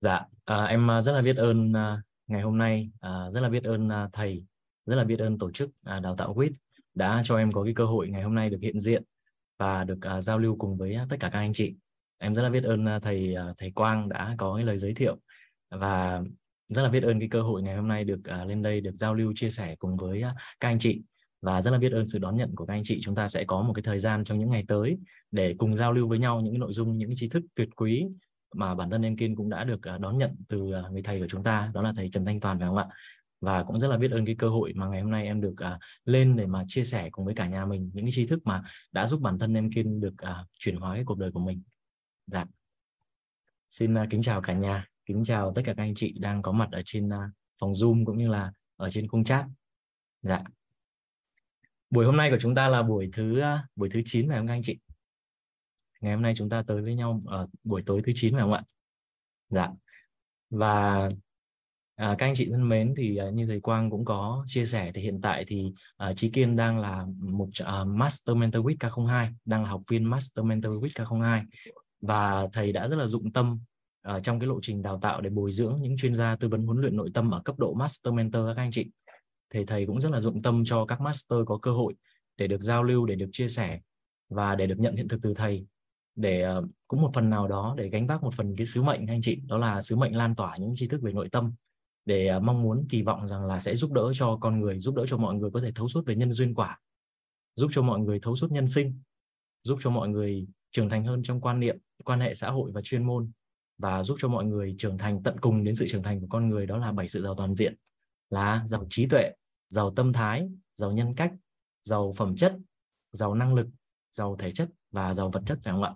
[0.00, 3.48] Dạ, à, em à, rất là biết ơn à, ngày hôm nay, à, rất là
[3.48, 4.44] biết ơn à, thầy,
[4.86, 6.50] rất là biết ơn tổ chức à, đào tạo WIT
[6.94, 9.02] đã cho em có cái cơ hội ngày hôm nay được hiện diện
[9.58, 11.74] và được à, giao lưu cùng với tất cả các anh chị.
[12.18, 14.94] Em rất là biết ơn à, thầy à, thầy Quang đã có cái lời giới
[14.94, 15.16] thiệu
[15.70, 16.22] và
[16.68, 18.94] rất là biết ơn cái cơ hội ngày hôm nay được à, lên đây được
[18.98, 21.02] giao lưu chia sẻ cùng với à, các anh chị
[21.42, 23.00] và rất là biết ơn sự đón nhận của các anh chị.
[23.02, 24.98] Chúng ta sẽ có một cái thời gian trong những ngày tới
[25.30, 27.68] để cùng giao lưu với nhau những cái nội dung, những cái tri thức tuyệt
[27.76, 28.06] quý
[28.54, 31.20] mà bản thân em Kiên cũng đã được à, đón nhận từ à, người thầy
[31.20, 32.86] của chúng ta đó là thầy Trần Thanh Toàn phải không ạ
[33.40, 35.54] và cũng rất là biết ơn cái cơ hội mà ngày hôm nay em được
[35.74, 38.40] uh, lên để mà chia sẻ cùng với cả nhà mình những cái tri thức
[38.44, 38.62] mà
[38.92, 41.62] đã giúp bản thân em Kiên được uh, chuyển hóa cái cuộc đời của mình.
[42.26, 42.44] Dạ.
[43.70, 46.52] Xin uh, kính chào cả nhà, kính chào tất cả các anh chị đang có
[46.52, 49.46] mặt ở trên uh, phòng Zoom cũng như là ở trên khung chat.
[50.22, 50.42] Dạ.
[51.90, 53.44] Buổi hôm nay của chúng ta là buổi thứ uh,
[53.76, 54.78] buổi thứ 9 phải không các anh chị?
[56.00, 58.52] Ngày hôm nay chúng ta tới với nhau ở buổi tối thứ 9 phải không
[58.52, 58.62] ạ?
[59.48, 59.68] Dạ.
[60.50, 61.08] Và
[61.94, 64.92] à, các anh chị thân mến thì à, như thầy Quang cũng có chia sẻ
[64.94, 69.26] thì hiện tại thì à, Chí Kiên đang là một à, Master Mentor Week K02,
[69.44, 71.44] đang là học viên Master Mentor Week K02
[72.00, 73.60] và thầy đã rất là dụng tâm
[74.02, 76.66] à, trong cái lộ trình đào tạo để bồi dưỡng những chuyên gia tư vấn
[76.66, 78.90] huấn luyện nội tâm ở cấp độ Master Mentor các anh chị.
[79.50, 81.94] Thì thầy cũng rất là dụng tâm cho các Master có cơ hội
[82.36, 83.80] để được giao lưu, để được chia sẻ
[84.28, 85.66] và để được nhận hiện thực từ thầy
[86.16, 89.06] để uh, cũng một phần nào đó để gánh vác một phần cái sứ mệnh
[89.06, 89.40] anh chị.
[89.46, 91.52] Đó là sứ mệnh lan tỏa những tri thức về nội tâm
[92.04, 94.94] để uh, mong muốn kỳ vọng rằng là sẽ giúp đỡ cho con người giúp
[94.94, 96.78] đỡ cho mọi người có thể thấu suốt về nhân duyên quả
[97.56, 99.00] giúp cho mọi người thấu suốt nhân sinh
[99.62, 102.80] giúp cho mọi người trưởng thành hơn trong quan niệm quan hệ xã hội và
[102.84, 103.30] chuyên môn
[103.78, 106.48] và giúp cho mọi người trưởng thành tận cùng đến sự trưởng thành của con
[106.48, 106.66] người.
[106.66, 107.74] Đó là bảy sự giàu toàn diện
[108.30, 109.32] là giàu trí tuệ
[109.68, 111.32] giàu tâm thái giàu nhân cách
[111.82, 112.56] giàu phẩm chất
[113.12, 113.66] giàu năng lực
[114.10, 115.94] giàu thể chất và giàu vật chất phải không ạ?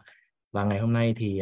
[0.53, 1.41] Và ngày hôm nay thì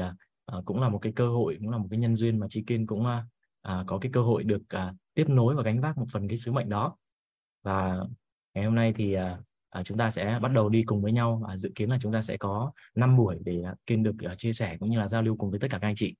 [0.56, 2.64] uh, cũng là một cái cơ hội cũng là một cái nhân duyên mà chị
[2.66, 6.06] Kiên cũng uh, có cái cơ hội được uh, tiếp nối và gánh vác một
[6.12, 6.96] phần cái sứ mệnh đó.
[7.62, 8.00] Và
[8.54, 11.56] ngày hôm nay thì uh, chúng ta sẽ bắt đầu đi cùng với nhau và
[11.56, 14.52] dự kiến là chúng ta sẽ có 5 buổi để uh, Kiên được uh, chia
[14.52, 16.16] sẻ cũng như là giao lưu cùng với tất cả các anh chị.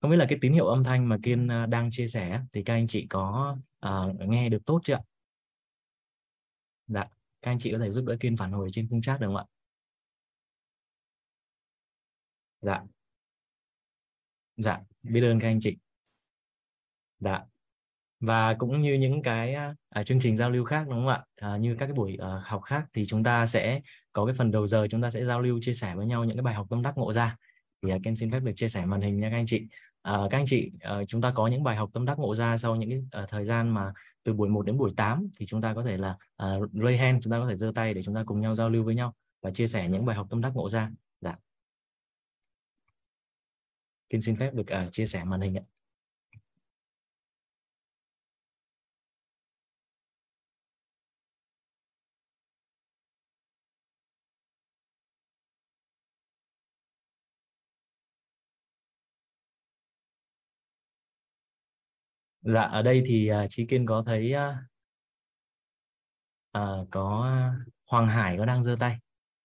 [0.00, 2.62] Không biết là cái tín hiệu âm thanh mà Kiên uh, đang chia sẻ thì
[2.62, 3.56] các anh chị có
[3.86, 5.00] uh, nghe được tốt chưa ạ?
[6.86, 7.08] Dạ,
[7.46, 9.36] các anh chị có thể giúp đỡ Kiên phản hồi trên khung chat được không
[9.36, 9.44] ạ?
[12.60, 12.82] dạ.
[14.56, 15.76] Dạ biết ơn các anh chị.
[17.18, 17.44] Dạ.
[18.20, 21.24] Và cũng như những cái à, à chương trình giao lưu khác đúng không ạ?
[21.36, 23.80] À, như các cái buổi à, học khác thì chúng ta sẽ
[24.12, 26.36] có cái phần đầu giờ chúng ta sẽ giao lưu chia sẻ với nhau những
[26.36, 27.36] cái bài học tâm đắc ngộ ra.
[27.82, 29.62] Thì à, Ken xin phép được chia sẻ màn hình nha các anh chị.
[30.02, 32.58] À, các anh chị à, chúng ta có những bài học tâm đắc ngộ ra
[32.58, 33.92] sau những cái à, thời gian mà
[34.26, 36.10] từ buổi 1 đến buổi 8 thì chúng ta có thể là
[36.42, 38.70] uh, raise hand chúng ta có thể giơ tay để chúng ta cùng nhau giao
[38.70, 41.36] lưu với nhau và chia sẻ những bài học tâm đắc ngộ ra dạ
[44.08, 45.75] kinh xin phép được uh, chia sẻ màn hình ạ.
[62.48, 64.54] Dạ ở đây thì à, uh, Chí Kiên có thấy uh,
[66.58, 67.36] uh, có
[67.86, 68.98] Hoàng Hải có đang giơ tay.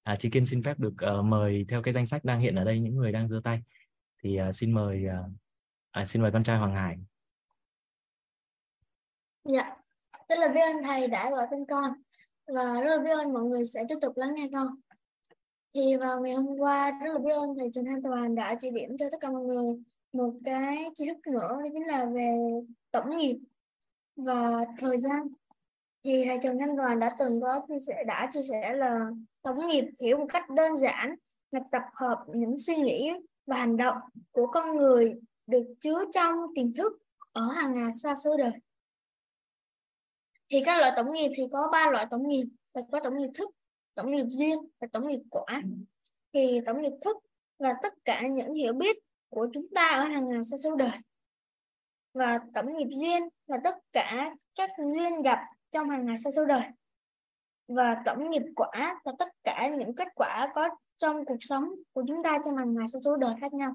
[0.03, 2.63] À, Chí Kiên xin phép được uh, mời theo cái danh sách đang hiện ở
[2.63, 3.61] đây những người đang giơ tay
[4.23, 5.31] thì uh, xin mời uh,
[5.91, 6.97] à, xin mời con trai Hoàng Hải.
[9.43, 9.75] Dạ,
[10.29, 11.93] rất là biết ơn thầy đã gọi tên con
[12.47, 14.67] và rất là biết ơn mọi người sẽ tiếp tục lắng nghe con.
[15.75, 18.71] Thì vào ngày hôm qua rất là biết ơn thầy Trần Thanh Toàn đã chỉ
[18.71, 19.83] điểm cho tất cả mọi người
[20.13, 22.37] một cái tri thức nữa đó chính là về
[22.91, 23.37] tổng nghiệp
[24.15, 25.27] và thời gian.
[26.03, 29.09] Thì thầy Trần Thanh Toàn đã từng có chia sẻ đã chia sẻ là
[29.41, 31.15] tổng nghiệp hiểu một cách đơn giản
[31.51, 33.11] là tập hợp những suy nghĩ
[33.45, 33.97] và hành động
[34.31, 35.15] của con người
[35.47, 36.93] được chứa trong tiềm thức
[37.31, 38.51] ở hàng ngàn xa số đời.
[40.49, 43.29] Thì các loại tổng nghiệp thì có ba loại tổng nghiệp là có tổng nghiệp
[43.33, 43.49] thức,
[43.95, 45.61] tổng nghiệp duyên và tổng nghiệp quả.
[46.33, 47.17] Thì tổng nghiệp thức
[47.59, 48.97] là tất cả những hiểu biết
[49.29, 50.97] của chúng ta ở hàng ngàn xa số đời.
[52.13, 55.39] Và tổng nghiệp duyên là tất cả các duyên gặp
[55.71, 56.63] trong hàng ngày sau số đời.
[57.67, 62.03] Và tổng nghiệp quả là tất cả những kết quả có trong cuộc sống của
[62.07, 63.73] chúng ta trong hàng ngày sau số đời khác nhau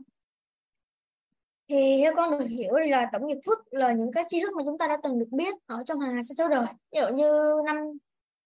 [1.69, 4.63] thì theo con được hiểu là tổng nghiệp thức là những cái tri thức mà
[4.65, 7.17] chúng ta đã từng được biết ở trong hàng ngày sau số đời ví dụ
[7.17, 7.77] như năm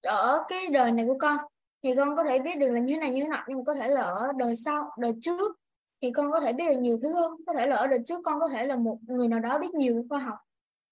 [0.02, 1.36] ở cái đời này của con,
[1.82, 3.64] thì con có thể biết được là như thế này, như thế nào nhưng mà
[3.66, 5.56] có thể là ở đời sau, đời trước
[6.02, 7.32] thì con có thể biết được nhiều thứ hơn.
[7.46, 9.74] Có thể là ở đời trước con có thể là một người nào đó biết
[9.74, 10.38] nhiều về khoa học.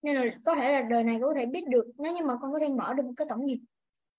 [0.02, 2.52] Nên là có thể là đời này có thể biết được, nếu như mà con
[2.52, 3.60] có thể mở được một cái tổng nghiệp.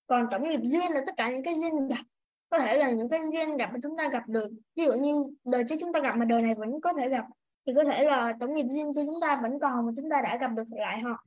[0.08, 2.04] Còn tổng nghiệp duyên là tất cả những cái duyên gặp.
[2.50, 4.50] Có thể là những cái duyên gặp mà chúng ta gặp được.
[4.76, 7.26] Ví dụ như đời trước chúng ta gặp mà đời này vẫn có thể gặp,
[7.66, 10.22] thì có thể là tổng nghiệp duyên của chúng ta vẫn còn mà chúng ta
[10.22, 11.26] đã gặp được lại họ.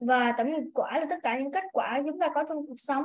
[0.00, 2.76] Và tổng nghiệp quả là tất cả những kết quả chúng ta có trong cuộc
[2.76, 3.04] sống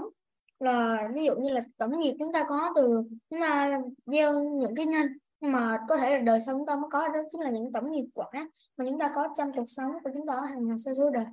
[0.59, 4.75] là ví dụ như là tổng nghiệp chúng ta có từ, chúng ta gieo những
[4.75, 5.07] cái nhân,
[5.39, 7.71] nhưng mà có thể là đời sống chúng ta mới có, đó chính là những
[7.71, 8.31] tổng nghiệp quả
[8.77, 11.25] mà chúng ta có trong cuộc sống của chúng ta hàng ngày sau số đời.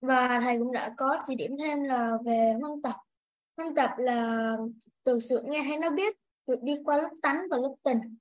[0.00, 2.96] Và thầy cũng đã có chỉ điểm thêm là về văn tập.
[3.56, 4.52] Văn tập là
[5.04, 6.16] từ sự nghe hay nó biết,
[6.46, 8.16] được đi qua lớp tánh và lớp tình.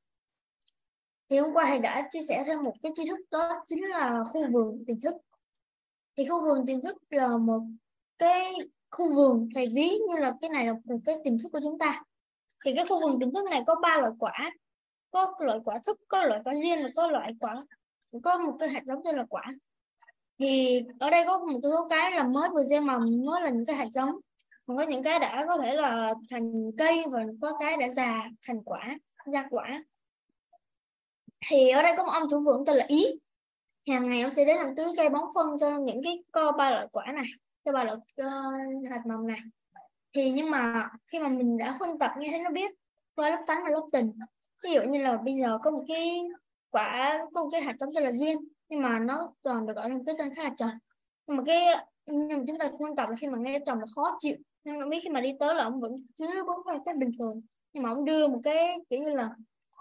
[1.30, 4.24] Thì hôm qua thầy đã chia sẻ thêm một cái tri thức, đó chính là
[4.24, 5.16] khu vườn tiềm thức.
[6.18, 7.62] Thì khu vườn tiềm thức là một
[8.18, 8.54] cái
[8.92, 11.80] khu vườn thầy ví như là cái này là một cái tiềm thức của chúng
[11.80, 12.04] ta.
[12.66, 14.52] Thì cái khu vườn tiềm thức này có ba loại quả.
[15.12, 17.66] Có loại quả thức, có loại quả riêng và có loại quả,
[18.24, 19.44] có một cái hạt giống tên là quả.
[20.40, 23.66] Thì ở đây có một số cái là mới vừa gieo mầm, mới là những
[23.66, 24.10] cái hạt giống.
[24.66, 28.24] Còn có những cái đã có thể là thành cây và có cái đã già
[28.48, 29.84] thành quả, ra quả.
[31.48, 33.06] Thì ở đây có một ông chủ vườn tên là ý.
[33.88, 36.70] Hàng ngày ông sẽ đến làm tưới cây bón phân cho những cái co ba
[36.70, 37.26] loại quả này
[37.66, 39.40] cho bà loại uh, hạt mầm này
[40.14, 42.72] thì nhưng mà khi mà mình đã huân tập nghe thấy nó biết
[43.16, 44.12] qua lớp tánh và lớp tình
[44.64, 46.22] ví dụ như là bây giờ có một cái
[46.70, 48.38] quả có một cái hạt giống tên là duyên
[48.70, 50.72] nhưng mà nó toàn được gọi là cái tên khá là tròn
[51.28, 51.66] nhưng mà cái
[52.06, 54.80] nhưng mà chúng ta quan trọng là khi mà nghe chồng là khó chịu nhưng
[54.80, 57.42] mà biết khi mà đi tới là ông vẫn cứ bốn phần cách bình thường.
[57.74, 59.30] Nhưng mà ông đưa một cái kiểu như là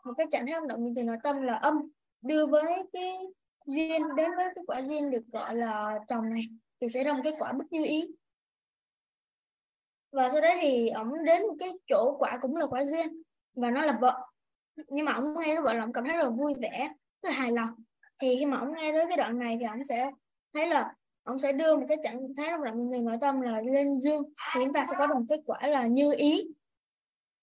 [0.05, 1.75] một cái trạng thái hoạt động từ nội tâm là âm
[2.23, 3.19] đưa với cái
[3.67, 6.43] duyên đến với cái quả duyên được gọi là chồng này
[6.81, 8.09] thì sẽ ra một cái quả bất như ý.
[10.13, 13.23] Và sau đấy thì ông đến một cái chỗ quả cũng là quả duyên,
[13.55, 14.27] và nó là vợ.
[14.89, 16.93] Nhưng mà ông nghe nó vợ là ổng cảm thấy rất là vui vẻ,
[17.23, 17.75] rất là hài lòng.
[18.19, 20.11] Thì khi mà ông nghe tới cái đoạn này thì ông sẽ
[20.55, 23.61] thấy là ông sẽ đưa một cái trạng thái trong động người nội tâm là
[23.61, 24.23] lên dương.
[24.55, 26.49] Thì chúng ta sẽ có được một kết quả là như ý.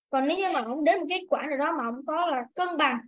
[0.09, 2.45] Còn nếu như mà ông đến một kết quả nào đó mà ông có là
[2.55, 2.99] cân bằng,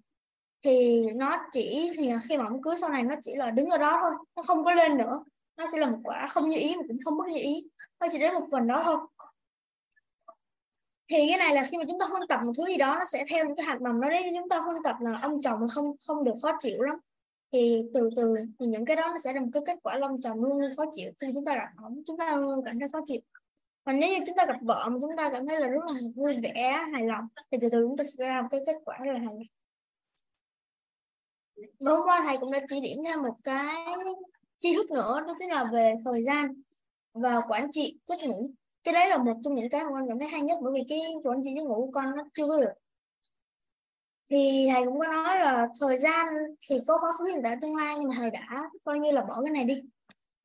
[0.64, 3.78] thì nó chỉ, thì khi mà ông cưới sau này nó chỉ là đứng ở
[3.78, 5.24] đó thôi, nó không có lên nữa
[5.60, 7.68] nó sẽ là một quả không như ý, mà cũng không bất như ý.
[8.00, 8.98] Nó chỉ đến một phần đó thôi.
[11.08, 13.06] Thì cái này là khi mà chúng ta huân tập một thứ gì đó, nó
[13.06, 15.68] sẽ theo những cái hạt mầm nó đấy chúng ta huân tập là ông chồng
[15.72, 16.96] không không được khó chịu lắm,
[17.52, 20.22] thì từ từ thì những cái đó nó sẽ là một cái kết quả long
[20.22, 21.12] chồng luôn luôn khó chịu.
[21.20, 23.20] Khi chúng ta gặp ổng, chúng ta luôn cảm thấy khó chịu.
[23.84, 26.00] Còn nếu như chúng ta gặp vợ mà chúng ta cảm thấy là rất là
[26.16, 29.00] vui vẻ, hài lòng, thì từ từ chúng ta sẽ ra một cái kết quả
[29.06, 29.36] là hài
[31.80, 33.86] lòng hôm qua thầy cũng đã chỉ điểm ra một cái
[34.60, 36.62] chi thức nữa, đó chính là về thời gian
[37.14, 38.50] và quản trị giấc ngủ.
[38.84, 40.84] Cái đấy là một trong những cái mà con cảm thấy hay nhất, bởi vì
[40.90, 42.74] cái quản trị giấc ngủ của con nó chưa có được.
[44.30, 46.28] Thì thầy cũng có nói là thời gian
[46.70, 49.22] thì có khó khăn hiện tại, tương lai, nhưng mà thầy đã coi như là
[49.22, 49.82] bỏ cái này đi.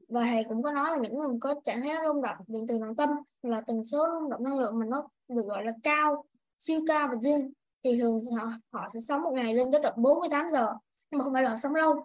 [0.09, 2.79] Và thầy cũng có nói là những người có trạng thái rung động điện từ
[2.79, 3.09] nội tâm
[3.43, 6.25] là tần số rung động năng lượng mà nó được gọi là cao,
[6.59, 7.53] siêu cao và dương,
[7.85, 10.73] thì thường họ họ sẽ sống một ngày lên tới tận 48 giờ,
[11.11, 12.05] nhưng mà không phải là sống lâu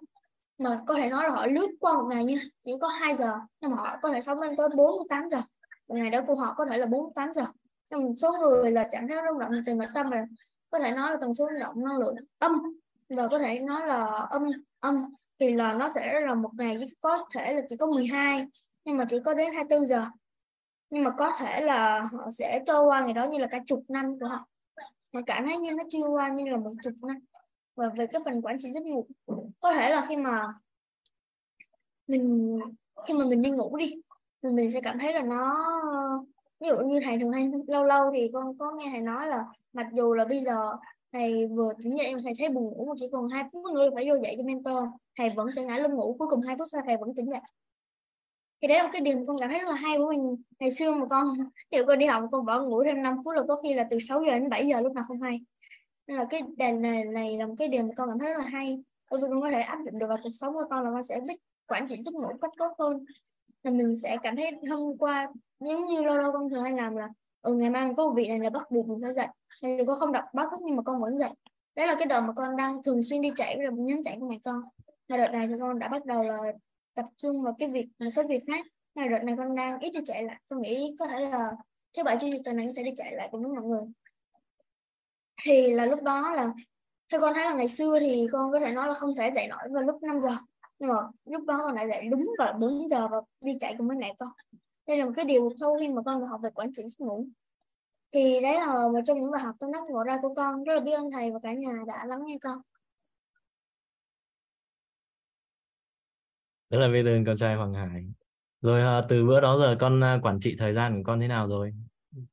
[0.60, 3.34] mà có thể nói là họ lướt qua một ngày nha, chỉ có 2 giờ,
[3.62, 5.38] nhưng mà họ có thể sống lên tới 48 giờ.
[5.88, 7.46] Một ngày đó của họ có thể là 48 giờ.
[7.90, 10.26] Nhưng một số người là trạng thái rung động từ nội tâm và
[10.70, 12.62] có thể nói là tần số rung động năng lượng âm,
[13.10, 15.10] và có thể nói là âm âm.
[15.40, 18.48] Thì là nó sẽ là một ngày có thể là chỉ có 12
[18.86, 20.06] nhưng mà chỉ có đến 24 giờ.
[20.90, 23.84] Nhưng mà có thể là họ sẽ trôi qua ngày đó như là cả chục
[23.88, 24.48] năm của họ.
[25.14, 27.18] Họ cảm thấy như nó trôi qua như là một chục năm
[27.80, 29.06] và về cái phần quản trị giấc ngủ,
[29.60, 30.48] có thể là khi mà
[32.08, 32.60] mình,
[33.08, 33.96] khi mà mình đi ngủ đi,
[34.44, 35.58] thì mình sẽ cảm thấy là nó,
[36.60, 39.46] ví dụ như thầy thường hay lâu lâu thì con có nghe thầy nói là
[39.74, 40.56] mặc dù là bây giờ
[41.12, 43.86] thầy vừa tỉnh dậy mà thầy thấy buồn ngủ mà chỉ còn hai phút nữa
[43.86, 44.84] là phải vô dậy cho mentor,
[45.18, 47.42] thầy vẫn sẽ ngã lưng ngủ, cuối cùng hai phút sau thầy vẫn tỉnh dậy.
[48.62, 50.36] Thì đấy là một cái điều mà con cảm thấy rất là hay của mình.
[50.60, 51.26] Ngày xưa mà con
[51.72, 54.00] kiểu con đi học con bỏ ngủ thêm 5 phút là có khi là từ
[54.00, 55.42] 6 giờ đến 7 giờ lúc nào không hay
[56.10, 58.40] nên là cái đề này này là một cái điều mà con cảm thấy rất
[58.40, 58.84] là hay.
[59.10, 61.20] Tôi cũng có thể áp dụng được vào cuộc sống của con là con sẽ
[61.20, 61.36] biết
[61.68, 63.06] quản trị giấc ngủ cách tốt hơn.
[63.64, 65.28] Là mình sẽ cảm thấy hôm qua
[65.60, 67.10] nếu như lâu lâu con thường hay làm là
[67.42, 69.28] ừ ngày mai mình có một vị này là bắt buộc mình phải dậy.
[69.62, 71.30] Nên con không đọc báo thức nhưng mà con vẫn dậy.
[71.76, 74.18] Đấy là cái đợt mà con đang thường xuyên đi chạy với là nhóm chạy
[74.20, 74.62] của mẹ con.
[75.10, 76.38] Mà đợt này thì con đã bắt đầu là
[76.94, 78.66] tập trung vào cái việc, một số việc khác.
[78.96, 80.42] Ngày đợt này con đang ít đi chạy lại.
[80.50, 81.52] Con nghĩ có thể là
[81.98, 83.82] thứ bảy, chủ nhật tuần này sẽ đi chạy lại cùng với mọi người
[85.44, 86.54] thì là lúc đó là,
[87.12, 89.48] theo con thấy là ngày xưa thì con có thể nói là không thể dậy
[89.48, 90.30] nổi vào lúc 5 giờ.
[90.80, 93.88] Nhưng mà lúc đó con lại dậy đúng vào 4 giờ và đi chạy cùng
[93.88, 94.30] với mẹ con.
[94.88, 97.00] Đây là một cái điều sau khi mà con được học về quản trị giấc
[97.08, 97.28] ngủ.
[98.12, 100.64] Thì đấy là một trong những bài học trong đắc ngộ ra của con.
[100.64, 102.62] Rất là biết ơn thầy và cả nhà đã lắng nghe con.
[106.70, 108.06] Rất là biết ơn con trai Hoàng Hải.
[108.62, 111.28] Rồi à, từ bữa đó giờ con à, quản trị thời gian của con thế
[111.28, 111.74] nào rồi?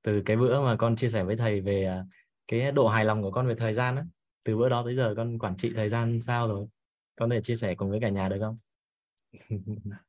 [0.02, 2.04] Từ cái bữa mà con chia sẻ với thầy về à,
[2.48, 4.04] cái độ hài lòng của con về thời gian á
[4.44, 6.66] từ bữa đó tới giờ con quản trị thời gian sao rồi
[7.16, 8.58] con thể chia sẻ cùng với cả nhà được không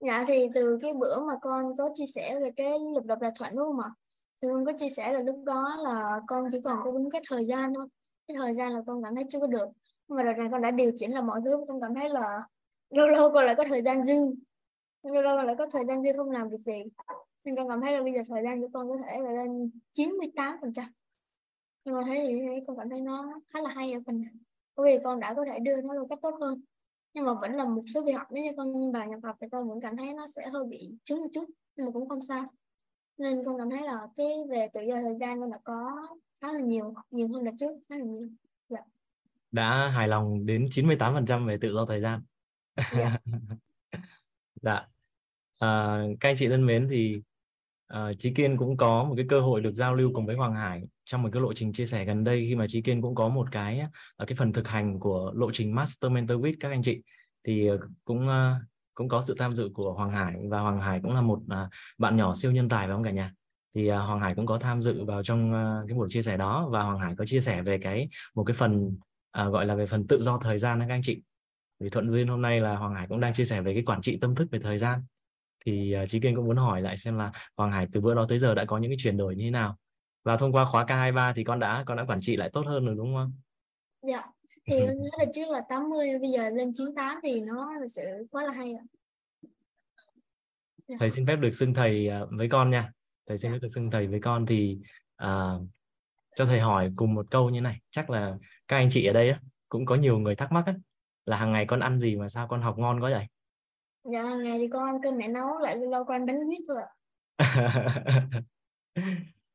[0.00, 3.30] Dạ thì từ cái bữa mà con có chia sẻ về cái lập độc là
[3.38, 3.90] thuận, đúng không ạ?
[4.42, 7.22] Thì con có chia sẻ là lúc đó là con chỉ còn có đúng cái
[7.28, 7.86] thời gian thôi.
[8.28, 9.66] Cái thời gian là con cảm thấy chưa có được.
[10.08, 12.42] Nhưng mà đợt này con đã điều chỉnh là mọi thứ, con cảm thấy là
[12.90, 14.14] lâu lâu con lại có thời gian dư.
[15.02, 16.82] Lâu lâu lại có thời gian dư không làm việc gì.
[17.44, 19.70] Nên con cảm thấy là bây giờ thời gian của con có thể là lên
[19.92, 20.90] 98%.
[21.84, 24.32] Nhưng mà thấy thì con cảm thấy nó khá là hay ở phần này.
[24.76, 26.62] Bởi vì con đã có thể đưa nó một cách tốt hơn
[27.14, 29.46] nhưng mà vẫn là một số việc học nếu như con vào nhập học thì
[29.52, 31.44] con vẫn cảm thấy nó sẽ hơi bị chứng một chút
[31.76, 32.46] nhưng mà cũng không sao
[33.18, 36.06] nên con cảm thấy là cái về tự do thời gian con đã có
[36.40, 38.28] khá là nhiều nhiều hơn là trước khá là nhiều
[38.68, 38.80] dạ.
[39.52, 42.22] đã hài lòng đến 98% về tự do thời gian
[42.92, 43.18] dạ,
[44.62, 44.88] dạ.
[45.58, 47.22] À, các anh chị thân mến thì
[47.96, 50.54] uh, Chí Kiên cũng có một cái cơ hội được giao lưu cùng với Hoàng
[50.54, 53.14] Hải trong một cái lộ trình chia sẻ gần đây khi mà Chí Kiên cũng
[53.14, 53.80] có một cái
[54.22, 57.02] uh, cái phần thực hành của lộ trình Master Mentor with các anh chị.
[57.46, 58.62] Thì uh, cũng uh,
[58.94, 61.70] cũng có sự tham dự của Hoàng Hải và Hoàng Hải cũng là một uh,
[61.98, 63.32] bạn nhỏ siêu nhân tài phải không cả nhà?
[63.74, 66.36] Thì uh, Hoàng Hải cũng có tham dự vào trong uh, cái buổi chia sẻ
[66.36, 69.74] đó và Hoàng Hải có chia sẻ về cái một cái phần uh, gọi là
[69.74, 71.22] về phần tự do thời gian đó các anh chị.
[71.80, 74.00] Vì thuận duyên hôm nay là Hoàng Hải cũng đang chia sẻ về cái quản
[74.00, 75.00] trị tâm thức về thời gian
[75.64, 78.26] thì uh, Chí Kiên cũng muốn hỏi lại xem là Hoàng Hải từ bữa đó
[78.28, 79.76] tới giờ đã có những cái chuyển đổi như thế nào
[80.24, 82.86] và thông qua khóa K23 thì con đã con đã quản trị lại tốt hơn
[82.86, 83.32] rồi đúng không?
[84.08, 84.22] Dạ
[84.66, 88.02] thì con nhớ là trước là 80 bây giờ lên 98 thì nó là sự
[88.30, 88.84] quá là hay ạ.
[90.88, 90.96] Dạ.
[90.98, 92.92] Thầy xin phép được xưng thầy uh, với con nha.
[93.26, 93.54] Thầy xin dạ.
[93.54, 94.78] phép được xưng thầy với con thì
[95.24, 95.62] uh,
[96.36, 98.36] cho thầy hỏi cùng một câu như này chắc là
[98.68, 100.74] các anh chị ở đây á, cũng có nhiều người thắc mắc á,
[101.26, 103.26] là hàng ngày con ăn gì mà sao con học ngon quá vậy
[104.12, 106.90] dạ ngày thì con ăn cơm mẹ nấu lại lâu con bánh huyết thôi ạ.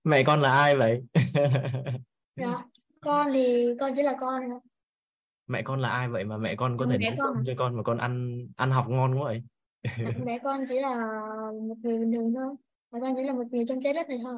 [0.03, 1.03] Mẹ con là ai vậy?
[2.35, 2.63] Dạ
[3.01, 4.43] con thì con chỉ là con
[5.47, 7.83] mẹ con là ai vậy mà mẹ con có thể nấu cơm cho con mà
[7.83, 9.43] con ăn ăn học ngon quá vậy?
[10.25, 10.95] Mẹ con chỉ là
[11.67, 12.55] một người bình thường thôi.
[12.91, 14.37] Mẹ con chỉ là một người trong trái đất này thôi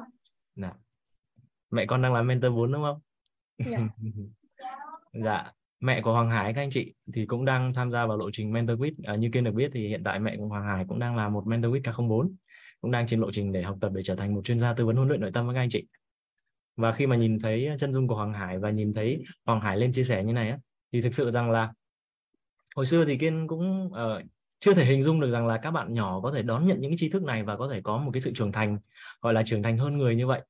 [0.54, 0.72] dạ.
[1.70, 3.00] mẹ con đang làm mentor 4 đúng không?
[3.58, 3.78] Dạ.
[5.12, 5.52] Dạ
[5.82, 8.52] mẹ của Hoàng Hải các anh chị thì cũng đang tham gia vào lộ trình
[8.52, 10.98] Mentor Quit à, như Kiên được biết thì hiện tại mẹ của Hoàng Hải cũng
[10.98, 12.30] đang là một Mentor Quit K04
[12.80, 14.86] cũng đang trên lộ trình để học tập để trở thành một chuyên gia tư
[14.86, 15.86] vấn huấn luyện nội tâm với các anh chị.
[16.76, 19.76] Và khi mà nhìn thấy chân dung của Hoàng Hải và nhìn thấy Hoàng Hải
[19.76, 20.58] lên chia sẻ như này á
[20.92, 21.72] thì thực sự rằng là
[22.76, 24.22] hồi xưa thì Kiên cũng uh,
[24.60, 26.90] chưa thể hình dung được rằng là các bạn nhỏ có thể đón nhận những
[26.90, 28.78] cái tri thức này và có thể có một cái sự trưởng thành
[29.20, 30.42] gọi là trưởng thành hơn người như vậy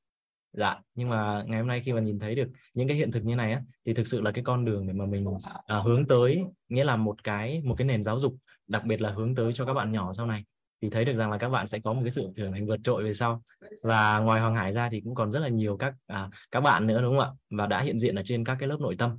[0.52, 3.25] dạ nhưng mà ngày hôm nay khi mà nhìn thấy được những cái hiện thực
[3.25, 5.26] như này á thì thực sự là cái con đường để mà mình
[5.66, 9.11] à, hướng tới nghĩa là một cái một cái nền giáo dục đặc biệt là
[9.11, 10.44] hướng tới cho các bạn nhỏ sau này
[10.82, 12.76] thì thấy được rằng là các bạn sẽ có một cái sự trưởng thành vượt
[12.85, 13.42] trội về sau.
[13.82, 16.87] Và ngoài Hoàng Hải ra thì cũng còn rất là nhiều các à, các bạn
[16.87, 17.30] nữa đúng không ạ?
[17.50, 19.18] Và đã hiện diện ở trên các cái lớp nội tâm.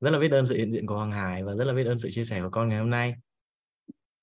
[0.00, 1.98] Rất là biết ơn sự hiện diện của Hoàng Hải và rất là biết ơn
[1.98, 3.14] sự chia sẻ của con ngày hôm nay.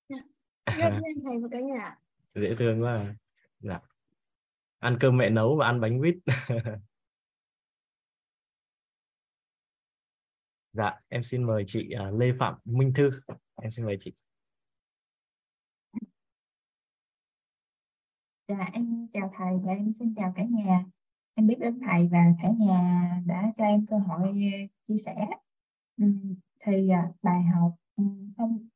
[0.08, 0.92] Rất
[1.24, 1.96] thầy và cả nhà.
[2.34, 3.14] Dễ thương quá à.
[3.60, 3.80] dạ
[4.82, 6.14] ăn cơm mẹ nấu và ăn bánh quýt
[10.72, 13.10] dạ em xin mời chị à, Lê Phạm Minh Thư.
[13.54, 14.12] Em xin mời chị.
[18.48, 20.84] Dạ em chào thầy và em xin chào cả nhà.
[21.34, 25.26] Em biết đến thầy và cả nhà đã cho em cơ hội à, chia sẻ.
[26.60, 27.72] Thì à, bài học
[28.36, 28.68] không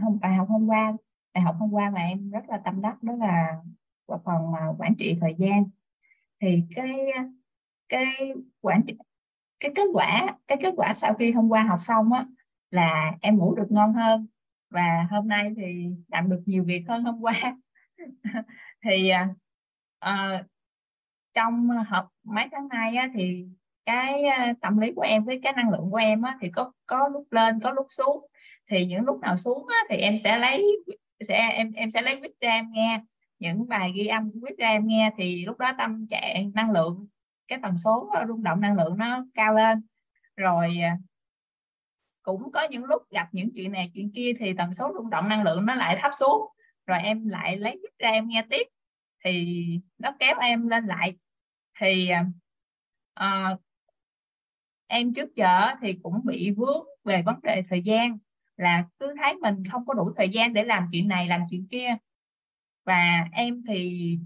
[0.00, 0.96] không bài học hôm qua,
[1.34, 3.62] bài học hôm qua mà em rất là tâm đắc đó là
[4.06, 5.64] và phần mà quản trị thời gian.
[6.40, 7.28] Thì cái à,
[7.88, 8.94] cái quản trị
[9.60, 12.26] cái kết quả cái kết quả sau khi hôm qua học xong á
[12.70, 14.26] là em ngủ được ngon hơn
[14.70, 17.34] và hôm nay thì làm được nhiều việc hơn hôm qua.
[18.84, 19.10] Thì
[20.04, 20.46] uh,
[21.34, 23.46] trong học mấy tháng nay á, thì
[23.86, 26.72] cái à, tâm lý của em với cái năng lượng của em á, thì có
[26.86, 28.26] có lúc lên có lúc xuống.
[28.70, 30.64] Thì những lúc nào xuống á, thì em sẽ lấy
[31.28, 33.00] sẽ em em sẽ lấy quýt ra em nghe
[33.38, 37.06] những bài ghi âm viết ra em nghe thì lúc đó tâm trạng năng lượng
[37.48, 39.82] cái tần số ờ, rung động năng lượng nó cao lên.
[40.36, 40.98] Rồi à,
[42.22, 45.28] cũng có những lúc gặp những chuyện này chuyện kia thì tần số rung động
[45.28, 46.48] năng lượng nó lại thấp xuống.
[46.86, 48.66] Rồi em lại lấy viết ra em nghe tiếp
[49.24, 49.64] thì
[49.98, 51.14] nó kéo em lên lại.
[51.80, 52.10] Thì
[53.20, 53.60] uh,
[54.86, 58.18] em trước giờ thì cũng bị vướng về vấn đề thời gian
[58.56, 61.66] là cứ thấy mình không có đủ thời gian để làm chuyện này làm chuyện
[61.70, 61.96] kia
[62.84, 64.18] và em thì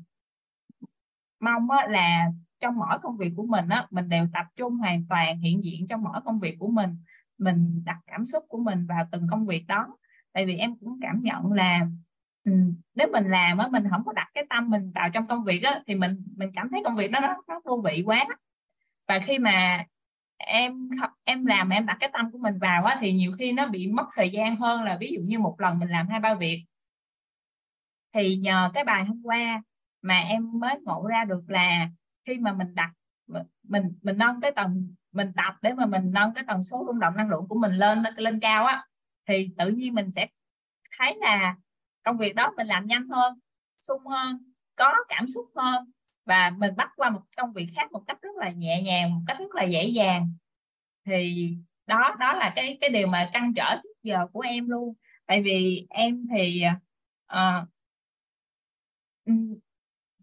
[1.41, 2.27] mong á, là
[2.61, 5.87] trong mỗi công việc của mình á, mình đều tập trung hoàn toàn hiện diện
[5.89, 6.97] trong mỗi công việc của mình
[7.39, 9.87] mình đặt cảm xúc của mình vào từng công việc đó.
[10.33, 11.87] Tại vì em cũng cảm nhận là
[12.45, 12.53] ừ,
[12.95, 15.63] nếu mình làm á mình không có đặt cái tâm mình vào trong công việc
[15.63, 18.27] á thì mình mình cảm thấy công việc đó nó nó vô vị quá.
[19.09, 19.85] Và khi mà
[20.39, 20.91] em
[21.25, 23.93] em làm em đặt cái tâm của mình vào á thì nhiều khi nó bị
[23.93, 26.65] mất thời gian hơn là ví dụ như một lần mình làm hai ba việc
[28.13, 29.63] thì nhờ cái bài hôm qua
[30.03, 31.89] mà em mới ngộ ra được là
[32.25, 32.91] khi mà mình đặt
[33.63, 37.01] mình mình nâng cái tầng mình tập để mà mình nâng cái tần số rung
[37.01, 38.87] động năng lượng của mình lên lên cao á
[39.27, 40.27] thì tự nhiên mình sẽ
[40.99, 41.57] thấy là
[42.03, 43.39] công việc đó mình làm nhanh hơn
[43.79, 45.91] sung hơn có cảm xúc hơn
[46.25, 49.21] và mình bắt qua một công việc khác một cách rất là nhẹ nhàng một
[49.27, 50.33] cách rất là dễ dàng.
[51.05, 51.51] Thì
[51.87, 54.95] đó đó là cái cái điều mà trăn trở trước giờ của em luôn.
[55.27, 56.63] Tại vì em thì
[57.33, 57.69] uh,
[59.29, 59.35] Ừ,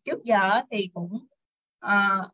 [0.03, 1.13] trước giờ thì cũng
[1.85, 2.31] uh,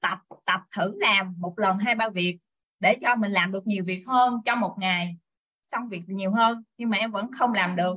[0.00, 2.38] tập tập thử làm một lần hai ba việc
[2.80, 5.16] để cho mình làm được nhiều việc hơn trong một ngày
[5.62, 7.96] xong việc nhiều hơn nhưng mà em vẫn không làm được.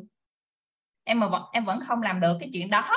[1.04, 2.90] Em mà vẫn em vẫn không làm được cái chuyện đó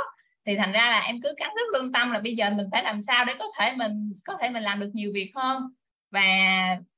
[0.47, 2.85] thì thành ra là em cứ cắn rất lương tâm là bây giờ mình phải
[2.85, 5.63] làm sao để có thể mình có thể mình làm được nhiều việc hơn
[6.11, 6.23] và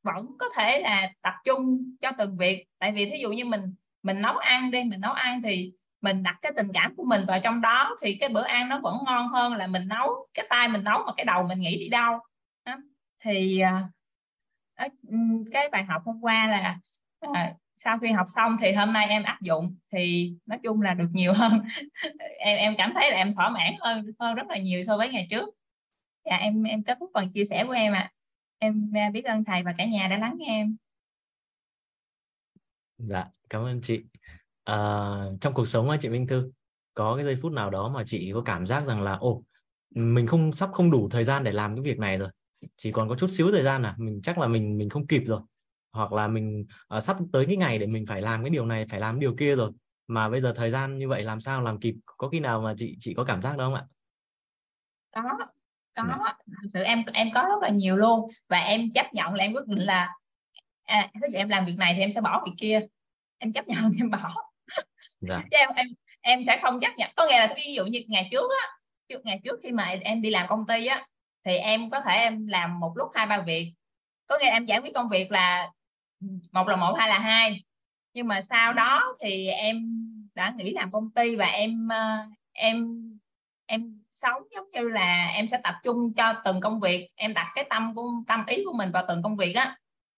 [0.02, 2.64] vẫn có thể là tập trung cho từng việc.
[2.78, 5.72] Tại vì thí dụ như mình mình nấu ăn đi mình nấu ăn thì
[6.04, 8.80] mình đặt cái tình cảm của mình vào trong đó thì cái bữa ăn nó
[8.80, 11.78] vẫn ngon hơn là mình nấu cái tay mình nấu mà cái đầu mình nghĩ
[11.78, 12.18] đi đâu.
[12.64, 12.76] Đó.
[13.20, 13.88] thì à,
[15.52, 16.78] cái bài học hôm qua là
[17.34, 20.94] à, sau khi học xong thì hôm nay em áp dụng thì nói chung là
[20.94, 21.52] được nhiều hơn.
[22.38, 25.08] Em em cảm thấy là em thỏa mãn hơn hơn rất là nhiều so với
[25.08, 25.48] ngày trước.
[26.24, 28.12] Dạ em em kết thúc phần chia sẻ của em ạ.
[28.58, 28.68] À.
[28.94, 30.76] em biết ơn thầy và cả nhà đã lắng nghe em.
[32.98, 34.02] Dạ cảm ơn chị
[34.64, 34.76] à,
[35.40, 36.50] trong cuộc sống á chị Minh Thư
[36.94, 39.42] có cái giây phút nào đó mà chị có cảm giác rằng là ồ
[39.94, 42.28] mình không sắp không đủ thời gian để làm cái việc này rồi
[42.76, 43.94] chỉ còn có chút xíu thời gian à?
[43.98, 45.40] Mình chắc là mình mình không kịp rồi.
[45.92, 46.66] Hoặc là mình
[46.96, 49.34] uh, sắp tới cái ngày để mình phải làm cái điều này phải làm điều
[49.36, 49.72] kia rồi.
[50.06, 52.74] Mà bây giờ thời gian như vậy làm sao làm kịp có khi nào mà
[52.78, 53.84] chị chị có cảm giác đó không ạ?
[55.14, 55.46] Có có.
[55.96, 56.36] Dạ.
[56.62, 58.30] thực sự em em có rất là nhiều luôn.
[58.48, 60.14] Và em chấp nhận là em quyết định là
[60.84, 62.80] à, ví dụ em làm việc này thì em sẽ bỏ việc kia.
[63.38, 64.34] Em chấp nhận em bỏ
[65.28, 65.42] dạ.
[65.50, 65.86] chứ em em
[66.20, 67.10] em sẽ không chấp nhận.
[67.16, 68.66] Có nghĩa là ví dụ như ngày trước á,
[69.08, 71.06] trước, ngày trước khi mà em đi làm công ty á,
[71.44, 73.72] thì em có thể em làm một lúc hai, ba việc.
[74.26, 75.68] Có nghĩa em giải quyết công việc là
[76.52, 77.64] một là một hai là hai.
[78.14, 79.76] Nhưng mà sau đó thì em
[80.34, 82.18] đã nghỉ làm công ty và em ờ,
[82.52, 83.00] em
[83.66, 87.08] em sống giống như là em sẽ tập trung cho từng công việc.
[87.16, 89.76] Em đặt cái tâm của, tâm ý của mình vào từng công việc á.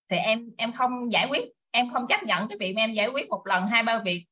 [0.09, 3.09] Thì em em không giải quyết, em không chấp nhận cái việc mà em giải
[3.09, 4.25] quyết một lần, hai, ba việc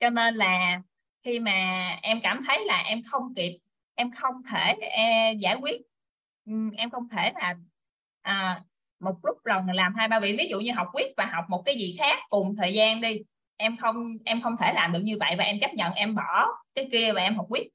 [0.00, 0.82] cho nên là
[1.24, 3.58] khi mà em cảm thấy là em không kịp
[3.94, 5.80] em không thể e, giải quyết
[6.76, 7.54] em không thể là
[8.22, 8.62] à,
[9.00, 10.36] một lúc lần làm hai ba việc.
[10.38, 13.20] Ví dụ như học quiz và học một cái gì khác cùng thời gian đi
[13.56, 16.46] em không em không thể làm được như vậy và em chấp nhận em bỏ
[16.74, 17.68] cái kia và em học quiz.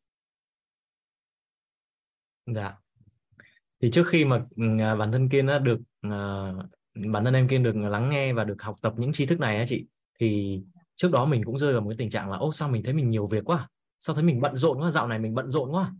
[2.45, 2.73] Dạ.
[3.81, 4.45] Thì trước khi mà
[4.79, 6.11] à, bản thân kiên đã được à,
[6.93, 9.57] bản thân em kiên được lắng nghe và được học tập những tri thức này
[9.57, 9.85] á chị
[10.19, 10.59] thì
[10.95, 12.93] trước đó mình cũng rơi vào một cái tình trạng là, ô, sao mình thấy
[12.93, 15.71] mình nhiều việc quá, sao thấy mình bận rộn quá, dạo này mình bận rộn
[15.71, 15.93] quá.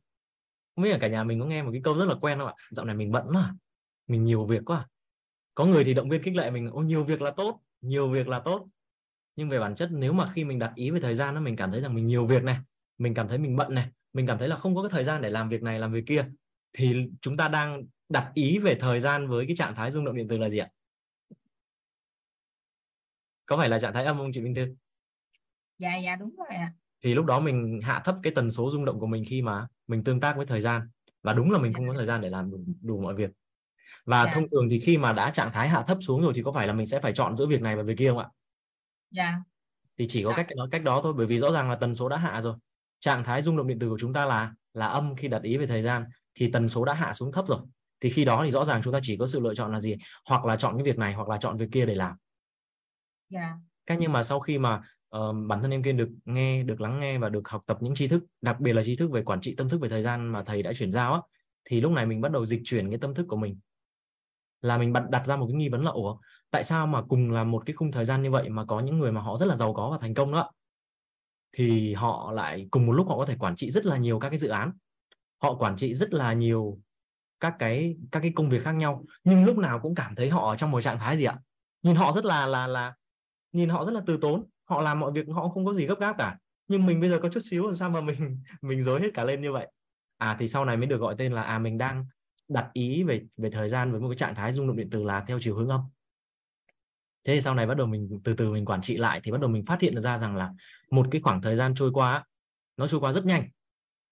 [0.76, 2.48] Không biết là cả nhà mình có nghe một cái câu rất là quen không
[2.48, 2.54] ạ?
[2.72, 3.56] Dạo này mình bận quá,
[4.08, 4.88] mình nhiều việc quá.
[5.56, 8.28] Có người thì động viên khích lệ mình, ô, nhiều việc là tốt, nhiều việc
[8.28, 8.68] là tốt.
[9.36, 11.56] Nhưng về bản chất nếu mà khi mình đặt ý về thời gian đó mình
[11.56, 12.58] cảm thấy rằng mình nhiều việc này,
[12.98, 15.22] mình cảm thấy mình bận này, mình cảm thấy là không có cái thời gian
[15.22, 16.26] để làm việc này, làm việc kia,
[16.74, 20.16] thì chúng ta đang đặt ý về thời gian với cái trạng thái rung động
[20.16, 20.70] điện từ là gì ạ?
[23.46, 24.76] Có phải là trạng thái âm không chị Minh Thư?
[25.78, 28.86] Dạ dạ đúng rồi ạ thì lúc đó mình hạ thấp cái tần số rung
[28.86, 30.82] động của mình khi mà mình tương tác với thời gian
[31.24, 33.30] và đúng là mình không có thời gian để làm đủ, đủ mọi việc
[34.06, 34.26] và.
[34.26, 34.32] Dạ.
[34.34, 36.68] thông thường thì khi mà đã trạng thái hạ thấp xuống rồi thì có phải
[36.68, 38.28] là mình sẽ phải chọn giữa việc này và việc kia không ạ?
[39.12, 39.36] Dạ.
[39.98, 40.30] Thì chỉ có.
[40.30, 40.36] Dạ.
[40.36, 42.56] cách đó cách đó thôi bởi vì rõ ràng là tần số đã hạ rồi.
[43.00, 45.58] Trạng thái rung động điện tử của chúng ta là là âm khi đặt ý
[45.58, 47.60] về thời gian thì tần số đã hạ xuống thấp rồi.
[48.00, 49.96] Thì khi đó thì rõ ràng chúng ta chỉ có sự lựa chọn là gì?
[50.26, 52.16] Hoặc là chọn cái việc này hoặc là chọn việc kia để làm.
[53.30, 53.40] Dạ.
[53.40, 53.54] Yeah.
[53.86, 54.82] Cách nhưng mà sau khi mà
[55.18, 57.96] uh, bản thân em kiên được nghe, được lắng nghe và được học tập những
[57.96, 60.28] tri thức, đặc biệt là tri thức về quản trị tâm thức về thời gian
[60.28, 61.22] mà thầy đã chuyển giao á,
[61.66, 63.60] thì lúc này mình bắt đầu dịch chuyển cái tâm thức của mình.
[64.62, 66.18] Là mình đặt ra một cái nghi vấn là ủa
[66.52, 68.98] tại sao mà cùng là một cái khung thời gian như vậy mà có những
[68.98, 70.52] người mà họ rất là giàu có và thành công đó
[71.52, 74.30] thì họ lại cùng một lúc họ có thể quản trị rất là nhiều các
[74.30, 74.72] cái dự án.
[75.42, 76.80] Họ quản trị rất là nhiều
[77.40, 80.50] các cái các cái công việc khác nhau nhưng lúc nào cũng cảm thấy họ
[80.50, 81.40] ở trong một trạng thái gì ạ?
[81.84, 82.96] Nhìn họ rất là là là
[83.52, 86.00] nhìn họ rất là từ tốn họ làm mọi việc, họ không có gì gấp
[86.00, 86.38] gáp cả.
[86.68, 89.24] Nhưng mình bây giờ có chút xíu làm sao mà mình mình dối hết cả
[89.24, 89.68] lên như vậy?
[90.18, 92.06] À thì sau này mới được gọi tên là à mình đang
[92.48, 95.04] đặt ý về về thời gian với một cái trạng thái rung động điện từ
[95.04, 95.82] là theo chiều hướng âm.
[97.26, 99.42] Thế thì sau này bắt đầu mình, từ từ mình quản trị lại thì bắt
[99.42, 100.52] đầu mình phát hiện ra rằng là
[100.92, 102.24] một cái khoảng thời gian trôi qua
[102.78, 103.50] nó trôi qua rất nhanh.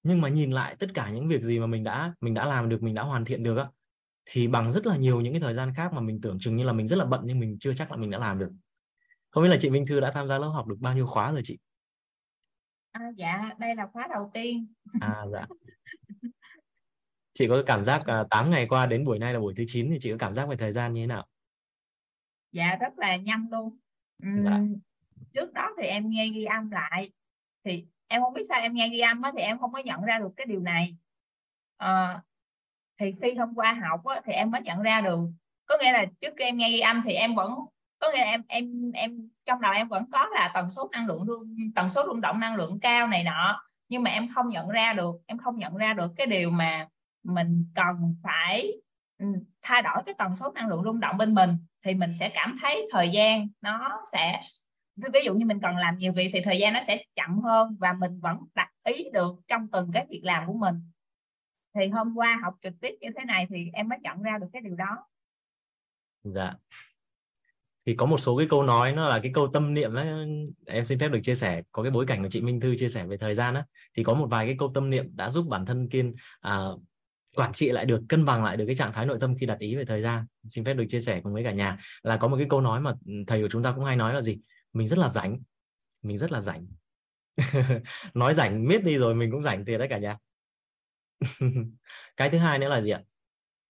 [0.03, 2.69] Nhưng mà nhìn lại tất cả những việc gì mà mình đã mình đã làm
[2.69, 3.65] được, mình đã hoàn thiện được á,
[4.25, 6.63] thì bằng rất là nhiều những cái thời gian khác mà mình tưởng chừng như
[6.63, 8.49] là mình rất là bận nhưng mình chưa chắc là mình đã làm được
[9.33, 11.31] không biết là chị Minh Thư đã tham gia lớp học được bao nhiêu khóa
[11.31, 11.57] rồi chị?
[12.91, 14.67] À, dạ đây là khóa đầu tiên.
[15.01, 15.45] À dạ.
[17.33, 19.89] Chị có cảm giác à, 8 ngày qua đến buổi nay là buổi thứ 9
[19.89, 21.27] thì chị có cảm giác về thời gian như thế nào?
[22.51, 23.77] Dạ rất là nhanh luôn.
[24.27, 24.59] Uhm, dạ.
[25.33, 27.11] trước đó thì em nghe ghi âm lại.
[27.63, 30.01] Thì em không biết sao em nghe ghi âm á, thì em không có nhận
[30.01, 30.97] ra được cái điều này.
[31.77, 32.21] À,
[32.99, 35.19] thì khi hôm qua học á, thì em mới nhận ra được.
[35.65, 37.51] Có nghĩa là trước khi em nghe ghi âm thì em vẫn
[38.03, 41.07] có nghĩa là em em em, trong đầu em vẫn có là tần số năng
[41.07, 41.25] lượng
[41.75, 43.61] tần số rung động năng lượng cao này nọ.
[43.89, 46.87] Nhưng mà em không nhận ra được, em không nhận ra được cái điều mà
[47.23, 48.71] mình cần phải
[49.17, 49.25] ừ,
[49.61, 52.55] thay đổi cái tần số năng lượng rung động bên mình, thì mình sẽ cảm
[52.61, 54.41] thấy thời gian nó sẽ,
[54.95, 57.75] ví dụ như mình cần làm nhiều việc thì thời gian nó sẽ chậm hơn
[57.79, 60.75] và mình vẫn đặt ý được trong từng cái việc làm của mình.
[61.75, 64.47] Thì hôm qua học trực tiếp như thế này thì em mới nhận ra được
[64.53, 65.07] cái điều đó.
[66.23, 66.53] Dạ
[67.85, 70.07] thì có một số cái câu nói nó là cái câu tâm niệm ấy,
[70.65, 72.89] em xin phép được chia sẻ có cái bối cảnh của chị Minh Thư chia
[72.89, 73.65] sẻ về thời gian á
[73.97, 76.59] thì có một vài cái câu tâm niệm đã giúp bản thân kiên à,
[77.35, 79.59] quản trị lại được cân bằng lại được cái trạng thái nội tâm khi đặt
[79.59, 80.25] ý về thời gian.
[80.47, 81.77] Xin phép được chia sẻ cùng với cả nhà.
[82.03, 82.93] Là có một cái câu nói mà
[83.27, 84.37] thầy của chúng ta cũng hay nói là gì?
[84.73, 85.39] Mình rất là rảnh.
[86.01, 86.67] Mình rất là rảnh.
[88.13, 90.17] Nói rảnh miết đi rồi mình cũng rảnh thiệt đấy cả nhà.
[92.17, 93.01] Cái thứ hai nữa là gì ạ?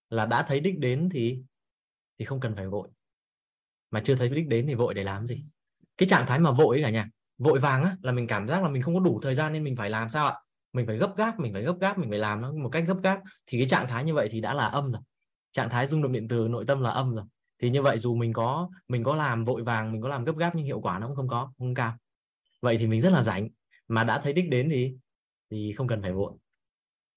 [0.10, 1.40] Là đã thấy đích đến thì
[2.20, 2.90] thì không cần phải vội
[3.94, 5.44] mà chưa thấy đích đến thì vội để làm gì?
[5.98, 8.70] Cái trạng thái mà vội cả nhà, vội vàng á, là mình cảm giác là
[8.70, 10.34] mình không có đủ thời gian nên mình phải làm sao ạ?
[10.74, 12.98] Mình phải gấp gáp, mình phải gấp gáp, mình phải làm nó một cách gấp
[13.04, 13.20] gáp.
[13.48, 15.02] Thì cái trạng thái như vậy thì đã là âm rồi.
[15.52, 17.26] Trạng thái rung động điện từ nội tâm là âm rồi.
[17.60, 20.38] Thì như vậy dù mình có mình có làm vội vàng, mình có làm gấp
[20.38, 21.98] gáp nhưng hiệu quả nó cũng không có, không cao.
[22.62, 23.50] Vậy thì mình rất là rảnh.
[23.88, 24.96] Mà đã thấy đích đến thì
[25.52, 26.34] thì không cần phải vội.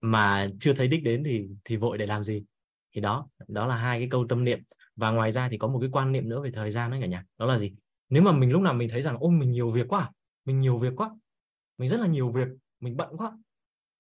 [0.01, 2.43] Mà chưa thấy đích đến thì thì vội để làm gì?
[2.95, 4.59] Thì đó đó là hai cái câu tâm niệm
[4.97, 7.07] và ngoài ra thì có một cái quan niệm nữa về thời gian đấy cả
[7.07, 7.25] nhà.
[7.39, 7.73] Đó là gì?
[8.09, 10.11] Nếu mà mình lúc nào mình thấy rằng ôi mình nhiều việc quá
[10.45, 11.11] mình nhiều việc quá
[11.79, 12.49] mình rất là nhiều việc
[12.81, 13.39] mình bận quá.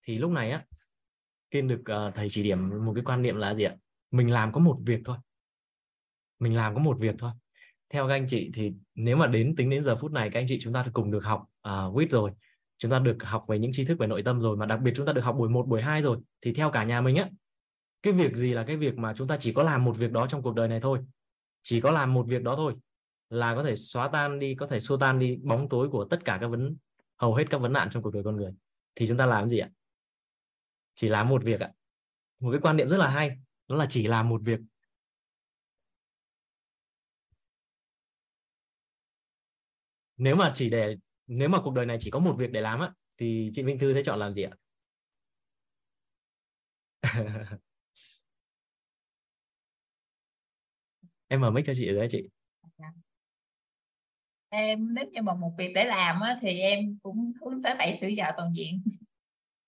[0.03, 0.65] Thì lúc này á
[1.51, 3.77] kiên được uh, thầy chỉ điểm một cái quan niệm là gì ạ?
[4.11, 5.17] Mình làm có một việc thôi.
[6.39, 7.31] Mình làm có một việc thôi.
[7.91, 10.47] Theo các anh chị thì nếu mà đến tính đến giờ phút này các anh
[10.49, 12.31] chị chúng ta cùng được học à, uh, WIT rồi.
[12.79, 14.93] Chúng ta được học về những tri thức về nội tâm rồi mà đặc biệt
[14.97, 17.29] chúng ta được học buổi 1, buổi 2 rồi thì theo cả nhà mình á
[18.07, 20.27] cái việc gì là cái việc mà chúng ta chỉ có làm một việc đó
[20.31, 20.99] trong cuộc đời này thôi?
[21.63, 22.75] Chỉ có làm một việc đó thôi
[23.31, 26.25] là có thể xóa tan đi, có thể xua tan đi bóng tối của tất
[26.25, 26.77] cả các vấn,
[27.17, 28.53] hầu hết các vấn nạn trong cuộc đời con người.
[28.95, 29.71] Thì chúng ta làm gì ạ?
[30.95, 31.73] Chỉ làm một việc ạ.
[32.41, 33.31] Một cái quan niệm rất là hay,
[33.69, 34.61] đó là chỉ làm một việc.
[40.17, 42.81] Nếu mà chỉ để, nếu mà cuộc đời này chỉ có một việc để làm
[42.81, 44.51] á, thì chị Minh Thư sẽ chọn làm gì ạ?
[51.29, 52.29] em mở mic cho chị đấy chị.
[54.49, 57.97] Em nếu như mà một việc để làm á, thì em cũng hướng tới bảy
[57.97, 58.83] sự giàu toàn diện.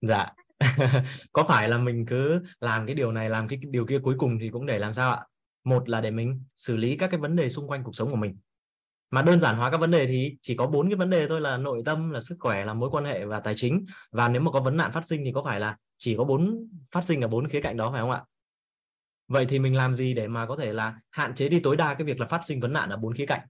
[0.01, 0.27] Dạ.
[1.33, 4.39] Có phải là mình cứ làm cái điều này làm cái điều kia cuối cùng
[4.41, 5.27] thì cũng để làm sao ạ?
[5.65, 8.17] Một là để mình xử lý các cái vấn đề xung quanh cuộc sống của
[8.17, 8.37] mình.
[9.11, 11.41] Mà đơn giản hóa các vấn đề thì chỉ có bốn cái vấn đề thôi
[11.41, 13.87] là nội tâm là sức khỏe là mối quan hệ và tài chính.
[14.13, 16.69] Và nếu mà có vấn nạn phát sinh thì có phải là chỉ có bốn
[16.93, 18.25] phát sinh ở bốn khía cạnh đó phải không ạ
[19.29, 21.95] vậy thì mình làm gì để mà có thể là hạn chế đi tối đa
[21.95, 23.41] cái việc là phát sinh vấn nạn ở bốn khía cạnh?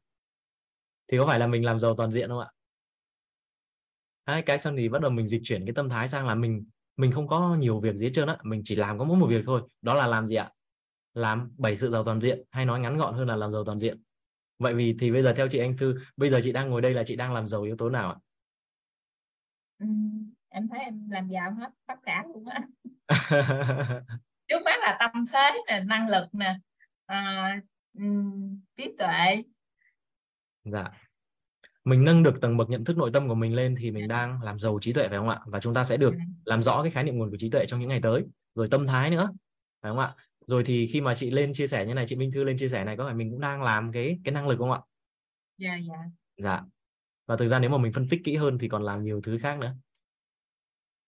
[1.12, 2.50] Thì có phải là mình làm giàu toàn diện không ạ?
[4.26, 6.64] Đấy, cái xong thì bắt đầu mình dịch chuyển cái tâm thái sang là mình
[6.96, 8.36] mình không có nhiều việc gì hết trơn á.
[8.42, 9.62] Mình chỉ làm có mỗi một việc thôi.
[9.82, 10.50] Đó là làm gì ạ?
[11.14, 13.80] Làm bảy sự giàu toàn diện hay nói ngắn gọn hơn là làm giàu toàn
[13.80, 14.02] diện.
[14.58, 16.94] Vậy vì thì bây giờ theo chị anh thư bây giờ chị đang ngồi đây
[16.94, 18.16] là chị đang làm giàu yếu tố nào ạ?
[19.78, 19.86] Ừ,
[20.48, 22.60] em thấy em làm giàu hết tất cả luôn á
[24.48, 26.58] trước mắt là tâm thế nè năng lực nè
[27.06, 27.60] à,
[28.76, 29.42] trí tuệ.
[30.64, 30.84] Dạ.
[31.84, 34.42] Mình nâng được tầng bậc nhận thức nội tâm của mình lên thì mình đang
[34.42, 35.40] làm giàu trí tuệ phải không ạ?
[35.46, 37.80] Và chúng ta sẽ được làm rõ cái khái niệm nguồn của trí tuệ trong
[37.80, 38.24] những ngày tới.
[38.54, 39.30] Rồi tâm thái nữa
[39.82, 40.14] phải không ạ?
[40.46, 42.68] Rồi thì khi mà chị lên chia sẻ như này chị Minh Thư lên chia
[42.68, 44.80] sẻ này có phải mình cũng đang làm cái cái năng lực không ạ?
[45.56, 46.04] Dạ dạ.
[46.36, 46.60] Dạ.
[47.26, 49.38] Và thực ra nếu mà mình phân tích kỹ hơn thì còn làm nhiều thứ
[49.38, 49.74] khác nữa.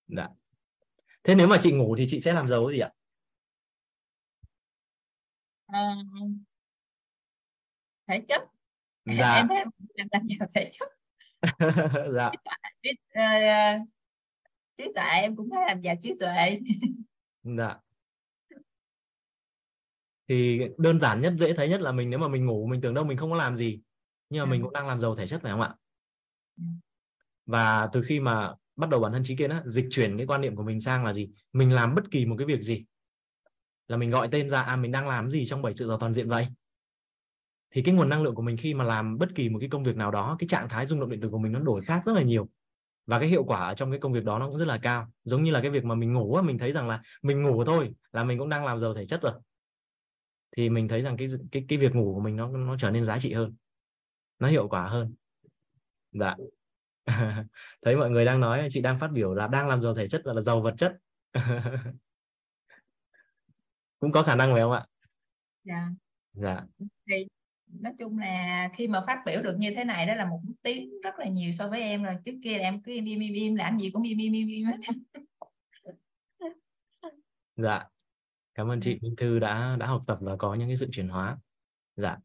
[0.09, 0.29] Dạ.
[1.25, 2.91] Thế nếu mà chị ngủ thì chị sẽ làm giàu cái gì ạ
[5.73, 5.97] à,
[8.09, 8.43] thể chất.
[9.19, 9.35] Dạ.
[9.35, 9.69] em thấy em
[10.13, 10.89] làm giàu thể chất.
[12.15, 12.31] Dạ.
[12.83, 13.89] Trí, uh,
[14.79, 16.61] trí tuệ em cũng thấy làm giàu trí tuệ.
[17.43, 17.77] Dạ.
[20.29, 22.95] Thì đơn giản nhất dễ thấy nhất là mình nếu mà mình ngủ mình tưởng
[22.95, 23.81] đâu mình không có làm gì
[24.29, 24.65] nhưng mà mình ừ.
[24.65, 25.75] cũng đang làm giàu thể chất phải không ạ?
[26.57, 26.65] Ừ.
[27.47, 30.41] và từ khi mà bắt đầu bản thân trí kiến á dịch chuyển cái quan
[30.41, 31.31] niệm của mình sang là gì?
[31.53, 32.85] Mình làm bất kỳ một cái việc gì
[33.91, 36.15] là mình gọi tên ra à mình đang làm gì trong bảy sự giàu toàn
[36.15, 36.47] diện vậy?
[37.71, 39.85] Thì cái nguồn năng lượng của mình khi mà làm bất kỳ một cái công
[39.85, 42.03] việc nào đó, cái trạng thái rung động điện tử của mình nó đổi khác
[42.07, 42.49] rất là nhiều.
[43.07, 45.13] Và cái hiệu quả ở trong cái công việc đó nó cũng rất là cao.
[45.25, 47.91] Giống như là cái việc mà mình ngủ mình thấy rằng là mình ngủ thôi
[48.13, 49.33] là mình cũng đang làm giàu thể chất rồi.
[50.57, 53.05] Thì mình thấy rằng cái cái cái việc ngủ của mình nó nó trở nên
[53.05, 53.55] giá trị hơn.
[54.39, 55.15] Nó hiệu quả hơn.
[56.13, 56.37] Dạ.
[57.83, 60.23] Thấy mọi người đang nói, chị đang phát biểu là đang làm giàu thể chất
[60.25, 60.97] và là giàu vật chất.
[64.01, 64.87] cũng có khả năng phải không ạ?
[65.65, 65.89] Dạ.
[66.33, 66.65] Dạ.
[67.11, 67.27] Thì
[67.67, 71.01] nói chung là khi mà phát biểu được như thế này đó là một tiếng
[71.01, 72.15] rất là nhiều so với em rồi.
[72.25, 74.49] Trước kia là em cứ im im im im làm gì cũng im im im
[74.49, 74.77] im hết
[77.57, 77.85] dạ.
[78.55, 81.09] Cảm ơn chị Minh Thư đã đã học tập và có những cái sự chuyển
[81.09, 81.39] hóa.
[81.97, 82.19] Dạ.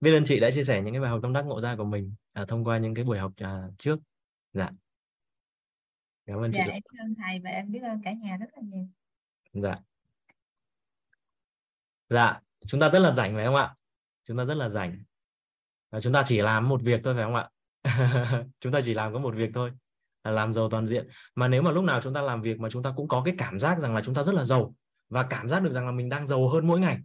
[0.00, 1.84] Biết ơn chị đã chia sẻ những cái bài học tâm đắc ngộ ra của
[1.84, 3.98] mình à, thông qua những cái buổi học à, trước.
[4.52, 4.70] Dạ.
[6.26, 8.46] Cảm ơn dạ, chị em biết ơn thầy và em biết ơn cả nhà rất
[8.54, 8.86] là nhiều.
[9.52, 9.80] Dạ
[12.10, 13.74] dạ chúng ta rất là rảnh phải không ạ?
[14.24, 14.98] Chúng ta rất là rảnh.
[15.90, 17.48] Và chúng ta chỉ làm một việc thôi phải không ạ?
[18.60, 19.70] Chúng ta chỉ làm có một việc thôi
[20.24, 21.08] là làm giàu toàn diện.
[21.34, 23.34] Mà nếu mà lúc nào chúng ta làm việc mà chúng ta cũng có cái
[23.38, 24.74] cảm giác rằng là chúng ta rất là giàu
[25.08, 26.98] và cảm giác được rằng là mình đang giàu hơn mỗi ngày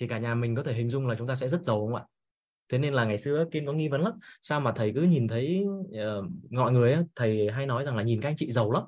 [0.00, 1.94] thì cả nhà mình có thể hình dung là chúng ta sẽ rất giàu không
[1.94, 2.04] ạ?
[2.68, 4.12] Thế nên là ngày xưa kiên có nghi vấn lắm.
[4.42, 8.02] Sao mà thầy cứ nhìn thấy uh, mọi người ấy, thầy hay nói rằng là
[8.02, 8.82] nhìn các anh chị giàu lắm.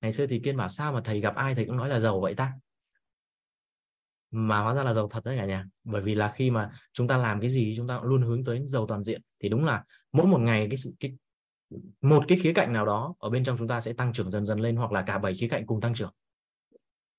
[0.00, 2.20] Ngày xưa thì kiên bảo sao mà thầy gặp ai thầy cũng nói là giàu
[2.20, 2.52] vậy ta?
[4.30, 5.66] Mà hóa ra là giàu thật đấy cả nhà.
[5.84, 8.66] Bởi vì là khi mà chúng ta làm cái gì, chúng ta luôn hướng tới
[8.66, 11.16] giàu toàn diện, thì đúng là mỗi một ngày cái sự, cái,
[12.00, 14.46] một cái khía cạnh nào đó ở bên trong chúng ta sẽ tăng trưởng dần
[14.46, 16.12] dần lên hoặc là cả bảy khía cạnh cùng tăng trưởng.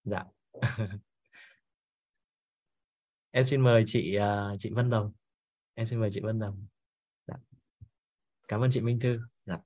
[0.04, 0.24] Dạ.
[3.32, 5.12] Em xin mời chị à, chị Vân Đồng.
[5.74, 6.68] Em xin mời chị Vân Đồng.
[7.28, 7.36] Dạ.
[8.48, 9.20] cảm ơn chị Minh Thư.
[9.46, 9.58] Dạ.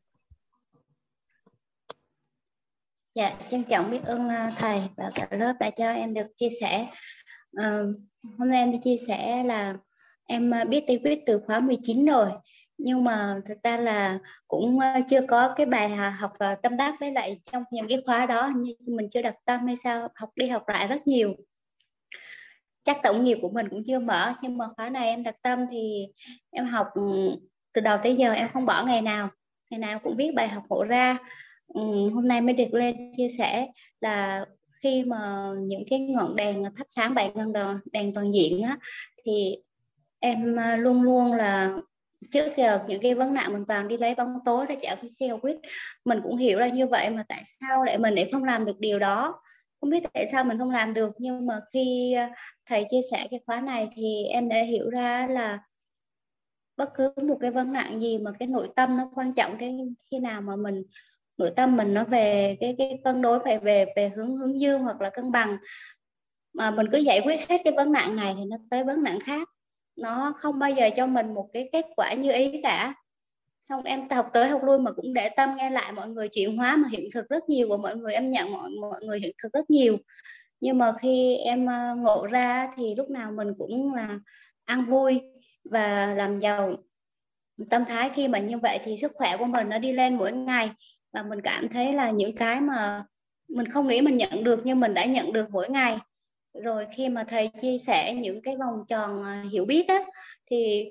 [3.15, 6.49] dạ trân trọng biết ơn à, thầy và cả lớp đã cho em được chia
[6.61, 6.87] sẻ
[7.55, 7.81] à,
[8.37, 9.75] hôm nay em đi chia sẻ là
[10.27, 12.29] em ờ, biết tí quyết từ khóa 19 rồi.
[12.77, 17.11] Nhưng mà thực ra là cũng ờ, chưa có cái bài học tâm đắc với
[17.11, 20.47] lại trong những cái khóa đó nhưng mình chưa đặt tâm hay sao học đi
[20.47, 21.35] học lại rất nhiều.
[22.83, 25.65] Chắc tổng nghiệp của mình cũng chưa mở nhưng mà khóa này em đặt tâm
[25.71, 26.07] thì
[26.51, 27.35] em học ừ,
[27.73, 29.29] từ đầu tới giờ em không bỏ ngày nào.
[29.69, 31.17] Ngày nào cũng viết bài học hộ ra.
[31.67, 31.81] Ừ,
[32.13, 33.67] hôm nay mới được lên chia sẻ
[34.01, 34.45] là
[34.85, 38.77] khi mà những cái ngọn đèn thắp sáng bảy ngọn đèn, đèn toàn diện á
[39.25, 39.57] thì
[40.19, 41.77] em à, luôn luôn là
[42.31, 45.29] trước giờ những cái vấn nạn mình toàn đi lấy bóng tối để trả cái
[45.41, 45.57] quyết
[46.05, 48.79] mình cũng hiểu ra như vậy mà tại sao lại mình lại không làm được
[48.79, 49.41] điều đó?
[49.81, 53.27] Không biết tại sao mình không làm được nhưng mà khi à, thầy chia sẻ
[53.31, 55.59] cái khóa này thì em đã hiểu ra là
[56.77, 59.77] bất cứ một cái vấn nạn gì mà cái nội tâm nó quan trọng cái
[60.11, 60.83] khi nào mà mình
[61.37, 64.81] nội tâm mình nó về cái cái cân đối về về về hướng hướng dương
[64.81, 65.57] hoặc là cân bằng.
[66.53, 69.19] Mà mình cứ giải quyết hết cái vấn nạn này thì nó tới vấn nạn
[69.19, 69.49] khác.
[69.95, 72.93] Nó không bao giờ cho mình một cái kết quả như ý cả.
[73.61, 76.57] Xong em học tới học lui mà cũng để tâm nghe lại mọi người chuyển
[76.57, 79.31] hóa mà hiện thực rất nhiều của mọi người em nhận, mọi mọi người hiện
[79.43, 79.97] thực rất nhiều.
[80.59, 84.19] Nhưng mà khi em ờ, ngộ ra thì lúc nào mình cũng là
[84.65, 85.21] ăn vui
[85.71, 86.75] và làm giàu.
[87.69, 90.31] Tâm thái khi mà như vậy thì sức khỏe của mình nó đi lên mỗi
[90.31, 90.69] ngày
[91.15, 93.03] và mình cảm thấy là những cái mà
[93.47, 95.97] mình không nghĩ mình nhận được, nhưng mình đã nhận được mỗi ngày.
[96.63, 99.99] Rồi khi mà thầy chia sẻ những cái vòng tròn à, hiểu biết á,
[100.51, 100.85] thì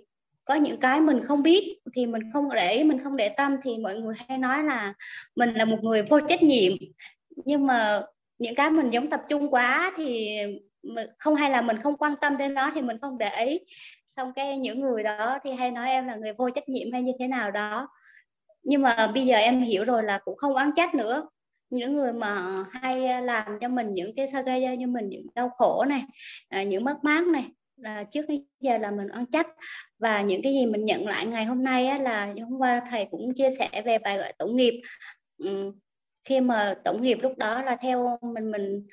[0.44, 3.78] có những cái mình không biết, thì mình không để mình không để tâm, thì
[3.78, 4.94] mọi người hay nói là
[5.36, 6.72] mình là một người vô trách nhiệm.
[7.44, 8.02] Nhưng mà
[8.38, 10.38] những cái mình giống tập trung quá thì
[11.18, 13.58] không hay là mình không quan tâm đến nó thì mình không để ý.
[14.06, 17.02] Xong cái những người đó thì hay nói em là người vô trách nhiệm hay
[17.02, 17.88] như thế nào đó
[18.64, 21.28] nhưng mà bây giờ em hiểu rồi là cũng không oán trách nữa.
[21.70, 25.48] Những người mà hay làm cho mình những cái gây ra cho mình những đau
[25.48, 26.02] khổ này
[26.48, 27.44] à, những mất mát này
[27.76, 29.46] là trước bây giờ là mình oán trách.
[29.98, 33.06] Và những cái gì mình nhận lại ngày hôm nay á, là hôm qua thầy
[33.10, 34.80] cũng chia sẻ về bài gọi tổng nghiệp.
[35.38, 35.72] Ừ,
[36.24, 38.86] khi mà tổng nghiệp lúc đó là theo mình mình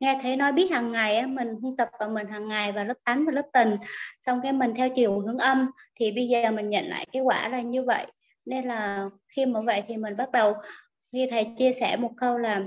[0.00, 2.84] nghe thấy nói biết hàng ngày á, mình huân tập vào mình hàng ngày và
[2.84, 3.76] lớp tánh và lớp tình.
[4.20, 7.48] Xong cái mình theo chiều hướng âm thì bây giờ mình nhận lại cái quả
[7.48, 8.06] là như vậy
[8.44, 10.54] nên là khi mà vậy thì mình bắt đầu
[11.12, 12.62] khi thầy chia sẻ một câu là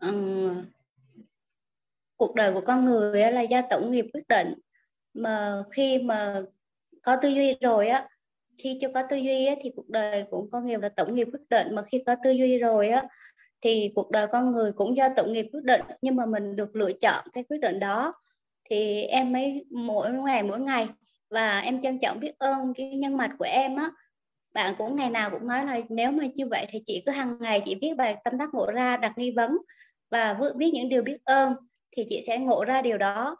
[0.00, 0.64] um,
[2.16, 4.54] cuộc đời của con người là do tổng nghiệp quyết định.
[5.14, 6.42] Mà khi mà
[7.02, 8.08] có tư duy rồi á
[8.58, 11.28] khi chưa có tư duy á, thì cuộc đời của con nghiệp là tổng nghiệp
[11.32, 11.74] quyết định.
[11.74, 13.04] Mà khi có tư duy rồi á
[13.60, 15.80] thì cuộc đời con người cũng do tổng nghiệp quyết định.
[16.02, 18.14] Nhưng mà mình được lựa chọn cái quyết định đó.
[18.70, 20.88] Thì em mới mỗi ngày mỗi ngày
[21.30, 23.90] và em trân trọng biết ơn cái nhân mạch của em á
[24.54, 27.36] bạn cũng ngày nào cũng nói là nếu mà như vậy thì chị cứ hàng
[27.40, 29.58] ngày chị viết bài tâm đắc ngộ ra, đặt nghi vấn
[30.10, 31.54] và viết những điều biết ơn
[31.96, 33.36] thì chị sẽ ngộ ra điều đó.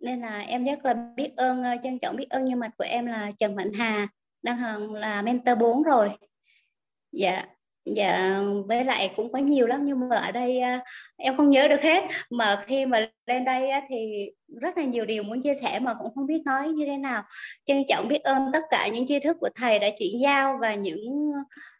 [0.00, 3.06] Nên là em rất là biết ơn trân trọng biết ơn nhân mạch của em
[3.06, 4.08] là Trần Mạnh Hà,
[4.42, 6.10] đang là mentor 4 rồi.
[7.12, 7.46] Dạ
[7.84, 10.84] dạ với lại cũng có nhiều lắm, nhưng mà ở đây à,
[11.16, 12.04] em không nhớ được hết.
[12.30, 16.14] Mà khi mà lên đây thì rất là nhiều điều muốn chia sẻ mà cũng
[16.14, 17.22] không biết nói như thế nào.
[17.64, 20.74] Trân trọng biết ơn tất cả những tri thức của thầy đã chuyển giao và
[20.74, 21.32] những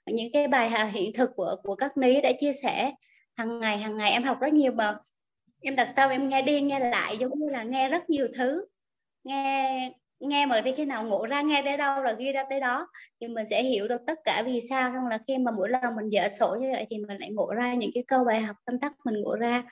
[0.06, 2.92] những cái bài hiện thực của của các ní đã chia sẻ.
[3.36, 4.96] Hàng ngày hàng ngày em học rất nhiều mà.
[5.62, 8.66] Em đặt tâm em nghe đi, nghe lại giống như là nghe rất nhiều thứ.
[9.24, 9.90] Nghe
[10.28, 12.88] nghe mà đi khi nào ngộ ra nghe tới đâu là ghi ra tới đó.
[13.20, 14.90] Thì mình sẽ hiểu được tất cả vì sao.
[14.94, 17.54] Xong là khi mà mỗi lần mình dở sổ như vậy thì mình lại ngộ
[17.54, 19.62] ra những cái câu bài học tâm tắc mình ngộ ra.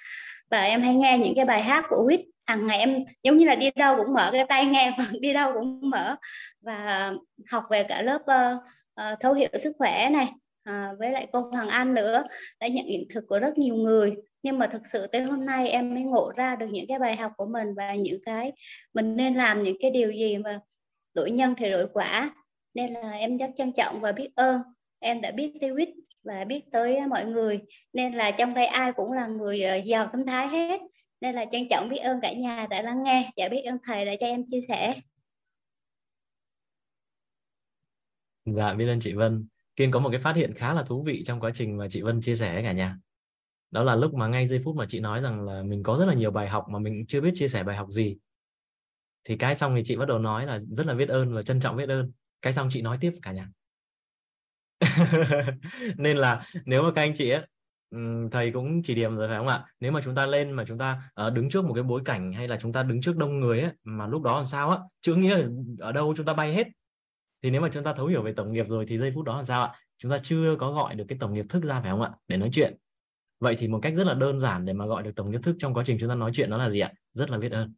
[0.51, 3.47] Và em hay nghe những cái bài hát của Huyết hàng ngày em giống như
[3.47, 6.17] là đi đâu cũng mở cái tay nghe và đi đâu cũng mở.
[6.61, 7.13] Và
[7.51, 8.63] học về cả lớp uh,
[9.01, 10.29] uh, thấu hiểu sức khỏe này
[10.71, 12.25] uh, với lại cô Hoàng An nữa.
[12.61, 15.69] Đã nhận hiện thực của rất nhiều người nhưng mà thực sự tới hôm nay
[15.69, 18.53] em mới ngộ ra được những cái bài học của mình và những cái
[18.95, 20.61] mình nên làm những cái điều gì mà
[21.15, 22.35] đổi nhân thì đổi quả.
[22.75, 24.63] Nên là em rất trân trọng và biết ơn.
[24.99, 25.89] Em đã biết tiêu quýt
[26.23, 27.61] và biết tới mọi người.
[27.93, 30.81] Nên là trong đây ai cũng là người ờ, giàu tâm thái hết.
[31.21, 34.07] Nên là trân trọng biết ơn cả nhà đã lắng nghe và biết ơn thầy
[34.07, 34.95] đã cho em chia sẻ.
[38.45, 39.49] Dạ biết ơn chị Vân.
[39.77, 42.03] Kiên có một cái phát hiện khá là thú vị trong quá trình mà chị
[42.03, 42.97] Vân chia sẻ cả nhà
[43.71, 46.05] đó là lúc mà ngay giây phút mà chị nói rằng là mình có rất
[46.05, 48.17] là nhiều bài học mà mình chưa biết chia sẻ bài học gì.
[49.25, 51.61] Thì cái xong thì chị bắt đầu nói là rất là biết ơn và trân
[51.61, 52.13] trọng biết ơn.
[52.43, 53.49] Cái xong chị nói tiếp cả nhà.
[55.97, 57.47] Nên là nếu mà các anh chị ấy,
[58.31, 59.65] thầy cũng chỉ điểm rồi phải không ạ?
[59.81, 62.33] Nếu mà chúng ta lên mà chúng ta uh, đứng trước một cái bối cảnh
[62.33, 64.79] hay là chúng ta đứng trước đông người ấy, mà lúc đó làm sao á?
[65.01, 66.67] Chữ nghĩa ở đâu chúng ta bay hết.
[67.43, 69.37] Thì nếu mà chúng ta thấu hiểu về tổng nghiệp rồi thì giây phút đó
[69.37, 69.75] làm sao ạ?
[69.99, 72.11] Chúng ta chưa có gọi được cái tổng nghiệp thức ra phải không ạ?
[72.29, 72.77] Để nói chuyện
[73.41, 75.57] vậy thì một cách rất là đơn giản để mà gọi được tổng nghiệp thức
[75.59, 76.93] trong quá trình chúng ta nói chuyện đó là gì ạ?
[77.13, 77.75] Rất là biết ơn.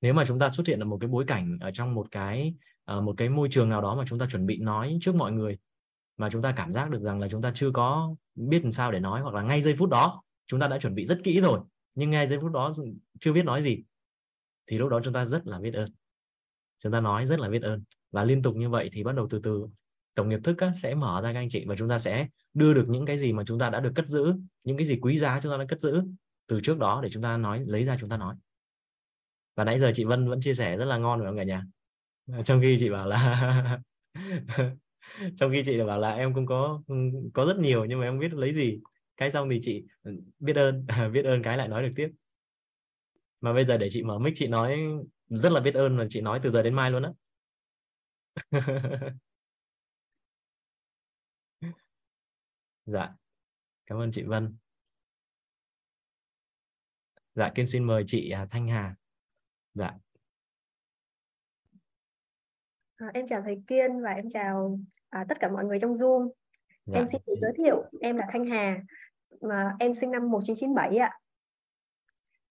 [0.00, 2.54] Nếu mà chúng ta xuất hiện ở một cái bối cảnh ở trong một cái
[2.84, 5.32] ờ, một cái môi trường nào đó mà chúng ta chuẩn bị nói trước mọi
[5.32, 5.58] người,
[6.16, 8.92] mà chúng ta cảm giác được rằng là chúng ta chưa có biết làm sao
[8.92, 11.40] để nói hoặc là ngay giây phút đó chúng ta đã chuẩn bị rất kỹ
[11.40, 11.60] rồi,
[11.94, 12.72] nhưng ngay giây phút đó
[13.20, 13.78] chưa biết nói gì,
[14.66, 15.90] thì lúc đó chúng ta rất là biết ơn.
[16.82, 19.26] Chúng ta nói rất là biết ơn và liên tục như vậy thì bắt đầu
[19.30, 19.66] từ từ
[20.14, 22.74] tổng nghiệp thức á, sẽ mở ra các anh chị và chúng ta sẽ đưa
[22.74, 25.18] được những cái gì mà chúng ta đã được cất giữ những cái gì quý
[25.18, 26.02] giá chúng ta đã cất giữ
[26.46, 28.34] từ trước đó để chúng ta nói lấy ra chúng ta nói.
[29.54, 31.64] Và nãy giờ chị Vân vẫn chia sẻ rất là ngon rồi không cả nhà
[32.44, 33.80] trong khi chị bảo là
[35.36, 36.82] trong khi chị bảo là em cũng có
[37.34, 38.80] có rất nhiều nhưng mà em biết lấy gì.
[39.16, 39.84] Cái xong thì chị
[40.38, 42.08] biết ơn biết ơn cái lại nói được tiếp.
[43.40, 44.78] Mà bây giờ để chị mở mic chị nói
[45.28, 47.10] rất là biết ơn là chị nói từ giờ đến mai luôn á.
[52.86, 53.14] dạ.
[53.86, 54.56] Cảm ơn chị Vân.
[57.34, 58.96] Dạ kiên xin mời chị à, Thanh Hà.
[59.74, 59.92] Dạ.
[62.96, 64.78] À, em chào thầy Kiên và em chào
[65.10, 66.30] à, tất cả mọi người trong Zoom.
[66.86, 66.98] Dạ.
[66.98, 68.82] em xin tự giới thiệu em là Thanh Hà
[69.40, 71.18] mà em sinh năm 1997 ạ.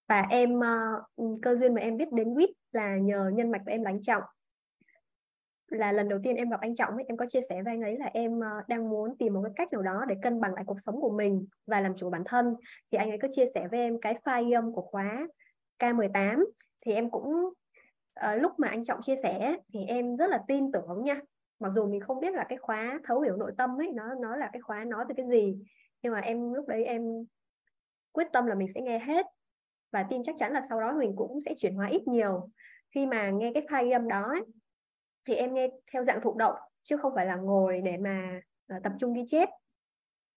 [0.07, 3.71] Và em uh, cơ duyên mà em biết đến WIT là nhờ nhân mạch của
[3.71, 4.23] em đánh trọng
[5.71, 7.81] là lần đầu tiên em gặp anh Trọng ấy, em có chia sẻ với anh
[7.81, 10.53] ấy là em ờ, đang muốn tìm một cái cách nào đó để cân bằng
[10.53, 12.55] lại cuộc sống của mình và làm chủ bản thân.
[12.91, 15.27] Thì anh ấy có chia sẻ với em cái file âm của khóa
[15.79, 16.43] K18
[16.85, 20.71] thì em cũng uh, lúc mà anh Trọng chia sẻ thì em rất là tin
[20.71, 21.19] tưởng nha.
[21.59, 24.35] Mặc dù mình không biết là cái khóa thấu hiểu nội tâm ấy nó nó
[24.35, 25.57] là cái khóa nói về cái gì
[26.01, 27.01] nhưng mà em lúc đấy em
[28.11, 29.25] quyết tâm là mình sẽ nghe hết
[29.91, 32.49] và tin chắc chắn là sau đó mình cũng sẽ chuyển hóa ít nhiều.
[32.95, 34.41] Khi mà nghe cái file âm đó ấy,
[35.25, 38.41] thì em nghe theo dạng thụ động chứ không phải là ngồi để mà
[38.75, 39.49] uh, tập trung ghi chép.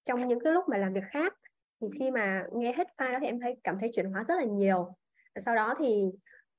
[0.04, 1.34] Trong những cái lúc mà làm việc khác
[1.80, 4.34] thì khi mà nghe hết file đó thì em thấy cảm thấy chuyển hóa rất
[4.34, 4.94] là nhiều.
[5.36, 6.04] Sau đó thì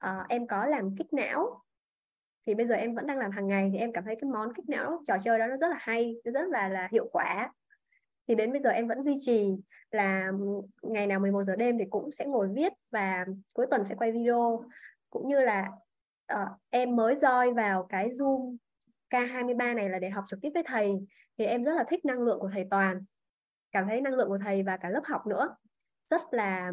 [0.06, 1.62] uh, em có làm kích não.
[2.48, 4.54] Thì bây giờ em vẫn đang làm hàng ngày thì em cảm thấy cái món
[4.54, 7.54] kích não trò chơi đó nó rất là hay nó rất là là hiệu quả.
[8.28, 9.56] Thì đến bây giờ em vẫn duy trì
[9.92, 10.32] là
[10.82, 14.12] ngày nào 11 giờ đêm thì cũng sẽ ngồi viết và cuối tuần sẽ quay
[14.12, 14.64] video.
[15.10, 15.72] Cũng như là
[16.34, 18.58] uh, em mới join vào cái Zoom
[19.10, 20.92] K23 này là để học trực tiếp với thầy.
[21.38, 23.06] Thì em rất là thích năng lượng của thầy Toàn.
[23.72, 25.56] Cảm thấy năng lượng của thầy và cả lớp học nữa.
[26.08, 26.72] Rất là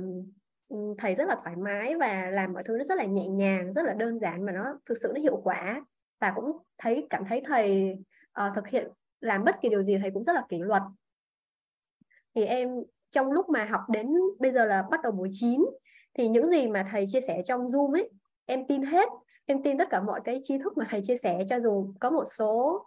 [0.68, 3.72] ừ, thầy rất là thoải mái và làm mọi thứ nó rất là nhẹ nhàng
[3.72, 5.84] rất là đơn giản mà nó thực sự nó hiệu quả.
[6.20, 7.94] Và cũng thấy cảm thấy thầy
[8.46, 8.88] uh, thực hiện
[9.20, 10.82] làm bất kỳ điều gì thầy cũng rất là kỷ luật.
[12.34, 12.68] Thì em
[13.10, 14.06] trong lúc mà học đến
[14.38, 15.64] bây giờ là bắt đầu buổi 9
[16.14, 18.10] thì những gì mà thầy chia sẻ trong Zoom ấy
[18.46, 19.08] em tin hết
[19.46, 22.10] em tin tất cả mọi cái tri thức mà thầy chia sẻ cho dù có
[22.10, 22.82] một số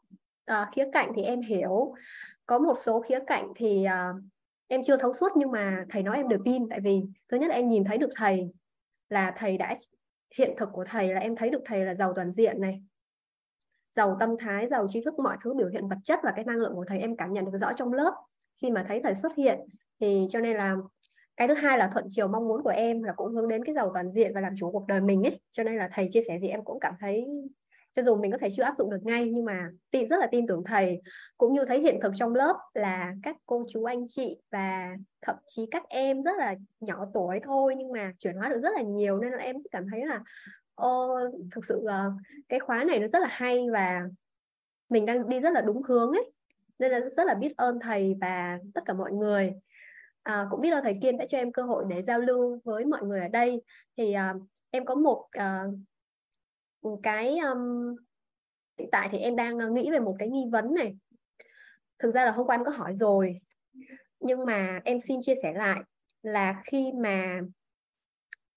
[0.51, 1.93] uh, khía cạnh thì em hiểu
[2.45, 4.21] có một số khía cạnh thì uh,
[4.67, 6.69] em chưa thấu suốt nhưng mà thầy nói em được tin.
[6.69, 8.49] Tại vì thứ nhất là em nhìn thấy được thầy
[9.09, 9.75] là thầy đã
[10.37, 12.83] hiện thực của thầy là em thấy được thầy là giàu toàn diện này
[13.91, 16.57] giàu tâm thái giàu trí thức mọi thứ biểu hiện vật chất và cái năng
[16.57, 18.13] lượng của thầy em cảm nhận được rõ trong lớp.
[18.61, 19.59] Khi mà thấy thầy xuất hiện
[19.99, 20.75] thì cho nên là
[21.37, 23.75] cái thứ hai là thuận chiều mong muốn của em là cũng hướng đến cái
[23.75, 25.39] giàu toàn diện và làm chủ cuộc đời mình ấy.
[25.51, 27.25] Cho nên là thầy chia sẻ gì em cũng cảm thấy
[27.95, 30.27] cho dù mình có thể chưa áp dụng được ngay nhưng mà tin rất là
[30.27, 31.01] tin tưởng thầy.
[31.37, 35.35] Cũng như thấy hiện thực trong lớp là các cô chú anh chị và thậm
[35.47, 38.81] chí các em rất là nhỏ tuổi thôi nhưng mà chuyển hóa được rất là
[38.81, 39.19] nhiều.
[39.19, 40.19] Nên là em cảm thấy là
[40.75, 41.19] ô,
[41.51, 42.11] thực sự ờ,
[42.49, 44.01] cái khóa này nó rất là hay và
[44.89, 46.31] mình đang đi rất là đúng hướng ấy.
[46.79, 49.53] Nên là rất là biết ơn thầy và tất cả mọi người
[50.25, 52.85] à, cũng biết là thầy Kiên đã cho em cơ hội để giao lưu với
[52.85, 53.61] mọi người ở đây.
[53.97, 54.33] Thì à,
[54.71, 55.27] em có một
[56.87, 57.95] uh, cái um,
[58.79, 60.97] hiện tại thì em đang à, nghĩ về một cái nghi vấn này.
[61.99, 63.39] Thực ra là hôm qua em có hỏi rồi
[64.25, 65.81] nhưng mà em xin chia sẻ lại
[66.21, 67.39] là khi mà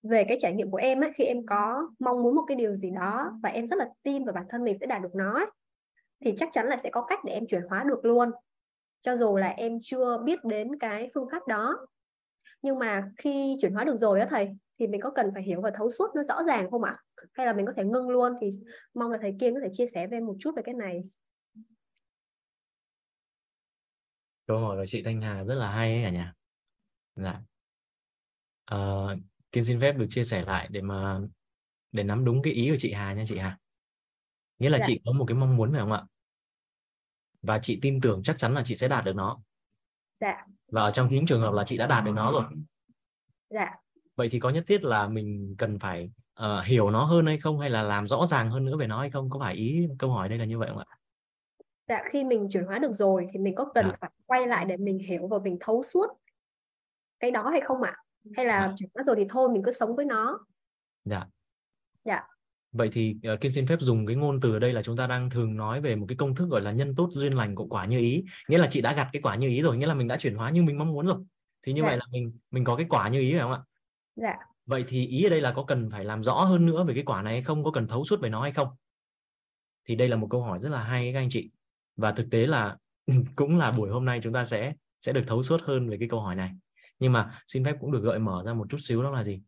[0.02, 2.74] về cái trải nghiệm của em ấy, khi em có mong muốn một cái điều
[2.74, 5.34] gì đó và em rất là tin vào bản thân mình sẽ đạt được nó
[5.34, 5.46] ấy,
[6.24, 8.30] thì chắc chắn là sẽ có cách để em chuyển hóa được luôn
[9.00, 11.86] cho dù là em chưa biết đến cái phương pháp đó.
[12.62, 15.60] Nhưng mà khi chuyển hóa được rồi á thầy thì mình có cần phải hiểu
[15.60, 16.96] và thấu suốt nó rõ ràng không ạ?
[17.32, 18.32] Hay là mình có thể ngưng luôn?
[18.40, 18.50] Thì
[18.94, 21.04] mong là thầy Kiên có thể chia sẻ với em một chút về cái này.
[24.46, 26.34] Câu hỏi của chị Thanh Hà rất là hay ấy cả nhà.
[27.16, 27.40] Dạ.
[28.74, 29.18] Uh,
[29.52, 31.20] Kiên xin phép được chia sẻ lại để mà
[31.92, 33.58] để nắm đúng cái ý của chị Hà nha chị Hà.
[34.58, 34.84] Nghĩa là dạ.
[34.86, 36.02] chị có một cái mong muốn phải không ạ
[37.42, 39.40] và chị tin tưởng chắc chắn là chị sẽ đạt được nó.
[40.20, 40.46] Dạ.
[40.72, 42.44] Và ở trong những trường hợp là chị đã đạt được nó rồi.
[43.50, 43.74] Dạ.
[44.16, 46.10] Vậy thì có nhất thiết là mình cần phải
[46.42, 47.60] uh, hiểu nó hơn hay không?
[47.60, 49.30] Hay là làm rõ ràng hơn nữa về nó hay không?
[49.30, 50.86] Có phải ý câu hỏi đây là như vậy không ạ?
[51.88, 53.96] Dạ khi mình chuyển hóa được rồi thì mình có cần dạ.
[54.00, 56.06] phải quay lại để mình hiểu và mình thấu suốt
[57.20, 57.96] cái đó hay không ạ?
[58.36, 58.74] Hay là dạ.
[58.76, 60.38] chuyển hóa rồi thì thôi mình cứ sống với nó.
[61.04, 61.26] Dạ.
[62.04, 62.26] Dạ
[62.72, 65.06] Vậy thì uh, Kiên xin phép dùng cái ngôn từ ở đây là chúng ta
[65.06, 67.68] đang thường nói về một cái công thức gọi là nhân tốt duyên lành cộng
[67.68, 68.24] quả như ý.
[68.48, 70.34] Nghĩa là chị đã gặt cái quả như ý rồi, nghĩa là mình đã chuyển
[70.34, 71.16] hóa như mình mong muốn rồi.
[71.62, 71.88] Thì như dạ.
[71.88, 73.60] vậy là mình mình có cái quả như ý phải không ạ?
[74.16, 74.34] Dạ.
[74.66, 77.02] Vậy thì ý ở đây là có cần phải làm rõ hơn nữa về cái
[77.02, 78.68] quả này hay không, có cần thấu suốt về nó hay không?
[79.88, 81.50] Thì đây là một câu hỏi rất là hay các anh chị.
[81.96, 82.76] Và thực tế là
[83.36, 86.08] cũng là buổi hôm nay chúng ta sẽ sẽ được thấu suốt hơn về cái
[86.08, 86.50] câu hỏi này.
[86.98, 89.42] Nhưng mà xin phép cũng được gợi mở ra một chút xíu đó là gì?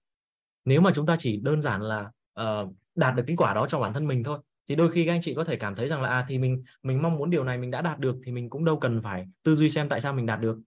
[0.64, 2.10] Nếu mà chúng ta chỉ đơn giản là
[2.40, 4.38] uh, đạt được kết quả đó cho bản thân mình thôi.
[4.68, 6.62] Thì đôi khi các anh chị có thể cảm thấy rằng là à thì mình
[6.82, 9.26] mình mong muốn điều này mình đã đạt được thì mình cũng đâu cần phải
[9.42, 10.58] tư duy xem tại sao mình đạt được.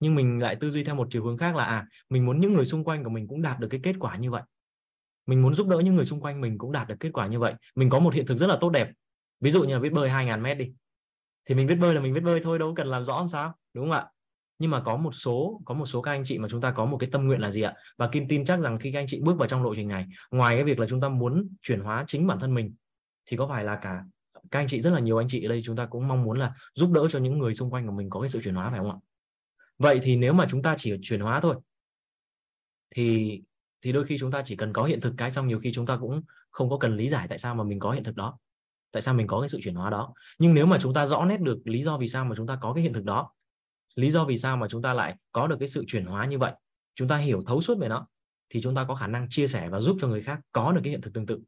[0.00, 2.54] Nhưng mình lại tư duy theo một chiều hướng khác là à mình muốn những
[2.54, 4.42] người xung quanh của mình cũng đạt được cái kết quả như vậy.
[5.26, 7.38] Mình muốn giúp đỡ những người xung quanh mình cũng đạt được kết quả như
[7.38, 7.54] vậy.
[7.74, 8.90] Mình có một hiện thực rất là tốt đẹp.
[9.40, 10.72] Ví dụ như là biết bơi 2.000 mét đi.
[11.48, 13.54] Thì mình biết bơi là mình biết bơi thôi, đâu cần làm rõ làm sao,
[13.74, 14.06] đúng không ạ?
[14.58, 16.84] Nhưng mà có một số, có một số các anh chị mà chúng ta có
[16.84, 17.74] một cái tâm nguyện là gì ạ?
[17.96, 20.06] Và kim tin chắc rằng khi các anh chị bước vào trong lộ trình này,
[20.30, 22.74] ngoài cái việc là chúng ta muốn chuyển hóa chính bản thân mình,
[23.26, 24.04] thì có phải là cả
[24.50, 26.38] các anh chị, rất là nhiều anh chị ở đây chúng ta cũng mong muốn
[26.38, 28.70] là giúp đỡ cho những người xung quanh của mình có cái sự chuyển hóa,
[28.70, 28.96] phải không ạ?
[29.78, 31.56] Vậy thì nếu mà chúng ta chỉ chuyển hóa thôi,
[32.90, 33.40] thì
[33.82, 35.86] thì đôi khi chúng ta chỉ cần có hiện thực cái xong nhiều khi chúng
[35.86, 38.38] ta cũng không có cần lý giải tại sao mà mình có hiện thực đó,
[38.92, 40.14] tại sao mình có cái sự chuyển hóa đó.
[40.38, 42.58] Nhưng nếu mà chúng ta rõ nét được lý do vì sao mà chúng ta
[42.60, 43.30] có cái hiện thực đó
[43.96, 46.38] lý do vì sao mà chúng ta lại có được cái sự chuyển hóa như
[46.38, 46.52] vậy?
[46.94, 48.06] Chúng ta hiểu thấu suốt về nó
[48.50, 50.80] thì chúng ta có khả năng chia sẻ và giúp cho người khác có được
[50.84, 51.40] cái hiện thực tương tự.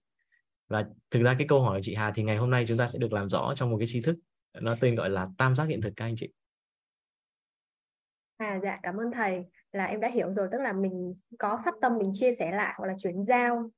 [0.68, 2.86] Và thực ra cái câu hỏi của chị Hà thì ngày hôm nay chúng ta
[2.86, 4.16] sẽ được làm rõ trong một cái tri thức
[4.60, 6.28] nó tên gọi là tam giác hiện thực các anh chị.
[8.36, 9.44] À dạ cảm ơn thầy.
[9.72, 12.74] Là em đã hiểu rồi tức là mình có phát tâm mình chia sẻ lại
[12.78, 13.70] hoặc là chuyển giao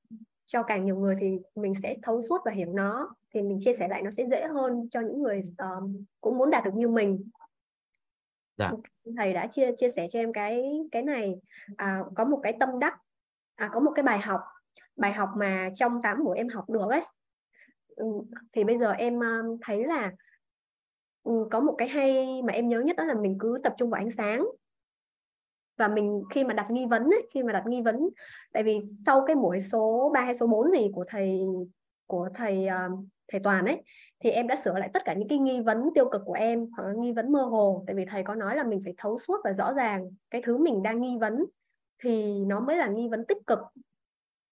[0.47, 3.73] cho càng nhiều người thì mình sẽ thấu suốt và hiểu nó thì mình chia
[3.73, 6.89] sẻ lại nó sẽ dễ hơn cho những người um, cũng muốn đạt được như
[6.89, 7.31] mình
[8.61, 8.73] dạ.
[9.17, 11.35] thầy đã chia chia sẻ cho em cái cái này.
[11.77, 12.95] À, có một cái tâm đắc
[13.55, 14.41] à, có một cái bài học
[14.97, 17.03] bài học mà trong tám buổi em học được ấy.
[17.97, 18.07] Ừ,
[18.53, 20.13] thì bây giờ em ờ, thấy là
[21.23, 23.91] ừ, có một cái hay mà em nhớ nhất đó là mình cứ tập trung
[23.91, 24.47] vào ánh sáng.
[25.77, 28.09] Và mình khi mà đặt nghi vấn ấy, khi mà đặt nghi vấn
[28.53, 31.41] tại vì sau cái buổi số 3 hay số 4 gì của thầy
[32.07, 32.89] của thầy ờ,
[33.31, 33.83] thầy Toàn ấy
[34.21, 36.67] thì em đã sửa lại tất cả những cái nghi vấn tiêu cực của em
[36.77, 37.85] hoặc là nghi vấn mơ hồ.
[37.87, 40.59] Tại vì thầy có nói là mình phải thấu suốt và rõ ràng cái thứ
[40.59, 41.45] mình đang nghi vấn
[42.03, 43.59] thì nó mới là nghi vấn tích cực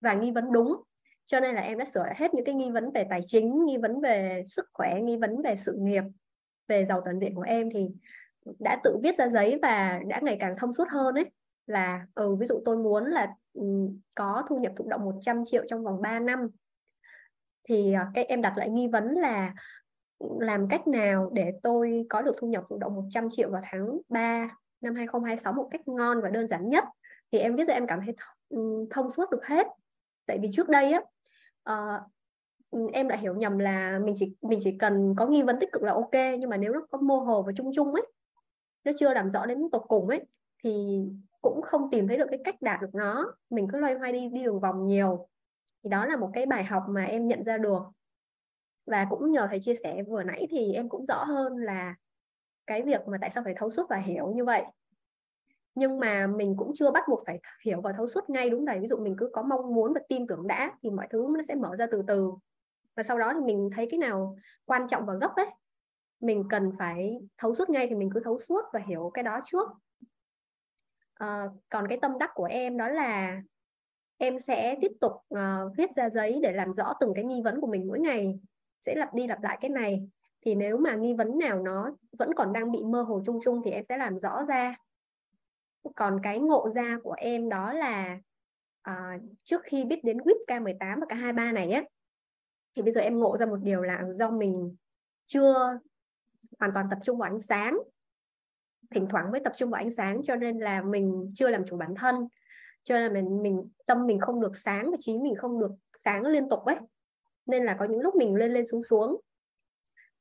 [0.01, 0.83] và nghi vấn đúng.
[1.27, 3.65] Cho nên là em đã sửa lại hết những cái nghi vấn về tài chính
[3.65, 6.03] nghi vấn về sức khỏe nghi vấn về sự nghiệp
[6.69, 7.89] về giàu toàn diện của em thì
[8.59, 11.31] đã tự viết ra giấy và đã ngày càng thông suốt hơn ấy.
[11.67, 15.65] Là ừ ví dụ tôi muốn là um, có thu nhập thụ động 100 triệu
[15.69, 16.49] trong vòng 3 năm
[17.69, 19.55] thì ờ, cái em đặt lại nghi vấn là
[20.19, 23.61] ừ, làm cách nào để tôi có được thu nhập thụ động 100 triệu vào
[23.65, 24.49] tháng 3
[24.81, 26.85] năm 2026 một cách ngon và đơn giản nhất?
[27.33, 28.15] Thì em biết ra em cảm thấy
[28.49, 29.67] ừ, thông suốt được hết.
[30.27, 31.01] Tại vì trước đây á
[31.71, 35.73] uh, em lại hiểu nhầm là mình chỉ mình chỉ cần có nghi vấn tích
[35.73, 38.07] cực là ok nhưng mà nếu nó có mô hồ và chung chung ấy
[38.85, 40.27] nó chưa làm rõ đến tột cùng ấy
[40.65, 41.03] thì
[41.41, 43.35] cũng không tìm thấy được cái cách đạt được nó.
[43.51, 45.29] Mình cứ loay hoay đi đi đường vòng nhiều
[45.85, 47.83] thì đó là một cái bài học mà em nhận ra được.
[48.87, 51.95] Và cũng nhờ thầy chia sẻ vừa nãy thì em cũng rõ hơn là
[52.67, 54.65] cái việc mà tại sao phải thấu suốt và hiểu như vậy.
[55.75, 58.81] Nhưng mà mình cũng chưa bắt buộc phải hiểu và thấu suốt ngay đúng thầy?
[58.81, 61.43] Ví dụ mình cứ có mong muốn và tin tưởng đã thì mọi thứ nó
[61.43, 62.33] sẽ mở ra từ từ.
[62.97, 65.47] Và sau đó thì mình thấy cái nào quan trọng và gấp ấy
[66.21, 69.41] mình cần phải thấu suốt ngay thì mình cứ thấu suốt và hiểu cái đó
[69.45, 69.69] trước.
[71.15, 73.43] À, còn cái tâm đắc của em đó là
[74.19, 77.61] em sẽ tiếp tục uh, viết ra giấy để làm rõ từng cái nghi vấn
[77.61, 78.41] của mình mỗi ngày.
[78.81, 80.09] Sẽ lặp đi lặp lại cái này.
[80.41, 83.63] Thì nếu mà nghi vấn nào nó vẫn còn đang bị mơ hồ chung chung
[83.65, 84.77] thì em sẽ làm rõ ra.
[85.97, 88.21] Còn cái ngộ ra của em đó là
[88.91, 91.83] uh, trước khi biết đến quýt K18 và K23 này á
[92.79, 94.77] thì bây giờ em ngộ ra một điều là do mình
[95.27, 95.79] chưa
[96.59, 97.79] hoàn toàn tập trung vào ánh sáng
[98.91, 101.77] thỉnh thoảng mới tập trung vào ánh sáng cho nên là mình chưa làm chủ
[101.77, 102.29] bản thân
[102.85, 106.23] cho nên mình mình tâm mình không được sáng và trí mình không được sáng
[106.23, 106.77] liên tục ấy
[107.47, 109.21] nên là có những lúc mình lên lên xuống xuống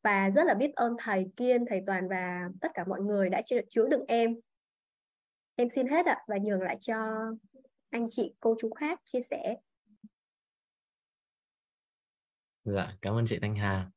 [0.03, 3.41] và rất là biết ơn thầy Kiên, thầy Toàn và tất cả mọi người đã
[3.69, 4.39] chứa đựng em.
[5.55, 6.95] Em xin hết ạ và nhường lại cho
[7.89, 9.55] anh chị, cô chú khác chia sẻ.
[12.63, 13.89] Dạ, cảm ơn chị Thanh Hà.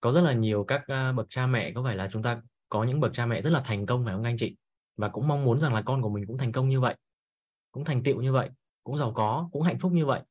[0.00, 2.84] Có rất là nhiều các à, bậc cha mẹ có phải là chúng ta có
[2.84, 4.56] những bậc cha mẹ rất là thành công phải không anh chị?
[4.96, 6.96] Và cũng mong muốn rằng là con của mình cũng thành công như vậy,
[7.72, 8.50] cũng thành tựu như vậy,
[8.84, 10.22] cũng giàu có, cũng hạnh phúc như vậy.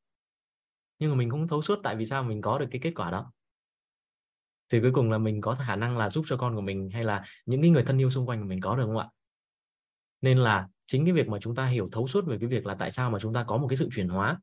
[0.98, 3.10] Nhưng mà mình không thấu suốt tại vì sao mình có được cái kết quả
[3.10, 3.32] đó.
[4.70, 7.04] Thì cuối cùng là mình có khả năng là giúp cho con của mình hay
[7.04, 9.08] là những cái người thân yêu xung quanh của mình có được không ạ?
[10.20, 12.74] Nên là chính cái việc mà chúng ta hiểu thấu suốt về cái việc là
[12.74, 14.40] tại sao mà chúng ta có một cái sự chuyển hóa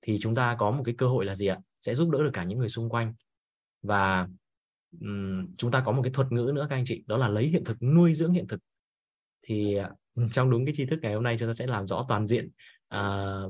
[0.00, 1.58] thì chúng ta có một cái cơ hội là gì ạ?
[1.80, 3.14] Sẽ giúp đỡ được cả những người xung quanh.
[3.82, 4.28] Và
[5.00, 7.44] um, chúng ta có một cái thuật ngữ nữa các anh chị đó là lấy
[7.48, 8.60] hiện thực nuôi dưỡng hiện thực
[9.48, 9.76] thì
[10.32, 12.48] trong đúng cái tri thức ngày hôm nay chúng ta sẽ làm rõ toàn diện
[12.88, 13.00] à,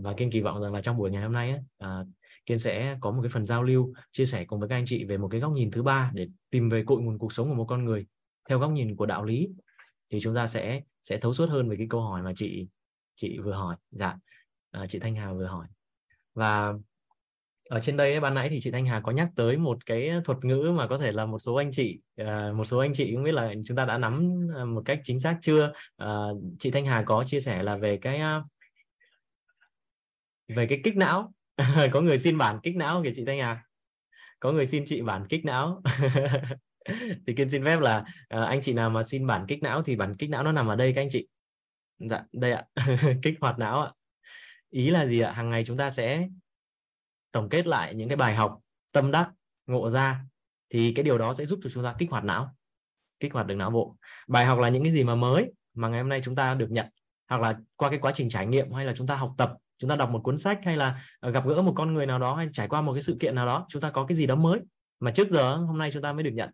[0.01, 2.05] và kiên kỳ vọng rằng là trong buổi ngày hôm nay ấy, à,
[2.49, 5.05] Kiên sẽ có một cái phần giao lưu chia sẻ cùng với các anh chị
[5.05, 7.55] về một cái góc nhìn thứ ba để tìm về cội nguồn cuộc sống của
[7.55, 8.07] một con người
[8.49, 9.49] theo góc nhìn của đạo lý.
[10.09, 12.69] Thì chúng ta sẽ sẽ thấu suốt hơn về cái câu hỏi mà chị
[13.15, 13.77] chị vừa hỏi.
[13.91, 14.17] Dạ.
[14.71, 15.67] À, chị Thanh Hà vừa hỏi.
[16.35, 16.75] Và
[17.69, 20.39] ở trên đây ban nãy thì chị Thanh Hà có nhắc tới một cái thuật
[20.45, 23.23] ngữ mà có thể là một số anh chị ờ, một số anh chị cũng
[23.25, 25.73] biết là chúng ta đã nắm ờ, một cách chính xác chưa?
[25.97, 28.21] Ờ, chị Thanh Hà có chia sẻ là về cái
[30.49, 31.33] về cái kích não.
[31.93, 33.65] Có người xin bản kích não kìa chị Thanh Hà.
[34.41, 35.83] Có người xin chị bản kích não.
[37.27, 38.05] Thì kiên xin phép là
[38.39, 40.67] uh, anh chị nào mà xin bản kích não thì bản kích não nó nằm
[40.67, 41.27] ở đây các anh chị.
[41.99, 42.65] Dạ đây ạ.
[43.23, 43.93] Kích hoạt não ạ.
[44.71, 45.33] Ý là gì ạ?
[45.33, 46.29] Hàng ngày chúng ta sẽ
[47.33, 48.59] tổng kết lại những cái bài học,
[48.93, 49.31] tâm đắc,
[49.67, 50.21] ngộ ra,
[50.71, 52.55] thì cái điều đó sẽ giúp cho chúng ta kích hoạt não,
[53.21, 53.97] kích hoạt được não bộ.
[54.29, 56.71] Bài học là những cái gì mà mới mà ngày hôm nay chúng ta được
[56.71, 56.87] nhận,
[57.29, 59.91] hoặc là qua cái quá trình trải nghiệm, hay là chúng ta học tập, chúng
[59.91, 62.35] ta đọc một cuốn sách, hay là ờ, gặp gỡ một con người nào đó,
[62.35, 64.35] hay trải qua một cái sự kiện nào đó, chúng ta có cái gì đó
[64.35, 64.61] mới
[65.01, 66.51] mà trước giờ hôm nay chúng ta mới được nhận,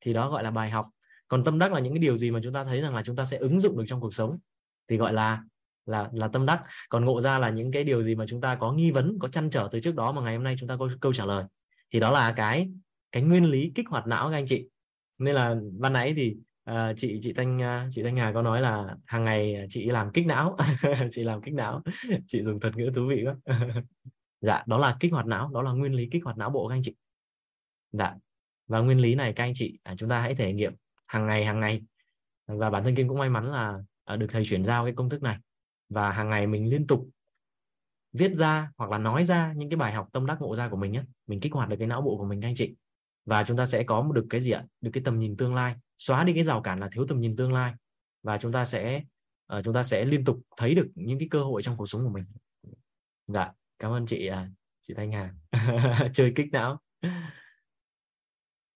[0.00, 0.88] thì đó gọi là bài học.
[1.28, 3.16] Còn tâm đắc là những cái điều gì mà chúng ta thấy rằng là chúng
[3.16, 4.38] ta sẽ ứng dụng được trong cuộc sống,
[4.88, 5.42] thì gọi là
[5.86, 6.62] là là tâm đắc.
[6.88, 9.28] Còn ngộ ra là những cái điều gì mà chúng ta có nghi vấn có
[9.28, 11.44] chăn trở từ trước đó mà ngày hôm nay chúng ta có câu trả lời.
[11.92, 12.68] Thì đó là cái
[13.12, 14.68] cái nguyên lý kích hoạt não các anh chị.
[15.18, 16.36] Nên là ban nãy thì
[16.70, 20.12] uh, chị chị thanh uh, chị thanh hà có nói là hàng ngày chị làm
[20.12, 20.56] kích não.
[21.10, 21.82] Chị làm kích não.
[22.26, 23.56] Chị dùng thuật ngữ thú vị quá.
[24.40, 26.74] Dạ đó là kích hoạt não đó là nguyên lý kích hoạt não bộ các
[26.74, 26.94] anh chị.
[27.92, 28.14] Dạ
[28.66, 30.72] và nguyên lý này các anh chị à, chúng ta hãy thể nghiệm
[31.08, 31.82] hàng ngày hàng ngày.
[32.46, 35.08] Và bản thân kim cũng may mắn là à, được thầy chuyển giao cái công
[35.08, 35.38] thức này
[35.88, 37.08] và hàng ngày mình liên tục
[38.12, 40.76] viết ra hoặc là nói ra những cái bài học tâm đắc ngộ ra của
[40.76, 41.02] mình nhé.
[41.26, 42.74] Mình kích hoạt được cái não bộ của mình các anh chị.
[43.24, 44.64] Và chúng ta sẽ có được cái gì ạ?
[44.80, 45.74] Được cái tầm nhìn tương lai.
[45.98, 47.74] Xóa đi cái rào cản là thiếu tầm nhìn tương lai.
[48.22, 49.02] Và chúng ta sẽ
[49.58, 52.04] uh, chúng ta sẽ liên tục thấy được những cái cơ hội trong cuộc sống
[52.04, 52.24] của mình.
[53.26, 54.48] Dạ cảm ơn chị uh,
[54.82, 55.34] chị Thanh Hà.
[56.14, 56.80] Chơi kích não.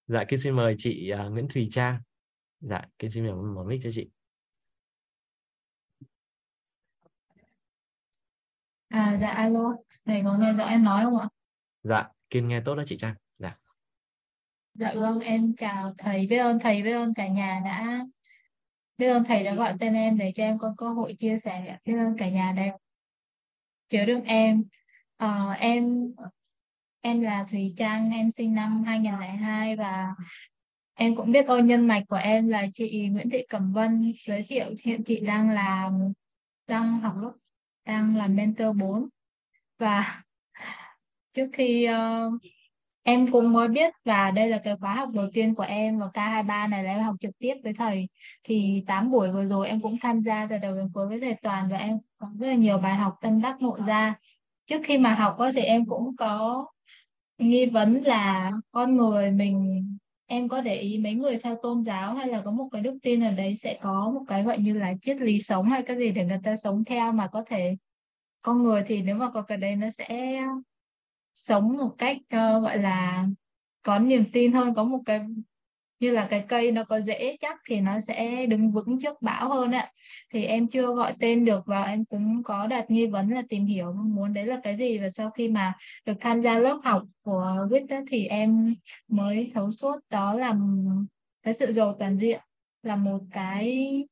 [0.06, 2.00] Dạ kính xin mời chị uh, Nguyễn Thùy Trang.
[2.61, 4.11] Dạ kính xin mời một mic cho chị.
[8.91, 9.76] À dạ alo.
[10.07, 11.28] Thầy có nghe rõ em nói không ạ?
[11.82, 13.14] Dạ kiên nghe tốt đó chị Trang.
[13.38, 13.57] Dạ.
[14.74, 18.07] Vâng, em chào thầy, biết ơn thầy, biết ơn cả nhà đã
[18.99, 21.78] biết ơn thầy đã gọi tên em để cho em có cơ hội chia sẻ,
[21.84, 22.62] biết ơn cả nhà đã
[23.88, 24.64] chứa đựng em.
[25.16, 26.12] Ờ, em
[27.01, 30.14] em là Thùy Trang, em sinh năm 2002 và
[30.95, 34.12] em cũng biết ơn nhân mạch của em là chị Nguyễn Thị Cẩm Vân.
[34.26, 36.12] Giới thiệu hiện chị đang làm
[36.66, 37.32] đang học lớp
[37.91, 39.09] đang làm mentor 4
[39.78, 40.22] và
[41.32, 42.43] trước khi uh,
[43.03, 46.07] em cũng mới biết và đây là cái khóa học đầu tiên của em và
[46.14, 48.09] K23 này là em học trực tiếp với thầy.
[48.45, 51.34] Thì 8 buổi vừa rồi em cũng tham gia từ đầu đến cuối với thầy
[51.43, 54.14] Toàn và em có rất là nhiều bài học tâm đắc ngộ ra.
[54.66, 56.66] Trước khi mà học thì em cũng có
[57.38, 59.86] nghi vấn là con người mình
[60.31, 62.99] em có để ý mấy người theo tôn giáo hay là có một cái đức
[63.03, 65.99] tin ở đấy sẽ có một cái gọi như là triết lý sống hay cái
[65.99, 67.76] gì để người ta sống theo mà có thể
[68.43, 70.41] con người thì nếu mà có cái đấy nó sẽ
[71.35, 73.26] sống một cách uh, gọi là
[73.83, 75.20] có niềm tin hơn có một cái
[76.01, 79.51] như là cái cây nó có rễ chắc thì nó sẽ đứng vững trước bão
[79.51, 79.90] hơn ạ.
[80.32, 83.66] Thì em chưa gọi tên được và em cũng có đặt nghi vấn là tìm
[83.66, 84.98] hiểu muốn đấy là cái gì.
[84.98, 85.72] Và sau khi mà
[86.05, 88.74] được tham gia lớp học của WIT thì em
[89.09, 90.55] mới thấu suốt đó là
[91.42, 92.40] cái sự giàu toàn diện
[92.82, 94.05] là một cái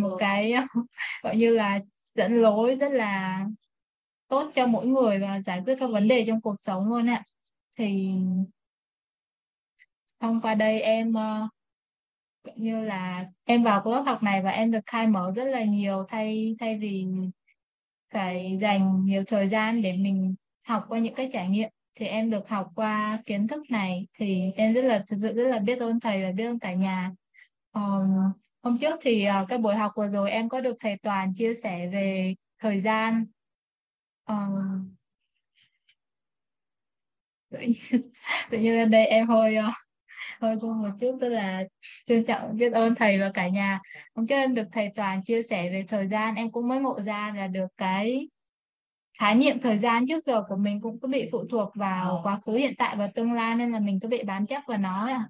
[0.00, 0.52] một cái
[1.22, 1.80] gọi như là
[2.14, 3.44] dẫn lối rất là
[4.28, 7.22] tốt cho mỗi người và giải quyết các vấn đề trong cuộc sống luôn ạ.
[7.78, 8.14] Thì
[10.22, 11.50] thông qua đây em uh,
[12.56, 16.04] như là em vào lớp học này và em được khai mở rất là nhiều
[16.08, 17.06] thay thay vì
[18.12, 20.34] phải dành nhiều thời gian để mình
[20.66, 21.68] học qua những cái trải nghiệm.
[21.94, 25.44] Thì em được học qua kiến thức này thì em rất là thực sự rất
[25.44, 27.12] là biết ơn thầy và biết ơn cả nhà.
[27.72, 31.34] Um, hôm trước thì uh, cái buổi học vừa rồi em có được thầy toàn
[31.34, 33.26] chia sẻ về thời gian.
[34.28, 34.94] Um,
[37.50, 38.10] tự nhiên,
[38.50, 39.81] tự nhiên lên đây em hơi uh,
[40.42, 41.64] hơi run một chút tức là
[42.06, 43.80] trân trọng biết ơn thầy và cả nhà
[44.16, 47.32] trước em được thầy toàn chia sẻ về thời gian em cũng mới ngộ ra
[47.36, 48.28] là được cái
[49.18, 52.40] khái niệm thời gian trước giờ của mình cũng có bị phụ thuộc vào quá
[52.46, 55.06] khứ hiện tại và tương lai nên là mình có bị bám chấp vào nó
[55.06, 55.28] à.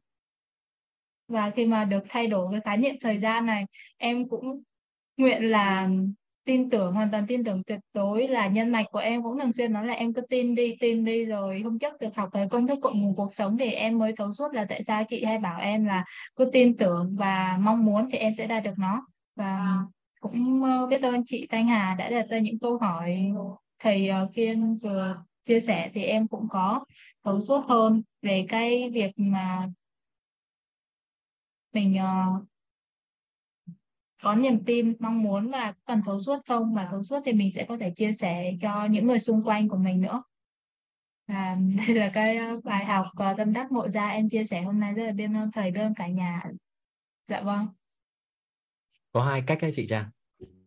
[1.28, 3.64] và khi mà được thay đổi cái khái niệm thời gian này
[3.96, 4.52] em cũng
[5.16, 5.88] nguyện là
[6.44, 9.52] tin tưởng hoàn toàn tin tưởng tuyệt đối là nhân mạch của em cũng thường
[9.52, 12.48] xuyên nói là em cứ tin đi tin đi rồi hôm trước được học cái
[12.50, 15.24] công thức cội nguồn cuộc sống thì em mới thấu suốt là tại sao chị
[15.24, 16.04] hay bảo em là
[16.36, 19.06] cứ tin tưởng và mong muốn thì em sẽ đạt được nó.
[19.36, 19.78] Và
[20.20, 23.32] cũng ờ, biết ơn chị Thanh Hà đã đặt ra những câu hỏi
[23.78, 26.84] thầy ờ, Kiên vừa chia sẻ thì em cũng có
[27.24, 29.68] thấu suốt hơn về cái việc mà
[31.72, 32.51] mình uh,
[34.22, 36.74] có niềm tin mong muốn và cần thấu suốt không?
[36.74, 39.68] Mà thấu suốt thì mình sẽ có thể chia sẻ cho những người xung quanh
[39.68, 40.22] của mình nữa.
[41.26, 41.56] À,
[41.86, 44.08] đây là cái ờ, bài học và tâm đắc ngộ ra.
[44.08, 46.42] Em chia sẻ hôm nay rất là biết ơn thầy biết ơn cả nhà.
[47.28, 47.66] Dạ vâng.
[49.12, 50.10] Có hai cách đấy chị Trang.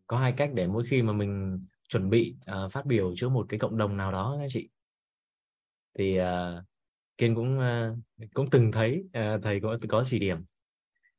[0.08, 2.36] Có hai cách để mỗi khi mà mình chuẩn bị
[2.66, 4.70] uh, phát biểu trước một cái cộng đồng nào đó anh chị.
[5.98, 6.26] Thì uh,
[7.18, 7.98] Kiên cũng uh,
[8.34, 10.46] cũng từng thấy uh, thầy có có chỉ điểm.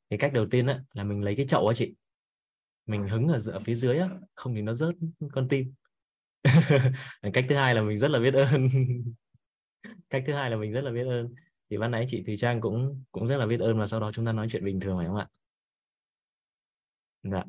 [0.09, 1.93] Thì cách đầu tiên á, là mình lấy cái chậu á chị
[2.87, 4.95] mình hứng ở, ở phía dưới á không thì nó rớt
[5.31, 5.73] con tim.
[7.33, 8.67] Cách thứ hai là mình rất là biết ơn.
[10.09, 11.33] Cách thứ hai là mình rất là biết ơn.
[11.69, 14.11] Thì ban nãy chị Thùy Trang cũng cũng rất là biết ơn và sau đó
[14.11, 15.27] chúng ta nói chuyện bình thường phải không ạ?
[17.23, 17.43] Dạ.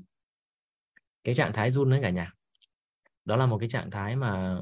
[1.24, 2.32] Cái trạng thái run đấy cả nhà.
[3.24, 4.60] Đó là một cái trạng thái mà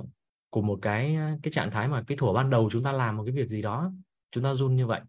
[0.51, 3.23] của một cái cái trạng thái mà cái thủa ban đầu chúng ta làm một
[3.27, 3.93] cái việc gì đó
[4.31, 5.01] chúng ta run như vậy.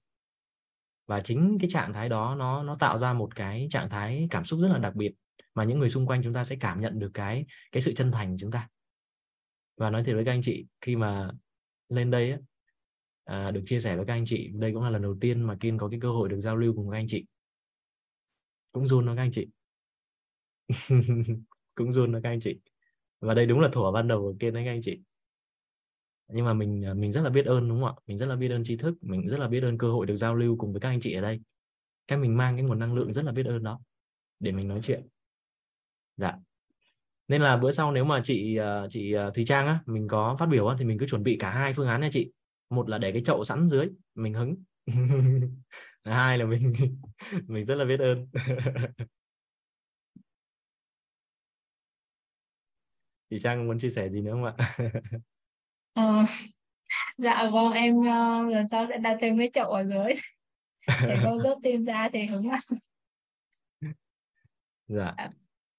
[1.08, 4.46] Và chính cái trạng thái đó nó nó tạo ra một cái trạng thái cảm
[4.46, 5.14] xúc rất là đặc biệt
[5.58, 8.12] mà những người xung quanh chúng ta sẽ cảm nhận được cái cái sự chân
[8.12, 8.70] thành của chúng ta.
[9.78, 11.32] Và nói thiệt với các anh chị khi mà
[11.90, 12.38] lên đây á,
[13.24, 15.58] à, được chia sẻ với các anh chị đây cũng là lần đầu tiên mà
[15.60, 17.26] Kiên có cái cơ hội được giao lưu cùng các anh chị.
[18.72, 19.48] Cũng run đó các anh chị.
[21.76, 22.60] Cũng run đó các anh chị.
[23.20, 25.00] Và đây đúng là thủa ban đầu của Kiên đấy các anh chị.
[26.28, 28.02] Nhưng mà mình à, mình rất là biết ơn đúng không ạ?
[28.08, 30.16] Mình rất là biết ơn tri thức mình rất là biết ơn cơ hội được
[30.16, 31.40] giao lưu cùng với các anh chị ở đây.
[32.08, 33.80] Cái mình mang cái nguồn năng lượng rất là biết ơn đó
[34.40, 35.08] để mình nói chuyện
[36.18, 36.34] dạ.
[37.28, 40.36] Nên là bữa sau nếu mà chị ờ, chị ờ, Thùy Trang á mình có
[40.40, 42.32] phát biểu á, thì mình cứ chuẩn bị cả hai phương án nha chị.
[42.70, 44.56] Một là để cái chậu sẵn dưới mình hứng.
[46.04, 46.74] Hai là mình
[47.48, 48.28] mình rất là biết ơn.
[53.30, 54.54] Chị Trang muốn chia sẻ gì nữa không ạ?
[55.94, 56.26] Ờ,
[57.18, 60.14] dạ vâng em uh, lần sau sẽ đặt thêm cái chậu ở dưới.
[60.88, 62.50] Để cô rớt tim ra thì hứng
[64.88, 65.16] dạ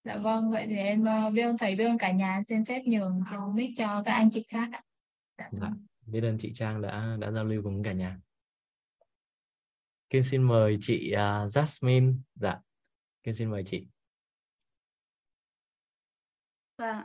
[0.08, 3.20] Dạ vâng, vậy thì em biết ơn thầy, biết ơn cả nhà xin phép nhường
[3.30, 4.82] theo mic cho các anh chị khác ạ.
[5.38, 5.68] Dạ, dạ.
[6.06, 8.18] Biết ơn chị Trang đã đã giao lưu cùng cả nhà.
[10.10, 11.18] Kiên xin mời chị uh,
[11.50, 12.14] Jasmine.
[12.34, 12.60] Dạ,
[13.22, 13.86] Kiên xin mời chị.
[16.78, 17.02] Vâng,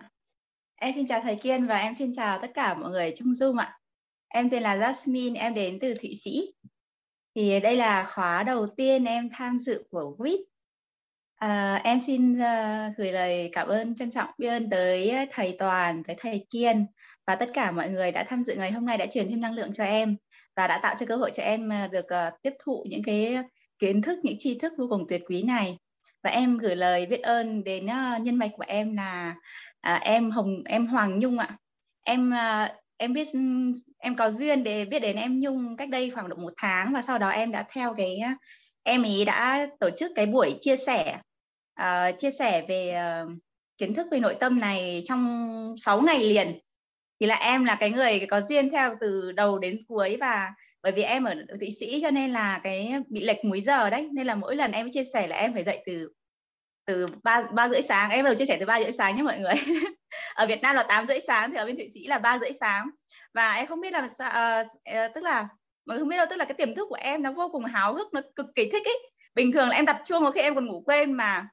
[0.75, 3.57] em xin chào thầy Kiên và em xin chào tất cả mọi người trong Zoom
[3.57, 3.79] ạ.
[4.27, 6.53] Em tên là Jasmine, em đến từ Thụy Sĩ.
[7.35, 10.52] Thì đây là khóa đầu tiên em tham dự của WIT.
[11.43, 15.55] À, em xin uh, gửi lời cảm ơn trân trọng biết ơn tới ờ, thầy
[15.59, 16.85] Toàn, tới thầy Kiên
[17.27, 19.53] và tất cả mọi người đã tham dự ngày hôm nay đã truyền thêm năng
[19.53, 20.15] lượng cho em
[20.55, 23.37] và đã tạo cho cơ hội cho em ờ, được uh, tiếp thụ những cái
[23.79, 25.77] kiến thức, những tri thức vô cùng tuyệt quý này.
[26.23, 29.35] Và em gửi lời biết ơn đến uh, nhân mạch của em là
[29.95, 31.57] uh, em Hồng, em Hoàng Nhung ạ.
[32.03, 33.39] Em uh, em biết ừ,
[33.97, 37.01] em có duyên để biết đến em Nhung cách đây khoảng độ một tháng và
[37.01, 38.19] sau đó em đã theo cái
[38.83, 41.17] em ý đã tổ chức cái buổi chia sẻ
[41.81, 43.31] uh, chia sẻ về uh,
[43.77, 46.59] kiến thức về nội tâm này trong 6 ngày liền.
[47.19, 50.53] Thì là em là cái người có duyên theo từ đầu đến cuối và
[50.83, 54.09] bởi vì em ở Thụy Sĩ cho nên là cái bị lệch múi giờ đấy.
[54.13, 56.09] Nên là mỗi lần em chia sẻ là em phải dậy từ
[56.85, 58.09] từ ba ba rưỡi sáng.
[58.09, 59.53] Em đầu chia sẻ từ ba rưỡi sáng nhé mọi người.
[60.35, 62.51] Ở Việt Nam là tám rưỡi sáng thì ở bên Thụy Sĩ là ba rưỡi
[62.59, 62.89] sáng.
[63.33, 65.47] Và em không biết là uh, tức là
[65.85, 67.65] mọi người không biết đâu tức là cái tiềm thức của em nó vô cùng
[67.65, 69.11] háo hức nó cực kỳ thích ấy.
[69.35, 71.47] Bình thường là em đặt chuông có khi em còn ngủ quên mà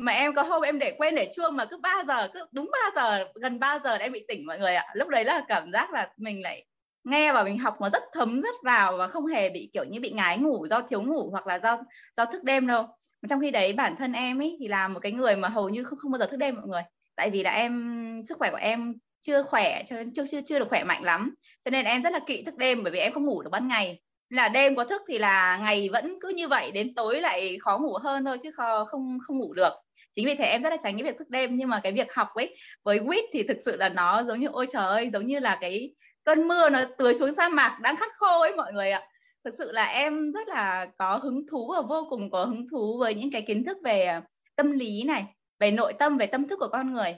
[0.00, 2.70] mà em có hôm em để quên để chuông mà cứ 3 giờ, cứ đúng
[2.72, 4.84] 3 giờ, gần 3 giờ em bị tỉnh mọi người ạ.
[4.94, 6.64] Lúc đấy là cảm giác là mình lại
[7.04, 10.00] nghe và mình học nó rất thấm, rất vào và không hề bị kiểu như
[10.00, 11.78] bị ngái ngủ do thiếu ngủ hoặc là do
[12.16, 12.86] do thức đêm đâu.
[13.28, 15.84] Trong khi đấy bản thân em ấy thì là một cái người mà hầu như
[15.84, 16.82] không không bao giờ thức đêm mọi người.
[17.16, 20.68] Tại vì là em, sức khỏe của em chưa khỏe, chưa chưa chưa chưa được
[20.68, 21.34] khỏe mạnh lắm.
[21.64, 23.68] Cho nên em rất là kỵ thức đêm bởi vì em không ngủ được ban
[23.68, 24.00] ngày.
[24.30, 27.78] Là đêm có thức thì là ngày vẫn cứ như vậy, đến tối lại khó
[27.78, 28.50] ngủ hơn thôi chứ
[28.86, 29.72] không không ngủ được
[30.20, 32.14] chính vì thế em rất là tránh cái việc thức đêm nhưng mà cái việc
[32.14, 35.26] học ấy với quýt thì thực sự là nó giống như ôi trời ơi giống
[35.26, 35.94] như là cái
[36.24, 39.02] cơn mưa nó tưới xuống sa mạc đang khát khô ấy mọi người ạ.
[39.44, 42.98] Thực sự là em rất là có hứng thú và vô cùng có hứng thú
[42.98, 44.22] với những cái kiến thức về à,
[44.56, 45.24] tâm lý này
[45.58, 47.16] về nội tâm về tâm thức của con người.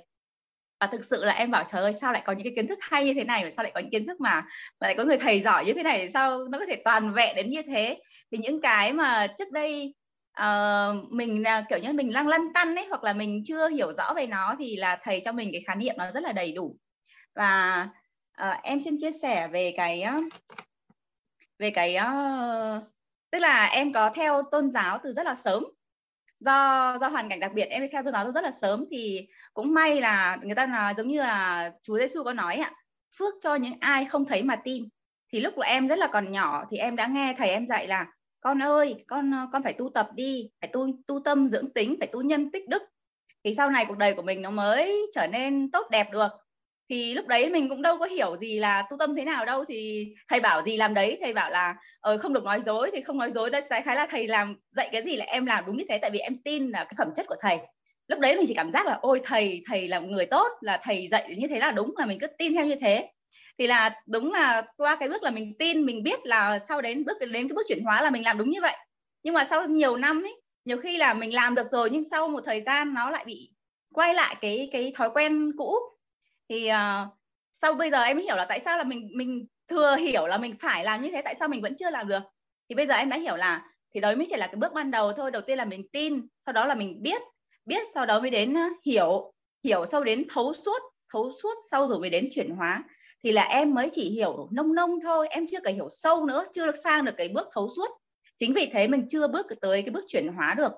[0.80, 2.78] Và thực sự là em bảo trời ơi sao lại có những cái kiến thức
[2.80, 3.52] hay như thế này?
[3.52, 4.42] Sao lại có những kiến thức mà,
[4.80, 6.10] mà lại có người thầy giỏi như thế này?
[6.10, 7.98] Sao nó có thể toàn vẹn đến như thế?
[8.32, 9.94] Thì những cái mà trước đây
[10.40, 13.92] uh, mình uh, kiểu như mình lăng lăn tăn ấy hoặc là mình chưa hiểu
[13.92, 16.52] rõ về nó thì là thầy cho mình cái khái niệm nó rất là đầy
[16.52, 16.76] đủ.
[17.34, 17.88] Và
[18.42, 20.04] uh, em xin chia sẻ về cái
[21.58, 22.82] về cái uh,
[23.30, 25.64] tức là em có theo tôn giáo từ rất là sớm.
[26.40, 28.84] Do do hoàn cảnh đặc biệt em đi theo tôn giáo từ rất là sớm
[28.90, 32.70] thì cũng may là người ta là giống như là Chúa Giêsu có nói ạ
[33.18, 34.88] phước cho những ai không thấy mà tin.
[35.32, 37.86] Thì lúc của em rất là còn nhỏ thì em đã nghe thầy em dạy
[37.86, 38.06] là
[38.42, 41.96] con ơi con ờ, con phải tu tập đi phải tu tu tâm dưỡng tính
[41.98, 42.82] phải tu nhân tích đức.
[43.44, 46.28] Thì sau này cuộc đời của mình nó mới trở nên tốt đẹp được.
[46.90, 49.64] Thì lúc đấy mình cũng đâu có hiểu gì là tu tâm thế nào đâu
[49.68, 53.00] thì thầy bảo gì làm đấy thầy bảo là ờ, không được nói dối thì
[53.02, 55.64] không nói dối đấy đại khái là thầy làm dạy cái gì là em làm
[55.66, 57.58] đúng như thế tại vì em tin là cái phẩm chất của thầy.
[58.08, 61.08] Lúc đấy mình chỉ cảm giác là ôi thầy thầy là người tốt là thầy
[61.08, 63.08] dạy như thế là đúng là mình cứ tin theo như thế
[63.58, 67.04] thì là đúng là qua cái bước là mình tin mình biết là sau đến
[67.04, 68.76] bước đến cái bước chuyển hóa là mình làm đúng như vậy.
[69.22, 72.28] Nhưng mà sau nhiều năm ấy nhiều khi là mình làm được rồi nhưng sau
[72.28, 73.50] một thời gian nó lại bị
[73.94, 75.74] quay lại cái cái thói quen cũ.
[76.48, 77.08] Thì uh,
[77.52, 80.38] sau bây giờ em mới hiểu là tại sao là mình mình thừa hiểu là
[80.38, 82.22] mình phải làm như thế tại sao mình vẫn chưa làm được.
[82.68, 83.62] Thì bây giờ em đã hiểu là
[83.94, 85.30] thì đấy mới chỉ là cái bước ban đầu thôi.
[85.30, 87.22] Đầu tiên là mình tin sau đó là mình biết
[87.66, 89.32] biết sau đó mới đến ờ, hiểu
[89.64, 90.82] hiểu sau đến thấu suốt
[91.12, 92.82] thấu suốt sau rồi mới đến chuyển hóa
[93.24, 96.44] thì là em mới chỉ hiểu nông nông thôi em chưa cả hiểu sâu nữa
[96.54, 97.88] chưa được sang được cái bước thấu suốt.
[98.38, 100.72] Chính vì thế mình chưa bước tới cái bước chuyển hóa được.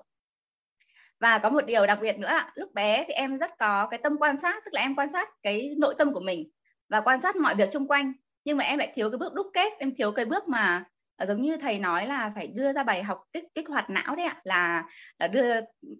[1.19, 4.17] Và có một điều đặc biệt nữa lúc bé thì em rất có cái tâm
[4.19, 6.49] quan sát tức là em quan sát cái nội tâm của mình
[6.89, 8.13] và quan sát mọi việc xung quanh.
[8.45, 10.83] Nhưng mà em lại thiếu cái bước đúc kết em thiếu cái bước mà
[11.15, 14.15] à, giống như thầy nói là phải đưa ra bài học kích kích hoạt não
[14.15, 14.83] đấy ạ là,
[15.19, 15.53] là đưa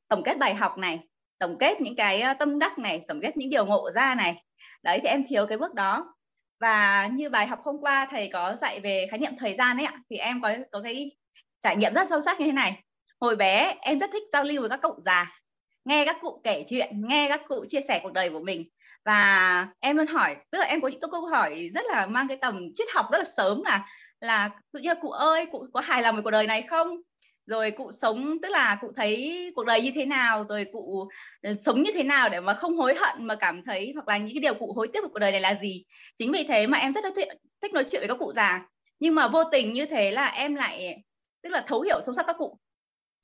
[0.07, 0.99] tổng kết bài học này
[1.39, 4.43] tổng kết những cái tâm đắc này tổng kết những điều ngộ ra này.
[4.83, 6.15] Đấy thì em thiếu cái bước đó
[6.59, 9.85] và như bài học hôm qua thầy có dạy về khái niệm thời gian ấy
[9.85, 11.11] ạ, thì em có có cái
[11.61, 12.83] trải nghiệm rất sâu sắc như thế này.
[13.19, 15.39] Hồi bé, em rất thích giao lưu với các cụ già,
[15.85, 18.63] nghe các cụ kể chuyện, nghe các cụ chia sẻ cuộc đời của mình.
[19.05, 22.37] Và em luôn hỏi, tức là em có những câu hỏi rất là mang cái
[22.41, 23.85] tầm triết học rất là sớm là
[24.21, 26.87] là tự cụ ơi, cụ có hài lòng với cuộc đời này không?
[27.45, 31.07] Rồi cụ sống tức là cụ thấy cuộc đời như thế nào rồi cụ
[31.41, 34.17] ờ, sống như thế nào để mà không hối hận mà cảm thấy hoặc là
[34.17, 35.85] những cái điều cụ hối tiếc của cuộc đời này là gì.
[36.17, 37.27] Chính vì thế mà em rất là thích,
[37.61, 38.67] thích nói chuyện với các cụ già.
[38.99, 40.97] Nhưng mà vô tình như thế là em lại
[41.43, 42.57] tức là thấu hiểu sâu sắc các cụ.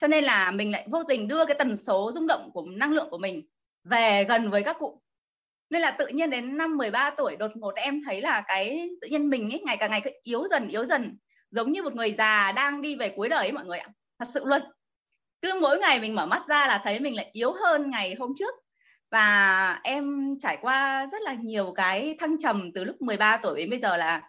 [0.01, 2.93] Cho nên là mình lại vô tình đưa cái tần số rung động của năng
[2.93, 3.41] lượng của mình
[3.83, 5.01] về gần với các cụ.
[5.69, 9.07] Nên là tự nhiên đến năm 13 tuổi đột ngột em thấy là cái tự
[9.07, 11.17] nhiên mình ấy ngày càng ngày cứ yếu dần yếu dần.
[11.51, 13.89] Giống như một người già đang đi về cuối đời ấy mọi người ạ
[14.21, 14.61] thật sự luôn.
[15.41, 18.33] Cứ mỗi ngày mình mở mắt ra là thấy mình lại yếu hơn ngày hôm
[18.39, 18.55] trước.
[19.11, 23.69] Và em trải qua rất là nhiều cái thăng trầm từ lúc 13 tuổi đến
[23.69, 24.21] bây giờ là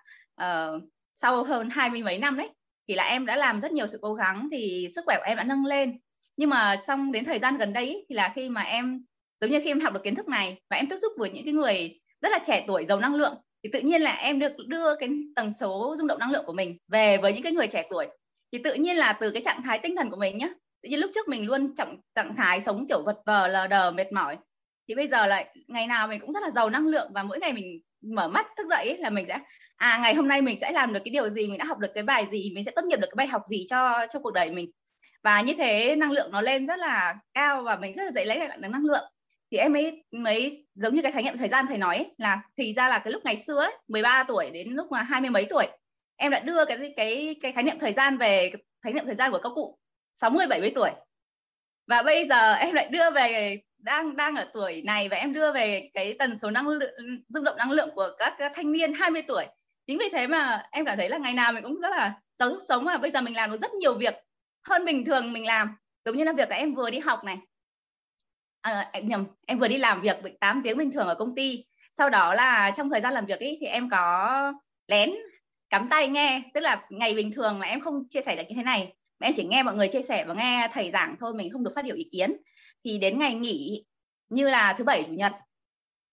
[0.43, 0.83] uh,
[1.15, 2.51] sau hơn hai mươi mấy năm đấy
[2.89, 5.37] thì là em đã làm rất nhiều sự cố gắng thì sức khỏe của em
[5.37, 5.99] đã nâng lên.
[6.37, 9.05] Nhưng mà xong đến thời gian gần đây thì là khi mà em
[9.41, 11.45] giống như khi em học được kiến thức này và em tiếp xúc với những
[11.45, 14.53] cái người rất là trẻ tuổi giàu năng lượng thì tự nhiên là em được
[14.67, 17.67] đưa cái tần số rung động năng lượng của mình về với những cái người
[17.67, 18.07] trẻ tuổi
[18.53, 20.49] thì tự nhiên là từ cái trạng thái tinh thần của mình nhá
[20.83, 23.91] tự nhiên lúc trước mình luôn trọng trạng thái sống kiểu vật vờ lờ đờ
[23.91, 24.37] mệt mỏi.
[24.89, 27.39] Thì bây giờ lại ngày nào mình cũng rất là giàu năng lượng và mỗi
[27.39, 29.39] ngày mình mở mắt thức dậy ấy, là mình sẽ
[29.77, 31.91] à ngày hôm nay mình sẽ làm được cái điều gì mình đã học được
[31.95, 34.33] cái bài gì mình sẽ tốt nghiệp được cái bài học gì cho cho cuộc
[34.33, 34.71] đời mình.
[35.23, 38.25] Và như thế năng lượng nó lên rất là cao và mình rất là dễ
[38.25, 39.05] lấy lại được năng lượng.
[39.51, 42.43] Thì em ấy mấy giống như cái khái niệm thời gian thầy nói ấy, là
[42.57, 45.31] thì ra là cái lúc ngày xưa ấy, 13 tuổi đến lúc mà hai mươi
[45.31, 45.67] mấy tuổi
[46.17, 48.53] em đã đưa cái cái cái khái niệm thời gian về
[48.83, 49.79] khái niệm thời gian của các cụ
[50.21, 50.91] 60 70 tuổi.
[51.87, 55.53] Và bây giờ em lại đưa về đang đang ở tuổi này và em đưa
[55.53, 56.95] về cái tần số năng lượng
[57.29, 59.45] rung động năng lượng của các, các thanh niên 20 tuổi.
[59.87, 62.51] Chính vì thế mà em cảm thấy là ngày nào mình cũng rất là giàu
[62.51, 64.15] sức sống và bây giờ mình làm được rất nhiều việc
[64.69, 65.69] hơn bình thường mình làm.
[66.05, 67.39] Giống như là việc là em vừa đi học này.
[68.61, 71.65] À, nhầm em vừa đi làm việc 8 tiếng bình thường ở công ty.
[71.99, 74.53] Sau đó là trong thời gian làm việc ấy thì em có
[74.87, 75.11] lén
[75.73, 76.43] cắm tay nghe.
[76.55, 79.27] Tức là ngày bình thường mà em không chia sẻ được như thế này mà
[79.27, 81.73] em chỉ nghe mọi người chia sẻ và nghe thầy giảng thôi mình không được
[81.77, 82.37] phát biểu ý kiến.
[82.85, 83.85] Thì đến ngày nghỉ
[84.29, 85.33] như là thứ bảy chủ nhật.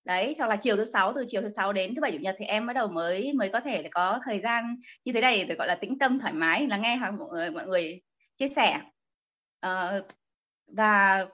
[0.06, 2.36] Đấy hoặc là chiều thứ sáu từ chiều thứ sáu đến thứ bảy chủ nhật
[2.40, 5.56] thì em bắt đầu mới mới có thể có thời gian như thế này để
[5.56, 8.02] gọi là tĩnh tâm thoải mái là nghe mọi người mọi người
[8.38, 8.80] chia sẻ.
[9.66, 10.06] Uh,
[10.68, 11.26] và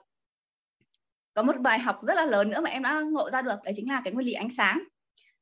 [1.34, 3.74] có một bài học rất là lớn nữa mà em đã ngộ ra được đấy
[3.76, 4.82] chính là cái nguyên lý ánh sáng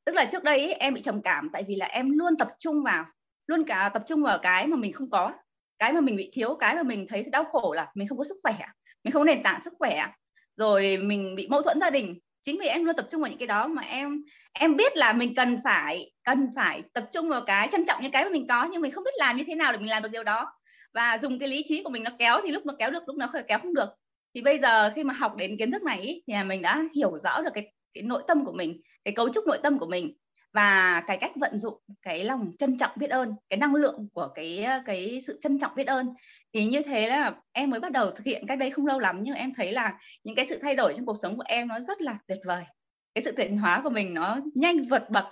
[0.05, 2.47] tức là trước đây ấy, em bị trầm cảm tại vì là em luôn tập
[2.59, 3.05] trung vào
[3.47, 5.31] luôn cả tập trung vào cái mà mình không có
[5.79, 8.23] cái mà mình bị thiếu cái mà mình thấy đau khổ là mình không có
[8.23, 8.55] sức khỏe
[9.05, 10.07] mình không có nền tảng sức khỏe.
[10.57, 13.39] Rồi mình bị mâu thuẫn gia đình chính vì em luôn tập trung vào những
[13.39, 17.41] cái đó mà em em biết là mình cần phải cần phải tập trung vào
[17.41, 19.55] cái trân trọng những cái mà mình có nhưng mình không biết làm như thế
[19.55, 20.53] nào để mình làm được điều đó.
[20.93, 23.17] Và dùng cái lý trí của mình nó kéo thì lúc nó kéo được lúc
[23.17, 23.89] nó kéo không được.
[24.35, 27.19] Thì bây giờ khi mà học đến kiến thức này ý, thì mình đã hiểu
[27.19, 30.13] rõ được cái cái nội tâm của mình cái cấu trúc nội tâm của mình
[30.53, 34.29] và cái cách vận dụng cái lòng trân trọng biết ơn cái năng lượng của
[34.35, 36.07] cái cái sự trân trọng biết ơn
[36.53, 39.17] thì như thế là em mới bắt đầu thực hiện cách đây không lâu lắm
[39.21, 41.79] nhưng em thấy là những cái sự thay đổi trong cuộc sống của em nó
[41.79, 42.63] rất là tuyệt vời
[43.15, 45.25] cái sự tiến hóa của mình nó nhanh vượt bậc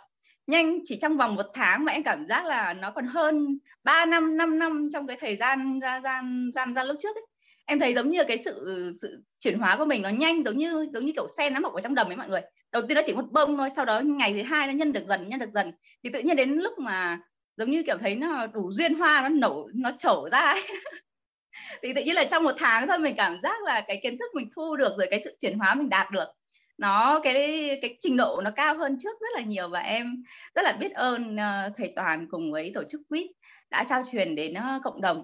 [0.47, 4.05] nhanh chỉ trong vòng một tháng mà em cảm giác là nó còn hơn 3
[4.05, 7.32] năm 5 năm trong cái thời gian gian gian gian, gian lúc trước ấy
[7.66, 10.88] em thấy giống như cái sự sự chuyển hóa của mình nó nhanh, giống như
[10.93, 12.41] giống như kiểu sen nó mọc ở trong đầm ấy mọi người.
[12.72, 15.03] Đầu tiên nó chỉ một bông thôi, sau đó ngày thứ hai nó nhân được
[15.07, 15.72] dần, nhân được dần.
[16.03, 17.20] Thì tự nhiên đến lúc mà
[17.57, 20.61] giống như kiểu thấy nó đủ duyên hoa, nó nổ, nó trổ ra ấy.
[21.84, 24.32] thì tự nhiên là trong một tháng thôi mình cảm giác là cái kiến thức
[24.36, 26.28] mình thu được rồi cái sự chuyển hóa mình đạt được,
[26.78, 27.34] nó, cái
[27.82, 29.70] cái trình độ nó cao hơn trước rất là nhiều.
[29.70, 30.24] Và em
[30.55, 33.28] rất là biết ơn ờ, thầy Toàn cùng với tổ chức quýt
[33.72, 35.24] đã trao truyền đến ờ, cộng đồng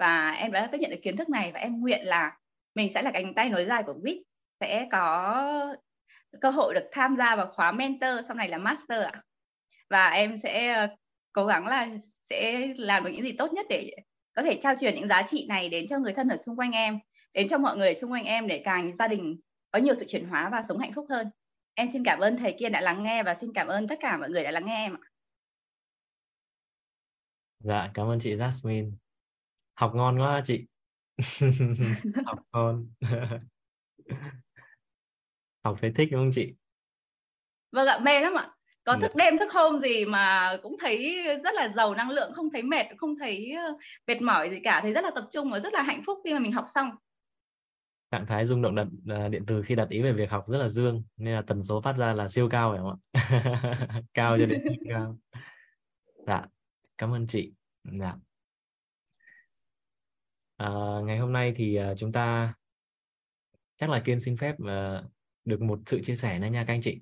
[0.00, 2.38] và em đã tiếp nhận được kiến thức này và em nguyện là
[2.74, 4.22] mình sẽ là cánh tay nối dài của WIT,
[4.60, 5.76] sẽ có
[6.40, 9.22] cơ hội được tham gia vào khóa mentor, sau này là master ạ.
[9.90, 10.86] Và em sẽ ờ,
[11.32, 11.88] cố gắng là
[12.22, 13.90] sẽ làm được những gì tốt nhất để
[14.32, 16.72] có thể trao truyền những giá trị này đến cho người thân ở xung quanh
[16.72, 16.98] em,
[17.34, 19.40] đến cho mọi người xung quanh em để càng gia đình
[19.70, 21.30] có nhiều sự chuyển hóa và sống hạnh phúc hơn.
[21.74, 24.18] Em xin cảm ơn thầy Kiên đã lắng nghe và xin cảm ơn tất cả
[24.18, 25.08] mọi người đã lắng nghe em ạ.
[27.58, 28.90] Dạ cảm ơn chị Jasmine
[29.80, 30.66] học ngon quá chị.
[32.26, 32.88] Học ngon.
[35.64, 36.54] Học thấy thích đúng không chị?
[37.72, 38.48] Vâng ạ mê lắm ạ.
[38.84, 42.50] Có thức đêm thức hôm gì mà cũng thấy rất là giàu năng lượng không
[42.50, 43.52] thấy mệt không thấy
[44.06, 46.32] mệt mỏi gì cả thấy rất là tập trung và rất là hạnh phúc khi
[46.32, 46.88] mà mình học xong.
[48.10, 48.86] Trạng thái rung động đặt
[49.26, 51.62] uh, điện từ khi đặt ý về việc học rất là dương nên là tần
[51.62, 54.00] số phát ra là siêu cao phải không ạ?
[54.14, 55.18] Cao cho đến cao.
[56.26, 56.44] Dạ
[56.98, 57.52] cảm ơn chị.
[57.84, 58.16] Dạ
[60.60, 60.68] à,
[61.04, 62.54] ngày hôm nay thì uh, chúng ta
[63.76, 65.04] chắc là kiên xin phép uh,
[65.44, 67.00] được một sự chia sẻ nữa nha các anh chị.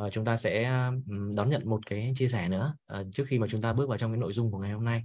[0.00, 2.76] Uh, chúng ta sẽ um, đón nhận một cái chia sẻ nữa.
[3.00, 4.84] Uh, trước khi mà chúng ta bước vào trong cái nội dung của ngày hôm
[4.84, 5.04] nay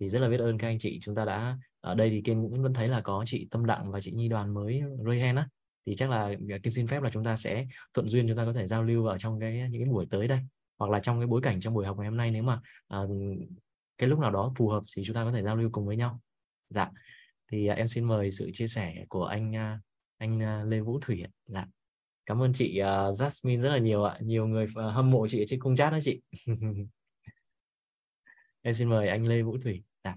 [0.00, 0.98] thì rất là biết ơn các anh chị.
[1.02, 3.92] Chúng ta đã ở đây thì kiên cũng vẫn thấy là có chị tâm đặng
[3.92, 5.48] và chị nhi đoàn mới Rayhen á.
[5.86, 8.52] Thì chắc là kiên xin phép là chúng ta sẽ thuận duyên chúng ta có
[8.52, 10.40] thể giao lưu ở trong cái những cái buổi tới đây
[10.78, 12.30] hoặc là trong cái bối cảnh trong buổi học ngày hôm nay.
[12.30, 12.60] Nếu mà
[12.96, 13.10] uh,
[13.98, 15.96] cái lúc nào đó phù hợp thì chúng ta có thể giao lưu cùng với
[15.96, 16.20] nhau
[16.68, 16.90] dạ.
[17.52, 19.80] Thì à, em xin mời sự chia sẻ của anh à,
[20.18, 21.66] anh à, Lê Vũ Thủy dạ.
[22.26, 22.86] Cảm ơn chị uh,
[23.18, 24.18] Jasmine rất là nhiều ạ.
[24.20, 26.20] Nhiều người uh, hâm mộ chị ở trên khung chat đó chị.
[28.62, 29.84] Em xin mời anh Lê Vũ Thủy.
[30.04, 30.16] Dạ.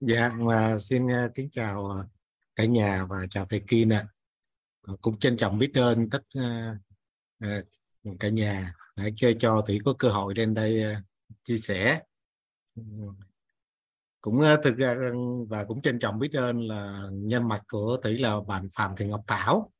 [0.00, 2.04] Dạ và xin uh, kính chào
[2.54, 4.06] cả nhà và chào thầy Kim ạ.
[5.00, 6.76] Cũng trân trọng biết ơn tất uh,
[7.44, 7.64] uh,
[8.20, 10.98] cả nhà đã cho cho thủy có cơ hội lên đây uh,
[11.44, 12.02] chia sẻ
[14.22, 14.96] cũng ờ, thực ra
[15.48, 19.06] và cũng trân trọng biết ơn là nhân mặt của tỷ là bạn Phạm Thị
[19.06, 19.70] Ngọc Thảo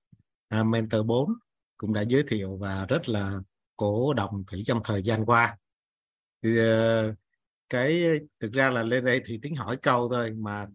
[0.49, 1.32] à, mentor 4
[1.76, 3.32] cũng đã giới thiệu và rất là
[3.76, 5.59] cổ động thủy trong thời gian qua.
[6.43, 7.14] Thì ờ,
[7.68, 8.05] cái,
[8.40, 10.66] thực ra là lên đây thì tiếng hỏi câu thôi mà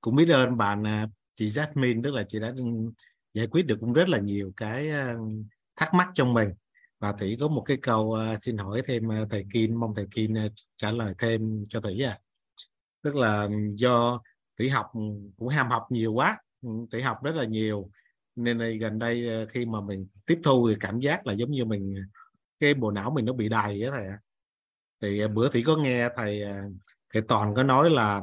[0.00, 2.54] cũng biết ơn bạn à, chị Jasmine, tức là chị đã
[3.34, 4.90] giải quyết được cũng rất là nhiều cái
[5.76, 6.50] thắc mắc trong mình
[7.04, 10.06] và thủy có một cái câu uh, xin hỏi thêm uh, thầy Kim mong thầy
[10.10, 12.18] Kim uh, trả lời thêm cho thủy à.
[13.02, 14.20] Tức là ừ, do
[14.58, 15.00] thủy học ừ,
[15.36, 17.90] cũng ham học nhiều quá ừ, thủy học rất là nhiều
[18.36, 21.64] nên đây gần đây khi mà mình tiếp thu thì cảm giác là giống như
[21.64, 21.94] mình
[22.60, 24.06] cái bộ não mình nó bị đầy á thầy
[25.02, 26.42] thì bữa thủy có nghe thầy
[27.12, 28.20] thầy toàn có nói là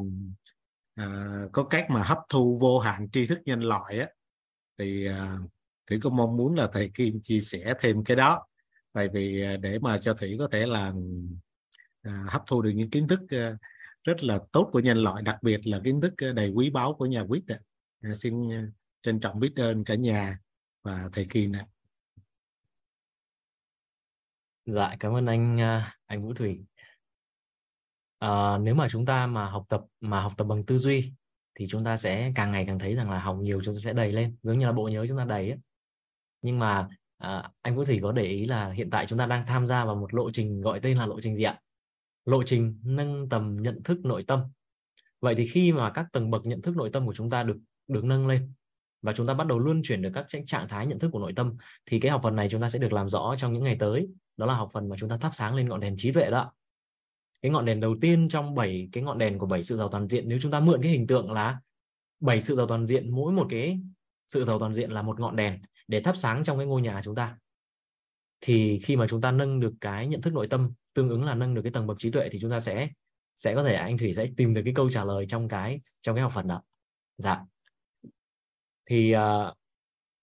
[0.95, 1.05] à,
[1.51, 4.07] có cách mà hấp thu vô hạn tri thức nhân loại á.
[4.77, 5.37] Thì à,
[5.87, 8.45] thủy có mong muốn là thầy Kim chia sẻ thêm cái đó
[8.93, 10.93] tại vì à, để mà cho thủy có thể là
[12.01, 13.57] à, hấp thu được những kiến thức à,
[14.03, 16.93] rất là tốt của nhân loại đặc biệt là kiến thức à, đầy quý báu
[16.93, 17.43] của nhà quyết
[18.01, 18.67] à, xin à,
[19.03, 20.39] trân trọng biết ơn cả nhà
[20.83, 21.65] và thầy Kim nè
[24.65, 25.57] dạ cảm ơn anh
[26.05, 26.65] anh Vũ Thủy.
[28.19, 31.13] À, nếu mà chúng ta mà học tập mà học tập bằng tư duy
[31.55, 33.93] thì chúng ta sẽ càng ngày càng thấy rằng là học nhiều chúng ta sẽ
[33.93, 35.59] đầy lên giống như là bộ nhớ chúng ta đầy ấy.
[36.41, 36.87] nhưng mà
[37.21, 39.85] à, anh Vũ Thủy có để ý là hiện tại chúng ta đang tham gia
[39.85, 41.59] vào một lộ trình gọi tên là lộ trình gì ạ?
[42.25, 44.39] Lộ trình nâng tầm nhận thức nội tâm.
[45.21, 47.57] Vậy thì khi mà các tầng bậc nhận thức nội tâm của chúng ta được
[47.87, 48.53] được nâng lên
[49.01, 51.33] và chúng ta bắt đầu luân chuyển được các trạng thái nhận thức của nội
[51.35, 51.55] tâm
[51.85, 54.07] thì cái học phần này chúng ta sẽ được làm rõ trong những ngày tới.
[54.37, 56.51] Đó là học phần mà chúng ta thắp sáng lên ngọn đèn trí tuệ đó.
[57.41, 60.07] Cái ngọn đèn đầu tiên trong bảy cái ngọn đèn của bảy sự giàu toàn
[60.07, 61.59] diện nếu chúng ta mượn cái hình tượng là
[62.19, 63.79] bảy sự giàu toàn diện mỗi một cái
[64.27, 65.59] sự giàu toàn diện là một ngọn đèn
[65.91, 67.37] để thắp sáng trong cái ngôi nhà chúng ta.
[68.41, 71.35] Thì khi mà chúng ta nâng được cái nhận thức nội tâm tương ứng là
[71.35, 72.89] nâng được cái tầng bậc trí tuệ thì chúng ta sẽ
[73.35, 76.15] sẽ có thể anh thủy sẽ tìm được cái câu trả lời trong cái trong
[76.15, 76.61] cái học phần đó.
[77.17, 77.39] Dạ.
[78.85, 79.53] Thì uh,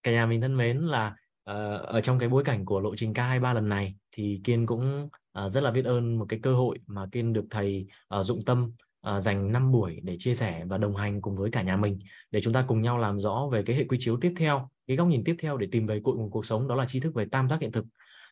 [0.03, 1.07] cả nhà mình thân mến là
[1.49, 5.09] uh, ở trong cái bối cảnh của lộ trình K23 lần này thì Kiên cũng
[5.45, 7.87] uh, rất là biết ơn một cái cơ hội mà Kiên được thầy
[8.19, 8.71] uh, dụng tâm
[9.15, 11.99] uh, dành 5 buổi để chia sẻ và đồng hành cùng với cả nhà mình
[12.31, 14.97] để chúng ta cùng nhau làm rõ về cái hệ quy chiếu tiếp theo cái
[14.97, 17.13] góc nhìn tiếp theo để tìm về cội nguồn cuộc sống đó là tri thức
[17.13, 17.85] về tam giác hiện thực.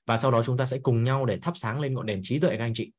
[0.06, 2.40] Và sau đó chúng ta sẽ cùng nhau để thắp sáng lên ngọn đèn trí
[2.40, 2.92] tuệ các anh chị.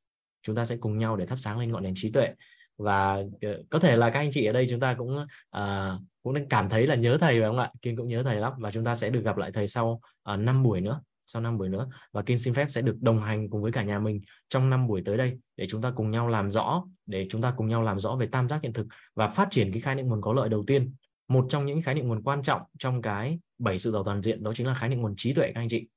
[0.43, 2.29] Chúng ta sẽ cùng nhau để thắp sáng lên ngọn đèn trí tuệ.
[2.77, 5.17] Và ờ, có thể là các anh chị ở đây chúng ta cũng
[5.57, 7.71] uh, cũng đang cảm thấy là nhớ thầy phải không ạ?
[7.83, 8.53] Kiên cũng nhớ thầy lắm.
[8.59, 11.43] Và chúng ta sẽ được gặp lại thầy sau ờ, uh, 5 buổi nữa sau
[11.43, 11.89] 5 buổi nữa.
[12.13, 14.87] Và Kiên xin phép sẽ được đồng hành cùng với cả nhà mình trong 5
[14.87, 17.83] buổi tới đây để chúng ta cùng nhau làm rõ để chúng ta cùng nhau
[17.83, 20.33] làm rõ về tam giác hiện thực và phát triển cái khái niệm nguồn có
[20.33, 20.95] lợi đầu tiên
[21.29, 24.43] một trong những khái niệm nguồn quan trọng trong cái bảy sự giàu toàn diện
[24.43, 25.89] đó chính là khái niệm nguồn trí tuệ các anh chị.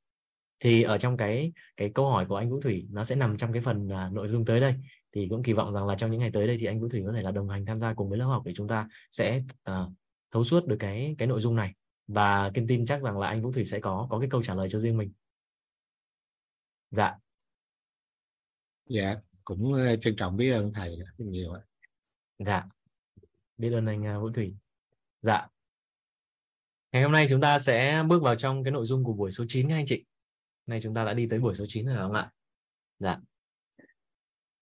[0.59, 3.53] Thì ở trong cái cái câu hỏi của anh Vũ Thủy nó sẽ nằm trong
[3.53, 4.75] cái phần uh, nội dung tới đây.
[5.11, 7.03] Thì cũng kỳ vọng rằng là trong những ngày tới đây thì anh Vũ Thủy
[7.05, 9.43] có thể là đồng hành tham gia cùng với lớp học để chúng ta sẽ
[9.71, 9.75] uh,
[10.31, 11.73] thấu suốt được cái cái nội dung này.
[12.07, 14.55] Và kiên tin chắc rằng là anh Vũ Thủy sẽ có có cái câu trả
[14.55, 15.11] lời cho riêng mình.
[16.91, 17.15] Dạ.
[18.89, 21.53] Dạ cũng ờ, trân trọng biết ơn thầy rất nhiều
[22.39, 22.63] dạ.
[23.57, 24.55] Biết ơn anh Vũ Thủy
[25.21, 25.47] dạ.
[26.91, 29.45] Ngày hôm nay chúng ta sẽ bước vào trong cái nội dung của buổi số
[29.47, 30.05] 9 các anh chị.
[30.65, 32.31] Nay chúng ta đã đi tới buổi số 9 rồi không ạ?
[32.99, 33.17] Dạ.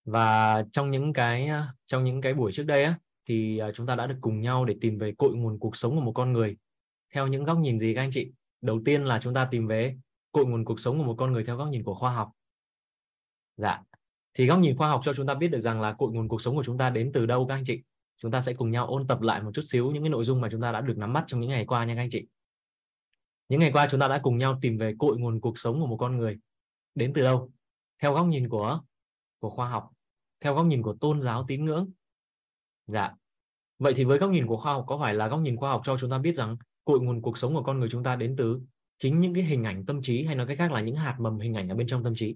[0.06, 3.86] Và trong những cái à, trong những cái buổi trước đây á, thì à, chúng
[3.86, 6.34] ta đã được cùng nhau để tìm về cội nguồn cuộc sống của một con
[6.34, 6.58] người.
[7.14, 8.32] Theo những góc nhìn gì các anh chị?
[8.62, 9.98] Đầu tiên là chúng ta tìm về
[10.32, 12.32] cội nguồn cuộc sống của một con người theo góc nhìn của khoa học.
[13.58, 13.82] Dạ.
[14.34, 16.42] Thì góc nhìn khoa học cho chúng ta biết được rằng là cội nguồn cuộc
[16.42, 17.82] sống của chúng ta đến từ đâu các anh chị?
[18.22, 20.42] Chúng ta sẽ cùng nhau ôn tập lại một chút xíu những cái nội dung
[20.42, 22.26] mà chúng ta đã được nắm bắt trong những ngày qua nha các anh chị.
[23.50, 25.88] Những ngày qua chúng ta đã cùng nhau tìm về cội nguồn cuộc sống của
[25.88, 26.38] một con người.
[26.96, 27.52] Đến từ đâu?
[28.02, 28.82] Theo góc nhìn của
[29.40, 29.90] của khoa học.
[30.40, 31.92] Theo góc nhìn của tôn giáo tín ngưỡng.
[32.88, 33.12] Dạ.
[33.80, 35.82] Vậy thì với góc nhìn của khoa học, có phải là góc nhìn khoa học
[35.86, 38.36] cho chúng ta biết rằng cội nguồn cuộc sống của con người chúng ta đến
[38.38, 38.62] từ
[38.98, 41.40] chính những cái hình ảnh tâm trí hay nói cách khác là những hạt mầm
[41.40, 42.36] hình ảnh ở bên trong tâm trí?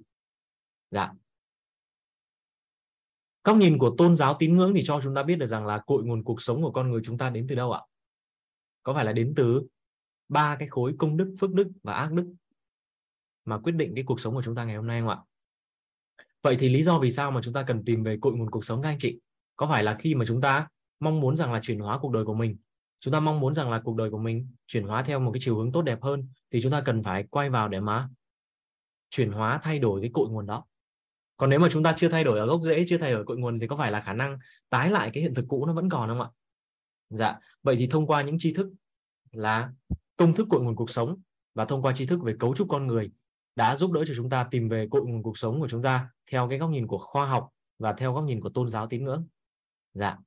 [0.92, 1.12] Dạ
[3.44, 5.78] góc nhìn của tôn giáo tín ngưỡng thì cho chúng ta biết được rằng là
[5.78, 7.82] cội nguồn cuộc sống của con người chúng ta đến từ đâu ạ?
[8.84, 9.62] Có phải là đến từ
[10.30, 12.34] ba cái khối công đức, phước đức và ác đức
[13.46, 15.18] mà quyết định cái cuộc sống của chúng ta ngày hôm nay không ạ?
[16.42, 18.66] Vậy thì lý do vì sao mà chúng ta cần tìm về cội nguồn cuộc
[18.66, 19.20] sống các anh chị?
[19.56, 20.68] Có phải là khi mà chúng ta
[21.00, 22.58] mong muốn rằng là chuyển hóa cuộc đời của mình,
[23.00, 25.42] chúng ta mong muốn rằng là cuộc đời của mình chuyển hóa theo một cái
[25.44, 28.10] chiều hướng tốt đẹp hơn thì chúng ta cần phải quay vào để mà
[29.10, 30.66] chuyển hóa, thay đổi cái cội nguồn đó?
[31.38, 33.38] Còn nếu mà chúng ta chưa thay đổi ở gốc rễ, chưa thay đổi cội
[33.38, 34.38] nguồn thì có phải là khả năng
[34.70, 36.30] tái lại cái hiện thực cũ nó vẫn còn không ạ?
[37.10, 38.68] Dạ vậy thì thông qua những tri thức
[39.32, 39.72] là
[40.18, 41.22] công thức cội nguồn cuộc sống
[41.54, 43.12] và thông qua tri thức về cấu trúc con người
[43.56, 46.10] đã giúp đỡ cho chúng ta tìm về cội nguồn cuộc sống của chúng ta
[46.32, 49.04] theo cái góc nhìn của khoa học và theo góc nhìn của tôn giáo tín
[49.04, 49.28] ngưỡng.
[49.94, 50.18] Dạ.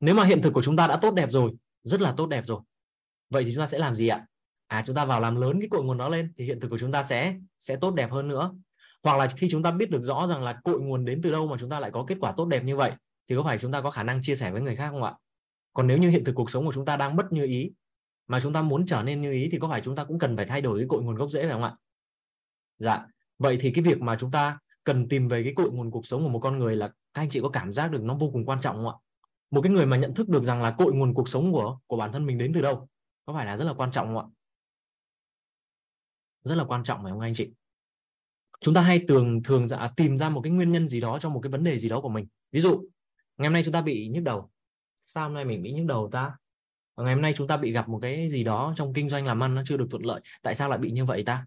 [0.00, 2.46] Nếu mà hiện thực của chúng ta đã tốt đẹp rồi, rất là tốt đẹp
[2.46, 2.60] rồi,
[3.30, 4.26] vậy thì chúng ta sẽ làm gì ạ?
[4.66, 6.78] À chúng ta vào làm lớn cái cội nguồn đó lên thì hiện thực của
[6.78, 8.52] chúng ta sẽ sẽ tốt đẹp hơn nữa
[9.06, 11.46] hoặc là khi chúng ta biết được rõ rằng là cội nguồn đến từ đâu
[11.46, 12.92] mà chúng ta lại có kết quả tốt đẹp như vậy,
[13.28, 15.14] thì có phải chúng ta có khả năng chia sẻ với người khác không ạ?
[15.72, 17.70] Còn nếu như hiện thực cuộc sống của chúng ta đang mất như ý,
[18.26, 20.36] mà chúng ta muốn trở nên như ý, thì có phải chúng ta cũng cần
[20.36, 21.76] phải thay đổi cái cội nguồn gốc rễ phải không ạ?
[22.78, 23.06] Dạ.
[23.38, 26.22] Vậy thì cái việc mà chúng ta cần tìm về cái cội nguồn cuộc sống
[26.22, 28.44] của một con người là các anh chị có cảm giác được nó vô cùng
[28.44, 28.94] quan trọng không ạ?
[29.50, 31.96] Một cái người mà nhận thức được rằng là cội nguồn cuộc sống của của
[31.96, 32.88] bản thân mình đến từ đâu,
[33.26, 34.26] có phải là rất là quan trọng không ạ?
[36.44, 37.50] Rất là quan trọng phải không anh chị?
[38.60, 41.28] Chúng ta hay thường thường dạ, tìm ra một cái nguyên nhân gì đó cho
[41.28, 42.26] một cái vấn đề gì đó của mình.
[42.52, 42.70] Ví dụ
[43.36, 44.50] ngày hôm nay chúng ta bị nhức đầu.
[45.04, 46.36] Sao hôm nay mình bị nhức đầu ta?
[46.96, 49.42] Ngày hôm nay chúng ta bị gặp một cái gì đó trong kinh doanh làm
[49.42, 51.46] ăn nó chưa được thuận lợi tại sao lại bị như vậy ta?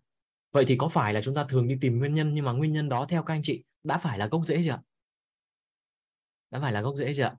[0.52, 2.74] Vậy thì có phải là chúng ta thường đi tìm nguyên nhân nhưng mà nguyên
[2.74, 4.80] nhân đó theo các anh chị đã phải là gốc rễ chưa
[6.52, 7.36] đã phải là gốc rễ chưa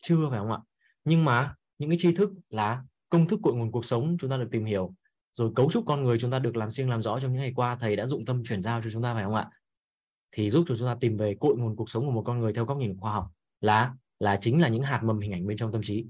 [0.00, 0.58] chưa phải không ạ?
[1.04, 4.36] Nhưng mà những cái tri thức là công thức cội nguồn cuộc sống chúng ta
[4.36, 4.94] được tìm hiểu
[5.34, 7.52] rồi cấu trúc con người chúng ta được làm riêng làm rõ trong những ngày
[7.56, 9.50] qua, thầy đã dụng tâm chuyển giao cho chúng ta, phải không ạ?
[10.32, 12.52] Thì giúp cho chúng ta tìm về cội nguồn cuộc sống của một con người
[12.52, 13.30] theo góc nhìn khoa học
[13.60, 16.06] là là chính là những hạt mầm hình ảnh bên trong tâm trí.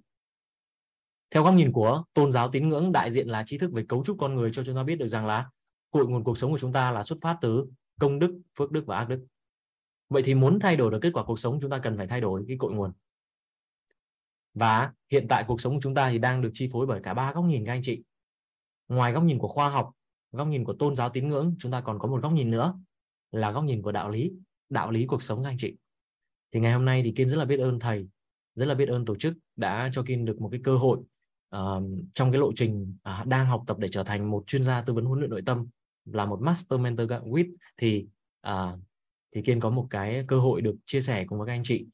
[1.30, 4.04] Theo góc nhìn của tôn giáo tín ngưỡng, đại diện là trí thức về cấu
[4.04, 5.50] trúc con người cho chúng ta biết được rằng là
[5.90, 7.66] cội nguồn cuộc sống của chúng ta là xuất phát từ
[8.00, 9.26] công đức, phước đức và ác đức.
[10.08, 12.20] Vậy thì muốn thay đổi được kết quả cuộc sống, chúng ta cần phải thay
[12.20, 12.92] đổi cái cội nguồn.
[14.54, 17.14] Và hiện tại cuộc sống của chúng ta thì đang được chi phối bởi cả
[17.14, 18.02] ba góc nhìn các anh chị
[18.88, 19.90] ngoài góc nhìn của khoa học
[20.32, 22.74] góc nhìn của tôn giáo tín ngưỡng chúng ta còn có một góc nhìn nữa
[23.32, 24.32] là góc nhìn của đạo lý
[24.68, 25.76] đạo lý cuộc sống các anh chị.
[26.52, 28.08] Thì ngày hôm nay thì kiên rất là biết ơn thầy
[28.54, 30.98] rất là biết ơn tổ chức đã cho kiên được một cái cơ hội
[31.56, 31.82] uh,
[32.14, 34.92] trong cái lộ trình uh, đang học tập để trở thành một chuyên gia tư
[34.92, 35.66] vấn huấn luyện nội tâm
[36.04, 38.06] là một master mentor with thì
[38.48, 38.78] uh,
[39.34, 41.86] thì kiên có một cái cơ hội được chia sẻ cùng với các anh chị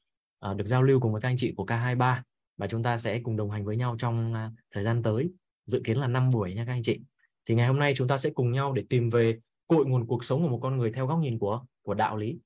[0.50, 2.20] uh, được giao lưu cùng với các anh chị của K23
[2.56, 5.30] và chúng ta sẽ cùng đồng hành với nhau trong uh, thời gian tới
[5.70, 7.00] dự kiến là 5 buổi nha các anh chị.
[7.46, 10.24] Thì ngày hôm nay chúng ta sẽ cùng nhau để tìm về cội nguồn cuộc
[10.24, 12.38] sống của một con người theo góc nhìn của của đạo lý.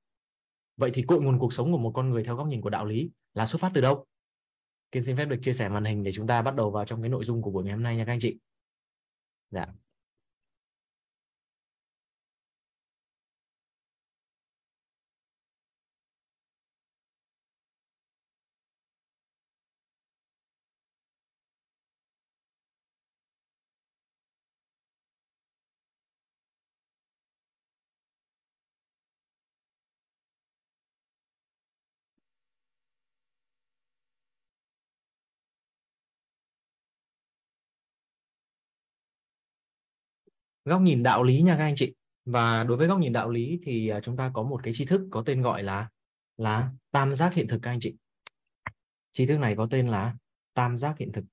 [0.76, 2.84] Vậy thì cội nguồn cuộc sống của một con người theo góc nhìn của đạo
[2.84, 4.06] lý là xuất phát từ đâu?
[4.92, 7.02] Kiên xin phép được chia sẻ màn hình để chúng ta bắt đầu vào trong
[7.02, 8.38] cái nội dung của buổi ngày hôm nay nha các anh chị.
[9.50, 9.66] Dạ.
[40.64, 41.94] Góc nhìn đạo lý nha các anh chị.
[42.24, 44.84] Và đối với góc nhìn đạo lý thì à, chúng ta có một cái tri
[44.84, 45.88] thức có tên gọi là
[46.36, 47.94] là tam giác hiện thực các anh chị.
[49.12, 50.16] Tri thức này có tên là
[50.54, 51.24] tam giác hiện thực.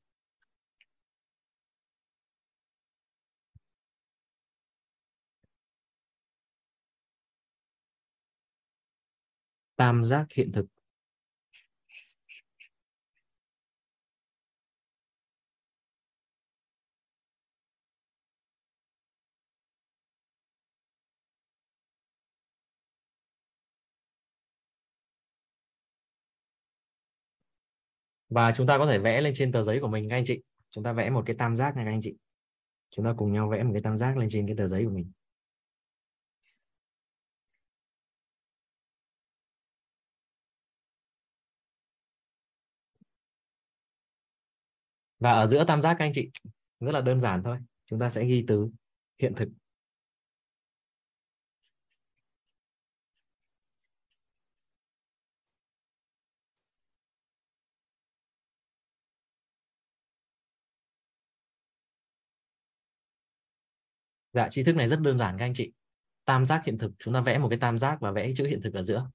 [9.75, 10.65] Tam giác hiện thực.
[28.31, 30.41] Và chúng ta có thể vẽ lên trên tờ giấy của mình, các anh chị.
[30.71, 32.15] Chúng ta vẽ một cái tam giác này các anh chị.
[32.91, 34.91] Chúng ta cùng nhau vẽ một cái tam giác lên trên cái tờ giấy của
[34.91, 35.11] mình.
[45.19, 46.29] Và ở giữa tam giác, các anh chị,
[46.79, 47.57] rất là đơn giản thôi.
[47.85, 48.69] Chúng ta sẽ ghi từ
[49.21, 49.49] hiện thực.
[64.33, 65.71] Dạ, tri thức này rất đơn giản các anh chị.
[66.25, 68.61] Tam giác hiện thực, chúng ta vẽ một cái tam giác và vẽ chữ hiện
[68.61, 69.09] thực ở giữa.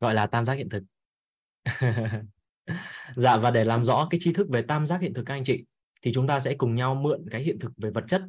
[0.00, 0.82] Gọi là tam giác hiện thực.
[3.16, 5.44] dạ, và để làm rõ cái tri thức về tam giác hiện thực các anh
[5.44, 5.64] chị,
[6.02, 8.22] thì chúng ta sẽ cùng nhau mượn cái hiện thực về vật chất.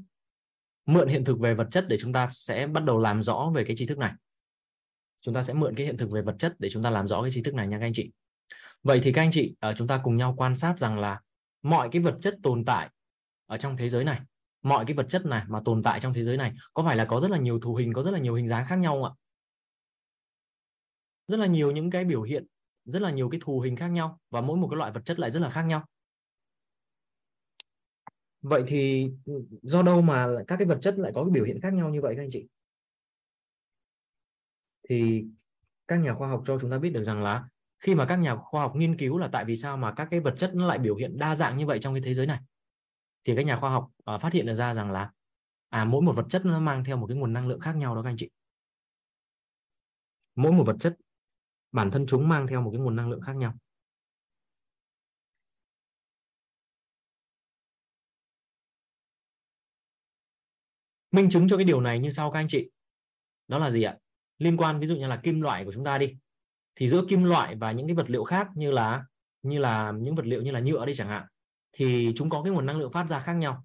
[0.86, 3.64] Mượn hiện thực về vật chất để chúng ta sẽ bắt đầu làm rõ về
[3.68, 4.14] cái tri thức này.
[5.22, 7.22] Chúng ta sẽ mượn cái hiện thực về vật chất để chúng ta làm rõ
[7.22, 8.12] cái tri thức này nha các anh chị.
[8.84, 11.22] Vậy thì các anh chị, ờ, chúng ta cùng nhau quan sát rằng là
[11.62, 12.90] mọi cái vật chất tồn tại
[13.46, 14.20] ở trong thế giới này
[14.62, 17.06] mọi cái vật chất này mà tồn tại trong thế giới này, có phải là
[17.06, 19.04] có rất là nhiều thù hình, có rất là nhiều hình dáng khác nhau không
[19.04, 19.12] ạ?
[21.28, 22.46] Rất là nhiều những cái biểu hiện,
[22.86, 25.20] rất là nhiều cái thù hình khác nhau và mỗi một cái loại vật chất
[25.20, 25.86] lại rất là khác nhau.
[28.42, 31.62] Vậy thì ừ, do đâu mà các cái vật chất lại có cái biểu hiện
[31.62, 32.48] khác nhau như vậy các anh chị?
[34.90, 35.26] Thì
[35.88, 37.44] các nhà khoa học cho chúng ta biết được rằng là
[37.80, 40.20] khi mà các nhà khoa học nghiên cứu là tại vì sao mà các cái
[40.20, 42.40] vật chất nó lại biểu hiện đa dạng như vậy trong cái thế giới này?
[43.24, 45.12] Thì các nhà khoa học uh, phát hiện được ra rằng là
[45.70, 47.96] à mỗi một vật chất nó mang theo một cái nguồn năng lượng khác nhau
[47.96, 48.30] đó các anh chị.
[50.36, 50.98] Mỗi một vật chất
[51.72, 53.54] bản thân chúng mang theo một cái nguồn năng lượng khác nhau.
[61.12, 62.70] Minh chứng cho cái điều này như sau các anh chị.
[63.48, 63.98] Đó là gì ạ?
[64.38, 66.16] Liên quan ví dụ như là kim loại của chúng ta đi
[66.76, 69.06] thì giữa kim loại và những cái vật liệu khác như là
[69.42, 71.28] như là những vật liệu như là nhựa đi chẳng hạn
[71.74, 73.64] thì chúng có cái nguồn năng lượng phát ra khác nhau.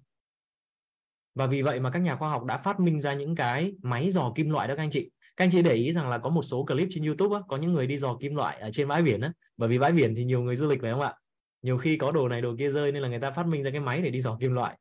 [1.35, 4.11] Và vì vậy mà các nhà khoa học đã phát minh ra những cái máy
[4.11, 5.11] dò kim loại đó các anh chị.
[5.37, 7.57] Các anh chị để ý rằng là có một số clip trên YouTube á, có
[7.57, 9.31] những người đi dò kim loại ở trên bãi biển á.
[9.57, 11.13] Bởi vì bãi biển thì nhiều người du lịch phải không ạ?
[11.61, 13.71] Nhiều khi có đồ này đồ kia rơi nên là người ta phát minh ra
[13.71, 14.77] cái máy để đi dò kim loại.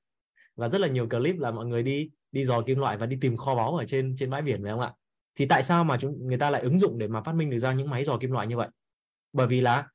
[0.56, 3.16] Và rất là nhiều clip là mọi người đi đi dò kim loại và đi
[3.20, 4.92] tìm kho báu ở trên trên bãi biển phải không ạ?
[5.34, 7.58] Thì tại sao mà chúng người ta lại ứng dụng để mà phát minh được
[7.58, 8.68] ra những máy dò kim loại như vậy?
[9.32, 9.86] Bởi vì là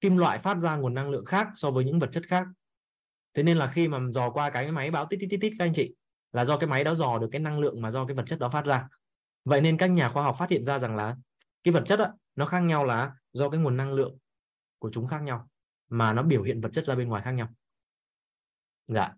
[0.00, 2.46] kim loại phát ra nguồn năng lượng khác so với những vật chất khác
[3.36, 5.64] thế nên là khi mà dò qua cái máy báo tít tít tít tít các
[5.64, 5.94] anh chị
[6.32, 8.38] là do cái máy đó dò được cái năng lượng mà do cái vật chất
[8.38, 8.88] đó phát ra.
[9.44, 11.16] Vậy nên các nhà khoa học phát hiện ra rằng là
[11.62, 12.06] cái vật chất đó,
[12.36, 14.18] nó khác nhau là do cái nguồn năng lượng
[14.78, 15.48] của chúng khác nhau
[15.88, 17.48] mà nó biểu hiện vật chất ra bên ngoài khác nhau.
[18.88, 19.12] Dạ.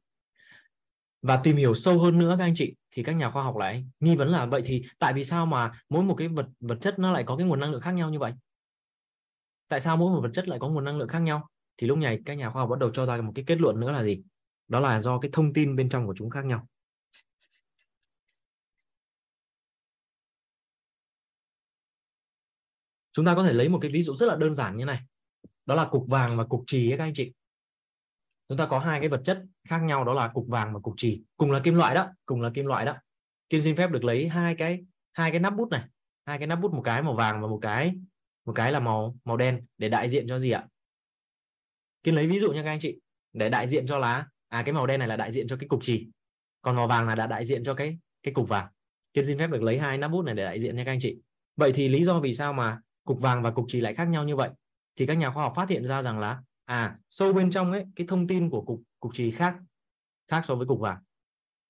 [1.22, 3.84] Và tìm hiểu sâu hơn nữa các anh chị thì các nhà khoa học lại
[4.00, 6.98] nghi vấn là vậy thì tại vì sao mà mỗi một cái vật vật chất
[6.98, 8.32] nó lại có cái nguồn năng lượng khác nhau như vậy?
[9.68, 11.48] Tại sao mỗi một vật chất lại có nguồn năng lượng khác nhau?
[11.78, 13.80] Thì lúc này các nhà khoa học bắt đầu cho ra một cái kết luận
[13.80, 14.22] nữa là gì?
[14.68, 16.66] Đó là do cái thông tin bên trong của chúng khác nhau.
[23.12, 25.00] Chúng ta có thể lấy một cái ví dụ rất là đơn giản như này.
[25.66, 27.32] Đó là cục vàng và cục trì các anh chị.
[28.48, 30.94] Chúng ta có hai cái vật chất khác nhau, đó là cục vàng và cục
[30.96, 32.96] trì cùng là kim loại đó, cùng là kim loại đó.
[33.50, 35.82] Kim xin phép được lấy hai cái hai cái nắp bút này,
[36.24, 37.94] hai cái nắp bút một cái màu vàng và một cái
[38.44, 40.66] một cái là màu màu đen để đại diện cho gì ạ?
[42.02, 42.98] Kiên lấy ví dụ nha các anh chị,
[43.32, 44.26] để đại diện cho lá.
[44.48, 46.06] À cái màu đen này là đại diện cho cái cục trì
[46.62, 48.66] còn màu vàng là đã đại diện cho cái cái cục vàng.
[49.14, 50.98] Kiên xin phép được lấy hai nắp bút này để đại diện nha các anh
[51.00, 51.16] chị.
[51.56, 54.24] Vậy thì lý do vì sao mà cục vàng và cục trì lại khác nhau
[54.24, 54.50] như vậy?
[54.96, 57.84] Thì các nhà khoa học phát hiện ra rằng là à sâu bên trong ấy,
[57.96, 59.56] cái thông tin của cục cục trì khác
[60.28, 60.98] khác so với cục vàng.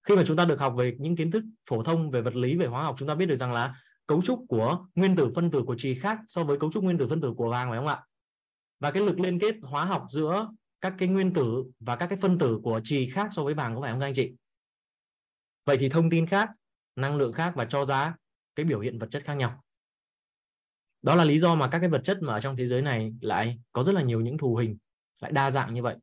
[0.03, 2.57] Khi mà chúng ta được học về những kiến thức phổ thông về vật lý,
[2.57, 3.75] về hóa học, chúng ta biết được rằng là
[4.07, 6.99] cấu trúc của nguyên tử phân tử của trì khác so với cấu trúc nguyên
[6.99, 8.01] tử phân tử của vàng phải không ạ?
[8.81, 10.49] Và cái lực liên kết hóa học giữa
[10.81, 13.75] các cái nguyên tử và các cái phân tử của trì khác so với vàng
[13.75, 14.33] có phải không các anh chị?
[15.65, 16.51] Vậy thì thông tin khác,
[16.97, 18.15] năng lượng khác và cho giá
[18.55, 19.63] cái biểu hiện vật chất khác nhau.
[21.03, 23.13] Đó là lý do mà các cái vật chất mà ở trong thế giới này
[23.21, 24.79] lại có rất là nhiều những thù hình,
[25.21, 25.97] lại đa dạng như vậy.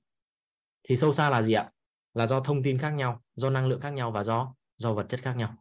[0.84, 1.72] Thì sâu xa là gì ạ?
[2.14, 5.06] Là do thông tin khác nhau, do năng lượng khác nhau và do do vật
[5.10, 5.56] chất khác nhau.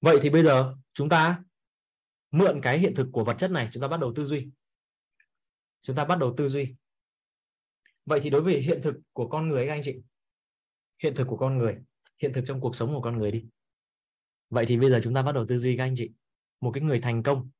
[0.00, 1.42] Vậy thì bây giờ chúng ta
[2.30, 4.48] mượn cái hiện thực của vật chất này, chúng ta bắt đầu tư duy
[5.88, 6.74] chúng ta bắt đầu tư duy.
[8.06, 9.96] Vậy thì đối với hiện thực của con người các anh chị
[11.02, 11.76] hiện thực của con người
[12.22, 13.44] hiện thực trong cuộc sống của con người đi.
[14.50, 16.10] Vậy thì bây giờ chúng ta bắt đầu tư duy các anh chị.
[16.60, 17.50] Một cái người thành công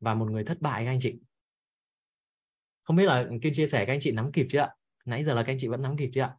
[0.00, 1.18] và một người thất bại các anh chị.
[2.82, 4.74] Không biết là kiên chia sẻ các anh chị nắm kịp chưa ạ?
[5.04, 6.36] Nãy giờ là các anh chị vẫn nắm kịp chưa ạ?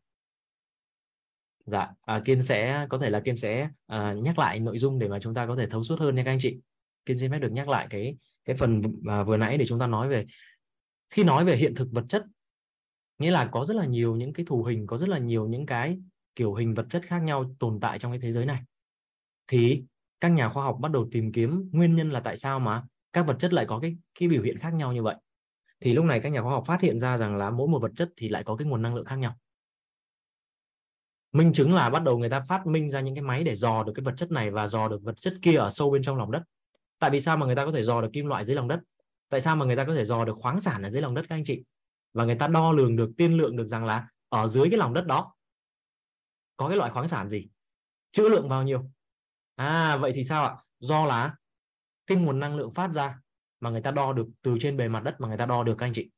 [1.66, 5.08] Dạ à, kiên sẽ có thể là kiên sẽ à, nhắc lại nội dung để
[5.08, 6.60] mà chúng ta có thể thấu suốt hơn nha các anh chị.
[7.06, 9.88] Kiên xin phép được nhắc lại cái cái phần à, vừa nãy để chúng ta
[9.88, 10.26] nói về
[11.10, 12.26] khi nói về hiện thực vật chất
[13.20, 15.66] nghĩa là có rất là nhiều những cái thù hình có rất là nhiều những
[15.66, 16.00] cái
[16.36, 18.64] kiểu hình vật chất khác nhau tồn tại trong cái thế giới này.
[19.48, 19.84] Thì
[20.20, 22.84] các nhà khoa học bắt đầu tìm kiếm nguyên nhân là tại sao mà
[23.14, 25.16] các vật chất lại có cái cái biểu hiện khác nhau như vậy.
[25.80, 27.92] Thì lúc này các nhà khoa học phát hiện ra rằng là mỗi một vật
[27.96, 29.38] chất thì lại có cái nguồn năng lượng khác nhau.
[31.32, 33.84] Minh chứng là bắt đầu người ta phát minh ra những cái máy để dò
[33.84, 36.18] được cái vật chất này và dò được vật chất kia ở sâu bên trong
[36.18, 36.44] lòng đất.
[37.00, 38.80] Tại vì sao mà người ta có thể dò được kim loại dưới lòng đất
[39.30, 41.26] tại sao mà người ta có thể dò được khoáng sản ở dưới lòng đất
[41.30, 41.64] các anh chị?
[42.14, 44.94] Và người ta đo lường được, tiên lượng được rằng là ở dưới cái lòng
[44.94, 45.34] đất đó
[46.58, 47.48] có cái loại khoáng sản gì?
[48.12, 48.90] Trữ lượng bao nhiêu?
[49.56, 50.56] À vậy thì sao ạ?
[50.80, 51.36] Do là
[52.08, 53.20] cái nguồn năng lượng phát ra
[53.60, 55.76] mà người ta đo được từ trên bề mặt đất mà người ta đo được
[55.78, 56.10] các anh chị.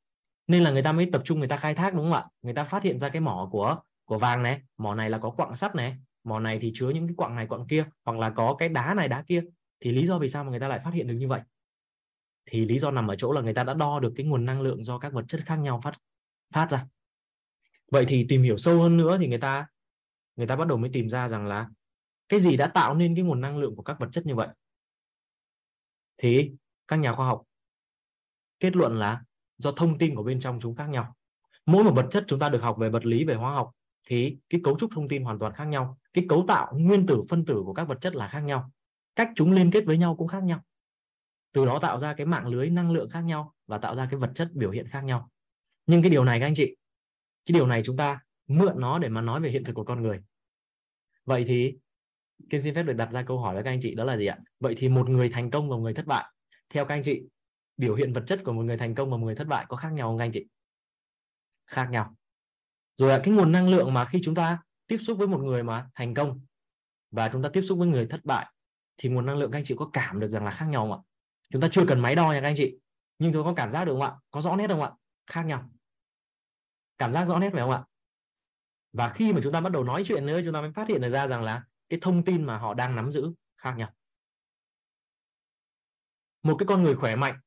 [0.48, 2.26] Nên là người ta mới tập trung, người ta khai thác đúng không ạ?
[2.42, 5.30] Người ta phát hiện ra cái mỏ của của vàng này, mỏ này là có
[5.30, 8.30] quặng sắt này, mỏ này thì chứa những cái quặng này quặng kia, hoặc là
[8.30, 9.44] có cái đá này đá kia.
[9.80, 11.42] Thì lý do vì sao mà người ta lại phát hiện được như vậy?
[12.48, 14.62] Thì lý do nằm ở chỗ là người ta đã đo được cái nguồn năng
[14.62, 15.94] lượng do các vật chất khác nhau phát
[16.54, 16.88] phát ra.
[17.92, 19.68] Vậy thì tìm hiểu sâu hơn nữa thì người ta
[20.36, 21.70] người ta bắt đầu mới tìm ra rằng là
[22.30, 24.48] cái gì đã tạo nên cái nguồn năng lượng của các vật chất như vậy?
[26.18, 26.52] Thì
[26.88, 27.44] các nhà khoa học
[28.60, 29.24] kết luận là
[29.58, 31.16] do thông tin của bên trong chúng khác nhau.
[31.66, 33.72] Mỗi một vật chất chúng ta được học về vật lý, về hóa học
[34.08, 35.98] thì cái cấu trúc thông tin hoàn toàn khác nhau.
[36.14, 38.72] Cái cấu tạo, nguyên tử, phân tử của các vật chất là khác nhau.
[39.16, 40.64] Cách chúng liên kết với nhau cũng khác nhau
[41.52, 44.20] từ đó tạo ra cái mạng lưới năng lượng khác nhau và tạo ra cái
[44.20, 45.30] vật chất biểu hiện khác nhau.
[45.86, 46.76] Nhưng cái điều này các anh chị,
[47.46, 50.02] cái điều này chúng ta mượn nó để mà nói về hiện thực của con
[50.02, 50.20] người.
[51.26, 51.78] Vậy thì
[52.50, 54.26] Kim xin phép được đặt ra câu hỏi với các anh chị đó là gì
[54.26, 54.38] ạ?
[54.60, 56.26] Vậy thì một người thành công và một người thất bại,
[56.70, 57.22] theo các anh chị,
[57.78, 59.78] biểu hiện vật chất của một người thành công và một người thất bại có
[59.78, 60.46] khác nhau không các anh chị?
[61.68, 62.16] Khác nhau.
[62.98, 65.90] Rồi cái nguồn năng lượng mà khi chúng ta tiếp xúc với một người mà
[65.96, 66.42] thành công
[67.12, 68.52] và chúng ta tiếp xúc với người thất bại,
[68.98, 70.92] thì nguồn năng lượng các anh chị có cảm được rằng là khác nhau không
[70.92, 71.00] ạ?
[71.50, 72.78] Chúng ta chưa cần máy đo nha các anh chị.
[73.20, 74.14] Nhưng tôi có cảm giác được không ạ?
[74.32, 74.92] Có rõ nét không ạ?
[75.28, 75.70] Khác nhau.
[76.98, 77.84] Cảm giác rõ nét phải không ạ?
[78.94, 81.02] Và khi mà chúng ta bắt đầu nói chuyện nữa, chúng ta mới phát hiện
[81.02, 83.94] được ra rằng là cái thông tin mà họ đang nắm giữ khác nhau.
[86.44, 87.40] Một cái con người khỏe mạnh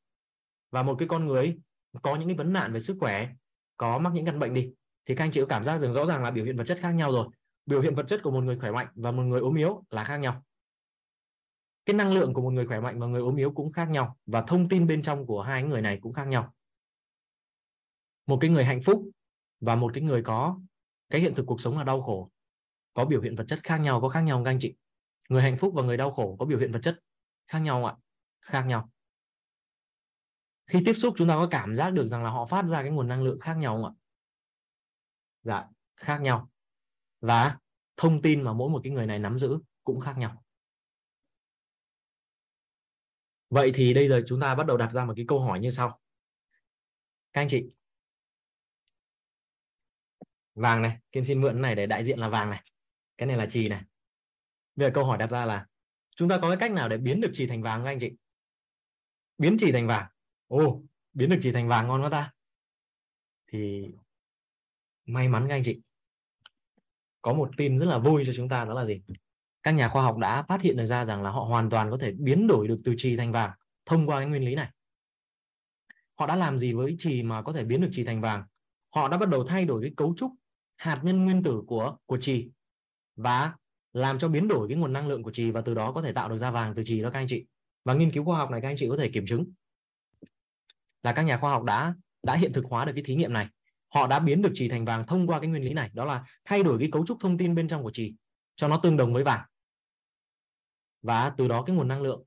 [0.71, 1.59] và một cái con người
[2.03, 3.29] có những cái vấn nạn về sức khỏe,
[3.77, 4.73] có mắc những căn bệnh đi,
[5.07, 6.79] thì các anh chị có cảm giác rằng rõ ràng là biểu hiện vật chất
[6.81, 7.29] khác nhau rồi.
[7.67, 10.05] Biểu hiện vật chất của một người khỏe mạnh và một người ốm yếu là
[10.05, 10.45] khác nhau
[11.91, 14.17] cái năng lượng của một người khỏe mạnh và người ốm yếu cũng khác nhau
[14.27, 16.55] và thông tin bên trong của hai người này cũng khác nhau.
[18.27, 19.11] Một cái người hạnh phúc
[19.61, 20.61] và một cái người có
[21.09, 22.31] cái hiện thực cuộc sống là đau khổ,
[22.95, 24.75] có biểu hiện vật chất khác nhau, có khác nhau không các anh chị?
[25.29, 27.01] Người hạnh phúc và người đau khổ có biểu hiện vật chất
[27.49, 27.97] khác nhau không ạ?
[28.41, 28.91] Khác nhau.
[30.67, 32.91] Khi tiếp xúc chúng ta có cảm giác được rằng là họ phát ra cái
[32.91, 33.93] nguồn năng lượng khác nhau không ạ?
[35.43, 36.51] Dạ khác nhau.
[37.21, 37.59] Và
[37.97, 40.43] thông tin mà mỗi một cái người này nắm giữ cũng khác nhau
[43.51, 45.71] vậy thì bây giờ chúng ta bắt đầu đặt ra một cái câu hỏi như
[45.71, 46.01] sau.
[47.33, 47.67] Các anh chị.
[50.55, 52.65] Vàng này, kim xin mượn này để đại diện là vàng này.
[53.17, 53.83] Cái này là trì này.
[54.77, 55.67] Bây giờ câu hỏi đặt ra là,
[56.17, 58.13] chúng ta có cái cách nào để biến được trì thành vàng các anh chị?
[59.39, 60.11] Biến trì thành vàng.
[60.47, 60.83] Ồ,
[61.13, 62.33] biến được trì thành vàng ngon quá ta.
[63.47, 63.91] Thì
[65.05, 65.81] may mắn các anh chị.
[67.23, 69.03] Có một tin rất là vui cho chúng ta đó là gì?
[69.63, 71.99] Các nhà khoa học đã phát hiện được ra rằng là họ hoàn toàn có
[72.01, 73.51] thể biến đổi được từ trì thành vàng
[73.87, 74.71] thông qua cái nguyên lý này.
[76.19, 78.45] Họ đã làm gì với trì mà có thể biến được trì thành vàng?
[78.95, 80.33] Họ đã bắt đầu thay đổi cái cấu trúc
[80.77, 82.51] hạt nhân nguyên tử của của trì
[83.17, 83.53] và
[83.93, 86.13] làm cho biến đổi cái nguồn năng lượng của trì và từ đó có thể
[86.13, 87.47] tạo được ra vàng từ trì đó các anh chị.
[87.85, 89.45] Và nghiên cứu khoa học này các anh chị có thể kiểm chứng
[91.03, 93.49] là các nhà khoa học đã đã hiện thực hóa được cái thí nghiệm này.
[93.95, 96.25] Họ đã biến được trì thành vàng thông qua cái nguyên lý này, đó là
[96.45, 98.15] thay đổi cái cấu trúc thông tin bên trong của trì
[98.57, 99.41] cho nó tương đồng với vàng
[101.03, 102.23] và từ đó cái nguồn năng lượng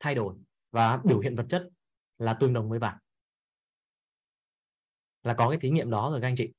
[0.00, 0.34] thay đổi
[0.70, 1.68] và biểu hiện vật chất
[2.18, 2.98] là tương đồng với vàng
[5.24, 6.52] là có cái thí nghiệm đó rồi các anh chị.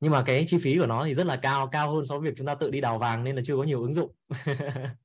[0.00, 2.30] Nhưng mà cái chi phí của nó thì rất là cao cao hơn so với
[2.30, 4.14] việc chúng ta tự đi đào vàng nên là chưa có nhiều ứng dụng.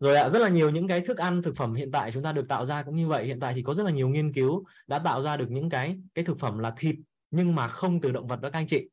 [0.00, 2.32] Rồi ạ rất là nhiều những cái thức ăn thực phẩm hiện tại chúng ta
[2.32, 3.26] được tạo ra cũng như vậy.
[3.26, 5.96] Hiện tại thì có rất là nhiều nghiên cứu đã tạo ra được những cái
[6.14, 6.96] cái thực phẩm là thịt
[7.30, 8.88] nhưng mà không từ động vật đó các anh chị.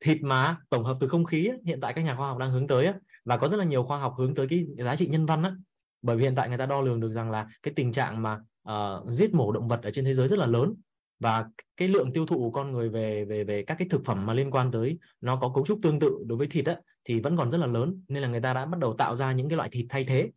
[0.00, 2.66] Thịt mà tổng hợp từ không khí hiện tại các nhà khoa học đang hướng
[2.66, 2.94] tới ấy,
[3.26, 5.52] và có rất là nhiều khoa học hướng tới cái giá trị nhân văn á.
[6.02, 8.38] Bởi vì hiện tại người ta đo lường được rằng là cái tình trạng mà
[8.70, 10.74] uh, giết mổ động vật ở trên thế giới rất là lớn.
[11.20, 11.44] Và
[11.76, 14.34] cái lượng tiêu thụ của con người về về về các cái thực phẩm mà
[14.34, 17.36] liên quan tới nó có cấu trúc tương tự đối với thịt á, thì vẫn
[17.36, 18.02] còn rất là lớn.
[18.08, 20.30] Nên là người ta đã bắt đầu tạo ra những cái loại thịt thay thế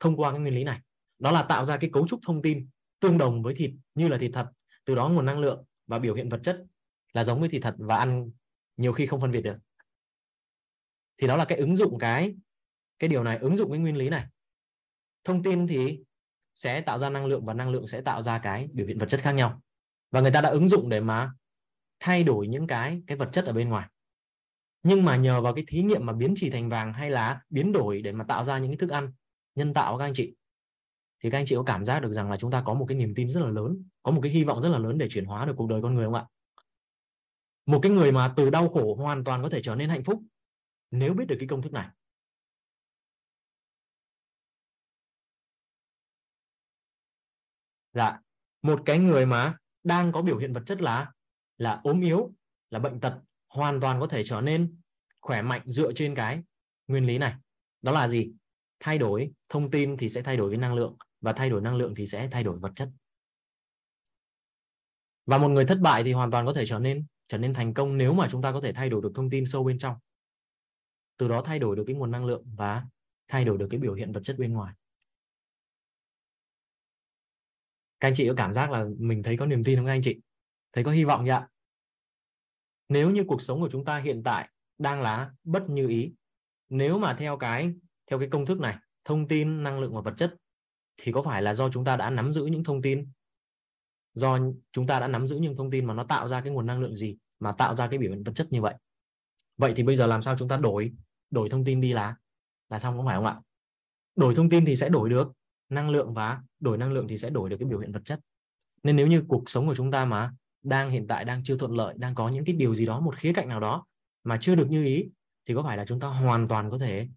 [0.00, 0.80] thông qua cái nguyên lý này.
[1.18, 2.66] Đó là tạo ra cái cấu trúc thông tin
[3.00, 4.46] tương đồng với thịt như là thịt thật.
[4.84, 6.64] Từ đó nguồn năng lượng và biểu hiện vật chất
[7.12, 8.30] là giống với thịt thật và ăn
[8.76, 9.56] nhiều khi không phân biệt được
[11.18, 12.34] thì đó là cái ứng dụng cái
[12.98, 14.26] cái điều này, ứng dụng cái nguyên lý này.
[15.24, 15.98] Thông tin thì
[16.54, 19.06] sẽ tạo ra năng lượng và năng lượng sẽ tạo ra cái biểu hiện vật
[19.06, 19.60] chất khác nhau.
[20.10, 21.32] Và người ta đã ứng dụng để mà
[22.00, 23.88] thay đổi những cái cái vật chất ở bên ngoài.
[24.82, 27.72] Nhưng mà nhờ vào cái thí nghiệm mà biến trì thành vàng hay là biến
[27.72, 29.12] đổi để mà tạo ra những cái thức ăn
[29.54, 30.34] nhân tạo, các anh chị,
[31.22, 32.96] thì các anh chị có cảm giác được rằng là chúng ta có một cái
[32.96, 35.24] niềm tin rất là lớn, có một cái hy vọng rất là lớn để chuyển
[35.24, 36.24] hóa được cuộc đời con người không ạ?
[37.66, 40.22] Một cái người mà từ đau khổ hoàn toàn có thể trở nên hạnh phúc
[40.92, 41.88] nếu biết được cái công thức này
[47.92, 48.20] dạ
[48.62, 51.12] một cái người mà đang có biểu hiện vật chất là
[51.58, 52.32] là ốm yếu,
[52.70, 54.76] là bệnh tật, hoàn toàn có thể trở nên
[55.20, 56.42] khỏe mạnh dựa trên cái
[56.88, 57.34] nguyên lý này.
[57.82, 58.32] Đó là gì?
[58.80, 61.76] Thay đổi thông tin thì sẽ thay đổi cái năng lượng và thay đổi năng
[61.76, 62.90] lượng thì sẽ thay đổi vật chất.
[65.26, 67.74] Và một người thất bại thì hoàn toàn có thể trở nên trở nên thành
[67.74, 69.96] công nếu mà chúng ta có thể thay đổi được thông tin sâu bên trong
[71.16, 72.84] từ đó thay đổi được cái nguồn năng lượng và
[73.28, 74.74] thay đổi được cái biểu hiện vật chất bên ngoài.
[78.00, 80.02] Các anh chị có cảm giác là mình thấy có niềm tin không các anh
[80.04, 80.20] chị?
[80.72, 81.48] Thấy có hy vọng ạ?
[82.88, 84.48] Nếu như cuộc sống của chúng ta hiện tại
[84.78, 86.12] đang là bất như ý,
[86.68, 87.72] nếu mà theo cái
[88.06, 90.34] theo cái công thức này, thông tin, năng lượng và vật chất,
[90.96, 93.08] thì có phải là do chúng ta đã nắm giữ những thông tin?
[94.14, 94.38] Do
[94.72, 96.80] chúng ta đã nắm giữ những thông tin mà nó tạo ra cái nguồn năng
[96.80, 98.74] lượng gì, mà tạo ra cái biểu hiện vật chất như vậy?
[99.62, 100.92] Vậy thì bây giờ làm sao chúng ta đổi
[101.30, 102.16] đổi thông tin đi là
[102.68, 103.40] là xong không phải không ạ?
[104.16, 105.32] Đổi thông tin thì sẽ đổi được
[105.68, 108.20] năng lượng và đổi năng lượng thì sẽ đổi được cái biểu hiện vật chất.
[108.82, 110.32] Nên nếu như cuộc sống của chúng ta mà
[110.62, 113.16] đang hiện tại đang chưa thuận lợi, đang có những cái điều gì đó, một
[113.16, 113.84] khía cạnh nào đó
[114.24, 115.08] mà chưa được như ý,
[115.46, 117.08] thì có phải là chúng ta hoàn toàn có thể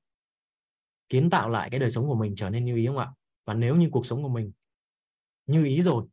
[1.09, 3.11] kiến tạo lại cái đời sống của mình trở nên như ý không ạ?
[3.45, 4.51] Và nếu như cuộc sống của mình
[5.45, 6.05] như ý rồi,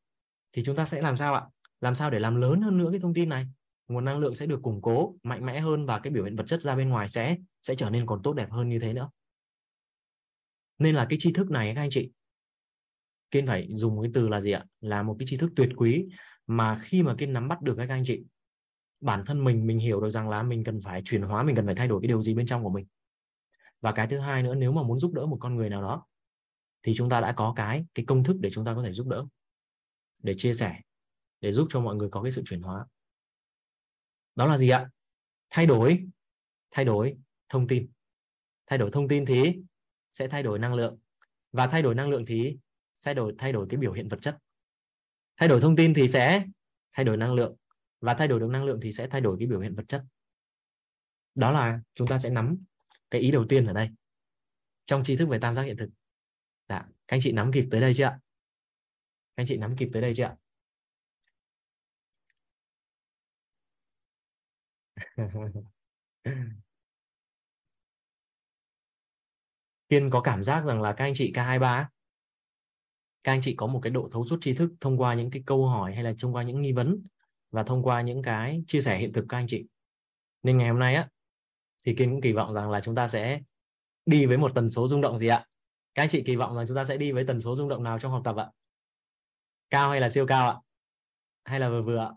[0.52, 1.42] thì chúng ta sẽ làm sao ạ?
[1.80, 3.46] Làm sao để làm lớn hơn nữa cái thông tin này?
[3.88, 6.44] Nguồn năng lượng sẽ được củng cố mạnh mẽ hơn và cái biểu hiện vật
[6.46, 9.10] chất ra bên ngoài sẽ sẽ trở nên còn tốt đẹp hơn như thế nữa.
[10.78, 12.10] Nên là cái tri thức này các anh chị,
[13.30, 14.64] kiên phải dùng cái từ là gì ạ?
[14.80, 16.06] Là một cái tri thức tuyệt quý
[16.46, 18.24] mà khi mà kiên nắm bắt được các anh chị,
[19.00, 21.66] bản thân mình mình hiểu được rằng là mình cần phải chuyển hóa, mình cần
[21.66, 22.86] phải thay đổi cái điều gì bên trong của mình.
[23.80, 26.06] Và cái thứ hai nữa, nếu mà muốn giúp đỡ một con người nào đó,
[26.82, 29.06] thì chúng ta đã có cái cái công thức để chúng ta có thể giúp
[29.06, 29.26] đỡ,
[30.22, 30.80] để chia sẻ,
[31.40, 32.86] để giúp cho mọi người có cái sự chuyển hóa
[34.34, 34.88] đó là gì ạ?
[35.50, 36.06] Thay đổi
[36.70, 37.16] thay đổi
[37.48, 37.88] thông tin.
[38.66, 39.58] Thay đổi thông tin thì
[40.12, 40.98] sẽ thay đổi năng lượng.
[41.52, 42.58] Và thay đổi năng lượng thì
[42.94, 44.38] sẽ đổi, thay đổi cái biểu hiện vật chất.
[45.36, 46.44] Thay đổi thông tin thì sẽ
[46.92, 47.56] thay đổi năng lượng.
[48.00, 50.04] Và thay đổi được năng lượng thì sẽ thay đổi cái biểu hiện vật chất.
[51.34, 52.58] Đó là chúng ta sẽ nắm
[53.10, 53.88] cái ý đầu tiên ở đây.
[54.84, 55.88] Trong tri thức về tam giác hiện thực.
[56.68, 58.18] Dạ các anh chị nắm kịp tới đây chưa ạ?
[59.36, 60.36] Các anh chị nắm kịp tới đây chưa ạ?
[69.88, 71.84] Kiên có cảm giác rằng là các anh chị K23
[73.24, 75.42] các anh chị có một cái độ thấu suốt tri thức thông qua những cái
[75.46, 77.02] câu hỏi hay là thông qua những nghi vấn
[77.50, 79.66] và thông qua những cái chia sẻ hiện thực các anh chị.
[80.42, 81.08] Nên ngày hôm nay á,
[81.86, 83.40] thì Kiên cũng kỳ vọng rằng là chúng ta sẽ
[84.06, 85.46] đi với một tần số rung động gì ạ?
[85.94, 87.82] Các anh chị kỳ vọng rằng chúng ta sẽ đi với tần số rung động
[87.82, 88.50] nào trong học tập ạ?
[89.70, 90.56] Cao hay là siêu cao ạ?
[91.44, 92.10] Hay là vừa vừa ạ?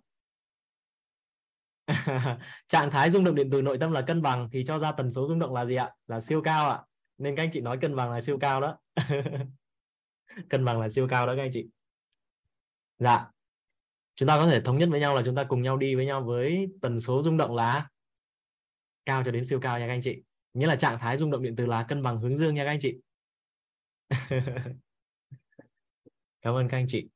[2.67, 5.11] trạng thái rung động điện từ nội tâm là cân bằng, thì cho ra tần
[5.11, 5.91] số rung động là gì ạ?
[6.07, 6.83] Là siêu cao ạ.
[7.17, 8.77] Nên các anh chị nói cân bằng là siêu cao đó.
[10.49, 11.67] Cân bằng là siêu cao đó các anh chị.
[12.99, 13.27] Dạ.
[14.15, 16.05] Chúng ta có thể thống nhất với nhau là chúng ta cùng nhau đi với
[16.05, 17.89] nhau với tần số rung động là
[19.05, 20.23] cao cho đến siêu cao nha các anh chị.
[20.53, 22.71] Nghĩa là trạng thái rung động điện từ là cân bằng hướng dương nha các
[22.71, 22.97] anh chị.
[26.41, 27.09] Cảm ơn các anh chị.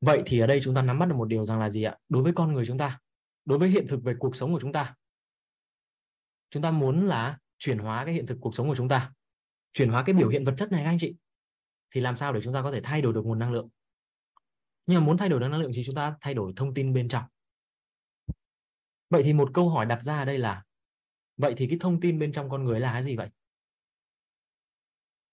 [0.00, 1.96] Vậy thì ở đây chúng ta nắm bắt được một điều rằng là gì ạ?
[2.08, 2.98] Đối với con người chúng ta
[3.44, 4.94] đối với hiện thực về cuộc sống của chúng ta.
[6.50, 9.12] Chúng ta muốn là chuyển hóa cái hiện thực cuộc sống của chúng ta,
[9.72, 11.14] chuyển hóa cái biểu hiện vật chất này các anh chị,
[11.90, 13.68] thì làm sao để chúng ta có thể thay đổi được nguồn năng lượng?
[14.86, 16.92] Nhưng mà muốn thay đổi được năng lượng thì chúng ta thay đổi thông tin
[16.92, 17.24] bên trong.
[19.10, 20.64] Vậy thì một câu hỏi đặt ra ở đây là,
[21.36, 23.28] vậy thì cái thông tin bên trong con người là cái gì vậy?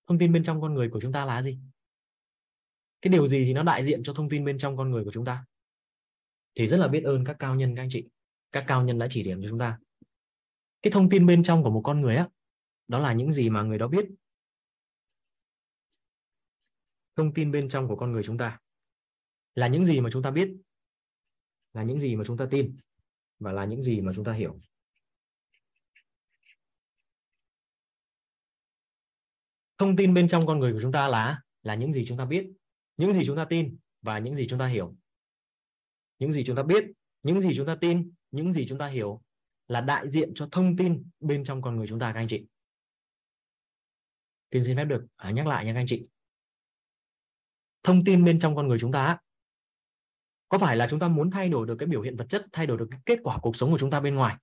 [0.07, 1.59] Thông tin bên trong con người của chúng ta là gì?
[3.01, 5.11] Cái điều gì thì nó đại diện cho thông tin bên trong con người của
[5.13, 5.45] chúng ta?
[6.55, 8.07] Thì rất là biết ơn các cao nhân, các anh chị.
[8.51, 9.79] Các cao nhân đã chỉ điểm cho chúng ta.
[10.81, 12.29] Cái thông tin bên trong của một con người á,
[12.87, 14.05] đó là những gì mà người đó biết.
[17.15, 18.59] Thông tin bên trong của con người chúng ta
[19.55, 20.51] là những gì mà chúng ta biết,
[21.73, 22.75] là những gì mà chúng ta tin,
[23.39, 24.57] và là những gì mà chúng ta hiểu.
[29.77, 32.25] Thông tin bên trong con người của chúng ta là là những gì chúng ta
[32.25, 32.47] biết,
[32.97, 34.95] những gì chúng ta tin và những gì chúng ta hiểu
[36.21, 36.83] những gì chúng ta biết
[37.23, 39.21] những gì chúng ta tin những gì chúng ta hiểu
[39.67, 42.45] là đại diện cho thông tin bên trong con người chúng ta các anh chị
[44.51, 46.05] Kiên xin phép được nhắc lại nha các anh chị
[47.83, 49.17] thông tin bên trong con người chúng ta
[50.49, 52.67] có phải là chúng ta muốn thay đổi được cái biểu hiện vật chất thay
[52.67, 54.35] đổi được cái kết quả cuộc sống của chúng ta bên ngoài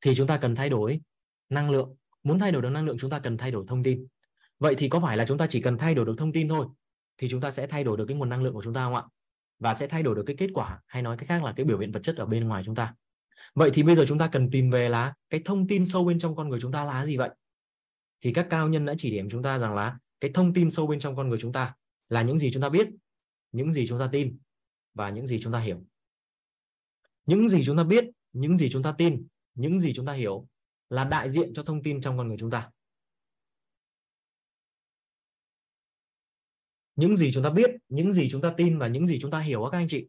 [0.00, 1.00] thì chúng ta cần thay đổi
[1.48, 4.06] năng lượng muốn thay đổi được năng lượng chúng ta cần thay đổi thông tin
[4.58, 6.66] vậy thì có phải là chúng ta chỉ cần thay đổi được thông tin thôi
[7.16, 8.94] thì chúng ta sẽ thay đổi được cái nguồn năng lượng của chúng ta không
[8.94, 9.02] ạ
[9.58, 11.78] và sẽ thay đổi được cái kết quả hay nói cách khác là cái biểu
[11.78, 12.94] hiện vật chất ở bên ngoài chúng ta
[13.54, 16.18] vậy thì bây giờ chúng ta cần tìm về là cái thông tin sâu bên
[16.18, 17.30] trong con người chúng ta là gì vậy
[18.20, 20.86] thì các cao nhân đã chỉ điểm chúng ta rằng là cái thông tin sâu
[20.86, 21.74] bên trong con người chúng ta
[22.08, 22.88] là những gì chúng ta biết
[23.52, 24.38] những gì chúng ta tin
[24.94, 25.84] và những gì chúng ta hiểu
[27.26, 30.46] những gì chúng ta biết những gì chúng ta tin những gì chúng ta hiểu
[30.90, 32.70] là đại diện cho thông tin trong con người chúng ta
[36.98, 39.40] những gì chúng ta biết, những gì chúng ta tin và những gì chúng ta
[39.40, 40.08] hiểu các anh chị.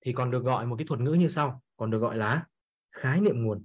[0.00, 2.46] Thì còn được gọi một cái thuật ngữ như sau, còn được gọi là
[2.92, 3.64] khái niệm nguồn.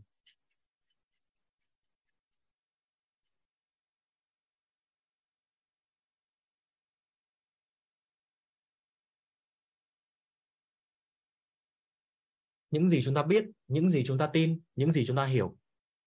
[12.71, 15.55] Những gì chúng ta biết, những gì chúng ta tin, những gì chúng ta hiểu,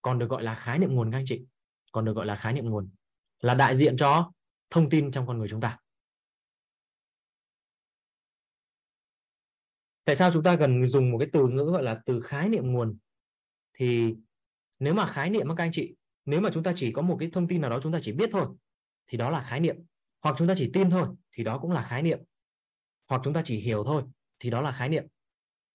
[0.02, 1.44] còn được gọi là khái niệm nguồn các anh chị.
[1.92, 2.90] Còn được gọi là khái niệm nguồn
[3.40, 4.32] là đại diện cho
[4.70, 5.81] thông tin trong con người chúng ta.
[10.04, 12.72] Tại sao chúng ta cần dùng một cái từ ngữ gọi là từ khái niệm
[12.72, 12.98] nguồn?
[13.74, 14.14] Thì
[14.78, 17.30] nếu mà khái niệm các anh chị, nếu mà chúng ta chỉ có một cái
[17.32, 18.46] thông tin nào đó chúng ta chỉ biết thôi,
[19.06, 19.76] thì đó là khái niệm.
[20.22, 22.18] Hoặc chúng ta chỉ tin thôi, thì đó cũng là khái niệm.
[23.08, 24.02] Hoặc chúng ta chỉ hiểu thôi,
[24.38, 25.04] thì đó là khái niệm.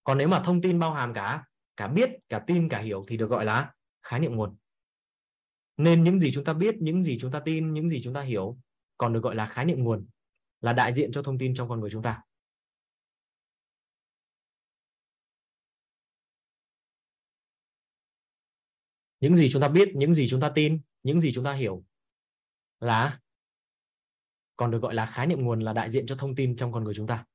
[0.04, 1.44] Còn nếu mà thông tin bao hàm cả
[1.78, 4.56] cả biết, cả tin, cả hiểu thì được gọi là khái niệm nguồn.
[5.78, 8.22] Nên những gì chúng ta biết, những gì chúng ta tin, những gì chúng ta
[8.22, 8.58] hiểu
[8.98, 10.08] còn được gọi là khái niệm nguồn,
[10.62, 12.22] là đại diện cho thông tin trong con người chúng ta.
[19.20, 21.84] Những gì chúng ta biết, những gì chúng ta tin, những gì chúng ta hiểu
[22.80, 23.20] là
[24.56, 26.84] còn được gọi là khái niệm nguồn là đại diện cho thông tin trong con
[26.84, 27.26] người chúng ta.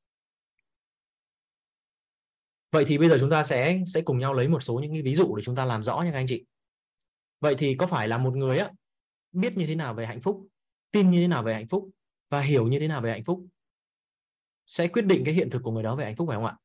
[2.70, 5.02] Vậy thì bây giờ chúng ta sẽ sẽ cùng nhau lấy một số những cái
[5.02, 6.44] ví dụ để chúng ta làm rõ nha các anh chị.
[7.40, 8.70] Vậy thì có phải là một người á,
[9.32, 10.48] biết như thế nào về hạnh phúc,
[10.90, 11.90] tin như thế nào về hạnh phúc
[12.30, 13.46] và hiểu như thế nào về hạnh phúc?
[14.66, 16.56] Sẽ quyết định cái hiện thực của người đó về hạnh phúc phải không ạ?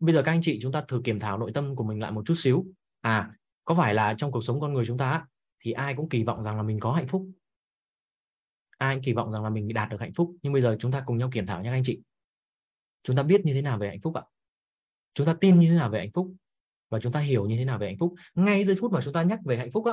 [0.00, 2.12] Bây giờ các anh chị chúng ta thử kiểm thảo nội tâm của mình lại
[2.12, 2.66] một chút xíu.
[3.00, 5.26] À có phải là trong cuộc sống con người chúng ta
[5.60, 7.26] thì ai cũng kỳ vọng rằng là mình có hạnh phúc?
[8.78, 10.92] Ai cũng kỳ vọng rằng là mình đạt được hạnh phúc, nhưng bây giờ chúng
[10.92, 12.00] ta cùng nhau kiểm thảo nhé các anh chị.
[13.02, 14.22] Chúng ta biết như thế nào về hạnh phúc ạ?
[15.14, 16.34] Chúng ta tin như thế nào về hạnh phúc?
[16.90, 18.14] Và chúng ta hiểu như thế nào về hạnh phúc?
[18.34, 19.92] Ngay giây phút mà chúng ta nhắc về hạnh phúc á,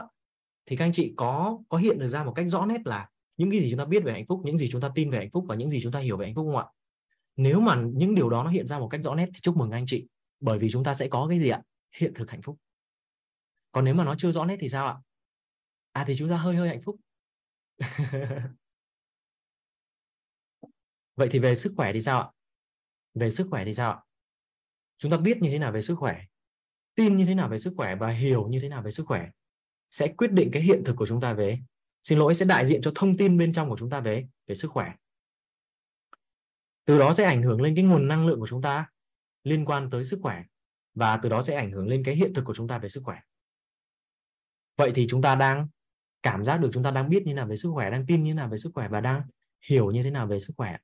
[0.65, 3.51] thì các anh chị có có hiện được ra một cách rõ nét là những
[3.51, 5.29] cái gì chúng ta biết về hạnh phúc, những gì chúng ta tin về hạnh
[5.33, 6.65] phúc và những gì chúng ta hiểu về hạnh phúc không ạ?
[7.35, 9.71] Nếu mà những điều đó nó hiện ra một cách rõ nét thì chúc mừng
[9.71, 10.07] anh chị,
[10.39, 11.61] bởi vì chúng ta sẽ có cái gì ạ?
[11.95, 12.57] Hiện thực hạnh phúc
[13.71, 14.95] còn nếu mà nó chưa rõ nét thì sao ạ?
[15.91, 16.95] À thì chúng ta hơi hơi hạnh phúc.
[21.15, 22.27] Vậy thì về sức khỏe thì sao ạ?
[23.13, 23.99] Về sức khỏe thì sao ạ?
[24.97, 26.21] Chúng ta biết như thế nào về sức khỏe,
[26.95, 29.29] tin như thế nào về sức khỏe và hiểu như thế nào về sức khỏe
[29.91, 31.59] sẽ quyết định cái hiện thực của chúng ta về.
[32.03, 34.55] Xin lỗi, sẽ đại diện cho thông tin bên trong của chúng ta về về
[34.55, 34.93] sức khỏe.
[36.85, 38.89] Từ đó sẽ ảnh hưởng lên cái nguồn năng lượng của chúng ta
[39.43, 40.43] liên quan tới sức khỏe
[40.93, 43.03] và từ đó sẽ ảnh hưởng lên cái hiện thực của chúng ta về sức
[43.03, 43.19] khỏe
[44.79, 45.67] vậy thì chúng ta đang
[46.23, 48.33] cảm giác được chúng ta đang biết như nào về sức khỏe đang tin như
[48.33, 49.21] nào về sức khỏe và đang
[49.69, 50.77] hiểu như thế nào về sức khỏe.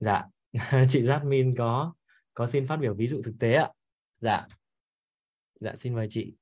[0.00, 0.24] Dạ.
[0.88, 1.94] Chị Jasmine có
[2.34, 3.70] có xin phát biểu ví dụ thực tế ạ.
[4.20, 4.46] Dạ.
[5.60, 6.34] Dạ xin mời chị.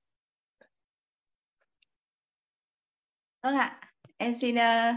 [3.43, 3.81] Vâng ạ.
[4.17, 4.95] Em xin uh,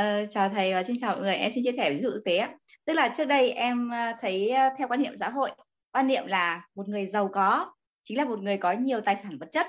[0.00, 1.34] uh, chào thầy và xin chào mọi người.
[1.34, 2.48] Em xin chia sẻ ví dụ thực tế
[2.84, 5.50] tức là trước đây em ờ, thấy uh, theo quan niệm xã hội
[5.92, 9.38] quan niệm là một người giàu có chính là một người có nhiều tài sản
[9.38, 9.66] vật chất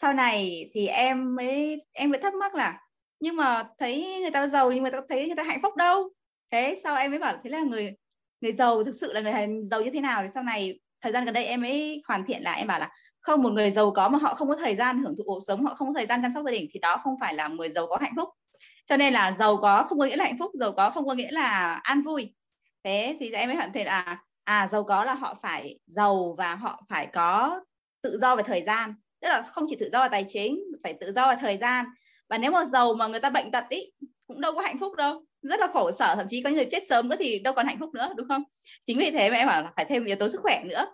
[0.00, 2.80] sau này thì em mới em mới thắc mắc là,
[3.20, 6.08] nhưng mà thấy người ta giàu nhưng mà ta thấy người ta hạnh phúc đâu?
[6.50, 7.96] Thế sau em mới bảo thế là người
[8.40, 10.22] người giàu thực sự là người giàu như thế nào?
[10.22, 12.90] Thì sau này, thời gian gần đây em mới hoàn thiện là em bảo là,
[13.20, 15.64] không, một người giàu có mà họ không có thời gian hưởng thụ cuộc sống,
[15.64, 17.68] họ không có thời gian chăm sóc gia đình thì đó không phải là người
[17.70, 18.28] giàu có hạnh phúc.
[18.86, 21.14] Cho nên là giàu có không có nghĩa là hạnh phúc, giàu có không có
[21.14, 22.34] nghĩa là an vui.
[22.84, 26.54] Thế thì em mới hoàn thiện là à giàu có là họ phải giàu và
[26.54, 27.60] họ phải có
[28.02, 30.94] tự do về thời gian tức là không chỉ tự do về tài chính, phải
[31.00, 31.86] tự do về thời gian.
[32.28, 33.92] Và nếu mà giàu mà người ta bệnh tật ý,
[34.26, 35.24] cũng đâu có hạnh phúc đâu.
[35.42, 37.78] Rất là khổ sở, thậm chí có người chết sớm nữa thì đâu còn hạnh
[37.80, 38.42] phúc nữa, đúng không?
[38.86, 40.86] Chính vì thế mà em bảo là phải thêm yếu tố sức khỏe nữa.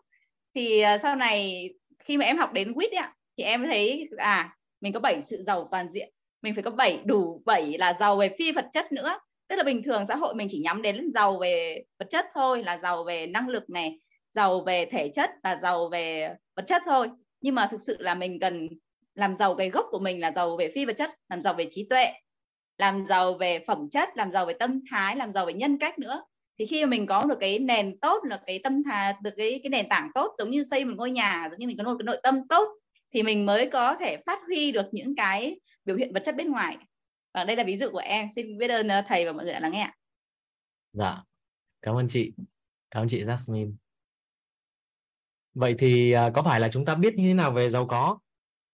[0.55, 4.57] Thì à, sau này khi mà em học đến quýt ạ, thì em thấy à
[4.81, 6.13] mình có bảy sự giàu toàn diện.
[6.43, 9.19] Mình phải có bảy, đủ bảy là giàu về phi vật chất nữa.
[9.49, 12.63] Tức là bình thường xã hội mình chỉ nhắm đến giàu về vật chất thôi,
[12.65, 13.99] là giàu về năng lực này,
[14.35, 17.09] giàu về thể chất và giàu về vật chất thôi
[17.41, 18.69] nhưng mà thực sự là mình cần
[19.15, 21.69] làm giàu cái gốc của mình là giàu về phi vật chất, làm giàu về
[21.71, 22.13] trí tuệ,
[22.79, 25.99] làm giàu về phẩm chất, làm giàu về tâm thái, làm giàu về nhân cách
[25.99, 26.23] nữa.
[26.59, 29.61] Thì khi mà mình có được cái nền tốt, là cái tâm thái được cái
[29.63, 31.97] cái nền tảng tốt, giống như xây một ngôi nhà, giống như mình có một
[31.99, 32.69] cái nội tâm tốt,
[33.15, 36.51] thì mình mới có thể phát huy được những cái biểu hiện vật chất bên
[36.51, 36.77] ngoài.
[37.35, 38.29] Và đây là ví dụ của em.
[38.35, 39.91] Xin biết ơn ờ, thầy và mọi người đã lắng nghe
[40.93, 41.23] dạ.
[41.83, 42.33] Cảm ơn chị.
[42.91, 43.73] Cảm ơn chị Jasmine
[45.57, 48.19] vậy thì à, có phải là chúng ta biết như thế nào về giàu có?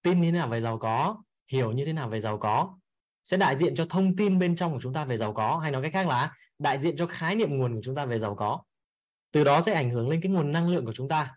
[0.02, 1.22] Tin như thế nào về giàu có?
[1.48, 2.78] Hiểu như thế nào về giàu có?
[3.24, 5.58] Sẽ đại diện cho thông tin bên trong của chúng ta về giàu có?
[5.58, 8.18] Hay nói cách khác là, đại diện cho khái niệm nguồn của chúng ta về
[8.18, 8.62] giàu có?
[9.32, 11.36] Từ đó sẽ ảnh hưởng lên cái nguồn năng lượng của chúng ta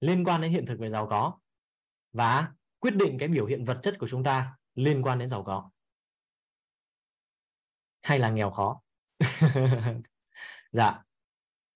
[0.00, 1.38] liên quan đến hiện thực về giàu có
[2.12, 5.44] và quyết định cái biểu hiện vật chất của chúng ta liên quan đến giàu
[5.44, 5.70] có.
[8.02, 8.80] Hay là nghèo khó?
[10.72, 11.02] Dạ.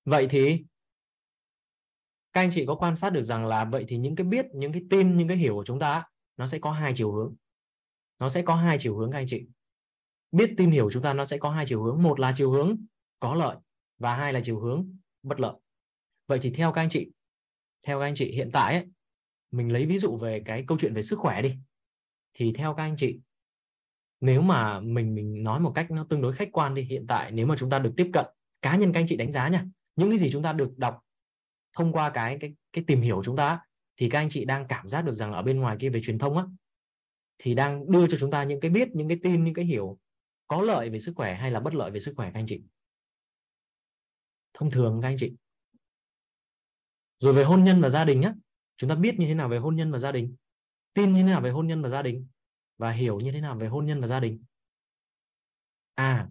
[0.05, 0.64] Vậy thì
[2.36, 4.72] các anh chị có quan sát được rằng là vậy thì những cái biết những
[4.72, 6.04] cái tin những cái hiểu của chúng ta
[6.36, 7.34] nó sẽ có hai chiều hướng.
[8.20, 9.46] Nó sẽ có hai chiều hướng các anh chị.
[10.32, 12.02] Biết tin hiểu chúng ta nó sẽ có hai chiều hướng.
[12.02, 12.76] Một là chiều hướng
[13.20, 13.56] có lợi
[13.98, 15.52] và hai là chiều hướng bất lợi.
[16.26, 17.10] Vậy thì theo các anh chị
[17.86, 18.86] theo các anh chị hiện tại ấy,
[19.50, 21.54] mình lấy ví dụ về cái câu chuyện về sức khỏe đi.
[22.34, 23.20] Thì theo các anh chị
[24.20, 27.30] nếu mà mình mình nói một cách nó tương đối khách quan đi hiện tại
[27.32, 28.24] nếu mà chúng ta được tiếp cận
[28.62, 31.05] cá nhân các anh chị đánh giá nha những cái gì chúng ta được đọc
[31.77, 33.61] thông qua cái cái cái tìm hiểu chúng ta
[33.97, 36.19] thì các anh chị đang cảm giác được rằng ở bên ngoài kia về truyền
[36.19, 36.44] thông á,
[37.39, 39.98] thì đang đưa cho chúng ta những cái biết, những cái tin, những cái hiểu
[40.48, 42.62] có lợi về sức khỏe hay là bất lợi về sức khỏe các anh chị?
[44.55, 45.32] Thông thường các anh chị.
[47.19, 48.32] Rồi về hôn nhân và gia đình nhé
[48.77, 50.35] chúng ta biết như thế nào về hôn nhân và gia đình?
[50.94, 52.27] Tin như thế nào về hôn nhân và gia đình?
[52.78, 54.44] Và hiểu như thế nào về hôn nhân và gia đình?
[55.94, 56.28] À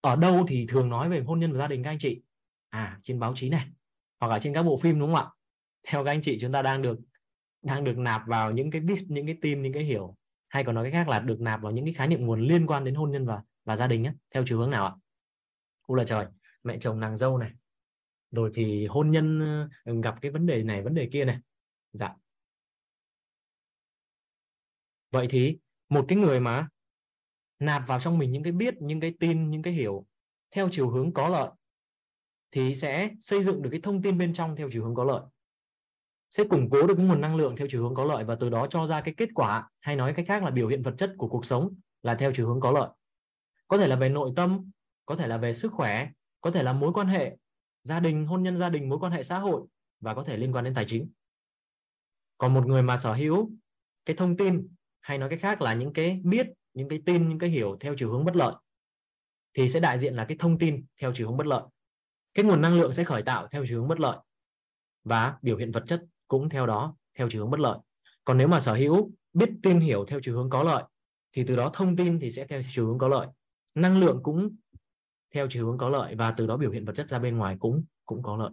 [0.00, 2.22] ở đâu thì thường nói về hôn nhân và gia đình các anh chị?
[2.68, 3.68] À trên báo chí này
[4.24, 5.30] hoặc là trên các bộ phim, đúng không ạ?
[5.88, 6.98] Theo các anh chị, chúng ta đang được
[7.62, 10.16] đang được nạp vào những cái biết, những cái tin, những cái hiểu.
[10.48, 12.66] Hay còn nói cách khác là được nạp vào những cái khái niệm nguồn liên
[12.66, 14.92] quan đến hôn nhân và và gia đình nhé theo chiều hướng nào ạ?
[15.86, 16.26] U là trời,
[16.62, 17.50] mẹ chồng nàng dâu này.
[18.30, 19.40] Rồi thì hôn nhân
[19.84, 21.38] ờ, gặp cái vấn đề này, vấn đề kia này.
[21.92, 22.14] Dạ.
[25.10, 26.68] Vậy thì một cái người mà
[27.58, 30.06] nạp vào trong mình những cái biết, những cái tin, những cái hiểu,
[30.50, 31.50] theo chiều hướng có lợi
[32.54, 35.20] thì sẽ xây dựng được cái thông tin bên trong theo chiều hướng có lợi.
[36.30, 38.50] Sẽ củng cố được cái nguồn năng lượng theo chiều hướng có lợi và từ
[38.50, 41.14] đó cho ra cái kết quả, hay nói cách khác là biểu hiện vật chất
[41.18, 42.88] của cuộc sống là theo chiều hướng có lợi.
[43.68, 44.70] Có thể là về nội tâm,
[45.06, 46.08] có thể là về sức khỏe,
[46.40, 47.36] có thể là mối quan hệ
[47.84, 49.62] gia đình, hôn nhân gia đình, mối quan hệ xã hội
[50.00, 51.10] và có thể liên quan đến tài chính.
[52.38, 53.50] Còn một người mà sở hữu
[54.04, 54.68] cái thông tin,
[55.00, 57.94] hay nói cách khác là những cái biết, những cái tin, những cái hiểu theo
[57.98, 58.54] chiều hướng bất lợi,
[59.54, 61.62] thì sẽ đại diện là cái thông tin theo chiều hướng bất lợi
[62.34, 64.18] cái nguồn năng lượng sẽ khởi tạo theo chiều hướng bất lợi
[65.04, 67.78] và biểu hiện vật chất cũng theo đó, theo chiều hướng bất lợi.
[68.24, 70.84] Còn nếu mà sở hữu biết tin hiểu theo chiều hướng có lợi,
[71.32, 73.26] thì từ đó thông tin thì sẽ theo chiều hướng có lợi.
[73.74, 74.56] Năng lượng cũng
[75.34, 77.56] theo chiều hướng có lợi và từ đó biểu hiện vật chất ra bên ngoài
[77.60, 78.50] cũng cũng có lợi.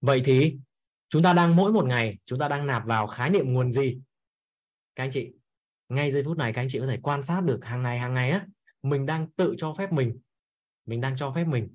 [0.00, 0.58] Vậy thì
[1.08, 4.00] chúng ta đang mỗi một ngày, chúng ta đang nạp vào khái niệm nguồn gì?
[4.94, 5.32] Các anh chị,
[5.88, 8.14] ngay giây phút này các anh chị có thể quan sát được hàng ngày hàng
[8.14, 8.46] ngày á,
[8.82, 10.18] mình đang tự cho phép mình
[10.88, 11.68] mình đang cho phép mình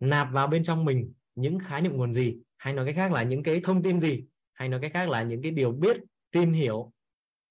[0.00, 2.38] nạp vào bên trong mình những khái niệm nguồn gì?
[2.56, 4.24] Hay nói cách khác là những cái thông tin gì?
[4.52, 5.96] Hay nói cách khác là những cái điều biết
[6.30, 6.92] tin hiểu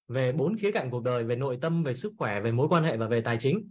[0.08, 2.84] về bốn khía cạnh cuộc đời, về nội tâm, về sức khỏe, về mối quan
[2.84, 3.70] hệ và về tài chính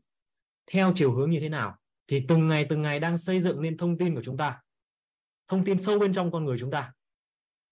[0.71, 1.77] theo chiều hướng như thế nào?
[2.07, 4.61] Thì từng ngày từng ngày đang xây dựng nên thông tin của chúng ta,
[5.47, 6.93] thông tin sâu bên trong con người chúng ta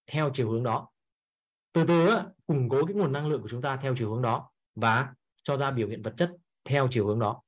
[0.07, 0.89] theo chiều hướng đó.
[1.73, 2.09] Từ từ
[2.47, 5.13] củng cố cái nguồn năng lượng của chúng ta theo chiều hướng đó và
[5.43, 6.31] cho ra biểu hiện vật chất
[6.63, 7.41] theo chiều hướng đó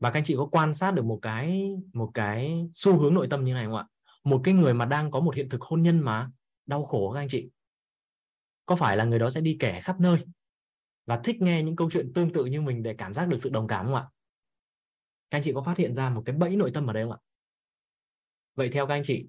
[0.00, 3.26] và các anh chị có quan sát được một cái một cái xu hướng nội
[3.30, 3.86] tâm như này không ạ?
[4.24, 6.30] Một cái người mà đang có một hiện thực hôn nhân mà
[6.66, 7.50] đau khổ các anh chị,
[8.66, 10.24] có phải là người đó sẽ đi kể khắp nơi
[11.06, 13.50] và thích nghe những câu chuyện tương tự như mình để cảm giác được sự
[13.50, 14.06] đồng cảm không ạ?
[15.30, 17.12] Các anh chị có phát hiện ra một cái bẫy nội tâm ở đây không
[17.12, 17.18] ạ?
[18.54, 19.26] Vậy theo các anh chị,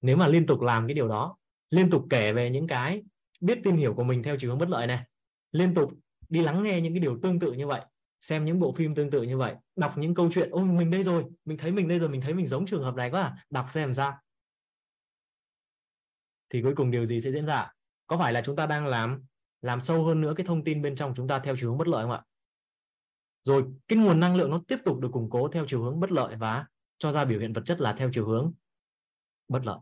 [0.00, 1.36] nếu mà liên tục làm cái điều đó,
[1.70, 3.02] liên tục kể về những cái
[3.40, 5.04] biết tin hiểu của mình theo chiều hướng bất lợi này,
[5.52, 5.92] liên tục
[6.28, 7.80] đi lắng nghe những cái điều tương tự như vậy
[8.24, 11.02] xem những bộ phim tương tự như vậy, đọc những câu chuyện, ôi, mình đây
[11.02, 13.36] rồi, mình thấy mình đây rồi, mình thấy mình giống trường hợp này quá à
[13.50, 14.18] đọc xem ra
[16.50, 17.72] thì cuối cùng điều gì sẽ diễn ra?
[18.06, 19.22] Có phải là chúng ta đang làm
[19.62, 21.88] làm sâu hơn nữa cái thông tin bên trong chúng ta theo chiều hướng bất
[21.88, 22.22] lợi không ạ?
[23.44, 26.12] Rồi, cái nguồn năng lượng nó tiếp tục được củng cố theo chiều hướng bất
[26.12, 26.66] lợi và
[26.98, 28.52] cho ra biểu hiện vật chất là theo chiều hướng
[29.48, 29.78] bất lợi.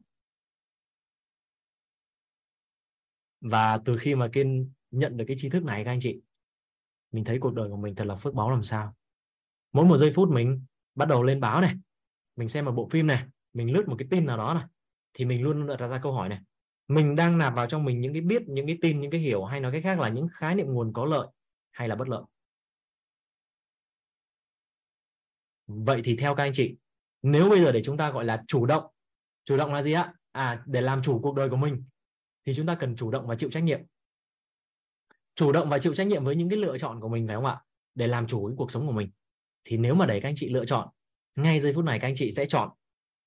[3.40, 6.20] Và từ khi mà kiên nhận được cái tri thức này, các anh chị
[7.12, 8.94] mình thấy cuộc đời của mình thật là phước báo làm sao.
[9.72, 10.64] Mỗi một giây phút mình
[10.94, 11.74] bắt đầu lên báo này,
[12.36, 14.64] mình xem một bộ phim này, mình lướt một cái tin nào đó này,
[15.14, 16.40] thì mình luôn đặt ra câu hỏi này.
[16.88, 19.44] Mình đang nạp vào trong mình những cái biết, những cái tin, những cái hiểu
[19.44, 21.28] hay nói cách khác là những khái niệm nguồn có lợi
[21.70, 22.22] hay là bất lợi?
[25.66, 26.76] Vậy thì theo các anh chị,
[27.22, 28.84] nếu bây giờ để chúng ta gọi là chủ động
[29.44, 30.14] chủ động là gì ạ?
[30.32, 31.84] À để làm chủ cuộc đời của mình,
[32.46, 33.80] thì chúng ta cần chủ động và chịu trách nhiệm
[35.34, 37.46] chủ động và chịu trách nhiệm với những cái lựa chọn của mình, phải không
[37.46, 37.60] ạ?
[37.94, 39.10] Để làm chủ cái cuộc sống của mình.
[39.64, 40.88] Thì nếu mà để các anh chị lựa chọn,
[41.36, 42.70] ngay giây phút này các anh chị sẽ chọn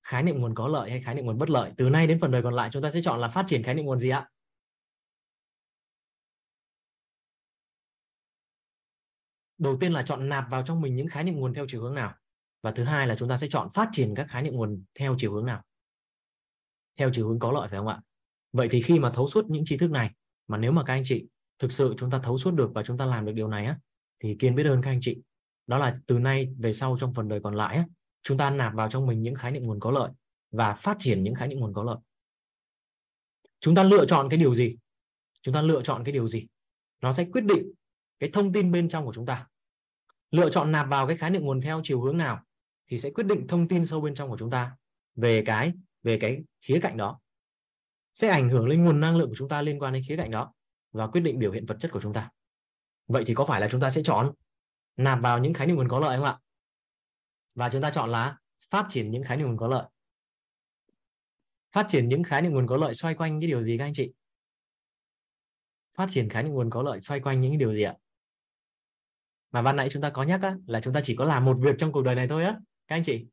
[0.02, 1.72] khái niệm nguồn có lợi hay khái niệm nguồn bất lợi.
[1.76, 3.74] Từ nay đến phần đời còn lại, chúng ta sẽ chọn là phát triển khái
[3.74, 4.28] niệm nguồn gì ạ?
[9.58, 11.94] Đầu tiên là chọn nạp vào trong mình những khái niệm nguồn theo chiều hướng
[11.94, 12.14] nào?
[12.62, 15.16] Và thứ hai là chúng ta sẽ chọn phát triển các khái niệm nguồn theo
[15.18, 15.62] chiều hướng nào?
[16.98, 18.00] Theo chiều hướng có lợi, phải không ạ?
[18.52, 20.10] Vậy thì khi mà thấu suốt những tri thức này,
[20.46, 21.26] mà nếu mà các anh chị
[21.58, 23.78] thực sự chúng ta thấu suốt được và chúng ta làm được điều này á
[24.20, 25.18] thì kiên biết ơn các anh chị.
[25.66, 27.84] Đó là từ nay về sau trong phần đời còn lại á,
[28.22, 30.10] chúng ta nạp vào trong mình những khái niệm nguồn có lợi
[30.50, 31.96] và phát triển những khái niệm nguồn có lợi.
[33.60, 34.76] Chúng ta lựa chọn cái điều gì?
[35.42, 36.46] Chúng ta lựa chọn cái điều gì?
[37.02, 37.72] Nó sẽ quyết định
[38.18, 39.46] cái thông tin bên trong của chúng ta.
[40.30, 42.42] Lựa chọn nạp vào cái khái niệm nguồn theo chiều hướng nào
[42.90, 44.76] thì sẽ quyết định thông tin sâu bên trong của chúng ta
[45.14, 45.72] về cái
[46.02, 47.20] về cái khía cạnh đó.
[48.14, 50.30] Sẽ ảnh hưởng lên nguồn năng lượng của chúng ta liên quan đến khía cạnh
[50.30, 50.52] đó
[50.96, 52.30] và quyết định biểu hiện vật chất của chúng ta.
[53.06, 54.32] Vậy thì có phải là chúng ta sẽ chọn
[54.96, 56.38] nạp vào những khái niệm nguồn có lợi không ạ?
[57.54, 58.36] Và chúng ta chọn là
[58.70, 59.84] phát triển những khái niệm nguồn có lợi.
[61.72, 63.94] Phát triển những khái niệm nguồn có lợi xoay quanh cái điều gì các anh
[63.94, 64.12] chị?
[65.94, 67.94] Phát triển khái niệm nguồn có lợi xoay quanh những điều gì ạ?
[69.50, 71.56] Mà ban nãy chúng ta có nhắc á, là chúng ta chỉ có làm một
[71.60, 72.58] việc trong cuộc đời này thôi á
[72.88, 73.26] các anh chị.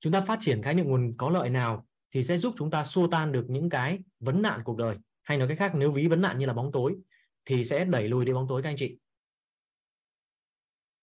[0.00, 2.84] Chúng ta phát triển khái niệm nguồn có lợi nào thì sẽ giúp chúng ta
[2.84, 6.08] xua tan được những cái vấn nạn cuộc đời hay nói cách khác, nếu ví
[6.08, 6.96] vấn nạn như là bóng tối,
[7.44, 8.98] thì sẽ đẩy lùi đi bóng tối, các anh chị.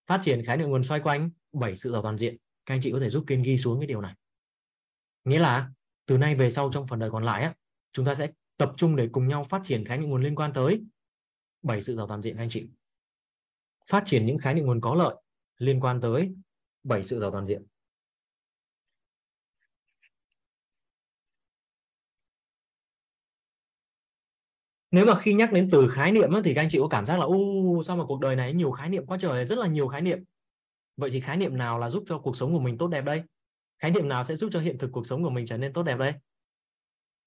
[0.08, 2.38] Phát triển khái niệm nguồn xoay quanh, bảy sự giàu toàn diện.
[2.66, 4.16] Các anh chị có thể giúp kiên ghi xuống cái điều này.
[5.24, 5.72] Nghĩa là,
[6.06, 7.54] từ nay về sau trong phần đời còn lại á,
[7.94, 10.54] chúng ta sẽ tập trung để cùng nhau phát triển khái niệm nguồn liên quan
[10.54, 10.84] tới
[11.62, 12.68] bảy sự giàu toàn diện, các anh chị.
[13.90, 15.16] Phát triển những khái niệm nguồn có lợi
[15.58, 16.32] liên quan tới
[16.84, 17.64] bảy sự giàu toàn diện.
[24.92, 27.20] Nếu mà khi nhắc đến từ khái niệm thì các anh chị có cảm giác
[27.20, 29.88] là, u, sao mà cuộc đời này nhiều khái niệm quá trời, rất là nhiều
[29.88, 30.24] khái niệm.
[30.98, 33.24] Vậy thì khái niệm nào là giúp cho cuộc sống của mình tốt đẹp đây?
[33.80, 35.84] Khái niệm nào sẽ giúp cho hiện thực cuộc sống của mình trở nên tốt
[35.84, 36.14] đẹp đây?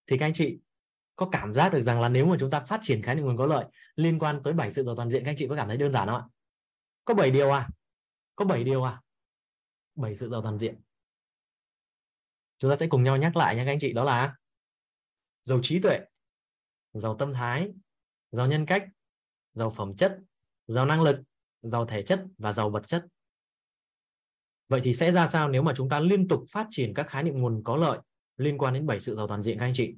[0.06, 0.58] Thì các anh chị
[1.16, 3.36] có cảm giác được rằng là nếu mà chúng ta phát triển khái niệm nguồn
[3.36, 3.64] có lợi
[3.96, 5.92] liên quan tới bảy sự giàu toàn diện, các anh chị có cảm thấy đơn
[5.92, 6.24] giản không ạ?
[7.04, 7.68] Có 7 điều à?
[8.36, 9.00] Có 7 điều à?
[9.94, 10.80] 7 sự giàu toàn diện.
[12.58, 14.34] Chúng ta sẽ cùng nhau nhắc lại nha các anh chị, đó là
[15.42, 16.00] giàu trí tuệ
[16.94, 17.70] giàu tâm thái,
[18.30, 18.88] giàu nhân cách,
[19.52, 20.18] giàu phẩm chất,
[20.66, 21.16] giàu năng lực,
[21.62, 23.06] giàu thể chất và giàu vật chất.
[24.68, 27.22] Vậy thì sẽ ra sao nếu mà chúng ta liên tục phát triển các khái
[27.22, 27.98] niệm nguồn có lợi
[28.36, 29.94] liên quan đến bảy sự giàu toàn diện các anh chị?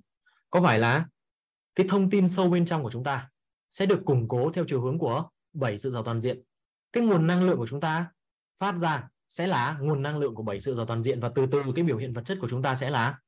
[0.51, 1.07] Có phải là
[1.75, 3.31] cái thông tin sâu bên trong của chúng ta
[3.71, 6.43] sẽ được củng cố theo chiều hướng của bảy sự giàu toàn diện?
[6.93, 8.11] Cái nguồn năng lượng của chúng ta
[8.59, 11.47] phát ra sẽ là nguồn năng lượng của bảy sự giàu toàn diện và từ
[11.53, 13.19] từ cái biểu hiện vật chất của chúng ta sẽ là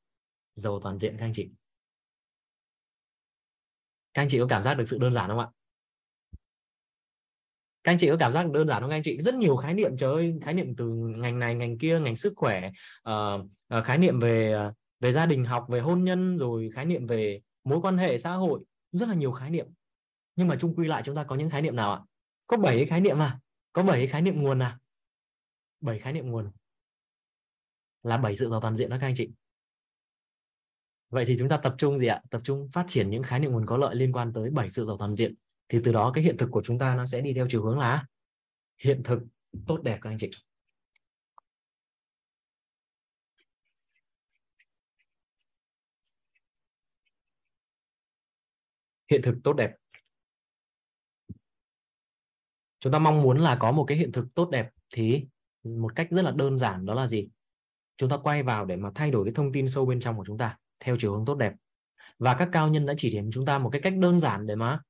[0.55, 1.51] giàu toàn diện các anh chị
[4.19, 5.49] các anh chị có cảm giác được sự đơn giản không ạ?
[7.85, 9.21] Các anh chị có cảm giác đơn giản không các anh chị?
[9.21, 10.85] Rất nhiều khái niệm trời ơi khái niệm từ
[11.17, 12.71] ngành này ngành kia ngành sức khỏe
[13.11, 13.41] uh,
[13.79, 17.07] uh, khái niệm về uh, về gia đình học về hôn nhân rồi khái niệm
[17.07, 18.61] về mối quan hệ xã hội.
[18.93, 19.67] Rất là nhiều khái niệm.
[20.37, 22.01] Nhưng mà chung quy lại chúng ta có những khái niệm nào ạ?
[22.47, 23.39] Có bảy khái niệm à?
[23.73, 24.79] Có bảy khái niệm nguồn à?
[25.81, 26.51] Bảy khái niệm nguồn.
[28.03, 29.29] Là bảy sự giàu toàn diện đó các anh chị
[31.11, 32.23] vậy thì chúng ta tập trung gì ạ?
[32.31, 34.87] Tập trung phát triển những khái niệm nguồn có lợi liên quan tới bảy sự
[34.87, 35.35] giàu toàn diện.
[35.69, 37.79] Thì từ đó cái hiện thực của chúng ta nó sẽ đi theo chiều hướng
[37.79, 38.07] là
[38.83, 39.23] hiện thực
[39.67, 40.31] tốt đẹp các anh chị.
[49.11, 49.71] Hiện thực tốt đẹp.
[52.81, 55.27] Chúng ta mong muốn là có một cái hiện thực tốt đẹp thì
[55.63, 57.29] một cách rất là đơn giản đó là gì?
[57.97, 60.25] Chúng ta quay vào để mà thay đổi cái thông tin sâu bên trong của
[60.27, 61.53] chúng ta theo chiều hướng tốt đẹp.
[62.19, 64.55] Và các cao nhân đã chỉ điểm chúng ta một cái cách đơn giản để
[64.57, 64.81] mà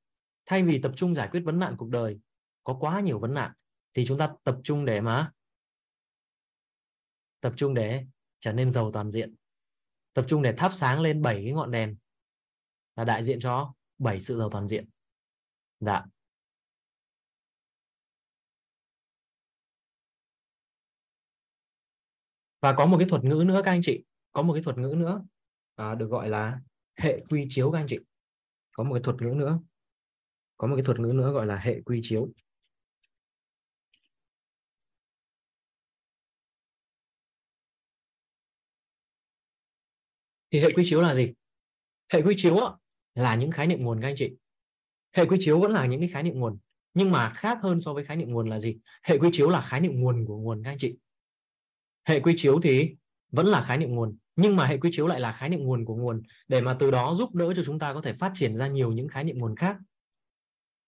[0.47, 2.19] thay vì tập trung giải quyết vấn nạn cuộc đời,
[2.65, 3.53] có quá nhiều vấn nạn,
[3.95, 5.33] thì chúng ta tập trung để mà
[7.41, 8.05] tập trung để
[8.41, 9.35] trở nên giàu toàn diện.
[10.13, 11.97] Tập trung để thắp sáng lên bảy cái ngọn đèn
[12.97, 14.89] là đại diện cho bảy sự giàu toàn diện.
[15.81, 16.05] Dạ.
[22.61, 24.95] Và có một cái thuật ngữ nữa các anh chị, có một cái thuật ngữ
[24.97, 25.23] nữa
[25.79, 26.61] à, được gọi là
[26.97, 27.99] hệ quy chiếu các anh chị.
[28.73, 29.61] Có một cái thuật ngữ nữa.
[30.57, 32.29] Có một cái thuật ngữ nữa gọi là hệ quy chiếu.
[40.51, 41.33] Thì hệ quy chiếu là gì?
[42.13, 42.57] Hệ quy chiếu
[43.15, 44.33] là những khái niệm nguồn các anh chị.
[45.13, 46.59] Hệ quy chiếu vẫn là những cái khái niệm nguồn.
[46.95, 48.77] Nhưng mà khác hơn so với khái niệm nguồn là gì?
[49.03, 50.97] Hệ quy chiếu là khái niệm nguồn của nguồn các anh chị.
[52.05, 52.97] Hệ quy chiếu thì
[53.31, 55.85] vẫn là khái niệm nguồn nhưng mà hệ quy chiếu lại là khái niệm nguồn
[55.85, 58.57] của nguồn để mà từ đó giúp đỡ cho chúng ta có thể phát triển
[58.57, 59.77] ra nhiều những khái niệm nguồn khác.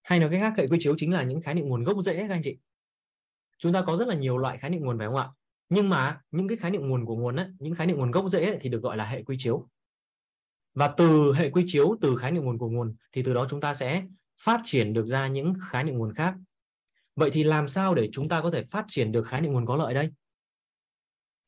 [0.02, 2.16] Hay nói cách khác hệ quy chiếu chính là những khái niệm nguồn gốc rễ
[2.16, 2.56] các anh chị.
[3.58, 5.28] Chúng ta có rất là nhiều loại khái niệm nguồn phải không ạ?
[5.68, 8.28] Nhưng mà những cái khái niệm nguồn của nguồn ấy, những khái niệm nguồn gốc
[8.28, 9.68] rễ ấy, thì được gọi là hệ quy chiếu.
[10.74, 13.60] Và từ hệ quy chiếu từ khái niệm nguồn của nguồn thì từ đó chúng
[13.60, 14.04] ta sẽ
[14.42, 16.34] phát triển được ra những khái niệm nguồn khác.
[17.16, 19.66] Vậy thì làm sao để chúng ta có thể phát triển được khái niệm nguồn
[19.66, 20.10] có lợi đây?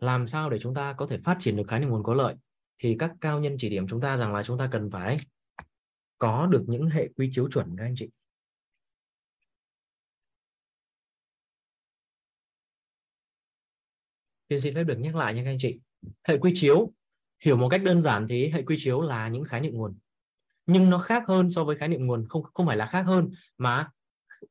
[0.02, 2.34] Làm sao để chúng ta có thể phát triển được khái niệm nguồn có lợi
[2.78, 5.16] thì các cao nhân chỉ điểm chúng ta rằng là chúng ta cần phải
[6.18, 8.08] có được những hệ quy chiếu chuẩn các anh chị
[14.48, 15.80] Tiên xin phép được nhắc lại nha các anh chị.
[16.24, 16.92] Hệ quy chiếu
[17.44, 19.98] hiểu một cách đơn giản thì hệ quy chiếu là những khái niệm nguồn.
[20.66, 23.30] Nhưng nó khác hơn so với khái niệm nguồn không không phải là khác hơn
[23.58, 23.90] mà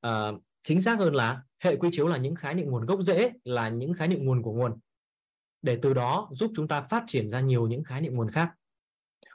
[0.08, 3.32] uh, chính xác hơn là hệ quy chiếu là những khái niệm nguồn gốc rễ
[3.44, 4.80] là những khái niệm nguồn của nguồn
[5.62, 8.50] để từ đó giúp chúng ta phát triển ra nhiều những khái niệm nguồn khác.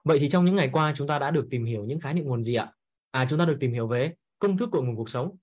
[0.04, 2.24] Vậy thì trong những ngày qua, chúng ta đã được tìm hiểu những khái niệm
[2.24, 2.72] nguồn gì ạ?
[3.10, 5.36] À chúng ta được tìm hiểu về công thức của nguồn cuộc sống.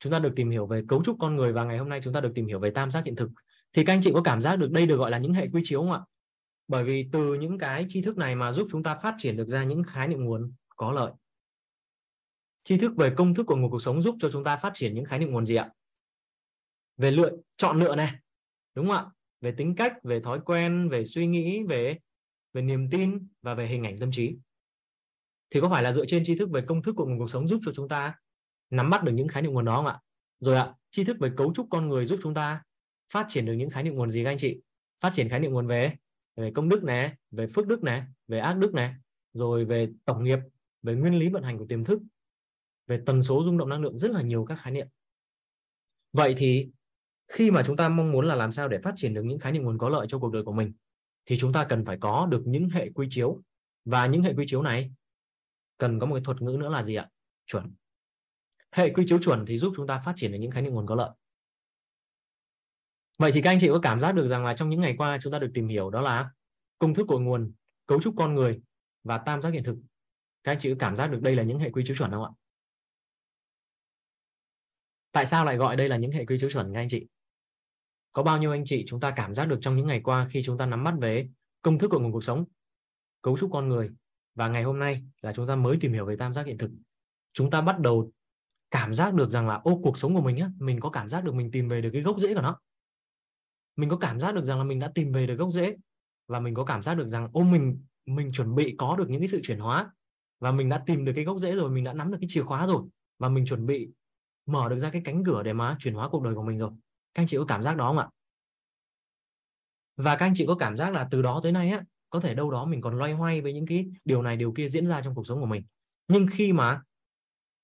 [0.00, 2.12] Chúng ta được tìm hiểu về cấu trúc con người và ngày hôm nay chúng
[2.12, 3.30] ta được tìm hiểu về tam giác hiện thực.
[3.72, 5.62] Thì các anh chị có cảm giác được đây được gọi là những hệ quy
[5.64, 6.00] chiếu không ạ?
[6.68, 9.48] Bởi vì từ những cái tri thức này mà giúp chúng ta phát triển được
[9.48, 11.12] ra những khái niệm nguồn có lợi.
[12.64, 14.94] tri thức về công thức của nguồn cuộc sống giúp cho chúng ta phát triển
[14.94, 15.70] những khái niệm nguồn gì ạ
[16.96, 18.12] về lựa, chọn lựa này
[18.74, 19.04] đúng không ạ
[19.40, 21.98] về tính cách, về thói quen, về suy nghĩ, về
[22.52, 24.36] về niềm tin và về hình ảnh tâm trí.
[25.50, 27.48] Thì có phải là dựa trên tri thức về công thức của nguồn cuộc sống
[27.48, 28.14] giúp cho chúng ta
[28.70, 29.98] nắm bắt được những khái niệm nguồn đó không ạ?
[30.40, 32.62] Rồi ạ, tri thức về cấu trúc con người giúp chúng ta
[33.12, 34.60] phát triển được những khái niệm nguồn gì các anh chị?
[35.00, 35.92] Phát triển khái niệm nguồn về
[36.36, 38.94] về công đức này, về phước đức này, về ác đức này,
[39.32, 40.38] rồi về tổng nghiệp,
[40.82, 42.02] về nguyên lý vận hành của tiềm thức,
[42.86, 44.86] về tần số rung động năng lượng, rất là nhiều các khái niệm.
[46.12, 46.68] Vậy thì
[47.28, 49.52] khi mà chúng ta mong muốn là làm sao để phát triển được những khái
[49.52, 50.72] niệm nguồn có lợi cho cuộc đời của mình,
[51.26, 53.42] thì chúng ta cần phải có được những hệ quy chiếu.
[53.84, 54.92] Và những hệ quy chiếu này
[55.78, 57.08] cần có một cái thuật ngữ nữa là gì ạ?
[57.46, 57.74] Chuẩn.
[58.72, 60.86] Hệ quy chiếu chuẩn thì giúp chúng ta phát triển được những khái niệm nguồn
[60.86, 61.10] có lợi.
[63.18, 65.18] Vậy thì các anh chị có cảm giác được rằng là trong những ngày qua
[65.22, 66.30] chúng ta được tìm hiểu đó là
[66.78, 67.52] công thức của nguồn,
[67.86, 68.60] cấu trúc con người
[69.04, 69.76] và tam giác hiện thực.
[70.44, 72.24] Các anh chị có cảm giác được đây là những hệ quy chiếu chuẩn không
[72.24, 72.30] ạ?
[75.12, 77.06] Tại sao lại gọi đây là những hệ quy chiếu chuẩn, các anh chị?
[78.18, 80.42] Có bao nhiêu anh chị chúng ta cảm giác được trong những ngày qua khi
[80.42, 81.28] chúng ta nắm bắt về
[81.62, 82.44] công thức của nguồn cuộc sống?
[83.22, 83.90] Cấu trúc con người.
[84.34, 86.70] Và ngày hôm nay là chúng ta mới tìm hiểu về tam giác hiện thực.
[87.32, 88.12] Chúng ta bắt đầu
[88.70, 91.24] cảm giác được rằng là, ô, cuộc sống của mình á, mình có cảm giác
[91.24, 92.58] được mình tìm về được cái gốc rễ của nó.
[93.76, 95.76] Mình có cảm giác được rằng là mình đã tìm về được gốc rễ.
[96.28, 99.20] Và mình có cảm giác được rằng, ô, mình mình chuẩn bị có được những
[99.20, 99.90] cái sự chuyển hóa.
[100.40, 102.42] Và mình đã tìm được cái gốc rễ rồi, mình đã nắm được cái chìa
[102.42, 102.82] khóa rồi.
[103.18, 103.88] Và mình chuẩn bị
[104.46, 106.70] mở được ra cái cánh cửa để mà chuyển hóa cuộc đời của mình rồi
[107.14, 108.08] các anh chị có cảm giác đó không ạ?
[109.96, 112.34] Và các anh chị có cảm giác là từ đó tới nay á, có thể
[112.34, 115.00] đâu đó mình còn loay hoay với những cái điều này, điều kia diễn ra
[115.04, 115.62] trong cuộc sống của mình.
[116.08, 116.82] Nhưng khi mà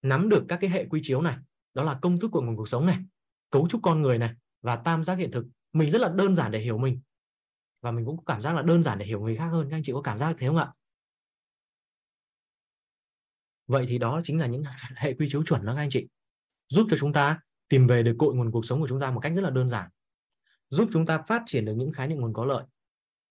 [0.02, 1.36] nắm được các cái hệ quy chiếu này,
[1.74, 2.98] đó là công thức của nguồn cuộc sống này,
[3.50, 6.50] cấu trúc con người này và tam giác hiện thực, mình rất là đơn giản
[6.50, 7.00] để hiểu mình.
[7.80, 9.66] Và mình cũng có cảm giác là đơn giản để hiểu người khác hơn.
[9.70, 10.70] Các anh chị có cảm giác thế không ạ?
[13.66, 14.62] Vậy thì đó chính là những
[14.96, 16.06] hệ quy chiếu chuẩn đó các anh chị.
[16.68, 19.20] Giúp cho chúng ta tìm về được cội nguồn cuộc sống của chúng ta một
[19.20, 19.90] cách rất là đơn giản,
[20.68, 22.64] giúp chúng ta phát triển được những khái niệm nguồn có lợi.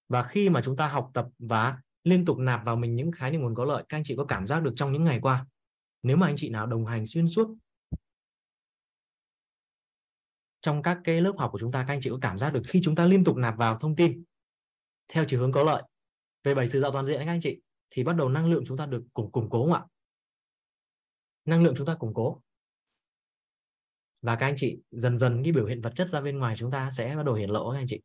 [0.10, 3.32] Và khi mà chúng ta học tập và liên tục nạp vào mình những khái
[3.32, 5.46] niệm nguồn có lợi, các anh chị có cảm giác được trong những ngày qua,
[6.04, 7.56] nếu mà anh chị nào đồng hành xuyên suốt
[10.62, 12.62] trong các cái lớp học của chúng ta, các anh chị có cảm giác được
[12.68, 14.24] khi chúng ta liên tục nạp vào thông tin
[15.08, 15.84] theo chiều hướng có lợi,
[16.44, 18.78] về bảy sự dạo toàn diện các anh chị, thì bắt đầu năng lượng chúng
[18.78, 19.86] ta được củng củng cố không ạ?
[21.46, 22.42] Năng lượng chúng ta củng cố
[24.24, 26.72] và các anh chị dần dần cái biểu hiện vật chất ra bên ngoài chúng
[26.72, 28.02] ta sẽ bắt đầu hiện lộ các anh chị.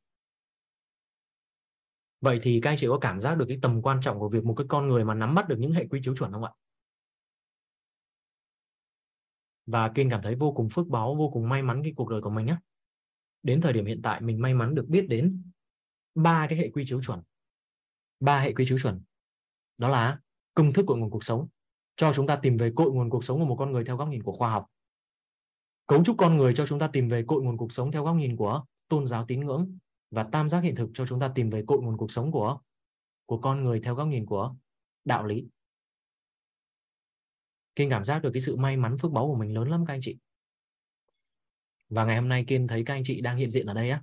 [2.20, 4.44] Vậy thì các anh chị có cảm giác được cái tầm quan trọng của việc
[4.44, 6.50] một cái con người mà nắm bắt được những hệ quy chiếu chuẩn không ạ?
[9.66, 12.20] Và kiên cảm thấy vô cùng phước báo vô cùng may mắn cái cuộc đời
[12.20, 12.60] của mình á
[13.42, 15.42] đến thời điểm hiện tại, mình may mắn được biết đến
[16.14, 17.22] ba cái hệ quy chiếu chuẩn.
[18.20, 19.02] Ba hệ quy chiếu chuẩn.
[19.78, 20.18] Đó là
[20.54, 21.48] công thức của nguồn cuộc sống.
[21.96, 24.08] Cho chúng ta tìm về cội nguồn cuộc sống của một con người theo góc
[24.08, 24.66] nhìn của khoa học
[25.88, 28.16] cấu trúc con người cho chúng ta tìm về cội nguồn cuộc sống theo góc
[28.16, 29.78] nhìn của tôn giáo tín ngưỡng
[30.10, 32.58] và tam giác hiện thực cho chúng ta tìm về cội nguồn cuộc sống của
[33.26, 34.54] của con người theo góc nhìn của
[35.04, 35.46] đạo lý.
[37.76, 39.94] Kiên cảm giác được cái sự may mắn phước báu của mình lớn lắm các
[39.94, 40.16] anh chị.
[41.88, 44.02] Và ngày hôm nay Kiên thấy các anh chị đang hiện diện ở đây á,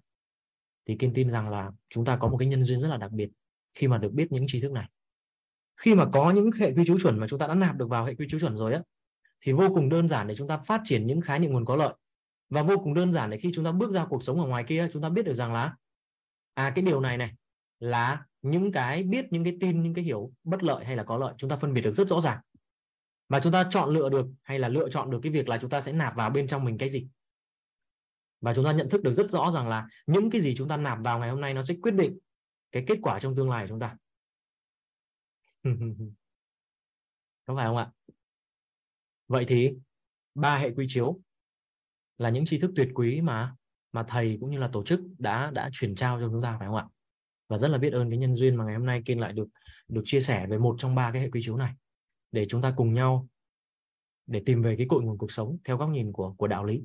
[0.86, 3.12] thì Kiên tin rằng là chúng ta có một cái nhân duyên rất là đặc
[3.12, 3.30] biệt
[3.74, 4.90] khi mà được biết những tri thức này.
[5.78, 8.06] Khi mà có những hệ quy chiếu chuẩn mà chúng ta đã nạp được vào
[8.06, 8.82] hệ quy chiếu chuẩn rồi á
[9.46, 11.76] thì vô cùng đơn giản để chúng ta phát triển những khái niệm nguồn có
[11.76, 11.94] lợi.
[12.50, 14.64] Và vô cùng đơn giản để khi chúng ta bước ra cuộc sống ở ngoài
[14.68, 15.76] kia, chúng ta biết được rằng là
[16.54, 17.32] à cái điều này này
[17.80, 21.18] là những cái biết, những cái tin, những cái hiểu bất lợi hay là có
[21.18, 22.40] lợi, chúng ta phân biệt được rất rõ ràng.
[23.30, 25.70] Và chúng ta chọn lựa được hay là lựa chọn được cái việc là chúng
[25.70, 27.08] ta sẽ nạp vào bên trong mình cái gì.
[28.42, 30.78] Và chúng ta nhận thức được rất rõ rằng là những cái gì chúng ta
[30.78, 32.18] nạp vào ngày hôm nay nó sẽ quyết định
[32.72, 33.96] cái kết quả trong tương lai của chúng ta.
[37.46, 37.92] Có phải không ạ?
[39.28, 39.74] Vậy thì
[40.36, 41.20] ba hệ quy chiếu
[42.18, 43.56] là những tri thức tuyệt quý mà
[43.92, 46.68] mà thầy cũng như là tổ chức đã đã chuyển trao cho chúng ta phải
[46.68, 46.86] không ạ?
[47.48, 49.48] Và rất là biết ơn cái nhân duyên mà ngày hôm nay kiên lại được
[49.88, 51.74] được chia sẻ về một trong ba cái hệ quy chiếu này
[52.32, 53.28] để chúng ta cùng nhau
[54.28, 56.84] để tìm về cái cội nguồn cuộc sống theo góc nhìn của của đạo lý.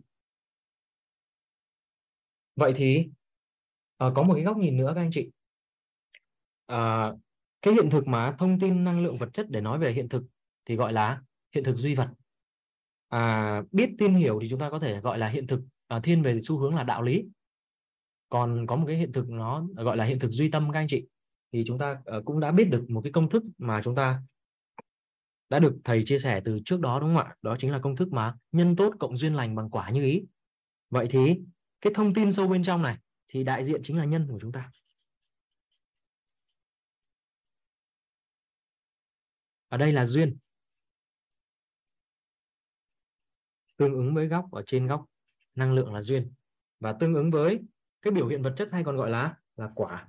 [2.57, 3.09] Vậy thì
[4.05, 5.31] uh, có một cái góc nhìn nữa các anh chị.
[6.73, 7.21] Uh,
[7.63, 10.23] cái hiện thực mà thông tin năng lượng vật chất để nói về hiện thực
[10.65, 11.23] thì gọi là
[11.55, 12.09] hiện thực duy vật
[13.11, 15.61] à, biết tin hiểu thì chúng ta có thể gọi là hiện thực.
[15.89, 17.25] À, thiên về xu hướng là đạo lý.
[18.29, 20.89] Còn có một cái hiện thực nó gọi là hiện thực duy tâm các anh
[20.89, 21.07] chị.
[21.53, 24.23] Thì chúng ta à, cũng đã biết được một cái công thức mà chúng ta
[25.49, 27.37] đã được thầy chia sẻ từ trước đó đúng không ạ?
[27.43, 30.23] Đó chính là công thức mà nhân tốt cộng duyên lành bằng quả như ý.
[30.91, 31.41] Vậy thì
[31.81, 34.53] cái thông tin sâu bên trong này thì đại diện chính là nhân của chúng
[34.53, 34.71] ta.
[39.69, 40.37] Ở đây là duyên.
[43.81, 45.07] Tương ứng với góc ở trên góc,
[45.55, 46.33] năng lượng là duyên.
[46.81, 47.61] Và tương ứng với
[48.03, 50.09] cái biểu hiện vật chất hay còn gọi là là quả.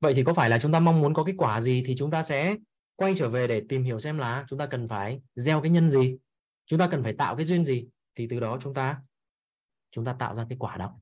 [0.00, 2.10] Vậy thì có phải là chúng ta mong muốn có cái quả gì thì chúng
[2.10, 2.56] ta sẽ
[2.96, 5.90] quay trở về để tìm hiểu xem là chúng ta cần phải gieo cái nhân
[5.90, 6.16] gì,
[6.66, 9.02] chúng ta cần phải tạo cái duyên gì, thì từ đó chúng ta
[9.90, 11.00] chúng ta tạo ra cái quả đó.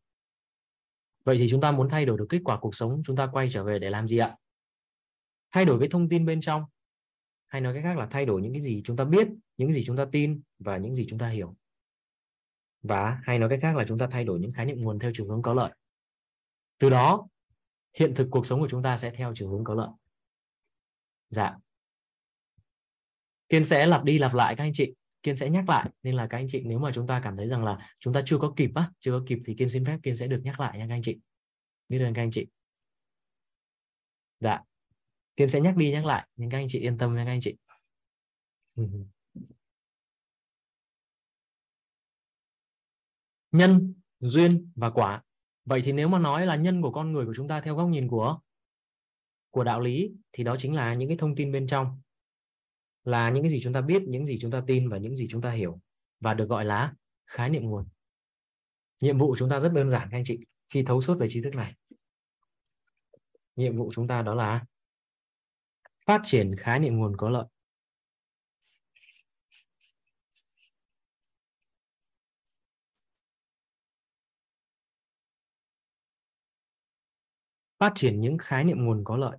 [1.25, 3.49] Vậy thì chúng ta muốn thay đổi được kết quả cuộc sống, chúng ta quay
[3.51, 4.37] trở về để làm gì ạ?
[5.51, 6.65] Thay đổi cái thông tin bên trong
[7.49, 9.85] hay nói cách khác là thay đổi những cái gì chúng ta biết, những gì
[9.87, 11.57] chúng ta tin và những gì chúng ta hiểu.
[12.83, 15.11] Và hay nói cách khác là chúng ta thay đổi những khái niệm nguồn theo
[15.15, 15.73] chiều hướng có lợi.
[16.79, 17.29] Từ đó,
[17.95, 19.89] hiện thực cuộc sống của chúng ta sẽ theo chiều hướng có lợi.
[21.31, 21.57] Dạ.
[23.49, 24.95] Kiên sẽ lặp đi lặp lại các anh chị.
[25.23, 25.91] Kiên sẽ nhắc lại.
[26.03, 28.23] Nên là các anh chị, nếu mà chúng ta cảm thấy rằng là chúng ta
[28.27, 30.61] chưa có kịp á, chưa có kịp thì kiên xin phép kiên sẽ được nhắc
[30.61, 31.19] lại nha các anh chị.
[31.89, 32.47] Biết ơn các anh chị.
[34.41, 34.68] Dạ
[35.39, 37.41] kiên sẽ nhắc đi nhắc lại, nhưng các anh chị yên tâm nha các anh
[37.41, 37.57] chị.
[43.53, 45.23] Nhân, duyên và quả.
[45.65, 47.89] Vậy thì nếu mà nói là nhân của con người của chúng ta theo góc
[47.89, 48.39] nhìn của
[49.51, 52.01] của đạo lý, thì đó chính là những cái thông tin bên trong.
[53.05, 55.27] Là những cái gì chúng ta biết, những gì chúng ta tin và những gì
[55.31, 55.81] chúng ta hiểu.
[56.21, 56.95] Và được gọi là
[57.27, 57.89] khái niệm nguồn.
[59.01, 60.39] Nhiệm vụ của chúng ta rất đơn giản các anh chị.
[60.67, 61.75] Khi thấu suốt về tri thức này.
[63.57, 64.67] Nhiệm vụ chúng ta đó là
[66.09, 67.45] phát triển khái niệm nguồn có lợi.
[77.79, 79.39] Phát triển những khái niệm nguồn có lợi.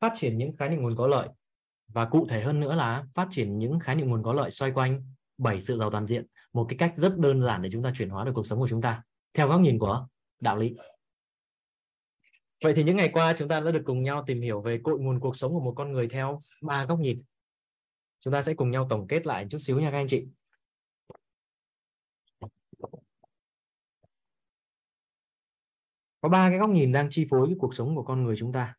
[0.00, 1.28] Phát triển những khái niệm nguồn có lợi.
[1.88, 4.72] Và cụ thể hơn nữa là phát triển những khái niệm nguồn có lợi xoay
[4.72, 5.02] quanh
[5.38, 8.10] bảy sự giàu toàn diện, một cái cách rất đơn giản để chúng ta chuyển
[8.10, 9.02] hóa được cuộc sống của chúng ta,
[9.34, 10.06] theo góc nhìn của
[10.40, 10.76] đạo lý.
[12.64, 14.98] Vậy thì những ngày qua chúng ta đã được cùng nhau tìm hiểu về cội
[14.98, 17.22] nguồn cuộc sống của một con người theo ba góc nhìn.
[18.20, 20.26] Chúng ta sẽ cùng nhau tổng kết lại chút xíu nha các anh chị.
[26.20, 28.52] Có ba cái góc nhìn đang chi phối cái cuộc sống của con người chúng
[28.52, 28.74] ta.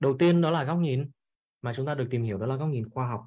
[0.00, 1.10] Đầu tiên đó là góc nhìn,
[1.62, 3.26] mà chúng ta được tìm hiểu đó là góc nhìn khoa học.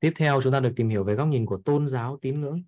[0.00, 2.62] Tiếp theo chúng ta được tìm hiểu về góc nhìn của tôn giáo tín ngưỡng.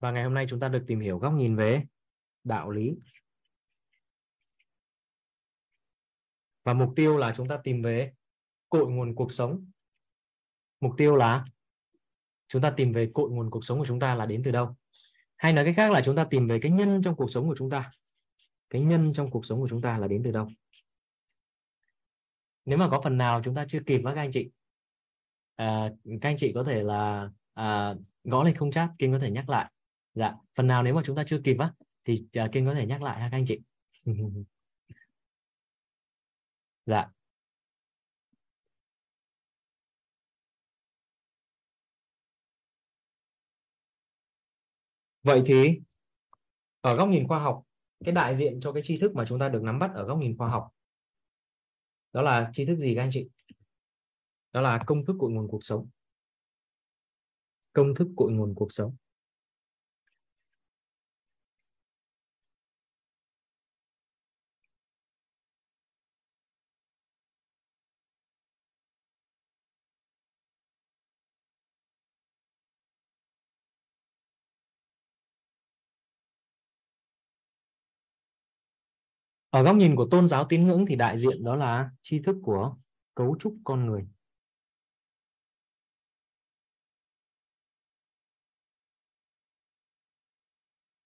[0.00, 1.82] Và ngày hôm nay chúng ta được tìm hiểu góc nhìn về
[2.44, 2.96] đạo lý.
[6.68, 8.12] Và mục tiêu là chúng ta tìm về
[8.68, 9.70] cội nguồn cuộc sống.
[10.80, 11.44] Mục tiêu là
[12.48, 14.76] chúng ta tìm về cội nguồn cuộc sống của chúng ta là đến từ đâu?
[15.36, 17.54] Hay nói cách khác là chúng ta tìm về cái nhân trong cuộc sống của
[17.58, 17.90] chúng ta.
[18.70, 20.48] Cái nhân trong cuộc sống của chúng ta là đến từ đâu?
[22.64, 24.50] Nếu mà có phần nào chúng ta chưa kịp các anh chị.
[25.56, 25.90] À,
[26.20, 29.48] các anh chị có thể là à, gõ lên không chat kinh có thể nhắc
[29.48, 29.72] lại.
[30.14, 31.72] Dạ phần nào nếu mà chúng ta chưa kịp á
[32.04, 33.60] thì à, uh, kinh có thể nhắc lại ha các anh chị.
[36.88, 37.08] dạ.
[45.22, 45.80] Vậy thì,
[46.80, 47.62] ở góc nhìn khoa học,
[48.04, 50.18] cái đại diện cho cái tri thức mà chúng ta được nắm bắt ở góc
[50.18, 50.68] nhìn khoa học,
[52.12, 53.28] đó là tri thức gì các anh chị?
[54.52, 55.88] Đó là công thức cội nguồn cuộc sống.
[57.72, 58.96] Công thức cội nguồn cuộc sống.
[79.50, 82.36] Ở góc nhìn của tôn giáo tín ngưỡng thì đại diện đó là tri thức
[82.42, 82.76] của
[83.14, 84.06] cấu trúc con người.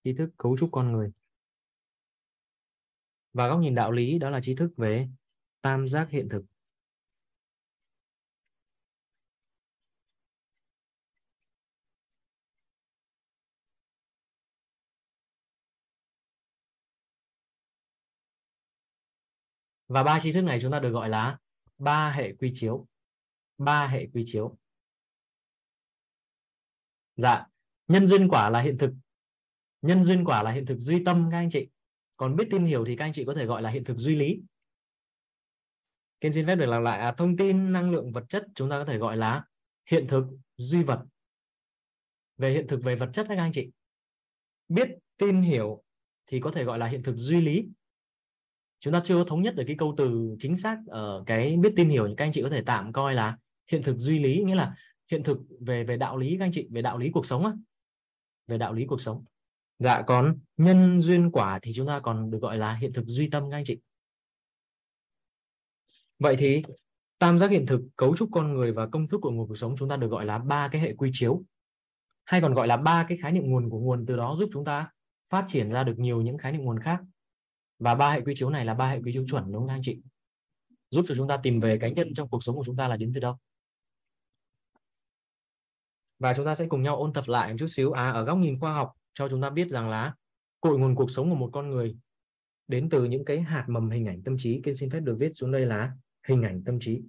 [0.05, 1.13] Tri thức cấu trúc con người.
[3.33, 5.09] Và góc nhìn đạo lý đó là tri thức về
[5.61, 6.52] tam giác hiện thực.
[19.93, 21.39] Và ba tri thức này chúng ta được gọi là
[21.79, 22.87] ba hệ quy chiếu.
[23.59, 24.59] Ba hệ quy chiếu.
[27.17, 27.47] Dạ
[27.89, 28.93] nhân duyên quả là hiện thực.
[29.83, 31.69] Nhân duyên quả là hiện thực duy tâm các anh chị.
[32.17, 34.17] Còn biết tin hiểu thì các anh chị có thể gọi là hiện thực duy
[34.17, 34.41] lý.
[36.21, 38.79] Kiên xin phép được làm lại à, thông tin năng lượng vật chất chúng ta
[38.79, 39.45] có thể gọi là
[39.87, 40.25] hiện thực
[40.57, 41.05] duy vật.
[42.37, 43.71] Về hiện thực về vật chất các anh chị.
[44.69, 45.83] Biết tin hiểu
[46.27, 47.69] thì có thể gọi là hiện thực duy lý
[48.83, 51.89] chúng ta chưa thống nhất được cái câu từ chính xác ở cái biết tin
[51.89, 53.39] hiểu các anh chị có thể tạm coi là
[53.71, 54.75] hiện thực duy lý, nghĩa là
[55.11, 57.53] hiện thực về về đạo lý các anh chị, về đạo lý cuộc sống á.
[58.47, 59.25] Về đạo lý cuộc sống.
[59.79, 63.29] Dạ còn nhân duyên quả thì chúng ta còn được gọi là hiện thực duy
[63.31, 63.79] tâm các anh chị.
[66.19, 66.63] Vậy thì
[67.19, 69.75] tam giác hiện thực, cấu trúc con người và công thức của nguồn cuộc sống
[69.79, 71.43] chúng ta được gọi là ba cái hệ quy chiếu.
[72.25, 74.65] Hay còn gọi là ba cái khái niệm nguồn của nguồn, từ đó giúp chúng
[74.65, 74.91] ta
[75.31, 77.01] phát triển ra được nhiều những khái niệm nguồn khác
[77.83, 79.81] và ba hệ quy chiếu này là ba hệ quy chiếu chuẩn, đúng không anh
[79.83, 80.01] chị?
[80.91, 82.97] Giúp cho chúng ta tìm về cái nhân trong cuộc sống của chúng ta là
[82.97, 83.37] đến từ đâu?
[86.19, 87.93] Và chúng ta sẽ cùng nhau ôn tập lại một chút xíu.
[87.93, 90.15] À ở góc nhìn khoa học, cho chúng ta biết rằng là
[90.61, 91.97] cội nguồn cuộc sống của một con người
[92.69, 94.61] đến từ những cái hạt mầm hình ảnh tâm trí.
[94.65, 95.93] Kiên xin phép được viết xuống đây là
[96.29, 97.03] hình ảnh tâm trí.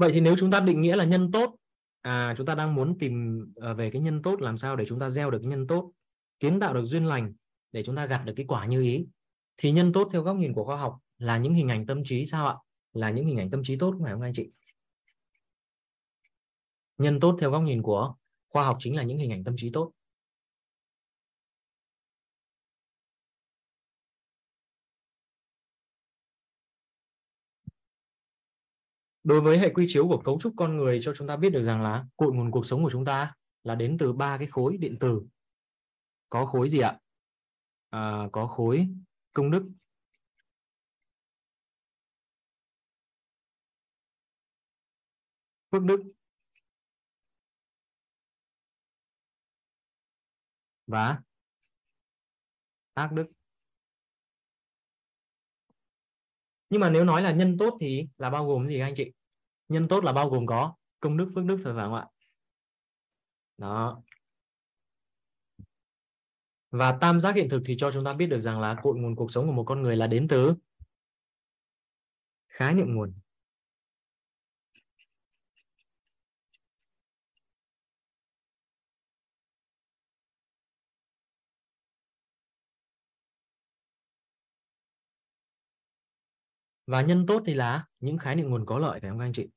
[0.00, 1.56] Vậy thì nếu chúng ta định nghĩa là nhân tốt,
[2.00, 4.98] à chúng ta đang muốn tìm ờ, về cái nhân tốt làm sao để chúng
[4.98, 5.92] ta gieo được nhân tốt,
[6.38, 7.32] kiến tạo được duyên lành
[7.72, 9.06] để chúng ta gặt được cái quả như ý.
[9.56, 12.26] Thì nhân tốt theo góc nhìn của khoa học là những hình ảnh tâm trí
[12.26, 12.54] sao ạ?
[12.92, 14.48] Là những hình ảnh tâm trí tốt phải không anh chị?
[16.98, 18.14] Nhân tốt theo góc nhìn của
[18.48, 19.92] khoa học chính là những hình ảnh tâm trí tốt.
[29.24, 31.62] Đối với hệ quy chiếu của cấu trúc con người cho chúng ta biết được
[31.62, 33.34] rằng là cội nguồn cuộc sống của chúng ta
[33.64, 35.22] là đến từ ba cái khối điện tử.
[36.28, 36.98] Có khối gì ạ?
[37.90, 38.88] À, có khối
[39.32, 39.70] công đức.
[45.70, 46.02] Phước đức.
[50.86, 51.22] Và
[52.94, 53.39] ác đức.
[56.70, 59.12] Nhưng mà nếu nói là nhân tốt thì là bao gồm gì anh chị?
[59.68, 62.06] Nhân tốt là bao gồm có công đức, phước đức phải không ạ?
[63.58, 64.02] Đó.
[66.70, 69.16] Và tam giác hiện thực thì cho chúng ta biết được rằng là cội nguồn
[69.16, 70.54] cuộc sống của một con người là đến từ
[72.48, 73.12] khái niệm nguồn.
[86.90, 89.32] Và nhân tốt thì là những khái niệm nguồn có lợi phải không các anh
[89.32, 89.48] chị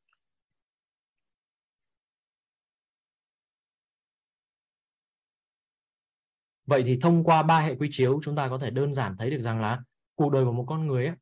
[6.66, 9.30] Vậy thì thông qua ba hệ quy chiếu chúng ta có thể đơn giản thấy
[9.30, 9.82] được rằng là
[10.16, 11.16] cuộc đời của một con người ấy,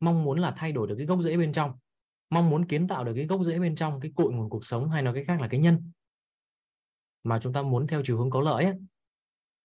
[0.00, 1.72] mong muốn là thay đổi được cái gốc rễ bên trong,
[2.30, 4.90] mong muốn kiến tạo được cái gốc rễ bên trong cái cội nguồn cuộc sống
[4.90, 5.90] hay nói cách khác là cái nhân
[7.22, 8.74] mà chúng ta muốn theo chiều hướng có lợi ấy,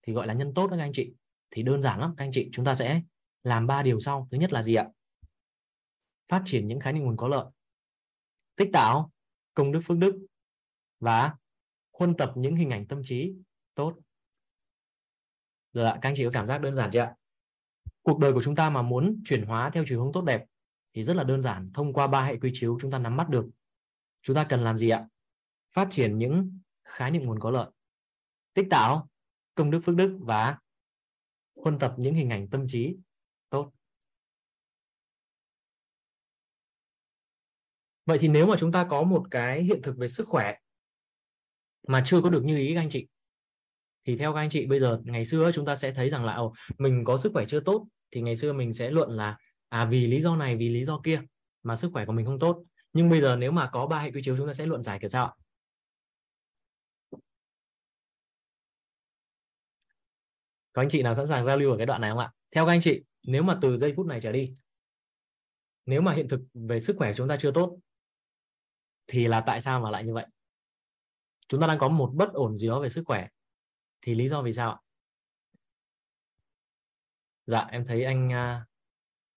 [0.07, 1.13] thì gọi là nhân tốt đó các anh chị.
[1.51, 3.01] Thì đơn giản lắm các anh chị, chúng ta sẽ
[3.43, 4.27] làm ba điều sau.
[4.31, 4.85] Thứ nhất là gì ạ?
[6.29, 7.45] Phát triển những khái niệm nguồn có lợi.
[8.55, 9.11] Tích tạo,
[9.53, 10.25] công đức, phước đức
[10.99, 11.35] và
[11.93, 13.33] huân tập những hình ảnh tâm trí
[13.75, 13.97] tốt.
[15.73, 17.15] Rồi ạ, các anh chị có cảm giác đơn giản chưa ạ?
[18.01, 20.45] Cuộc đời của chúng ta mà muốn chuyển hóa theo chiều hướng tốt đẹp
[20.93, 21.71] thì rất là đơn giản.
[21.73, 23.45] Thông qua ba hệ quy chiếu chúng ta nắm bắt được.
[24.21, 25.07] Chúng ta cần làm gì ạ?
[25.71, 27.69] Phát triển những khái niệm nguồn có lợi.
[28.53, 29.09] Tích tạo,
[29.55, 30.59] công đức, phước đức và
[31.55, 32.95] huân tập những hình ảnh tâm trí
[33.49, 33.71] tốt.
[38.09, 40.55] Vậy thì nếu mà chúng ta có một cái hiện thực về sức khỏe
[41.87, 43.07] mà chưa có được như ý các anh chị
[44.05, 46.33] thì theo các anh chị bây giờ ngày xưa chúng ta sẽ thấy rằng là
[46.33, 49.37] ồ, mình có sức khỏe chưa tốt thì ngày xưa mình sẽ luận là
[49.69, 51.21] à vì lý do này vì lý do kia
[51.63, 52.63] mà sức khỏe của mình không tốt.
[52.93, 54.99] Nhưng bây giờ nếu mà có ba hệ quy chiếu chúng ta sẽ luận giải
[54.99, 55.33] kiểu sao ạ?
[60.73, 62.31] Có anh chị nào sẵn sàng giao lưu ở cái đoạn này không ạ?
[62.51, 64.53] Theo các anh chị nếu mà từ giây phút này trở đi
[65.85, 67.79] nếu mà hiện thực về sức khỏe chúng ta chưa tốt
[69.09, 70.25] thì là tại sao mà lại như vậy?
[71.47, 73.27] Chúng ta đang có một bất ổn gì đó về sức khỏe.
[74.01, 74.77] Thì lý do vì sao ạ?
[77.45, 78.65] Dạ em thấy anh à,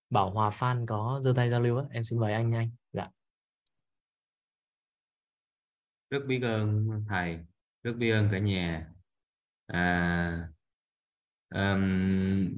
[0.09, 1.83] Bảo Hòa Phan có giơ tay giao lưu á.
[1.91, 3.09] Em xin mời anh nhanh dạ.
[6.09, 7.39] Rất biết ơn thầy
[7.83, 8.93] rất biết ơn cả nhà.
[9.65, 10.49] À,
[11.49, 11.81] um,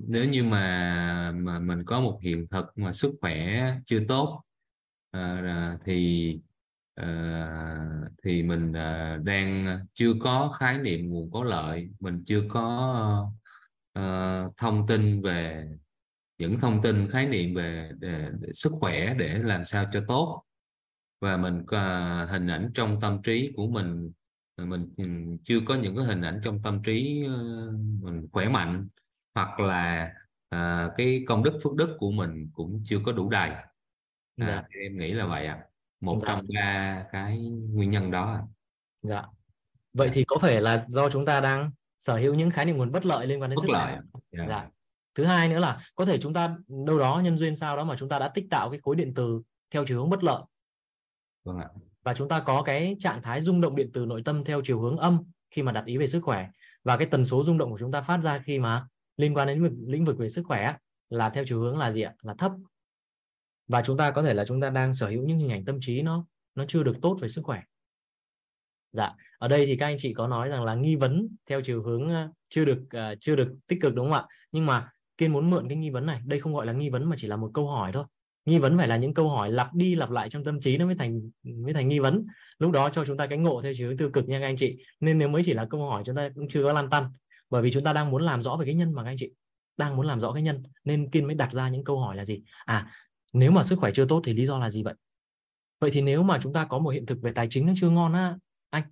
[0.07, 4.43] nếu như mà mà mình có một hiện thực mà sức khỏe chưa tốt
[5.17, 6.39] uh, thì
[7.01, 13.31] uh, thì mình uh, đang chưa có khái niệm nguồn có lợi mình chưa có
[13.99, 15.67] uh, thông tin về
[16.37, 20.43] những thông tin khái niệm về, về, về sức khỏe để làm sao cho tốt
[21.21, 24.11] và mình uh, hình ảnh trong tâm trí của mình
[24.57, 28.87] mình chưa có những cái hình ảnh trong tâm trí uh, mình khỏe mạnh
[29.35, 30.13] hoặc là
[30.55, 33.65] uh, cái công đức phước đức của mình cũng chưa có đủ đầy à,
[34.37, 34.63] dạ.
[34.83, 35.74] em nghĩ là vậy ạ à.
[36.05, 36.27] Một dạ.
[36.27, 37.37] trong ba cái
[37.71, 38.41] nguyên nhân đó à.
[39.01, 39.23] dạ
[39.93, 42.91] vậy thì có phải là do chúng ta đang sở hữu những khái niệm nguồn
[42.91, 44.01] bất lợi liên quan đến bất sức lợi khỏe
[44.31, 44.45] dạ.
[44.47, 44.67] dạ
[45.15, 46.55] thứ hai nữa là có thể chúng ta
[46.85, 49.13] đâu đó nhân duyên sao đó mà chúng ta đã tích tạo cái khối điện
[49.15, 49.41] từ
[49.71, 50.41] theo chiều hướng bất lợi
[51.43, 51.69] vâng ạ.
[52.03, 54.81] và chúng ta có cái trạng thái rung động điện từ nội tâm theo chiều
[54.81, 56.49] hướng âm khi mà đặt ý về sức khỏe
[56.83, 58.87] và cái tần số rung động của chúng ta phát ra khi mà
[59.17, 60.75] liên quan đến lĩnh vực về sức khỏe
[61.09, 62.51] là theo chiều hướng là gì ạ là thấp
[63.67, 65.77] và chúng ta có thể là chúng ta đang sở hữu những hình ảnh tâm
[65.81, 66.25] trí nó
[66.55, 67.61] nó chưa được tốt về sức khỏe.
[68.91, 71.83] Dạ ở đây thì các anh chị có nói rằng là nghi vấn theo chiều
[71.83, 74.25] hướng ờ, chưa được uh, chưa được tích cực đúng không ạ?
[74.51, 77.09] Nhưng mà kiên muốn mượn cái nghi vấn này đây không gọi là nghi vấn
[77.09, 78.05] mà chỉ là một câu hỏi thôi.
[78.45, 80.85] Nghi vấn phải là những câu hỏi lặp đi lặp lại trong tâm trí nó
[80.85, 82.25] mới thành mới thành nghi vấn.
[82.59, 84.57] Lúc đó cho chúng ta cái ngộ theo chiều hướng tiêu cực nha các anh
[84.57, 84.77] chị.
[84.99, 87.03] Nên nếu mới chỉ là câu hỏi chúng ta cũng chưa có lan tăn.
[87.49, 89.31] Bởi vì chúng ta đang muốn làm rõ về cái nhân mà các anh chị
[89.77, 92.25] đang muốn làm rõ cái nhân nên kiên mới đặt ra những câu hỏi là
[92.25, 92.41] gì?
[92.65, 92.91] À
[93.35, 94.93] nếu mà sức khỏe chưa tốt thì lý do là gì vậy?
[95.79, 97.89] Vậy thì nếu mà chúng ta có một hiện thực về tài chính nó chưa
[97.89, 98.37] ngon á
[98.69, 98.83] anh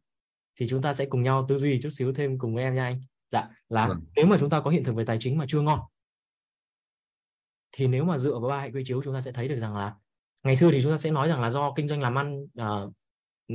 [0.60, 2.84] thì chúng ta sẽ cùng nhau tư duy chút xíu thêm cùng với em nha
[2.84, 3.02] anh.
[3.32, 3.96] Dạ là ừ.
[4.16, 5.80] nếu mà chúng ta có hiện thực về tài chính mà chưa ngon
[7.72, 9.76] thì nếu mà dựa vào ba hệ quy chiếu chúng ta sẽ thấy được rằng
[9.76, 9.96] là
[10.44, 12.94] ngày xưa thì chúng ta sẽ nói rằng là do kinh doanh làm ăn uh,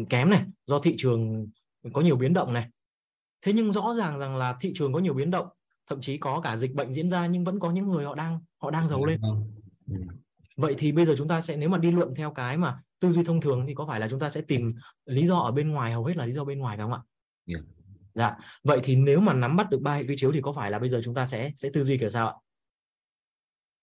[0.08, 1.46] kém này do thị trường
[1.92, 2.68] có nhiều biến động này.
[3.42, 5.48] Thế nhưng rõ ràng rằng là thị trường có nhiều biến động
[5.86, 8.40] thậm chí có cả dịch bệnh diễn ra nhưng vẫn có những người họ đang
[8.58, 9.20] họ đang giàu lên.
[9.90, 9.94] ừ.
[10.58, 13.10] Vậy thì bây giờ chúng ta sẽ nếu mà đi luận theo cái mà tư
[13.10, 14.74] duy thông thường thì có phải là chúng ta sẽ tìm
[15.06, 17.00] lý do ở bên ngoài hầu hết là lý do bên ngoài phải không ạ?
[17.46, 17.64] Yeah.
[18.14, 18.36] dạ.
[18.64, 20.78] Vậy thì nếu mà nắm bắt được ba hệ quy chiếu thì có phải là
[20.78, 22.34] bây giờ chúng ta sẽ sẽ tư duy kiểu sao ạ?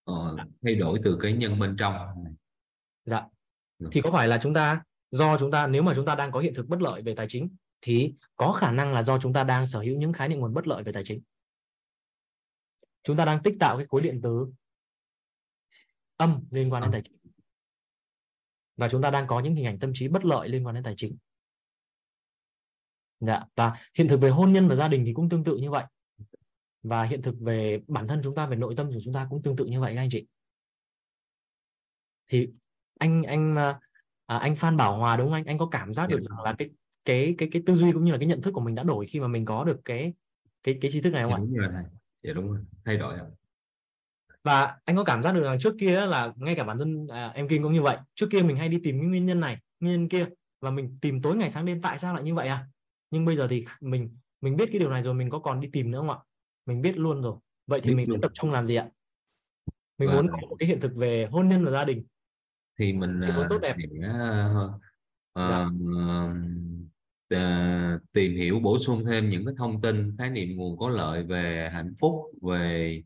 [0.04, 1.96] Ờ, thay đổi từ cái nhân bên trong.
[3.06, 3.22] Dạ.
[3.92, 6.40] Thì có phải là chúng ta do chúng ta nếu mà chúng ta đang có
[6.40, 7.50] hiện thực bất lợi về tài chính
[7.82, 10.54] thì có khả năng là do chúng ta đang sở hữu những khái niệm nguồn
[10.54, 11.22] bất lợi về tài chính?
[13.04, 14.48] Chúng ta đang tích tạo cái khối điện từ
[16.18, 17.18] âm liên quan đến tài chính.
[18.78, 20.84] Và chúng ta đang có những hình ảnh tâm trí bất lợi liên quan đến
[20.84, 21.18] tài chính.
[23.20, 25.72] Dạ và hiện thực về hôn nhân và gia đình thì cũng tương tự như
[25.72, 25.84] vậy.
[26.84, 29.42] Và hiện thực về bản thân chúng ta về nội tâm của chúng ta cũng
[29.42, 30.26] tương tự như vậy các anh chị.
[32.28, 32.50] Thì
[33.00, 33.80] anh anh à,
[34.26, 35.46] à, anh Phan Bảo Hòa đúng không anh?
[35.46, 36.70] Anh có cảm giác được rằng là cái
[37.06, 39.08] cái cái cái tư duy cũng như là cái nhận thức của mình đã đổi
[39.08, 40.14] khi mà mình có được cái
[40.64, 41.84] cái cái tri thức này không dạ, đúng rồi thầy.
[42.24, 42.60] Dạ đúng rồi.
[42.86, 43.30] Thay đổi rồi
[44.46, 47.32] và anh có cảm giác được rằng trước kia là ngay cả bản thân à,
[47.36, 47.98] em Kim cũng như vậy.
[48.16, 50.26] Trước kia mình hay đi tìm cái nguyên nhân này nguyên nhân kia
[50.62, 52.68] và mình tìm tối ngày sáng đêm tại sao lại như vậy à?
[53.12, 55.70] Nhưng bây giờ thì mình mình biết cái điều này rồi mình có còn đi
[55.74, 56.18] tìm nữa không ạ?
[56.66, 57.36] Mình biết luôn rồi.
[57.68, 58.18] Vậy thì biết mình luôn.
[58.18, 58.88] sẽ tập trung làm gì ạ?
[59.98, 60.16] Mình và...
[60.16, 62.06] muốn có một cái hiện thực về hôn nhân và gia đình.
[62.80, 63.76] Thì mình thì muốn tốt đẹp.
[63.76, 64.72] uh,
[65.40, 65.66] uh, dạ.
[67.36, 71.24] uh, tìm hiểu bổ sung thêm những cái thông tin khái niệm nguồn có lợi
[71.24, 73.02] về hạnh phúc về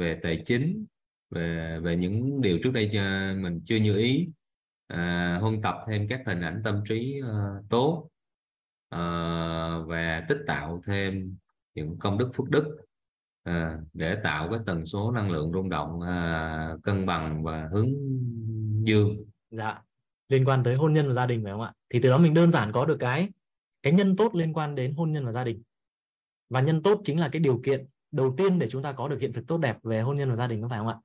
[0.00, 0.86] về tài chính
[1.30, 2.90] về về những điều trước đây
[3.34, 4.28] mình chưa như ý.
[4.86, 8.08] À, huân tập thêm các hình ảnh tâm trí uh, tốt.
[8.94, 11.36] Uh, và tích tạo thêm
[11.74, 12.76] những công đức phước đức
[13.50, 13.54] uh,
[13.92, 17.90] để tạo cái tần số năng lượng rung động uh, cân bằng và hướng
[18.84, 19.24] dương.
[19.50, 19.82] Dạ.
[20.28, 21.72] Liên quan tới hôn nhân và gia đình phải không ạ?
[21.88, 23.28] Thì từ đó mình đơn giản có được cái
[23.82, 25.62] cái nhân tốt liên quan đến hôn nhân và gia đình.
[26.48, 29.18] Và nhân tốt chính là cái điều kiện đầu tiên để chúng ta có được
[29.20, 30.96] hiện thực tốt đẹp về hôn nhân và gia đình có phải không ạ?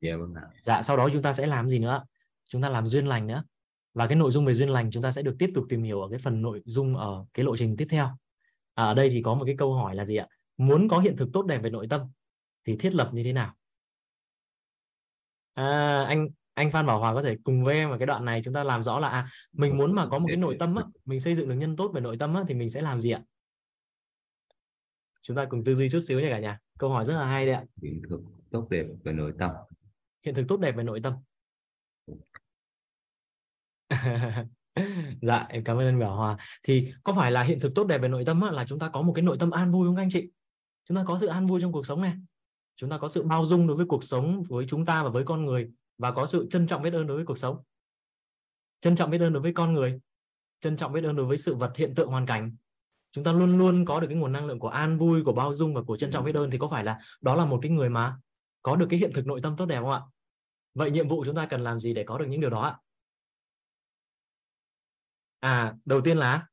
[0.00, 0.42] Dạ vâng ạ.
[0.62, 2.04] Dạ sau đó chúng ta sẽ làm gì nữa?
[2.48, 3.44] Chúng ta làm duyên lành nữa.
[3.94, 6.00] Và cái nội dung về duyên lành chúng ta sẽ được tiếp tục tìm hiểu
[6.00, 8.06] ở cái phần nội dung ở cái lộ trình tiếp theo.
[8.74, 10.26] À, ở đây thì có một cái câu hỏi là gì ạ?
[10.56, 12.00] Muốn có hiện thực tốt đẹp về nội tâm
[12.66, 13.54] thì thiết lập như thế nào?
[15.54, 18.40] À, anh anh Phan Bảo Hòa có thể cùng với em ở cái đoạn này
[18.44, 20.84] chúng ta làm rõ là à, mình muốn mà có một cái nội tâm á,
[21.04, 23.10] mình xây dựng được nhân tốt về nội tâm á, thì mình sẽ làm gì
[23.10, 23.22] ạ
[25.22, 26.58] chúng ta cùng tư duy chút xíu nha cả nhà.
[26.78, 27.64] Câu hỏi rất là hay đấy ạ.
[27.82, 28.20] Hiện thực
[28.50, 29.50] tốt đẹp về nội tâm.
[30.24, 31.14] Hiện thực tốt đẹp về nội tâm.
[35.22, 36.36] Dạ em cảm ơn anh Bảo Hòa.
[36.62, 38.88] Thì có phải là hiện thực tốt đẹp về nội tâm á, là chúng ta
[38.88, 40.30] có một cái nội tâm an vui không các anh chị?
[40.84, 42.14] Chúng ta có sự an vui trong cuộc sống này.
[42.76, 45.24] Chúng ta có sự bao dung đối với cuộc sống với chúng ta và với
[45.24, 47.62] con người và có sự trân trọng biết ơn đối với cuộc sống.
[48.80, 50.00] Trân trọng biết ơn đối với con người.
[50.60, 52.56] Trân trọng biết ơn đối với sự vật hiện tượng hoàn cảnh
[53.12, 55.52] chúng ta luôn luôn có được cái nguồn năng lượng của an vui của bao
[55.52, 57.70] dung và của trân trọng biết ơn thì có phải là đó là một cái
[57.70, 58.16] người mà
[58.62, 60.00] có được cái hiện thực nội tâm tốt đẹp không ạ?
[60.74, 62.78] Vậy nhiệm vụ chúng ta cần làm gì để có được những điều đó ạ?
[65.40, 66.46] À đầu tiên là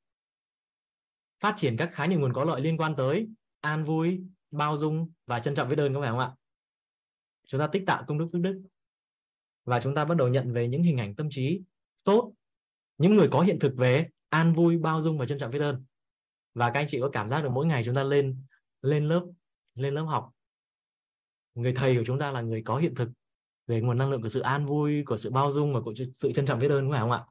[1.39, 3.27] phát triển các khái niệm nguồn có lợi liên quan tới
[3.59, 4.21] an vui
[4.51, 6.31] bao dung và trân trọng biết ơn có phải không ạ?
[7.47, 8.61] Chúng ta tích tạo công đức phước đức
[9.65, 11.61] và chúng ta bắt đầu nhận về những hình ảnh tâm trí
[12.03, 12.33] tốt
[12.97, 15.83] những người có hiện thực về an vui bao dung và trân trọng biết ơn
[16.57, 18.37] và các anh chị có cảm giác được mỗi ngày chúng ta lên
[18.81, 19.25] lên lớp
[19.75, 20.31] lên lớp học.
[21.55, 23.09] Người thầy của chúng ta là người có hiện thực
[23.67, 26.31] về nguồn năng lượng của sự an vui của sự bao dung và của sự
[26.33, 27.25] trân trọng biết ơn phải không ạ?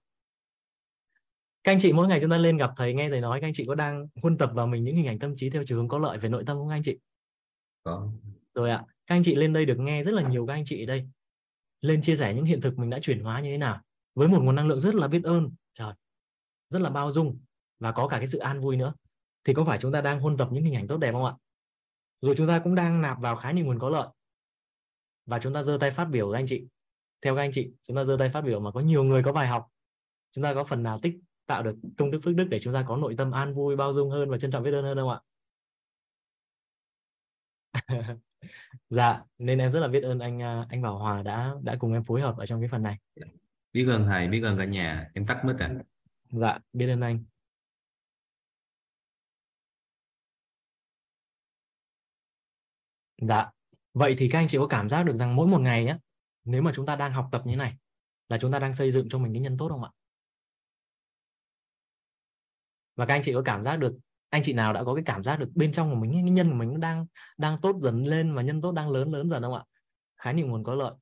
[1.65, 3.53] Các anh chị mỗi ngày chúng ta lên gặp thầy nghe thầy nói các anh
[3.55, 5.89] chị có đang huân tập vào mình những hình ảnh tâm trí theo chiều hướng
[5.89, 6.99] có lợi về nội tâm không các anh chị?
[7.83, 8.09] Có.
[8.55, 10.85] Rồi ạ các anh chị lên đây được nghe rất là nhiều các anh chị
[10.85, 11.09] ở đây.
[11.81, 13.81] Lên chia sẻ những hiện thực mình đã chuyển hóa như thế nào
[14.15, 15.93] với một nguồn năng lượng rất là biết ơn trời
[16.71, 17.39] rất là bao dung
[17.79, 18.95] và có cả cái sự an vui nữa
[19.47, 21.35] thì có phải chúng ta đang huân tập những hình ảnh tốt đẹp không ạ?
[22.21, 24.09] Rồi chúng ta cũng đang nạp vào khá nhiều nguồn có lợi.
[25.27, 26.67] Và chúng ta giơ tay phát biểu các anh chị.
[27.23, 29.33] Theo các anh chị chúng ta giơ tay phát biểu mà có nhiều người có
[29.33, 29.67] bài học.
[30.33, 31.15] Chúng ta có phần nào tích
[31.47, 33.93] tạo được công đức phước đức để chúng ta có nội tâm an vui bao
[33.93, 35.21] dung hơn và trân trọng biết ơn hơn không ạ?
[38.91, 41.93] Dạ nên em rất là biết ơn anh à, anh Bảo Hòa đã đã cùng
[41.93, 42.99] em phối hợp ở trong cái phần này.
[43.73, 45.11] Biết ơn thầy biết ơn cả nhà.
[45.15, 45.71] Em tắt mic à.
[46.31, 47.25] Dạ biết ơn anh
[53.23, 53.51] dạ.
[53.95, 55.99] Vậy thì các anh chị có cảm giác được rằng mỗi một ngày á,
[56.45, 57.77] nếu mà chúng ta đang học tập như này,
[58.29, 59.91] là chúng ta đang xây dựng cho mình cái nhân tốt không ạ?
[62.97, 63.97] Và các anh chị có cảm giác được,
[64.29, 66.51] anh chị nào đã có cái cảm giác được bên trong của mình, cái nhân
[66.51, 67.07] của mình đang
[67.39, 69.65] đang tốt dần lên và nhân tốt đang lớn lớn dần không ạ?
[70.17, 70.93] Khái niệm nguồn có lợi.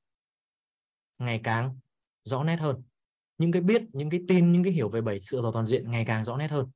[1.17, 1.79] Ngày càng
[2.23, 2.83] rõ nét hơn.
[3.37, 5.91] Những cái biết, những cái tin, những cái hiểu về bảy sự giàu toàn diện
[5.91, 6.71] ngày càng rõ nét hơn.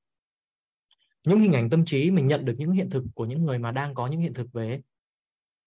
[1.23, 3.71] Những hình ảnh tâm trí mình nhận được những hiện thực của những người mà
[3.71, 4.81] đang có những hiện thực về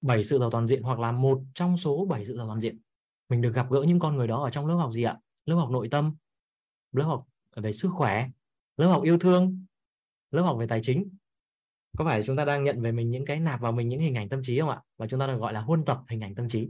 [0.03, 2.79] bảy sự giàu toàn diện hoặc là một trong số bảy sự giàu toàn diện.
[3.29, 5.19] Mình được gặp gỡ những con người đó ở trong lớp học gì ạ?
[5.45, 6.15] Lớp học nội tâm,
[6.93, 7.27] lớp học
[7.57, 8.29] về sức khỏe,
[8.77, 9.65] lớp học yêu thương,
[10.31, 11.09] lớp học về tài chính.
[11.99, 14.15] Có phải chúng ta đang nhận về mình những cái nạp vào mình những hình
[14.15, 14.83] ảnh tâm trí không ạ?
[14.97, 16.69] Và chúng ta được gọi là huân tập hình ảnh tâm trí.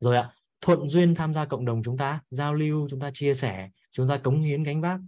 [0.00, 0.30] Rồi ạ,
[0.60, 4.08] thuận duyên tham gia cộng đồng chúng ta, giao lưu, chúng ta chia sẻ, chúng
[4.08, 5.00] ta cống hiến gánh vác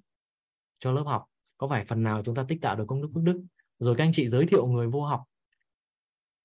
[0.78, 1.24] cho lớp học.
[1.58, 3.44] Có phải phần nào chúng ta tích tạo được công đức phước đức?
[3.78, 5.24] Rồi các anh chị giới thiệu người vô học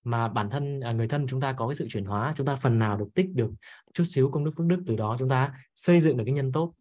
[0.04, 2.56] mà bản thân à, người thân chúng ta có cái sự chuyển hóa, chúng ta
[2.56, 3.52] phần nào được tích được
[3.94, 6.52] chút xíu công đức phước đức từ đó, chúng ta xây dựng được cái nhân
[6.52, 6.74] tốt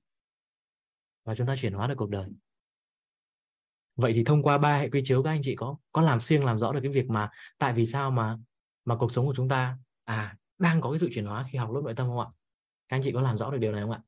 [1.25, 2.29] và chúng ta chuyển hóa được cuộc đời.
[3.97, 6.45] Vậy thì thông qua ba hệ quy chiếu các anh chị có có làm siêng
[6.45, 8.37] làm rõ được cái việc mà tại vì sao mà
[8.85, 11.71] mà cuộc sống của chúng ta à đang có cái sự chuyển hóa khi học
[11.71, 12.27] lớp nội tâm không ạ?
[12.89, 14.01] Các anh chị có làm rõ được điều này không ạ?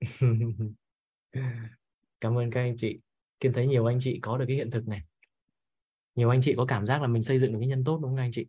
[2.20, 3.00] Cảm ơn các anh chị.
[3.40, 5.02] Kiên thấy nhiều anh chị có được cái hiện thực này
[6.14, 8.10] nhiều anh chị có cảm giác là mình xây dựng được cái nhân tốt, đúng
[8.10, 8.46] không các anh chị?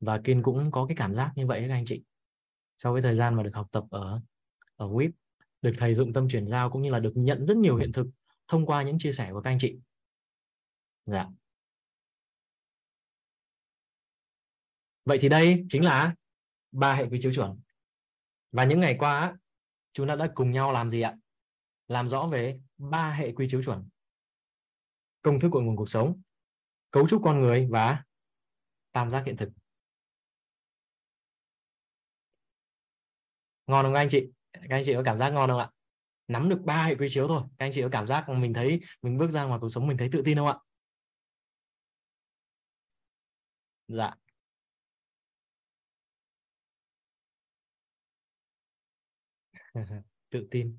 [0.00, 2.02] Và kiên cũng có cái cảm giác như vậy các anh chị.
[2.78, 4.20] Sau cái thời gian mà được học tập ở
[4.76, 5.10] ở WIP
[5.62, 8.06] được thầy dụng tâm chuyển giao cũng như là được nhận rất nhiều hiện thực
[8.48, 9.78] thông qua những chia sẻ của các anh chị.
[11.06, 11.26] Dạ.
[15.04, 16.14] Vậy thì đây chính là
[16.72, 17.60] ba hệ quy chiếu chuẩn.
[18.52, 19.36] Và những ngày qua
[19.92, 21.16] chúng ta đã cùng nhau làm gì ạ?
[21.88, 23.88] Làm rõ về ba hệ quy chiếu chuẩn.
[25.22, 26.22] Công thức của nguồn cuộc sống
[26.90, 28.02] cấu trúc con người và
[28.92, 29.48] tam giác hiện thực.
[33.66, 34.30] Ngon không các anh chị?
[34.52, 35.70] Các anh chị có cảm giác ngon không ạ?
[36.28, 37.42] Nắm được ba hệ quy chiếu thôi.
[37.58, 39.96] Các anh chị có cảm giác mình thấy, mình bước ra ngoài cuộc sống, mình
[39.96, 40.54] thấy tự tin không ạ?
[43.88, 44.14] Dạ.
[50.30, 50.78] Tự tin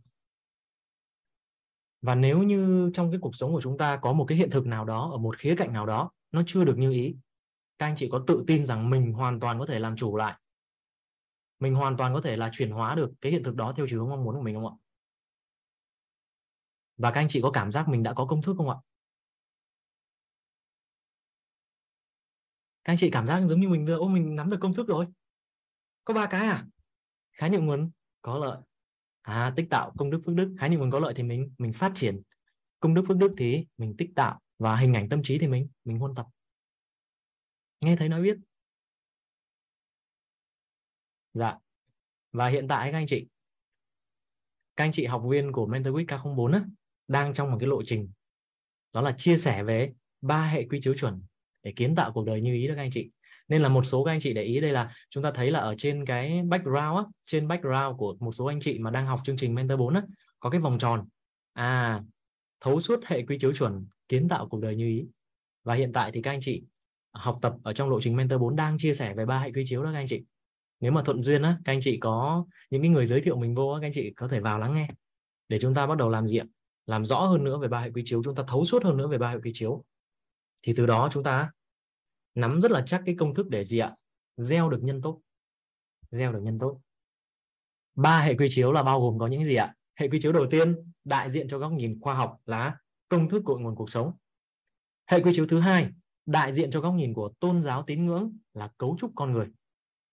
[2.02, 4.66] và nếu như trong cái cuộc sống của chúng ta có một cái hiện thực
[4.66, 7.16] nào đó, ở một khía cạnh nào đó, nó chưa được như ý,
[7.78, 10.40] các anh chị có tự tin rằng mình hoàn toàn có thể làm chủ lại.
[11.60, 14.00] Mình hoàn toàn có thể là chuyển hóa được cái hiện thực đó theo chiều
[14.00, 14.74] hướng mong muốn của mình không ạ?
[16.98, 18.76] Và các anh chị có cảm giác mình đã có công thức không ạ?
[22.84, 24.88] Các anh chị cảm giác giống như mình vừa, ô, mình nắm được công thức
[24.88, 25.06] rồi.
[26.06, 26.66] Có ba cái à?
[27.34, 28.58] Khái niệm nguồn, có lợi
[29.30, 30.56] à tích tạo công đức phước đức.
[30.60, 32.22] Khái niệm nguồn có lợi thì mình mình phát triển.
[32.80, 35.70] Công đức phước đức thì mình tích tạo và hình ảnh tâm trí thì mình
[35.84, 36.28] mình huân tập.
[37.82, 38.38] Nghe thấy nói biết.
[41.34, 41.58] Dạ.
[42.32, 43.28] Và hiện tại các anh chị.
[44.76, 46.66] Các anh chị học viên của Mentor Week K04 á,
[47.08, 48.12] đang trong một cái lộ trình.
[48.94, 51.24] Đó là chia sẻ về ba hệ quy chiếu chuẩn
[51.64, 53.10] để kiến tạo cuộc đời như ý đó các anh chị
[53.50, 55.60] nên là một số các anh chị để ý đây là chúng ta thấy là
[55.60, 59.20] ở trên cái background á, trên background của một số anh chị mà đang học
[59.24, 60.04] chương trình mentor 4 á,
[60.40, 61.08] có cái vòng tròn.
[61.54, 62.02] À
[62.62, 65.06] thấu suốt hệ quy chiếu chuẩn kiến tạo cuộc đời như ý.
[65.64, 66.64] Và hiện tại thì các anh chị
[67.12, 69.64] học tập ở trong lộ trình mentor 4 đang chia sẻ về ba hệ quy
[69.68, 70.24] chiếu đó các anh chị.
[70.80, 73.56] Nếu mà thuận duyên á các anh chị có những cái người giới thiệu mình
[73.56, 74.88] vô á, các anh chị có thể vào lắng nghe.
[75.50, 76.48] Để chúng ta bắt đầu làm diện,
[76.86, 79.08] làm rõ hơn nữa về ba hệ quy chiếu chúng ta thấu suốt hơn nữa
[79.08, 79.84] về ba hệ quy chiếu.
[80.62, 81.52] Thì từ đó chúng ta
[82.36, 83.96] nắm rất là chắc cái công thức để gì ạ?
[84.38, 85.22] Gieo được nhân tốt.
[86.12, 86.82] Gieo được nhân tốt.
[87.96, 89.76] Ba hệ quy chiếu là bao gồm có những gì ạ?
[89.96, 92.78] Hệ quy chiếu đầu tiên đại diện cho góc nhìn khoa học là
[93.08, 94.14] công thức cội nguồn cuộc sống.
[95.08, 95.90] Hệ quy chiếu thứ hai
[96.26, 99.48] đại diện cho góc nhìn của tôn giáo tín ngưỡng là cấu trúc con người.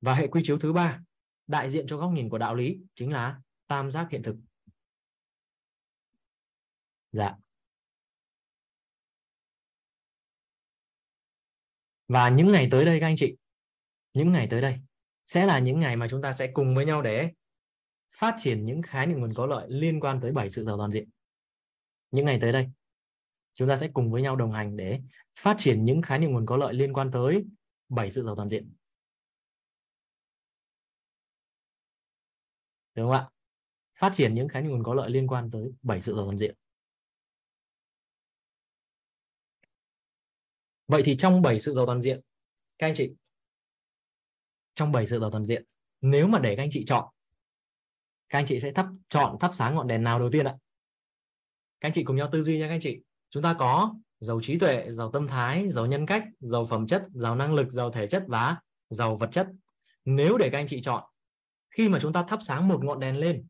[0.00, 1.00] Và hệ quy chiếu thứ ba
[1.46, 4.36] đại diện cho góc nhìn của đạo lý chính là tam giác hiện thực.
[7.12, 7.36] Dạ.
[12.08, 13.36] Và những ngày tới đây các anh chị,
[14.14, 14.78] những ngày tới đây
[15.26, 17.30] sẽ là những ngày mà chúng ta sẽ cùng với nhau để
[18.12, 20.90] phát triển những khái niệm nguồn có lợi liên quan tới bảy sự giàu toàn
[20.90, 21.08] diện.
[22.10, 22.68] Những ngày tới đây,
[23.54, 25.00] chúng ta sẽ cùng với nhau đồng hành để
[25.38, 27.44] phát triển những khái niệm nguồn có lợi liên quan tới
[27.88, 28.72] bảy sự giàu toàn diện.
[32.94, 33.28] Đúng không ạ?
[33.98, 36.38] Phát triển những khái niệm nguồn có lợi liên quan tới bảy sự giàu toàn
[36.38, 36.54] diện.
[40.88, 42.20] Vậy thì trong bảy sự giàu toàn diện,
[42.78, 43.10] các anh chị,
[44.74, 45.64] trong bảy sự giàu toàn diện,
[46.00, 47.08] nếu mà để các anh chị chọn,
[48.28, 50.56] các anh chị sẽ thắp, chọn thắp sáng ngọn đèn nào đầu tiên ạ?
[51.80, 52.98] Các anh chị cùng nhau tư duy nha các anh chị.
[53.30, 57.04] Chúng ta có giàu trí tuệ, giàu tâm thái, giàu nhân cách, giàu phẩm chất,
[57.12, 58.56] giàu năng lực, giàu thể chất và
[58.90, 59.48] giàu vật chất.
[60.04, 61.04] Nếu để các anh chị chọn,
[61.70, 63.46] khi mà chúng ta thắp sáng một ngọn đèn lên,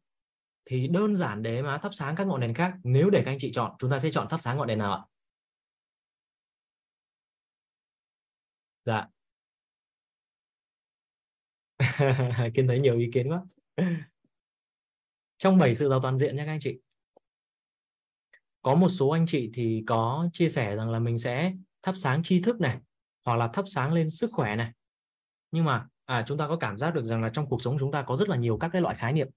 [0.65, 2.75] thì đơn giản để mà thắp sáng các ngọn đèn khác.
[2.85, 4.93] Nếu để các anh chị chọn, chúng ta sẽ chọn thắp sáng ngọn đèn nào
[4.93, 5.01] ạ?
[8.87, 9.07] Dạ.
[12.55, 13.43] Kiên thấy nhiều ý kiến quá.
[15.39, 16.79] Trong bảy sự giàu toàn diện nha các anh chị.
[18.63, 21.53] Có một số anh chị thì có chia sẻ rằng là mình sẽ
[21.83, 22.79] thắp sáng tri thức này
[23.25, 24.73] hoặc là thắp sáng lên sức khỏe này.
[25.51, 27.93] Nhưng mà à, chúng ta có cảm giác được rằng là trong cuộc sống chúng
[27.93, 29.29] ta có rất là nhiều các cái loại khái niệm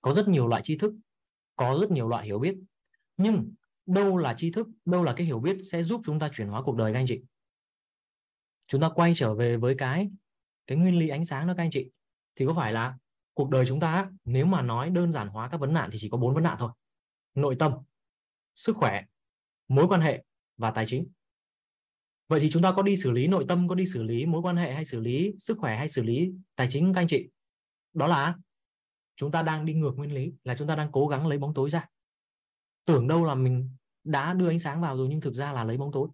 [0.00, 0.92] có rất nhiều loại tri thức
[1.56, 2.54] có rất nhiều loại hiểu biết.
[3.16, 3.54] Nhưng
[3.86, 6.62] đâu là tri thức đâu là cái hiểu biết sẽ giúp chúng ta chuyển hóa
[6.62, 7.22] cuộc đời các anh chị?
[8.70, 10.10] Chúng ta quay trở về với cái
[10.66, 11.90] cái nguyên lý ánh sáng đó các anh chị.
[12.36, 12.98] Thì có phải là
[13.34, 16.08] cuộc đời chúng ta nếu mà nói đơn giản hóa các vấn nạn thì chỉ
[16.08, 16.70] có bốn vấn nạn thôi.
[17.34, 17.72] Nội tâm,
[18.54, 19.04] sức khỏe,
[19.68, 20.24] mối quan hệ
[20.56, 21.06] và tài chính.
[22.28, 24.40] Vậy thì chúng ta có đi xử lý nội tâm, có đi xử lý mối
[24.42, 27.28] quan hệ hay xử lý sức khỏe hay xử lý tài chính các anh chị?
[27.92, 28.34] Đó là
[29.16, 31.54] chúng ta đang đi ngược nguyên lý, là chúng ta đang cố gắng lấy bóng
[31.54, 31.88] tối ra.
[32.84, 33.70] Tưởng đâu là mình
[34.04, 36.08] đã đưa ánh sáng vào rồi nhưng thực ra là lấy bóng tối.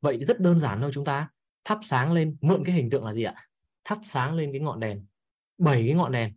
[0.00, 1.28] Vậy rất đơn giản thôi chúng ta
[1.66, 3.48] thắp sáng lên, mượn cái hình tượng là gì ạ?
[3.84, 5.06] Thắp sáng lên cái ngọn đèn,
[5.58, 6.34] bảy cái ngọn đèn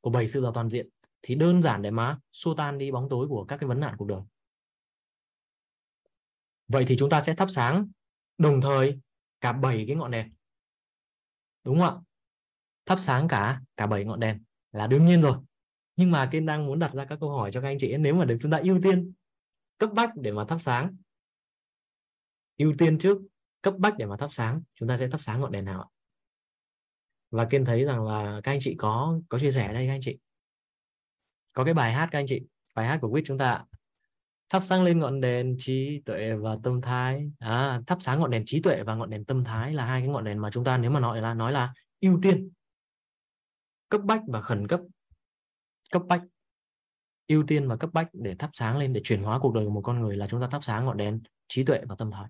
[0.00, 0.88] của bảy sự giàu toàn diện.
[1.22, 3.94] Thì đơn giản để mà xua tan đi bóng tối của các cái vấn nạn
[3.98, 4.20] cuộc đời.
[6.68, 7.88] Vậy thì chúng ta sẽ thắp sáng
[8.38, 8.98] đồng thời
[9.40, 10.32] cả bảy cái ngọn đèn.
[11.64, 12.02] Đúng không ạ?
[12.86, 14.42] Thắp sáng cả cả bảy ngọn đèn
[14.72, 15.36] là đương nhiên rồi.
[15.96, 18.14] Nhưng mà kiên đang muốn đặt ra các câu hỏi cho các anh chị nếu
[18.14, 19.12] mà được chúng ta ưu tiên
[19.78, 20.96] cấp bách để mà thắp sáng,
[22.56, 23.18] ưu tiên trước
[23.64, 25.88] cấp bách để mà thắp sáng chúng ta sẽ thắp sáng ngọn đèn nào ạ?
[27.30, 30.00] Và kiên thấy rằng là các anh chị có có chia sẻ đây các anh
[30.02, 30.18] chị.
[31.52, 32.42] Có cái bài hát các anh chị
[32.74, 33.64] bài hát của quýt chúng ta
[34.48, 37.30] thắp sáng lên ngọn đèn trí tuệ và tâm thái.
[37.38, 40.08] À, thắp sáng ngọn đèn trí tuệ và ngọn đèn tâm thái là hai cái
[40.08, 42.50] ngọn đèn mà chúng ta nếu mà nói là nói là ưu tiên.
[43.88, 44.80] Cấp bách và khẩn cấp.
[45.90, 46.22] Cấp bách.
[47.26, 49.70] Ưu tiên và cấp bách để thắp sáng lên để chuyển hóa cuộc đời của
[49.70, 52.28] một con người là chúng ta thắp sáng ngọn đèn trí tuệ và tâm thái.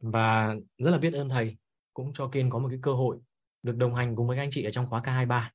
[0.00, 1.56] Và rất là biết ơn thầy,
[1.94, 3.18] cũng cho Kiên có một cái cơ hội
[3.62, 5.48] được đồng hành cùng với các anh chị ở trong khóa K23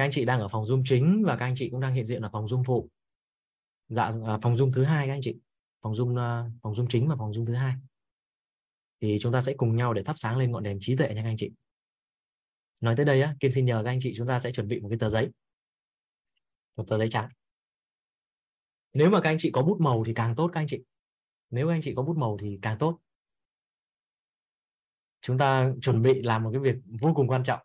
[0.00, 2.06] các anh chị đang ở phòng Zoom chính và các anh chị cũng đang hiện
[2.06, 2.88] diện ở phòng Zoom phụ.
[3.88, 5.36] Dạ à, phòng Zoom thứ hai các anh chị.
[5.82, 7.74] Phòng Zoom à, phòng Zoom chính và phòng Zoom thứ hai.
[9.00, 11.22] Thì chúng ta sẽ cùng nhau để thắp sáng lên ngọn đèn trí tuệ nha
[11.22, 11.50] các anh chị.
[12.80, 14.80] Nói tới đây á, Kiên xin nhờ các anh chị chúng ta sẽ chuẩn bị
[14.80, 15.30] một cái tờ giấy.
[16.76, 17.28] Một tờ giấy trắng.
[18.92, 20.82] Nếu mà các anh chị có bút màu thì càng tốt các anh chị.
[21.50, 22.98] Nếu các anh chị có bút màu thì càng tốt
[25.20, 27.60] chúng ta chuẩn bị làm một cái việc vô cùng quan trọng.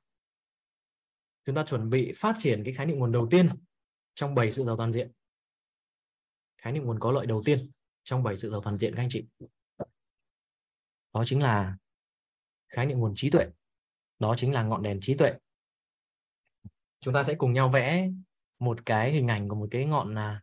[1.45, 3.49] Chúng ta chuẩn bị phát triển cái khái niệm nguồn đầu tiên
[4.15, 5.11] trong bảy sự giàu toàn diện.
[6.57, 7.71] Khái niệm nguồn có lợi đầu tiên
[8.03, 9.25] trong bảy sự giàu toàn diện, các anh chị.
[11.13, 11.77] Đó chính là
[12.67, 13.45] khái niệm nguồn trí tuệ.
[14.19, 15.33] Đó chính là ngọn đèn trí tuệ.
[16.99, 18.09] Chúng ta sẽ cùng nhau vẽ
[18.59, 20.41] một cái hình ảnh của một cái ngọn là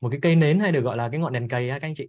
[0.00, 1.94] một cái cây nến hay được gọi là cái ngọn đèn cầy ha, các anh
[1.94, 2.08] chị?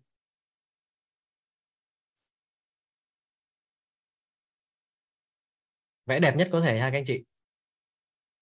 [6.12, 7.24] vẽ đẹp nhất có thể ha các anh chị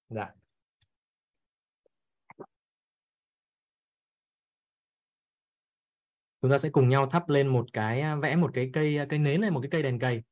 [0.10, 0.28] dạ
[6.42, 9.06] chúng ta sẽ cùng nhau thắp lên một cái à, vẽ một cái cây à,
[9.10, 10.24] cây nến này một cái cây đèn cây.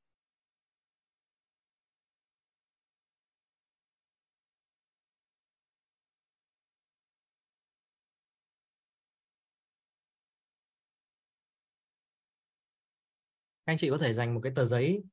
[13.66, 15.04] các anh chị có thể dành một cái tờ giấy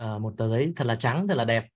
[0.00, 1.68] à, một tờ giấy thật là trắng thật là đẹp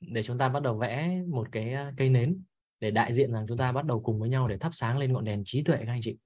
[0.00, 2.42] để chúng ta bắt đầu vẽ một cái ờ, cây nến
[2.80, 5.12] để đại diện rằng chúng ta bắt đầu cùng với nhau để thắp sáng lên
[5.12, 6.16] ngọn đèn trí tuệ các anh chị.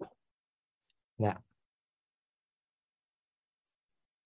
[1.19, 1.35] Dạ.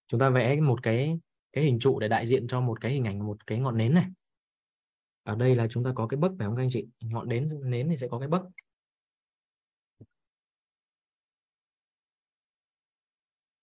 [0.07, 1.19] Chúng ta vẽ một cái
[1.53, 3.95] cái hình trụ để đại diện cho một cái hình ảnh một cái ngọn nến
[3.95, 4.07] này.
[5.23, 6.87] Ở đây là chúng ta có cái bấc phải không các anh chị?
[7.01, 8.43] Ngọn nến nến thì sẽ có cái bấc.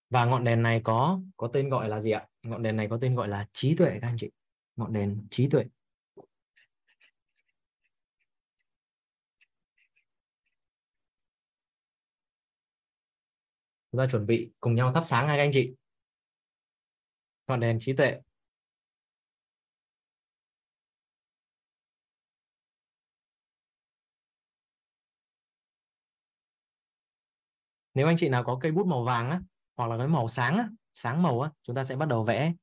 [0.09, 2.28] Và ngọn đèn này có có tên gọi là gì ạ?
[2.43, 4.29] Ngọn đèn này có tên gọi là trí tuệ các anh chị.
[4.75, 5.63] Ngọn đèn trí tuệ.
[13.91, 15.73] chúng ta chuẩn bị cùng nhau thắp sáng hai các anh chị
[17.47, 18.19] ngọn đèn trí tuệ
[27.93, 29.41] nếu anh chị nào có cây bút màu vàng á
[29.77, 30.69] hoặc là cái màu sáng á,
[31.01, 32.53] sáng màu á chúng ta sẽ bắt đầu vẽ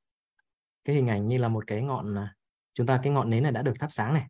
[0.84, 2.34] cái hình ảnh như là một cái ngọn à,
[2.74, 4.26] chúng ta cái ngọn nến này đã được thắp sáng này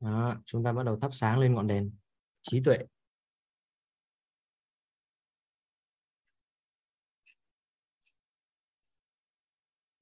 [0.00, 1.90] Đó, chúng ta bắt đầu thắp sáng lên ngọn đèn
[2.42, 2.78] trí tuệ.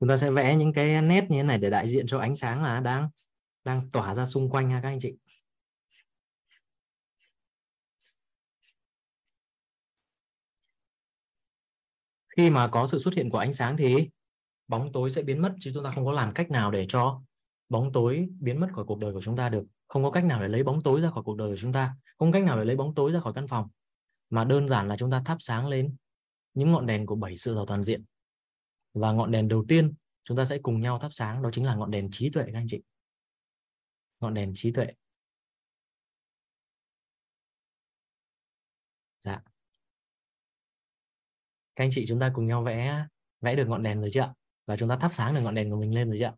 [0.01, 2.37] Chúng ta sẽ vẽ những cái nét như thế này để đại diện cho ánh
[2.37, 3.09] sáng là đang
[3.65, 5.15] đang tỏa ra xung quanh ha các anh chị.
[12.37, 14.09] Khi mà có sự xuất hiện của ánh sáng thì
[14.69, 17.23] bóng tối sẽ biến mất, chứ chúng ta không có làm cách nào để cho
[17.69, 19.65] bóng tối biến mất khỏi cuộc đời của chúng ta được.
[19.89, 21.95] Không có cách nào để lấy bóng tối ra khỏi cuộc đời của chúng ta.
[22.19, 23.69] Không có cách nào để lấy bóng tối ra khỏi căn phòng.
[24.31, 25.97] Mà đơn giản là chúng ta thắp sáng lên
[26.55, 28.05] những ngọn đèn của bảy sự giàu toàn diện
[28.95, 29.95] và ngọn đèn đầu tiên
[30.25, 32.55] chúng ta sẽ cùng nhau thắp sáng, đó chính là ngọn đèn trí tuệ các
[32.59, 32.83] anh chị.
[34.21, 34.87] Ngọn đèn trí tuệ.
[39.21, 39.43] Dạ.
[41.77, 43.07] Các anh chị chúng ta cùng nhau vẽ
[43.41, 44.35] vẽ được ngọn đèn rồi chưa ạ?
[44.67, 46.35] Và chúng ta thắp sáng được ngọn đèn của mình lên rồi chưa ạ?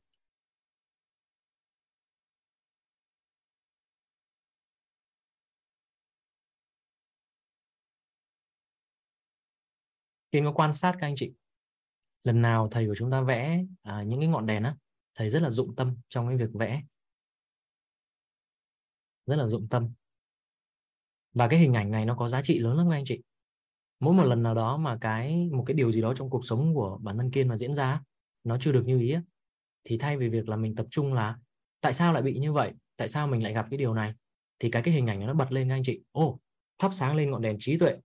[10.33, 11.33] Khi có quan sát các anh chị
[12.25, 14.77] lần nào thầy của chúng ta vẽ à, những cái ngọn đèn á
[15.15, 16.83] thầy rất là dụng tâm trong cái việc vẽ.
[19.27, 19.89] Rất là dụng tâm.
[21.33, 23.21] Và cái hình ảnh này nó có giá trị lớn lắm các anh chị.
[24.01, 26.75] Mỗi một lần nào đó mà cái một cái điều gì đó trong cuộc sống
[26.75, 28.03] của bản thân kiên mà diễn ra
[28.45, 29.15] nó chưa được như ý
[29.85, 31.39] thì thay vì việc là mình tập trung là
[31.81, 32.73] tại sao lại bị như vậy?
[32.97, 34.15] Tại sao mình lại gặp cái điều này?
[34.59, 36.01] Thì cái cái hình ảnh nó bật lên các anh chị.
[36.13, 36.41] Ô
[36.79, 37.99] thắp sáng lên ngọn đèn trí tuệ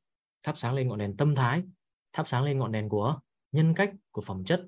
[0.44, 1.64] thắp sáng lên ngọn đèn tâm thái
[2.14, 3.20] thắp sáng lên ngọn đèn của
[3.58, 4.68] nhân cách của phẩm chất,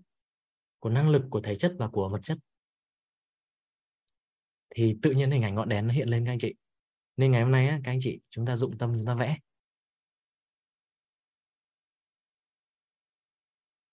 [0.80, 2.38] của năng lực của thể chất và của vật chất.
[4.70, 6.53] Thì tự nhiên hình ảnh ngọn đèn nó hiện lên các anh chị.
[7.18, 9.38] Nên ngày hôm nay các anh chị, chúng ta dụng tâm, chúng ta vẽ.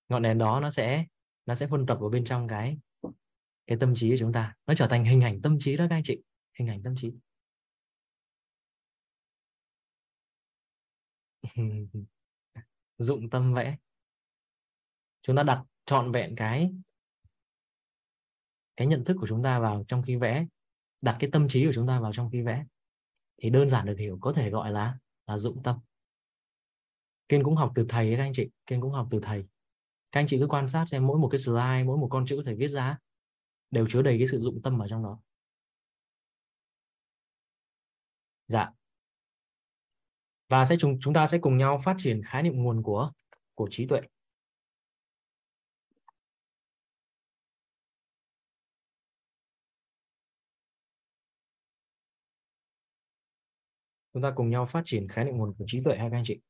[0.09, 1.07] Ngọn đèn đó nó sẽ
[1.47, 2.79] nó sẽ phân tập vào bên trong cái
[3.67, 4.55] cái tâm trí của chúng ta.
[4.67, 6.23] Nó trở thành hình ảnh tâm trí đó các anh chị.
[6.59, 7.13] Hình ảnh tâm trí.
[12.99, 13.77] Dụng tâm vẽ
[15.27, 16.73] chúng ta đặt trọn vẹn cái
[18.77, 20.47] cái nhận thức của chúng ta vào trong khi vẽ,
[21.03, 22.65] đặt cái tâm trí của chúng ta vào trong khi vẽ,
[23.43, 25.79] thì đơn giản được hiểu, có thể gọi là là dụng tâm.
[27.29, 29.45] Kiên cũng học từ thầy các anh chị, Kiên cũng học từ thầy.
[30.13, 32.43] Các anh chị cứ quan sát xem, mỗi một cái slide, mỗi một con chữ
[32.45, 32.99] thầy viết ra
[33.71, 35.21] đều chứa đầy cái sự dụng tâm ở trong đó.
[38.49, 38.71] Dạ.
[40.49, 43.13] Và sẽ chúng chúng ta sẽ cùng nhau phát triển khái niệm nguồn của
[43.55, 44.01] của trí tuệ.
[54.17, 56.25] Chúng ta cùng nhau phát triển khái niệm nguồn của trí tuệ hai các anh
[56.27, 56.41] chị.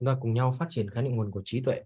[0.00, 1.82] Chúng ta cùng nhau phát triển khái niệm nguồn của trí tuệ.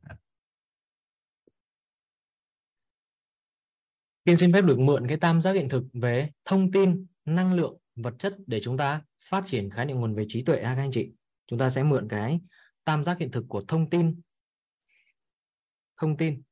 [4.24, 7.78] Kiên xin phép được mượn cái tam giác hiện thực về thông tin, năng lượng,
[8.02, 10.82] vật chất để chúng ta phát triển khái niệm nguồn về trí tuệ ha các
[10.82, 11.12] anh chị.
[11.46, 12.40] Chúng ta sẽ mượn cái
[12.84, 14.20] tam giác hiện thực của thông tin,
[15.96, 16.42] thông tin,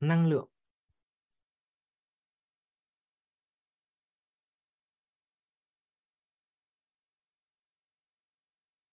[0.00, 0.48] năng lượng.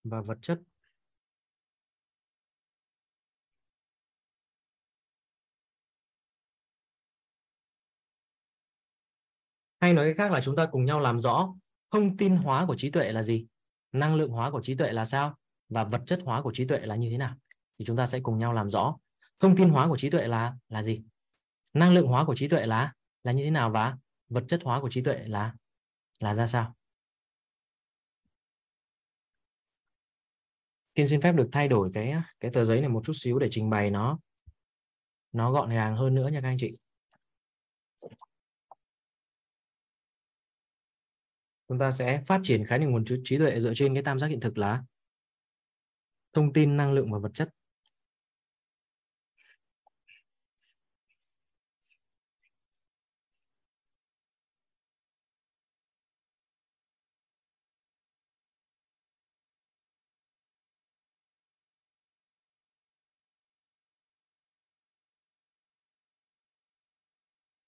[0.03, 0.59] Và vật chất.
[9.85, 11.53] Hay nói cách khác là chúng ta cùng nhau làm rõ
[11.91, 13.45] thông tin hóa của trí tuệ là gì,
[13.91, 15.35] năng lượng hóa của trí tuệ là sao
[15.69, 17.35] và vật chất hóa của trí tuệ là như thế nào
[17.79, 18.97] thì chúng ta sẽ cùng nhau làm rõ
[19.39, 21.01] thông tin hóa của trí tuệ là là gì,
[21.73, 22.93] năng lượng hóa của trí tuệ là
[23.23, 23.97] là như thế nào và
[24.29, 25.53] vật chất hóa của trí tuệ là
[26.19, 26.75] là ra sao
[30.95, 33.47] Kiên xin phép được thay đổi cái cái tờ giấy này một chút xíu để
[33.51, 34.19] trình bày nó
[35.31, 36.75] nó gọn gàng hơn nữa nha các anh chị.
[41.67, 44.27] Chúng ta sẽ phát triển khái niệm nguồn trí tuệ dựa trên cái tam giác
[44.27, 44.83] hiện thực là
[46.33, 47.49] thông tin, năng lượng và vật chất.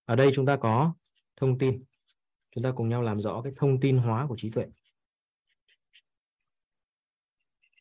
[0.08, 0.94] ở đây chúng ta có
[1.36, 1.84] thông tin
[2.52, 4.66] chúng ta cùng nhau làm rõ cái thông tin hóa của trí tuệ.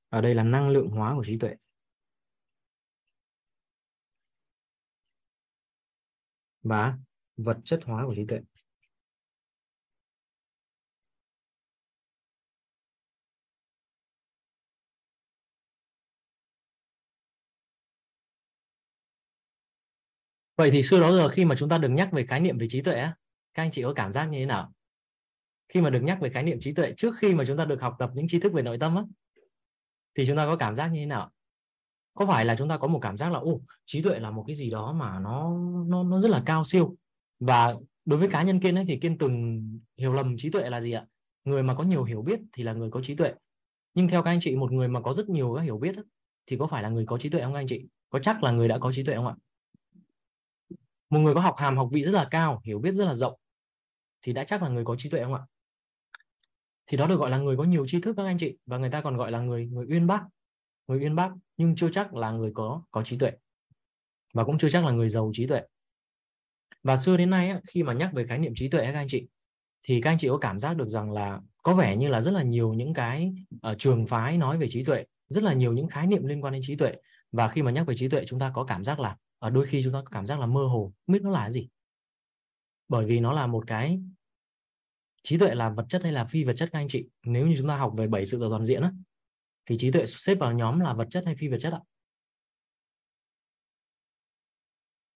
[0.09, 1.57] Ở đây là năng lượng hóa của trí tuệ.
[6.63, 6.99] Và
[7.37, 8.41] vật chất hóa của trí tuệ.
[20.57, 22.67] Vậy thì xưa đó giờ khi mà chúng ta được nhắc về khái niệm về
[22.71, 23.07] trí tuệ
[23.57, 24.73] các anh chị có cảm giác như thế nào?
[25.69, 27.81] Khi mà được nhắc về khái niệm trí tuệ trước khi mà chúng ta được
[27.81, 29.03] học tập những tri thức về nội tâm á,
[30.15, 31.31] thì chúng ta có cảm giác như thế nào?
[32.15, 34.45] Có phải là chúng ta có một cảm giác là ô trí tuệ là một
[34.47, 36.97] cái gì đó mà nó nó nó rất là cao siêu
[37.41, 39.63] và đối với cá nhân kiên ấy, thì kiên từng
[39.97, 41.07] hiểu lầm trí tuệ là gì ạ?
[41.45, 43.35] Người mà có nhiều hiểu biết thì là người có trí tuệ.
[43.95, 45.95] Nhưng theo các anh chị một người mà có rất nhiều các hiểu biết
[46.47, 47.87] thì có phải là người có trí tuệ không các anh chị?
[48.11, 49.35] Có chắc là người đã có trí tuệ không ạ?
[51.11, 53.39] một người có học hàm học vị rất là cao hiểu biết rất là rộng
[54.27, 55.41] thì đã chắc là người có trí tuệ không ạ?
[56.87, 58.91] Thì đó được gọi là người có nhiều tri thức các anh chị và người
[58.91, 60.23] ta còn gọi là người người uyên bác.
[60.89, 63.33] Người uyên bác nhưng chưa chắc là người có có trí tuệ.
[64.35, 65.63] Và cũng chưa chắc là người giàu trí tuệ.
[66.83, 69.27] Và xưa đến nay khi mà nhắc về khái niệm trí tuệ các anh chị
[69.83, 72.31] thì các anh chị có cảm giác được rằng là có vẻ như là rất
[72.31, 73.33] là nhiều những cái
[73.71, 76.53] uh, trường phái nói về trí tuệ rất là nhiều những khái niệm liên quan
[76.53, 76.95] đến trí tuệ.
[77.33, 79.67] Và khi mà nhắc về trí tuệ chúng ta có cảm giác là ở đôi
[79.67, 81.69] khi chúng ta cảm giác là mơ hồ không biết nó là cái gì.
[82.89, 84.01] Bởi vì nó là một cái
[85.27, 87.09] trí tuệ là vật chất hay là phi vật chất các anh chị?
[87.23, 88.93] Nếu như chúng ta học về bảy sự toàn diện á,
[89.67, 91.81] thì trí tuệ xếp vào nhóm là vật chất hay phi vật chất ạ?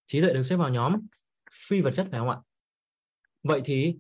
[0.07, 1.07] Trí tuệ được xếp vào nhóm
[1.53, 2.39] phi vật chất phải không ạ?
[3.43, 3.97] Vậy thì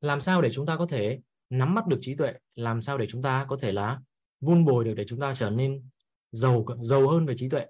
[0.00, 1.20] làm sao để chúng ta có thể
[1.50, 2.32] nắm bắt được trí tuệ?
[2.54, 4.00] Làm sao để chúng ta có thể là
[4.40, 5.88] vun bồi được để chúng ta trở nên
[6.32, 7.66] giàu giàu hơn về trí tuệ?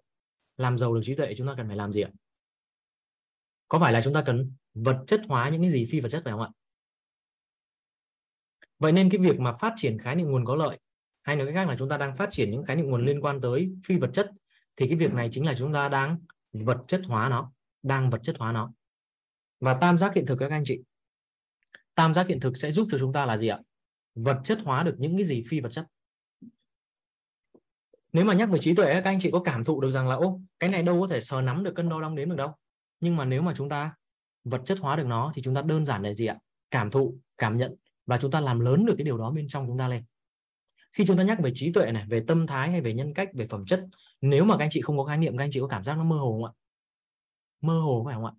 [0.57, 2.11] Làm giàu được trí tuệ chúng ta cần phải làm gì ạ?
[3.69, 6.23] Có phải là chúng ta cần vật chất hóa những cái gì phi vật chất
[6.25, 6.49] phải không ạ?
[8.79, 10.79] Vậy nên cái việc mà phát triển khái niệm nguồn có lợi
[11.23, 13.21] hay nói cách khác là chúng ta đang phát triển những khái niệm nguồn liên
[13.21, 14.31] quan tới phi vật chất
[14.77, 16.19] thì cái việc này chính là chúng ta đang
[16.53, 17.53] vật chất hóa nó
[17.87, 18.73] đang vật chất hóa nó.
[19.61, 20.81] Và tam giác hiện thực các anh chị.
[21.95, 23.59] Tam giác hiện thực sẽ giúp cho chúng ta là gì ạ?
[24.15, 25.87] Vật chất hóa được những cái gì phi vật chất?
[28.13, 30.15] Nếu mà nhắc về trí tuệ các anh chị có cảm thụ được rằng là
[30.15, 32.55] ô cái này đâu có thể sờ nắm được cân đo đong đếm được đâu.
[33.01, 33.95] Nhưng mà nếu mà chúng ta
[34.45, 36.39] vật chất hóa được nó thì chúng ta đơn giản là gì ạ?
[36.71, 37.75] Cảm thụ cảm nhận
[38.07, 40.05] và chúng ta làm lớn được cái điều đó bên trong chúng ta lên.
[40.93, 43.29] Khi chúng ta nhắc về trí tuệ này, về tâm thái hay về nhân cách,
[43.35, 43.85] về phẩm chất,
[44.21, 45.99] nếu mà các anh chị không có khái niệm, các anh chị có cảm giác
[45.99, 46.53] nó mơ hồ không ạ?
[47.61, 48.33] Mơ hồ phải không ạ?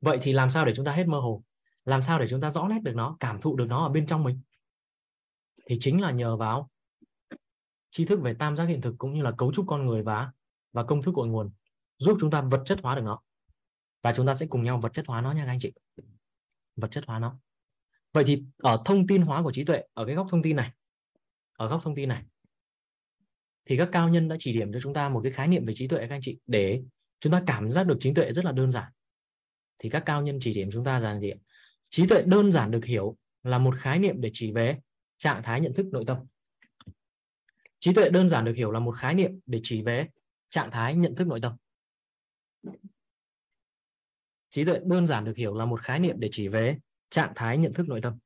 [0.00, 1.42] Vậy thì làm sao để chúng ta hết mơ hồ?
[1.84, 4.06] Làm sao để chúng ta rõ nét được nó, cảm thụ được nó ở bên
[4.06, 4.40] trong mình?
[5.66, 6.70] Thì chính là nhờ vào
[7.90, 10.32] tri thức về tam giác hiện thực cũng như là cấu trúc con người và
[10.72, 11.50] và công thức cội nguồn
[11.98, 13.20] giúp chúng ta vật chất hóa được nó.
[14.02, 15.72] Và chúng ta sẽ cùng nhau vật chất hóa nó nha các anh chị.
[16.76, 17.38] Vật chất hóa nó
[18.12, 20.72] vậy thì ở thông tin hóa của trí tuệ, ở cái góc thông tin này,
[21.52, 22.24] ở góc thông tin này,
[23.64, 25.74] thì các cao nhân đã chỉ điểm cho chúng ta một cái khái niệm về
[25.74, 26.82] trí tuệ các anh chị, để
[27.20, 28.92] chúng ta cảm giác được trí tuệ rất là đơn giản.
[29.78, 31.32] Thì các cao nhân chỉ điểm chúng ta rằng gì
[31.88, 34.78] trí tuệ đơn giản được hiểu là một khái niệm để chỉ về
[35.18, 36.18] trạng thái nhận thức nội tâm.
[37.78, 40.08] Trí tuệ đơn giản được hiểu là một khái niệm để chỉ về
[40.50, 41.52] trạng thái nhận thức nội tâm.
[44.50, 46.78] Trí tuệ đơn giản được hiểu là một khái niệm để chỉ về
[47.10, 48.18] trạng thái nhận thức nội tâm.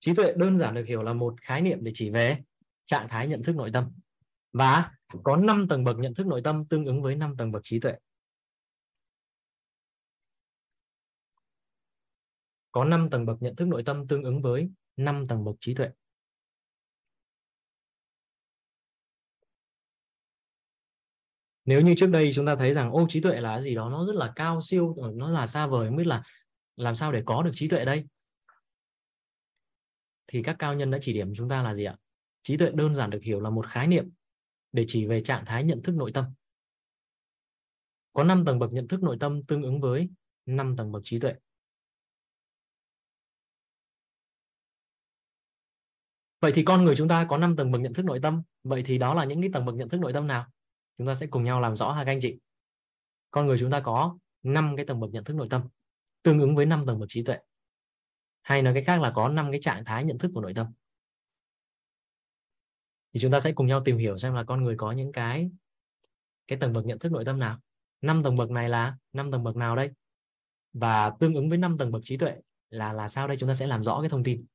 [0.00, 2.38] Trí tuệ đơn giản được hiểu là một khái niệm để chỉ về
[2.86, 3.90] trạng thái nhận thức nội tâm.
[4.52, 4.90] Và
[5.22, 7.80] có 5 tầng bậc nhận thức nội tâm tương ứng với 5 tầng bậc trí
[7.80, 7.94] tuệ.
[12.72, 15.74] Có 5 tầng bậc nhận thức nội tâm tương ứng với 5 tầng bậc trí
[15.74, 15.88] tuệ.
[21.64, 24.06] Nếu như trước đây chúng ta thấy rằng, ô, trí tuệ là gì đó, nó
[24.06, 26.22] rất là cao siêu ờ, nó là xa vời, không biết là
[26.76, 28.04] làm sao để có được trí tuệ đây?
[30.26, 31.96] Thì các cao nhân đã chỉ điểm chúng ta là gì ạ?
[32.42, 34.10] Trí tuệ đơn giản được hiểu là một khái niệm
[34.72, 36.24] để chỉ về trạng thái nhận thức nội tâm.
[38.12, 40.08] Có 5 tầng bậc nhận thức nội tâm tương ứng với
[40.46, 41.34] 5 tầng bậc trí tuệ.
[46.40, 48.42] Vậy thì con người chúng ta có 5 tầng bậc nhận thức nội tâm.
[48.64, 50.46] Vậy thì đó là những cái tầng bậc nhận thức nội tâm nào?
[50.98, 52.38] Chúng ta sẽ cùng nhau làm rõ ha, các anh chị.
[53.30, 55.62] Con người chúng ta có 5 cái tầng bậc nhận thức nội tâm,
[56.22, 57.38] tương ứng với 5 tầng bậc trí tuệ.
[58.42, 60.66] Hay nói cái khác là có 5 cái trạng thái nhận thức của nội tâm.
[63.12, 65.50] Thì chúng ta sẽ cùng nhau tìm hiểu xem là con người có những cái
[66.46, 67.58] cái tầng bậc nhận thức nội tâm nào.
[68.00, 69.90] 5 tầng bậc này là 5 tầng bậc nào đây?
[70.72, 72.36] Và tương ứng với 5 tầng bậc trí tuệ
[72.70, 73.36] là là sao đây?
[73.36, 74.46] Chúng ta sẽ làm rõ cái thông tin.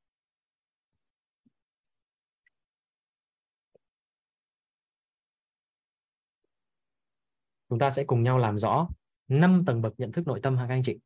[7.68, 8.88] Chúng ta sẽ cùng nhau làm rõ
[9.28, 10.98] 5 tầng bậc nhận thức nội tâm ha các anh chị.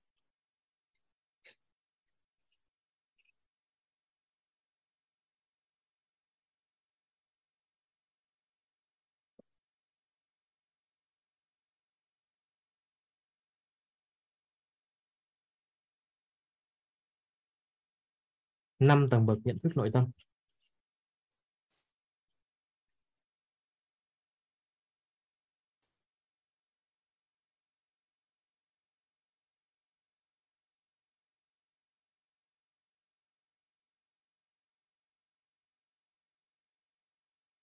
[18.78, 20.10] năm tầng bậc nhận thức nội tâm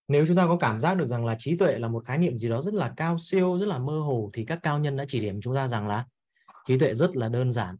[0.08, 2.38] nếu chúng ta có cảm giác được rằng là trí tuệ là một khái niệm
[2.38, 5.04] gì đó rất là cao siêu, rất là mơ hồ, thì các cao nhân đã
[5.08, 6.06] chỉ điểm chúng ta rằng là
[6.66, 7.76] trí tuệ rất là đơn giản.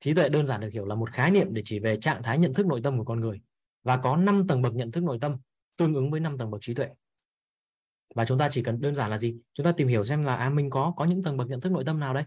[0.00, 2.38] Trí tuệ đơn giản được hiểu là một khái niệm để chỉ về trạng thái
[2.38, 3.40] nhận thức nội tâm của con người.
[3.82, 5.36] Và có 5 tầng bậc nhận thức nội tâm
[5.76, 6.88] tương ứng với 5 tầng bậc trí tuệ.
[8.14, 9.36] Và chúng ta chỉ cần đơn giản là gì?
[9.54, 11.72] Chúng ta tìm hiểu xem là à mình có có những tầng bậc nhận thức
[11.72, 12.24] nội tâm nào đây?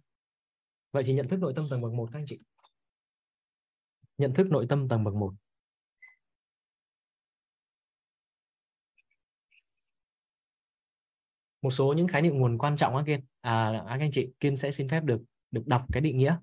[0.91, 2.39] Vậy thì nhận thức nội tâm tầng bậc một, các anh chị.
[4.17, 5.33] Nhận thức nội tâm tầng bậc 1
[11.65, 13.19] một số những khái niệm nguồn quan trọng các Kiên.
[13.41, 15.21] À, à các anh chị, Kiên sẽ xin phép được
[15.51, 16.37] được đọc cái định nghĩa.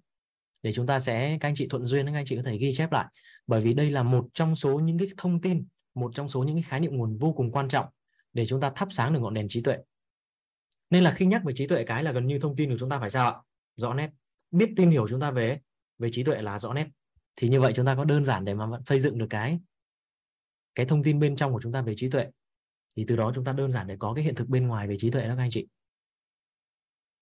[0.63, 2.73] Để chúng ta sẽ, các anh chị thuận duyên, các anh chị có thể ghi
[2.73, 3.07] chép lại.
[3.47, 6.57] Bởi vì đây là một trong số những cái thông tin, một trong số những
[6.57, 7.87] cái khái niệm nguồn vô cùng quan trọng
[8.33, 9.77] để chúng ta thắp sáng được ngọn đèn trí tuệ.
[10.91, 12.91] Nên là khi nhắc về trí tuệ cái là gần như thông tin của chúng
[12.91, 13.35] ta phải sao ạ?
[13.77, 14.11] Rõ nét.
[14.51, 15.61] Biết tin hiểu chúng ta về
[15.99, 16.89] về trí tuệ là rõ nét.
[17.37, 19.59] Thì như vậy chúng ta có đơn giản để mà xây dựng được cái
[20.75, 22.27] cái thông tin bên trong của chúng ta về trí tuệ
[22.97, 24.97] thì từ đó chúng ta đơn giản để có cái hiện thực bên ngoài về
[24.99, 25.67] trí tuệ đó các anh chị.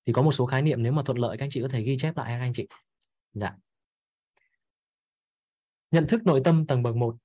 [0.06, 1.82] Thì có một số khái niệm nếu mà thuận lợi các anh chị có thể
[1.82, 2.66] ghi chép lại các anh chị.
[3.32, 3.56] Dạ.
[5.90, 7.16] Nhận thức nội tâm tầng bậc 1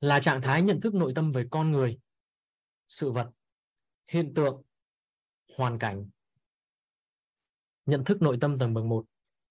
[0.00, 1.98] là trạng thái nhận thức nội tâm về con người,
[2.88, 3.30] sự vật,
[4.08, 4.62] hiện tượng,
[5.56, 6.10] hoàn cảnh.
[7.86, 9.04] Nhận thức nội tâm tầng bậc 1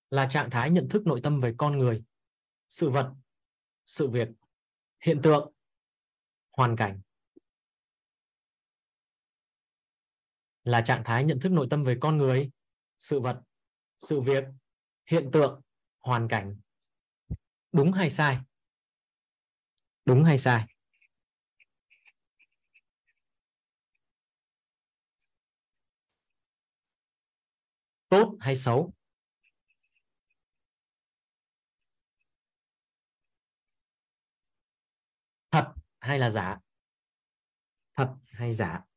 [0.10, 2.03] là trạng thái nhận thức nội tâm về con người,
[2.69, 3.14] sự vật,
[3.85, 4.27] sự việc,
[5.00, 5.51] hiện tượng,
[6.51, 7.01] hoàn cảnh.
[10.64, 12.51] Là trạng thái nhận thức nội tâm về con người,
[12.98, 13.41] sự vật,
[13.99, 14.43] sự việc,
[15.06, 15.61] hiện tượng,
[15.99, 16.59] hoàn cảnh.
[17.72, 18.40] Đúng hay sai?
[20.06, 20.65] Đúng hay sai?
[28.09, 28.93] Tốt hay xấu?
[35.51, 36.59] Thật hay là giả?
[37.93, 38.91] Thật hay giả?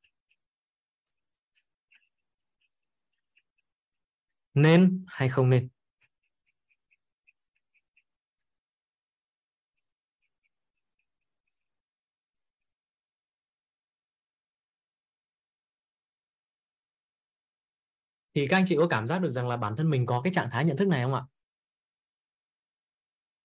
[4.55, 5.69] Nên hay không nên
[18.35, 20.33] thì các anh chị có cảm giác được rằng là bản thân mình có cái
[20.33, 21.23] trạng thái nhận thức này không ạ?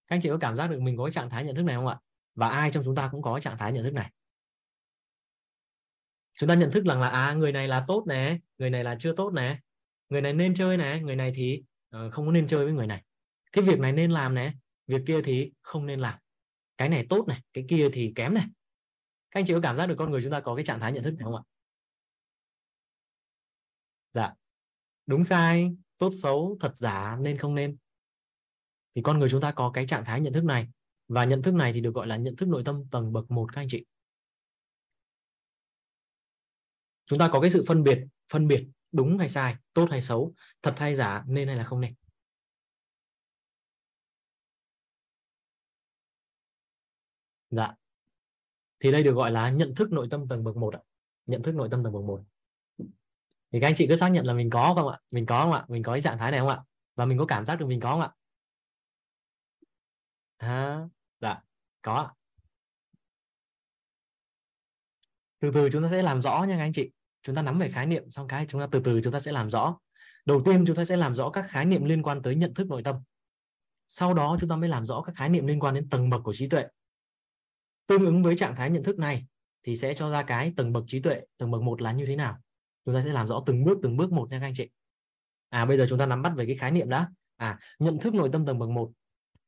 [0.08, 1.76] Các anh chị có cảm giác được mình có cái trạng thái nhận thức này
[1.76, 2.00] không ạ?
[2.36, 4.12] Và ai trong chúng ta cũng có cái trạng thái nhận thức này.
[6.34, 8.96] Chúng ta nhận thức rằng là à người này là tốt nè, người này là
[9.00, 9.60] chưa tốt nè
[10.10, 11.64] người này nên chơi này người này thì
[11.96, 13.04] uh, không có nên chơi với người này.
[13.52, 14.54] Cái việc này nên làm này
[14.88, 16.20] việc kia thì không nên làm.
[16.78, 18.46] Cái này tốt này cái kia thì kém này.
[19.32, 20.92] Các anh chị có cảm giác được con người chúng ta có cái trạng thái
[20.92, 21.44] nhận thức này không ạ?
[24.14, 24.34] Dạ.
[25.06, 27.78] Đúng sai tốt xấu thật giả nên không nên.
[28.96, 30.68] Thì con người chúng ta có cái trạng thái nhận thức này
[31.08, 33.54] và nhận thức này thì được gọi là nhận thức nội tâm tầng bậc 1
[33.54, 33.86] các anh chị.
[37.06, 40.34] Chúng ta có cái sự phân biệt phân biệt đúng hay sai tốt hay xấu
[40.61, 41.95] thật hay giả nên hay là không nên?
[47.50, 47.76] Dạ.
[48.80, 50.80] Thì đây được gọi là nhận thức nội tâm tầng bậc 1 ạ.
[51.26, 52.22] Nhận thức nội tâm tầng bậc 1
[53.51, 55.00] thì các anh chị cứ xác nhận là mình có không ạ?
[55.11, 55.66] Mình có không ạ?
[55.68, 56.64] Mình có cái trạng thái này không ạ?
[56.95, 58.11] Và mình có cảm giác được mình có không ạ?
[60.38, 60.88] À,
[61.22, 61.42] dạ
[61.82, 62.14] có ạ.
[65.40, 66.92] Từ từ chúng ta sẽ làm rõ nha các anh chị
[67.30, 69.32] chúng ta nắm về khái niệm, xong cái chúng ta từ từ chúng ta sẽ
[69.32, 69.77] làm rõ.
[70.25, 72.67] Đầu tiên chúng ta sẽ làm rõ các khái niệm liên quan tới nhận thức
[72.67, 72.95] nội tâm.
[73.88, 76.24] Sau đó chúng ta mới làm rõ các khái niệm liên quan đến tầng bậc
[76.24, 76.66] của trí tuệ.
[77.88, 79.25] Tương ứng với trạng thái nhận thức này
[79.64, 82.16] thì sẽ cho ra cái tầng bậc trí tuệ, tầng bậc một là như thế
[82.16, 82.38] nào.
[82.85, 84.69] Chúng ta sẽ làm rõ từng bước từng bước một nha các anh chị.
[85.49, 87.09] À bây giờ chúng ta nắm bắt về cái khái niệm đã.
[87.35, 88.91] À nhận thức nội tâm tầng bậc một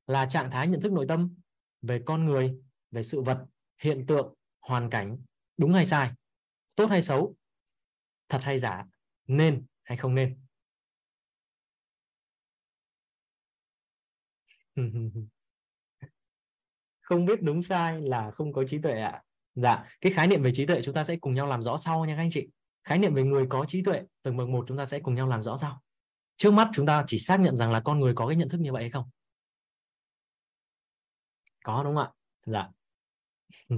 [0.07, 1.35] là trạng thái nhận thức nội tâm
[1.81, 2.55] về con người,
[2.91, 3.45] về sự vật,
[3.81, 5.17] hiện tượng, hoàn cảnh,
[5.57, 6.11] đúng hay sai,
[6.75, 7.35] tốt hay xấu
[8.31, 8.85] thật hay giả,
[9.27, 10.39] nên hay không nên?
[17.01, 19.09] Không biết đúng sai là không có trí tuệ ạ.
[19.09, 19.23] À?
[19.55, 22.05] dạ cái khái niệm về trí tuệ chúng ta sẽ cùng nhau làm rõ sau
[22.05, 22.47] nha các anh chị.
[22.83, 25.27] Khái niệm về người có trí tuệ từng bậc một chúng ta sẽ cùng nhau
[25.27, 25.81] làm rõ sau.
[26.37, 28.61] Trước mắt chúng ta chỉ xác nhận rằng là con người có cái nhận thức
[28.61, 29.09] như vậy hay không?
[31.63, 32.11] Có, đúng không ạ?
[32.45, 32.69] Dạ.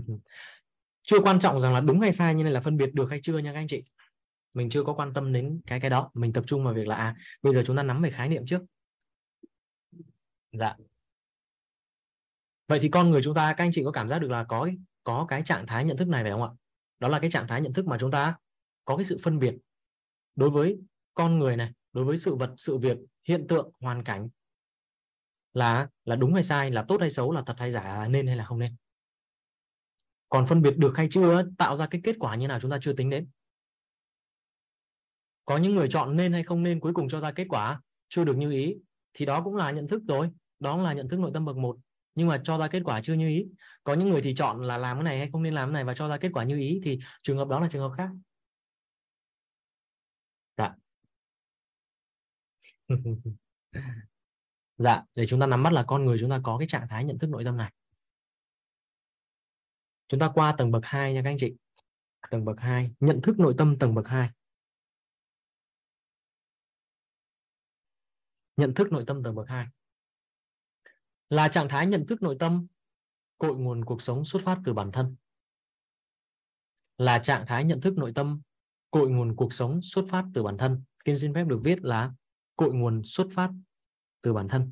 [1.02, 3.20] Chưa quan trọng rằng là đúng hay sai, như này là phân biệt được hay
[3.24, 3.84] chưa nha các anh chị
[4.54, 6.12] mình chưa có quan tâm đến cái cái đó.
[6.14, 8.46] Mình tập trung vào việc là à bây giờ chúng ta nắm về khái niệm
[8.46, 8.62] trước.
[10.52, 10.76] Dạ.
[12.68, 14.70] Vậy thì con người chúng ta, các anh chị có cảm giác được là có
[15.04, 16.50] có cái trạng thái nhận thức này phải không ạ?
[17.00, 18.36] Đó là cái trạng thái nhận thức mà chúng ta
[18.86, 19.56] có cái sự phân biệt
[20.36, 20.78] đối với
[21.14, 24.30] con người này, đối với sự vật, sự việc, hiện tượng, hoàn cảnh
[25.54, 28.36] là là đúng hay sai, là tốt hay xấu, là thật hay giả, nên hay
[28.36, 28.76] là không nên?
[30.30, 32.78] Còn phân biệt được hay chưa, tạo ra cái kết quả như nào chúng ta
[32.82, 33.28] chưa tính đến?
[35.46, 37.82] Có những người chọn nên hay không nên cuối cùng cho ra kết quả?
[38.10, 38.76] Chưa được như ý.
[39.14, 40.30] Thì đó cũng là nhận thức rồi.
[40.60, 41.78] Đó là nhận thức nội tâm bậc một.
[42.16, 43.46] Nhưng mà cho ra kết quả chưa như ý.
[43.84, 45.84] Có những người thì chọn là làm cái này hay không nên làm cái này
[45.84, 48.10] và cho ra kết quả như ý thì trường hợp đó là trường hợp khác.
[50.58, 50.74] Dạ.
[54.78, 57.06] Dạ để chúng ta nắm bắt là con người chúng ta có cái trạng thái
[57.06, 57.74] nhận thức nội tâm này.
[60.08, 61.54] Chúng ta qua tầng bậc 2 nha các anh chị.
[62.32, 64.30] Tầng bậc 2 nhận thức nội tâm tầng bậc 2
[68.58, 69.68] nhận thức nội tâm tầng bậc 2
[71.34, 72.68] là trạng thái nhận thức nội tâm,
[73.38, 75.16] cội nguồn cuộc sống xuất phát từ bản thân.
[76.98, 78.42] Là trạng thái nhận thức nội tâm,
[78.92, 80.84] cội nguồn cuộc sống xuất phát từ bản thân.
[81.06, 82.14] Kinh xin phép được viết là
[82.56, 83.52] cội nguồn xuất phát
[84.22, 84.72] từ bản thân.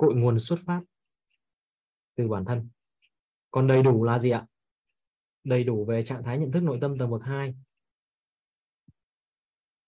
[0.00, 0.80] Cội nguồn xuất phát
[2.16, 2.68] từ bản thân.
[3.50, 4.46] Còn đầy đủ là gì ạ?
[5.44, 7.54] Đầy đủ về trạng thái nhận thức nội tâm tầng bậc 2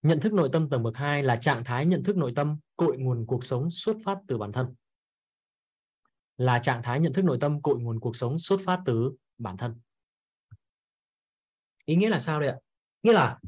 [0.03, 2.99] nhận thức nội tâm tầng bậc 2 là trạng thái nhận thức nội tâm, cội
[2.99, 4.75] nguồn cuộc sống xuất phát từ bản thân.
[6.37, 9.57] Là trạng thái nhận thức nội tâm, cội nguồn cuộc sống xuất phát từ bản
[9.57, 9.81] thân.
[11.85, 12.57] Ý nghĩa là sao đây ạ?
[13.03, 13.39] Nghĩa là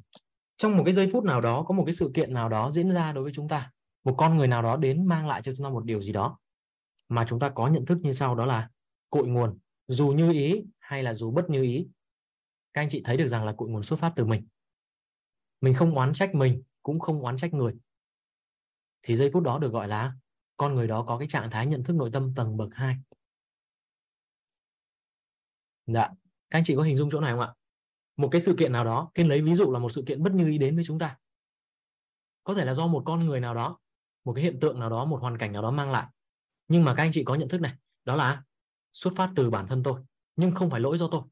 [0.57, 2.91] trong một cái giây phút nào đó, có một cái sự kiện nào đó diễn
[2.91, 3.71] ra đối với chúng ta,
[4.05, 6.39] một con người nào đó đến mang lại cho chúng ta một điều gì đó
[7.09, 8.71] mà chúng ta có nhận thức như sau, đó là
[9.11, 9.59] cội nguồn,
[9.89, 11.89] dù như ý hay là dù bất như ý.
[12.73, 14.47] Các anh chị thấy được rằng là cội nguồn xuất phát từ mình.
[15.61, 17.75] Mình không oán trách mình, cũng không oán trách người.
[19.03, 20.15] Thì giây phút đó được gọi là
[20.57, 22.97] con người đó có cái trạng thái nhận thức nội tâm tầng bậc 2
[25.87, 26.09] dạ
[26.51, 27.55] các anh chị có hình dung chỗ này không ạ?
[28.17, 30.33] Một cái sự kiện nào đó kiên lấy ví dụ là một sự kiện bất
[30.33, 31.19] như ý đến với chúng ta.
[32.45, 33.79] Có thể là do một con người nào đó,
[34.25, 36.07] một cái hiện tượng nào đó, một hoàn cảnh nào đó mang lại
[36.69, 38.43] nhưng mà các anh chị có nhận thức này, đó là
[38.93, 40.01] xuất phát từ bản thân tôi,
[40.37, 41.23] nhưng không phải lỗi do tôi.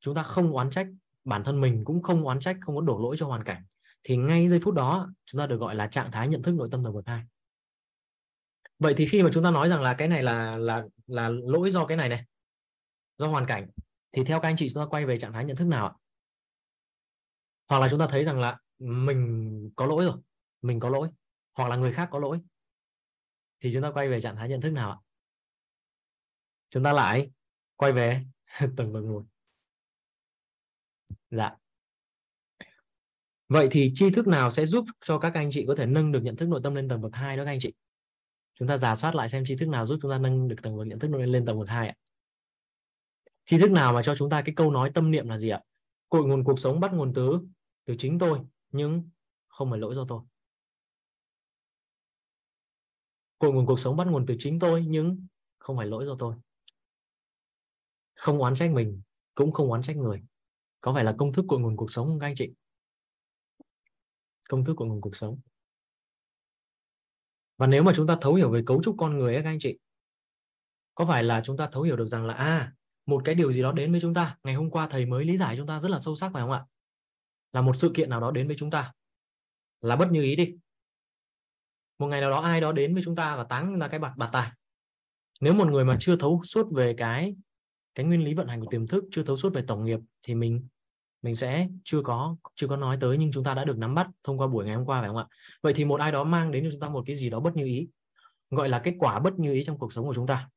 [0.00, 0.86] Chúng ta không oán trách
[1.24, 3.64] bản thân mình, cũng không oán trách, không có đổ lỗi cho hoàn cảnh.
[4.02, 6.68] Thì ngay giây phút đó, chúng ta được gọi là trạng thái nhận thức nội
[6.72, 7.22] tâm tầng bậc hai.
[8.78, 11.70] Vậy thì khi mà chúng ta nói rằng là cái này là là là lỗi
[11.70, 12.24] do cái này này,
[13.18, 13.68] do hoàn cảnh,
[14.12, 15.94] thì theo các anh chị chúng ta quay về trạng thái nhận thức nào ạ?
[17.68, 20.16] Hoặc là chúng ta thấy rằng là mình có lỗi rồi,
[20.62, 21.08] mình có lỗi,
[21.54, 22.40] hoặc là người khác có lỗi
[23.64, 24.98] thì chúng ta quay về trạng thái nhận thức nào ạ?
[26.70, 27.30] Chúng ta lại
[27.76, 28.24] quay về
[28.76, 29.24] tầng bậc một.
[31.30, 31.56] Dạ.
[33.48, 36.22] Vậy thì tri thức nào sẽ giúp cho các anh chị có thể nâng được
[36.22, 37.72] nhận thức nội tâm lên tầng bậc hai đó các anh chị?
[38.54, 40.76] Chúng ta giả soát lại xem tri thức nào giúp chúng ta nâng được tầng
[40.76, 41.94] bậc nhận thức lên lên tầng bậc hai ạ.
[43.44, 45.60] Tri thức nào mà cho chúng ta cái câu nói tâm niệm là gì ạ?
[46.08, 47.38] Cội nguồn cuộc sống bắt nguồn từ
[47.84, 48.38] từ chính tôi,
[48.72, 49.10] nhưng
[49.48, 50.20] không phải lỗi do tôi.
[53.44, 55.26] Cội nguồn cuộc sống bắt nguồn từ chính tôi nhưng
[55.58, 56.36] không phải lỗi do tôi.
[58.14, 59.02] Không oán trách mình
[59.34, 60.22] cũng không oán trách người.
[60.80, 62.52] Có phải là công thức cội nguồn cuộc sống không các anh chị?
[64.48, 65.40] Công thức cội nguồn cuộc sống.
[67.56, 69.58] Và nếu mà chúng ta thấu hiểu về cấu trúc con người ấy, các anh
[69.60, 69.78] chị
[70.94, 72.72] có phải là chúng ta thấu hiểu được rằng là à
[73.06, 75.36] một cái điều gì đó đến với chúng ta ngày hôm qua thầy mới lý
[75.36, 76.64] giải chúng ta rất là sâu sắc phải không ạ?
[77.52, 78.92] Là một sự kiện nào đó đến với chúng ta.
[79.80, 80.56] Là bất như ý đi
[81.98, 84.12] một ngày nào đó ai đó đến với chúng ta và táng ra cái bạt
[84.16, 84.50] bạt tài.
[85.40, 87.34] Nếu một người mà chưa thấu suốt về cái
[87.94, 90.34] cái nguyên lý vận hành của tiềm thức, chưa thấu suốt về tổng nghiệp thì
[90.34, 90.66] mình
[91.22, 94.06] mình sẽ chưa có chưa có nói tới nhưng chúng ta đã được nắm bắt
[94.22, 95.26] thông qua buổi ngày hôm qua, phải không ạ?
[95.62, 97.56] Vậy thì một ai đó mang đến cho chúng ta một cái gì đó bất
[97.56, 97.88] như ý,
[98.50, 100.48] gọi là kết quả bất như ý trong cuộc sống của chúng ta.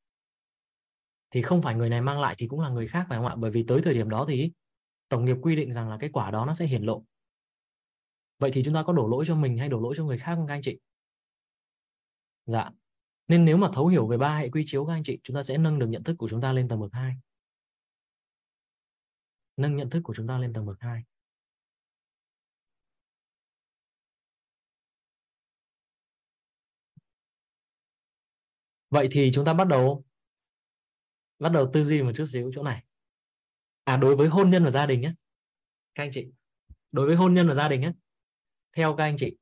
[1.32, 3.36] Thì không phải người này mang lại thì cũng là người khác, phải không ạ?
[3.38, 4.52] Bởi vì tới thời điểm đó thì
[5.10, 7.04] tổng nghiệp quy định rằng là cái quả đó nó sẽ hiển lộ.
[8.40, 10.36] Vậy thì chúng ta có đổ lỗi cho mình hay đổ lỗi cho người khác
[10.36, 10.80] không các anh chị?
[12.48, 12.70] Dạ.
[13.28, 15.44] Nên nếu mà thấu hiểu về ba hệ quy chiếu các anh chị, chúng ta
[15.44, 17.16] sẽ nâng được nhận thức của chúng ta lên tầng bậc 2
[19.58, 21.04] nâng nhận thức của chúng ta lên tầng bậc 2
[28.90, 30.04] vậy thì chúng ta bắt đầu.
[31.40, 32.84] Bắt đầu tư duy một chút xíu chỗ này.
[33.84, 35.14] À đối với hôn nhân và gia đình nhé,
[35.96, 36.28] các anh chị.
[36.92, 37.92] Đối với hôn nhân và gia đình nhé,
[38.74, 39.36] theo các anh chị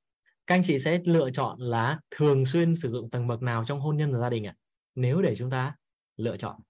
[0.48, 3.80] các anh chị sẽ lựa chọn là thường xuyên sử dụng tầng bậc nào trong
[3.80, 4.56] hôn nhân và gia đình ạ?
[4.95, 5.75] Nếu để chúng ta
[6.17, 6.61] lựa chọn.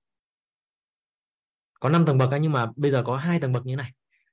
[1.79, 3.91] Có 5 tầng bậc nhưng mà bây giờ có hai tầng bậc như này.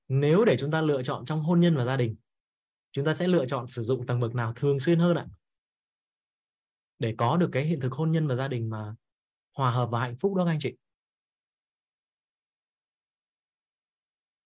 [0.09, 2.17] Nếu để chúng ta lựa chọn trong hôn nhân và gia đình,
[2.93, 5.27] chúng ta sẽ lựa chọn sử dụng tầng bậc nào thường xuyên hơn ạ?
[6.99, 8.95] Để có được cái hiện thực hôn nhân và gia đình mà
[9.57, 10.77] hòa hợp và hạnh phúc đó các anh chị.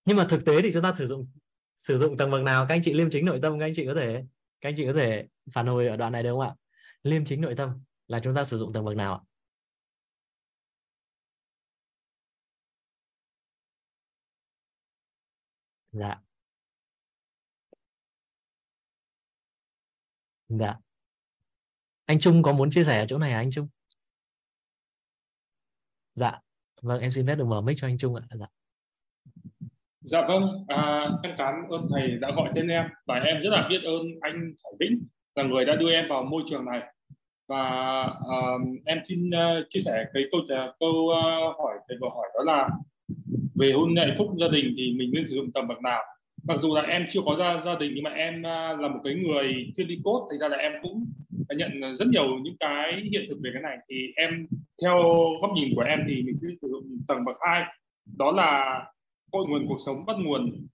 [0.05, 1.29] Nhưng mà thực tế thì chúng ta sử dụng
[1.77, 2.67] sử dụng tầng bậc nào?
[2.69, 4.25] Các anh chị liêm chính nội tâm, các anh chị có thể
[4.61, 6.55] các anh chị có thể phản hồi ở đoạn này được không ạ?
[7.03, 9.21] Liêm chính nội tâm là chúng ta sử dụng tầng bậc nào ạ?
[15.93, 16.21] Dạ.
[20.49, 20.77] Dạ.
[22.07, 23.69] Anh Trung có muốn chia sẻ ở chỗ này à anh Trung?
[26.15, 26.41] Dạ.
[26.83, 28.23] Vâng em xin phép được mở mic cho anh Trung ạ.
[28.41, 28.47] Dạ.
[30.07, 33.67] Dạ vâng, à, em cảm ơn thầy đã gọi tên em và em rất là
[33.71, 36.81] biết ơn anh Khải Vĩnh là người đã đưa em vào môi trường này.
[37.49, 42.09] Và uh, em xin uh, chia sẻ cái câu à, câu uh, hỏi thầy vừa
[42.09, 42.69] hỏi đó là
[43.61, 46.03] về hôn nhân phúc gia đình thì mình nên sử dụng tầm bậc nào?
[46.49, 49.01] Mặc dù là em chưa có gia gia đình nhưng mà em uh, là một
[49.05, 51.07] cái người chuyên đi cốt thì ra là em cũng
[51.57, 53.77] nhận rất nhiều những cái hiện thực về cái này.
[53.91, 54.47] Thì em
[54.83, 55.03] theo
[55.43, 57.65] góc nhìn của em thì mình sẽ sử dụng tầng bậc hai
[58.19, 58.83] đó là
[59.37, 60.67] cội nguồn cuộc sống bắt nguồn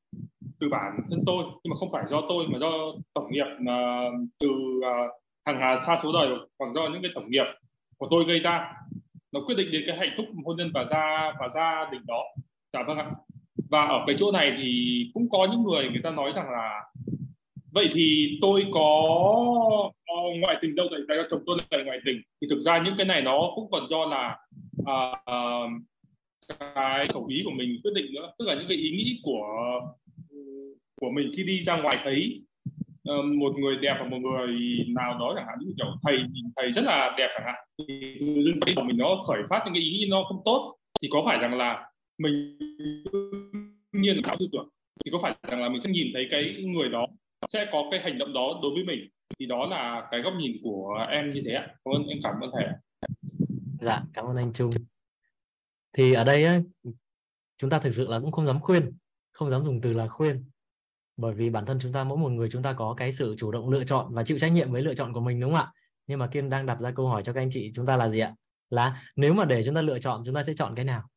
[0.60, 2.70] từ bản thân tôi nhưng mà không phải do tôi mà do
[3.15, 5.10] tổng nghiệp uh, từ uh,
[5.47, 7.44] hàng hà xa số đời hoặc do những cái tổng nghiệp
[7.97, 8.73] của tôi gây ra.
[9.32, 12.23] Nó quyết định đến cái hạnh phúc hôn nhân và gia và gia đình đó.
[12.73, 13.10] Dạ vâng ạ.
[13.70, 16.84] Và ở cái chỗ này thì cũng có những người người ta nói rằng là
[17.73, 18.82] vậy thì tôi có
[20.41, 22.20] ngoại tình đâu tại sao chồng tôi lại ngoại tình.
[22.41, 24.39] Thì thực ra những cái này nó cũng còn do là
[24.81, 25.82] uh, uh,
[26.49, 28.33] cái khẩu ý của mình quyết định nữa.
[28.39, 29.47] Tức là những cái ý nghĩ của
[31.01, 32.43] của mình khi đi ra ngoài thấy
[33.05, 34.57] ờ, một người đẹp và một người
[34.89, 36.19] nào đó chẳng hạn, như kiểu thầy
[36.57, 39.75] thầy rất là đẹp chẳng hạn, thì tự dưng của mình nó khởi phát những
[39.75, 42.59] cái ý nghĩ nó không tốt, thì có phải rằng là mình
[43.93, 44.69] nhiên là tư tưởng,
[45.05, 47.07] thì có phải rằng là mình sẽ nhìn thấy cái người đó
[47.49, 49.09] sẽ có cái hành động đó đối với mình?
[49.39, 51.67] Thì đó là cái góc nhìn của em như thế ạ.
[51.85, 52.65] Cảm ơn, em cảm ơn thầy
[53.81, 54.71] dạ cảm ơn anh Trung
[55.93, 56.62] thì ở đây ấy,
[57.59, 58.97] chúng ta thực sự là cũng không dám khuyên
[59.33, 60.45] không dám dùng từ là khuyên.
[61.17, 63.53] Bởi vì bản thân chúng ta mỗi một người chúng ta có cái sự chủ
[63.53, 65.73] động lựa chọn và chịu trách nhiệm với lựa chọn của mình đúng không ạ?
[66.07, 68.09] Nhưng mà kiên đang đặt ra câu hỏi cho các anh chị chúng ta là
[68.09, 68.35] gì ạ?
[68.71, 71.09] Là nếu mà để chúng ta lựa chọn chúng ta sẽ chọn cái nào?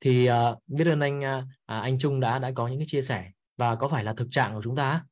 [0.00, 3.30] Thì uh, biết ơn anh uh, anh Trung đã đã có những cái chia sẻ.
[3.56, 5.04] Và có phải là thực trạng của chúng ta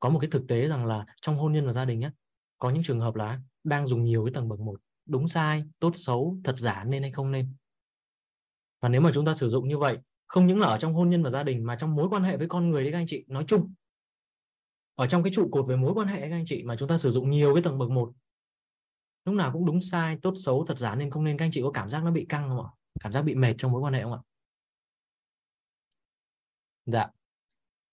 [0.00, 2.10] có một cái thực tế rằng là trong hôn nhân và gia đình nhé
[2.58, 5.90] có những trường hợp là đang dùng nhiều cái tầng bậc một đúng sai tốt
[5.94, 7.54] xấu thật giả nên hay không nên?
[8.80, 11.10] Và nếu mà chúng ta sử dụng như vậy, không những là ở trong hôn
[11.10, 13.06] nhân và gia đình, mà trong mối quan hệ với con người đấy các anh
[13.06, 13.74] chị, nói chung,
[14.94, 16.98] ở trong cái trụ cột về mối quan hệ các anh chị, mà chúng ta
[16.98, 18.12] sử dụng nhiều cái tầng bậc một,
[19.24, 21.62] lúc nào cũng đúng sai, tốt xấu, thật giả, nên không nên các anh chị
[21.62, 22.70] có cảm giác nó bị căng không ạ?
[23.00, 24.18] Cảm giác bị mệt trong mối quan hệ không ạ?
[26.86, 27.06] Dạ.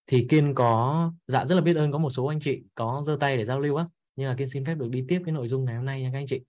[0.06, 3.16] Thì kiên có dạ rất là biết ơn có một số anh chị có giơ
[3.20, 3.86] tay để giao lưu á.
[4.16, 6.10] Nhưng mà kiên xin phép được đi tiếp cái nội dung ngày hôm nay nha
[6.12, 6.40] các anh chị.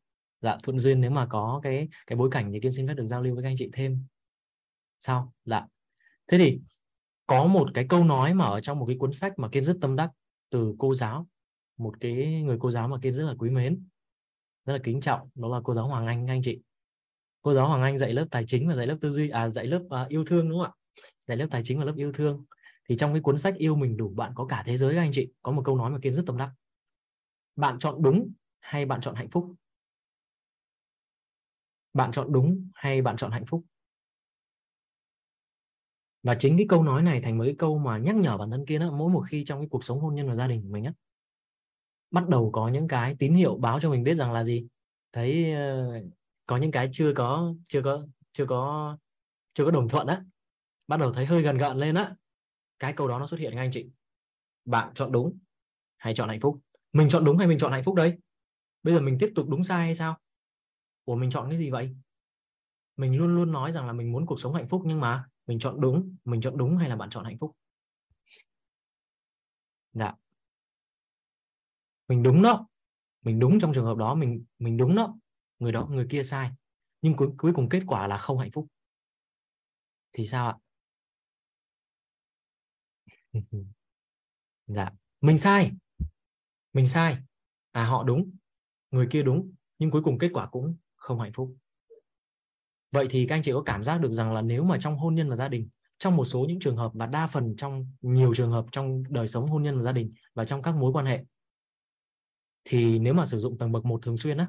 [0.42, 3.06] Dạ thuận duyên, nếu mà có cái cái bối cảnh thì kiên xin phép được
[3.06, 4.04] giao lưu với các anh chị thêm
[5.06, 5.66] sau dạ.
[6.28, 6.60] Thế thì
[7.28, 9.78] có một cái câu nói mà ở trong một cái cuốn sách mà kiên rất
[9.82, 10.12] tâm đắc
[10.50, 11.28] từ cô giáo
[11.78, 13.84] một cái người cô giáo mà kiên rất là quý mến
[14.66, 16.28] rất là kính trọng đó là cô giáo Hoàng Anh.
[16.28, 16.62] Anh chị
[17.42, 19.66] cô giáo Hoàng Anh dạy lớp tài chính và dạy lớp tư duy à dạy
[19.66, 21.02] lớp uh, yêu thương đúng không ạ?
[21.28, 22.46] Dạy lớp tài chính và lớp yêu thương.
[22.90, 25.12] Thì trong cái cuốn sách yêu mình đủ bạn có cả thế giới các anh
[25.14, 26.52] chị có một câu nói mà kiên rất tâm đắc.
[27.56, 29.54] Bạn chọn đúng hay bạn chọn hạnh phúc?
[31.94, 33.66] Bạn chọn đúng hay bạn chọn hạnh phúc?
[36.26, 38.66] Và chính cái câu nói này thành một cái câu mà nhắc nhở bản thân
[38.66, 40.70] kia đó, mỗi một khi trong cái cuộc sống hôn nhân và gia đình của
[40.70, 40.94] mình á
[42.12, 44.68] bắt đầu có những cái tín hiệu báo cho mình biết rằng là gì?
[45.14, 46.04] Thấy uh,
[46.46, 48.98] có những cái chưa có chưa có chưa có
[49.54, 50.24] chưa có đồng thuận á
[50.88, 52.16] bắt đầu thấy hơi gần gợn lên á
[52.80, 53.90] cái câu đó nó xuất hiện ngay anh chị.
[54.66, 55.38] Bạn chọn đúng
[55.98, 56.60] hay chọn hạnh phúc?
[56.94, 58.18] Mình chọn đúng hay mình chọn hạnh phúc đấy
[58.84, 60.18] bây giờ mình tiếp tục đúng sai hay sao?
[61.04, 61.96] Của mình chọn cái gì vậy?
[62.98, 65.60] Mình luôn luôn nói rằng là mình muốn cuộc sống hạnh phúc nhưng mà mình
[65.60, 67.52] chọn đúng, mình chọn đúng hay là bạn chọn hạnh phúc?
[69.94, 70.16] Dạ.
[72.08, 72.68] Mình đúng đó.
[73.24, 75.16] Mình đúng trong trường hợp đó, mình mình đúng đó.
[75.60, 76.52] Người đó, người kia sai.
[77.02, 78.68] Nhưng cuối cuối cùng kết quả là không hạnh phúc.
[80.14, 80.56] Thì sao ạ?
[84.68, 84.90] Dạ.
[85.22, 85.72] Mình sai.
[86.74, 87.18] Mình sai.
[87.72, 88.32] À họ đúng.
[88.92, 89.54] Người kia đúng.
[89.80, 91.56] Nhưng cuối cùng kết quả cũng không hạnh phúc
[92.96, 95.16] vậy thì các anh chị có cảm giác được rằng là nếu mà trong hôn
[95.16, 98.34] nhân và gia đình trong một số những trường hợp và đa phần trong nhiều
[98.36, 101.06] trường hợp trong đời sống hôn nhân và gia đình và trong các mối quan
[101.06, 101.24] hệ
[102.66, 104.48] thì nếu mà sử dụng tầng bậc một thường xuyên á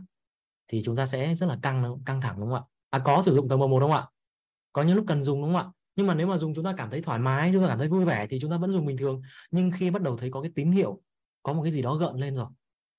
[0.68, 2.62] thì chúng ta sẽ rất là căng căng thẳng đúng không ạ?
[2.90, 4.06] À có sử dụng tầng bậc một đúng không ạ?
[4.72, 5.72] Có những lúc cần dùng đúng không ạ?
[5.96, 7.88] Nhưng mà nếu mà dùng chúng ta cảm thấy thoải mái chúng ta cảm thấy
[7.88, 9.22] vui vẻ thì chúng ta vẫn dùng bình thường.
[9.50, 11.02] Nhưng khi bắt đầu thấy có cái tín hiệu
[11.42, 12.46] có một cái gì đó gợn lên rồi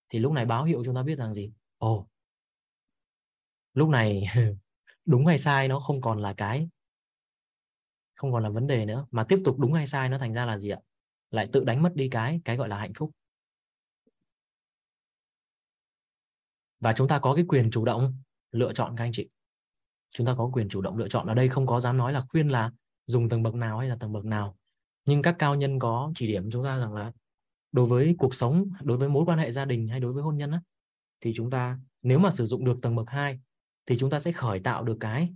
[0.09, 1.51] thì lúc này báo hiệu chúng ta biết rằng gì?
[1.77, 2.07] Ồ oh,
[3.73, 4.23] lúc này
[5.07, 6.67] đúng hay sai nó không còn là cái
[8.15, 10.45] không còn là vấn đề nữa mà tiếp tục đúng hay sai nó thành ra
[10.45, 10.79] là gì ạ?
[11.31, 13.11] Lại tự đánh mất đi cái cái gọi là hạnh phúc.
[16.79, 18.13] Và chúng ta có cái quyền chủ động
[18.51, 19.29] lựa chọn các anh chị.
[20.13, 21.27] Chúng ta có quyền chủ động lựa chọn.
[21.27, 22.71] Ở đây không có dám nói là khuyên là
[23.05, 24.57] dùng tầng bậc nào hay là tầng bậc nào.
[25.05, 27.11] Nhưng các cao nhân có chỉ điểm chúng ta rằng là
[27.71, 30.37] đối với cuộc sống đối với mối quan hệ gia đình hay đối với hôn
[30.37, 30.61] nhân á,
[31.21, 33.39] thì chúng ta nếu mà sử dụng được tầng bậc 2
[33.87, 35.33] thì chúng ta sẽ khởi tạo được cái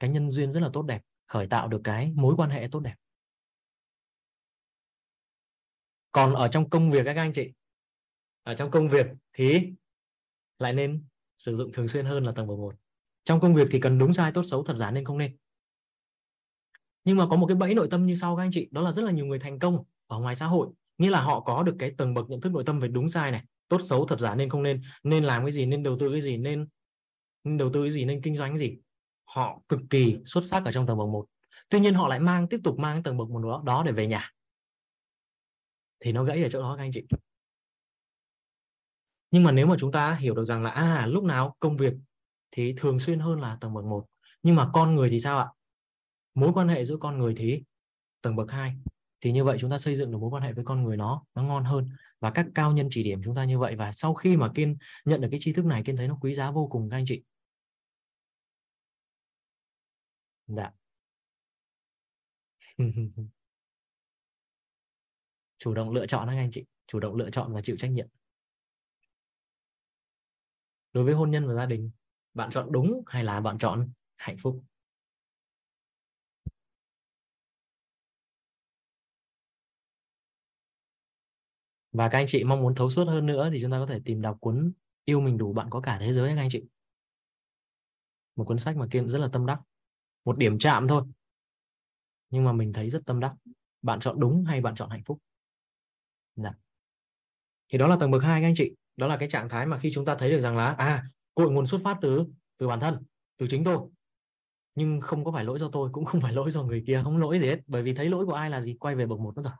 [0.00, 2.80] cái nhân duyên rất là tốt đẹp khởi tạo được cái mối quan hệ tốt
[2.80, 2.94] đẹp.
[6.12, 7.52] Còn ở trong công việc các anh chị
[8.42, 9.72] ở trong công việc thì
[10.58, 11.04] lại nên
[11.38, 12.74] sử dụng thường xuyên hơn là tầng bậc một.
[13.24, 15.36] Trong công việc thì cần đúng sai tốt xấu thật giả nên không nên.
[17.04, 18.92] Nhưng mà có một cái bẫy nội tâm như sau các anh chị đó là
[18.92, 21.76] rất là nhiều người thành công ở ngoài xã hội như là họ có được
[21.78, 24.34] cái tầng bậc nhận thức nội tâm về đúng sai này tốt xấu thật giả
[24.34, 26.68] nên không nên nên làm cái gì nên đầu tư cái gì nên, nên
[27.44, 28.78] đầu tư cái gì nên kinh doanh cái gì.
[29.24, 31.26] Họ cực kỳ xuất sắc ở trong tầng bậc một.
[31.68, 34.06] Tuy nhiên họ lại mang tiếp tục mang tầng bậc một đó, đó để về
[34.06, 34.30] nhà.
[36.00, 37.04] Thì nó gãy ở chỗ đó các anh chị.
[39.30, 41.94] Nhưng mà nếu mà chúng ta hiểu được rằng là à lúc nào công việc
[42.50, 44.06] thì thường xuyên hơn là tầng bậc một.
[44.42, 45.48] Nhưng mà con người thì sao ạ?
[46.34, 47.62] Mối quan hệ giữa con người thì
[48.22, 48.76] tầng bậc 2
[49.20, 51.24] thì như vậy chúng ta xây dựng được mối quan hệ với con người nó
[51.34, 51.88] nó ngon hơn.
[52.20, 53.76] Và các cao nhân chỉ điểm chúng ta như vậy.
[53.76, 56.34] Và sau khi mà kiên nhận được cái tri thức này kiên thấy nó quý
[56.34, 57.22] giá vô cùng các anh chị.
[60.56, 60.70] Dạ.
[65.58, 66.64] Chủ động lựa chọn các anh chị?
[66.86, 68.06] Chủ động lựa chọn và chịu trách nhiệm.
[70.92, 71.90] Đối với hôn nhân và gia đình
[72.34, 74.64] bạn chọn đúng hay là bạn chọn hạnh phúc?
[81.92, 84.00] Và các anh chị mong muốn thấu suốt hơn nữa thì chúng ta có thể
[84.04, 84.72] tìm đọc cuốn
[85.04, 86.64] yêu mình đủ bạn có cả thế giới các anh chị.
[88.36, 89.60] Một cuốn sách mà kiên rất là tâm đắc
[90.24, 91.02] một điểm chạm thôi.
[92.30, 93.34] Nhưng mà mình thấy rất tâm đắc.
[93.82, 95.18] Bạn chọn đúng hay bạn chọn hạnh phúc?
[96.36, 96.54] Đã.
[97.72, 98.72] thì đó là tầng bậc hai các anh chị.
[98.96, 101.50] Đó là cái trạng thái mà khi chúng ta thấy được rằng là à cội
[101.50, 102.24] nguồn xuất phát từ
[102.58, 103.02] từ bản thân,
[103.36, 103.78] từ chính tôi.
[104.74, 107.18] Nhưng không có phải lỗi do tôi, cũng không phải lỗi do người kia, không
[107.18, 107.58] lỗi gì hết.
[107.66, 109.52] Bởi vì thấy lỗi của ai là gì, quay về bậc một nữa rồi.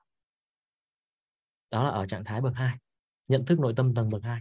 [1.70, 2.78] Đó là ở trạng thái bậc 2
[3.28, 4.41] nhận thức nội tâm tầng bậc 2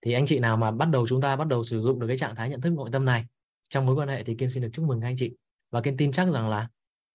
[0.00, 2.18] thì anh chị nào mà bắt đầu chúng ta bắt đầu sử dụng được cái
[2.18, 3.26] trạng thái nhận thức nội tâm này
[3.70, 5.34] trong mối quan hệ thì kiên xin được chúc mừng anh chị.
[5.70, 6.68] Và kiên tin chắc rằng là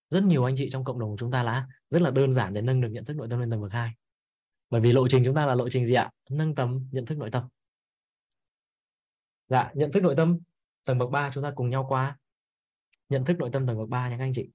[0.10, 2.54] rất nhiều anh chị trong cộng đồng của chúng ta là rất là đơn giản
[2.54, 3.92] để nâng được nhận thức nội tâm lên tầng bậc hai.
[4.70, 6.12] Bởi vì lộ trình chúng ta là lộ trình gì ạ?
[6.30, 7.48] Nâng tầm nhận thức nội tâm.
[9.48, 10.40] Dạ nhận thức nội tâm
[10.84, 12.18] tầng bậc 3 chúng ta cùng nhau qua.
[13.10, 14.50] Nhận thức nội tâm tầng bậc 3 nha các anh chị.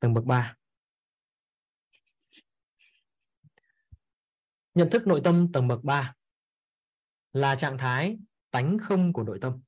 [0.00, 0.54] Tầng bậc 3
[4.74, 6.14] nhận thức nội tâm tầng bậc 3
[7.32, 8.18] là trạng thái
[8.50, 9.60] tánh không của nội tâm.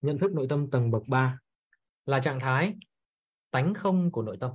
[0.00, 1.38] Nhận thức nội tâm tầng bậc 3
[2.06, 2.74] là trạng thái
[3.50, 4.50] tánh không của nội tâm.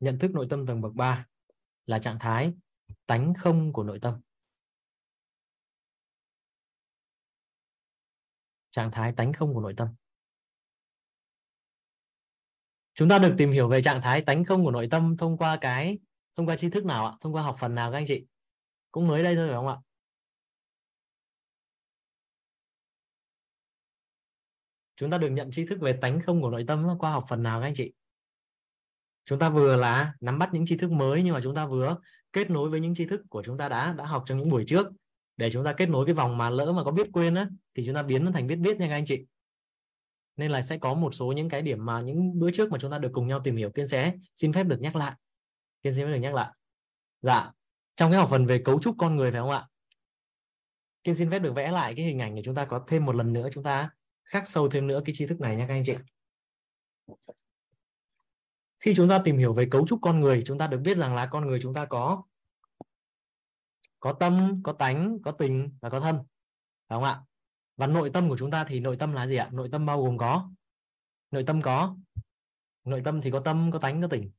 [0.00, 1.26] Nhận thức nội tâm tầng bậc 3
[1.86, 2.52] là trạng thái
[3.06, 4.20] tánh không của nội tâm.
[8.70, 9.88] Trạng thái tánh không của nội tâm.
[12.94, 15.58] Chúng ta được tìm hiểu về trạng thái tánh không của nội tâm thông qua
[15.60, 15.98] cái,
[16.36, 17.16] thông qua tri thức nào ạ?
[17.20, 18.26] Thông qua học phần nào các anh chị?
[18.90, 19.76] Cũng mới đây thôi phải không ạ?
[25.00, 27.42] Chúng ta được nhận tri thức về tánh không của nội tâm qua học phần
[27.42, 27.92] nào các anh chị?
[29.24, 31.96] Chúng ta vừa là nắm bắt những tri thức mới nhưng mà chúng ta vừa
[32.32, 34.64] kết nối với những tri thức của chúng ta đã đã học trong những buổi
[34.66, 34.86] trước.
[35.36, 37.86] Để chúng ta kết nối cái vòng mà lỡ mà có biết quên á, thì
[37.86, 39.24] chúng ta biến nó thành biết biết nha các anh chị.
[40.36, 42.90] Nên là sẽ có một số những cái điểm mà những bữa trước mà chúng
[42.90, 43.70] ta được cùng nhau tìm hiểu.
[43.70, 45.14] Kiên sẽ xin phép được nhắc lại.
[45.82, 46.50] Kiên xin phép được nhắc lại.
[47.22, 47.50] Dạ
[47.96, 49.66] trong cái học phần về cấu trúc con người phải không ạ?
[51.04, 53.14] Kiên xin phép được vẽ lại cái hình ảnh để chúng ta có thêm một
[53.14, 53.90] lần nữa chúng ta
[54.30, 55.94] khắc sâu thêm nữa cái tri thức này nha các anh chị.
[58.78, 61.14] Khi chúng ta tìm hiểu về cấu trúc con người, chúng ta được biết rằng
[61.14, 62.22] là con người chúng ta có
[64.00, 66.18] có tâm, có tánh, có tình và có thân.
[66.88, 67.20] Phải không ạ?
[67.76, 69.48] Và nội tâm của chúng ta thì nội tâm là gì ạ?
[69.52, 70.50] Nội tâm bao gồm có.
[71.30, 71.96] Nội tâm có.
[72.84, 74.30] Nội tâm thì có tâm, có tánh, có tình.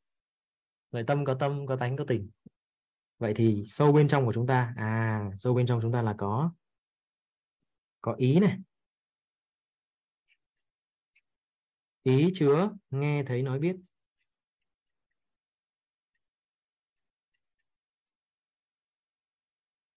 [0.91, 2.29] Nội tâm có tâm, có tánh, có tình.
[3.17, 6.15] Vậy thì sâu bên trong của chúng ta à sâu bên trong chúng ta là
[6.17, 6.51] có
[8.01, 8.57] có ý này.
[12.03, 13.75] Ý chứa, nghe, thấy, nói, biết.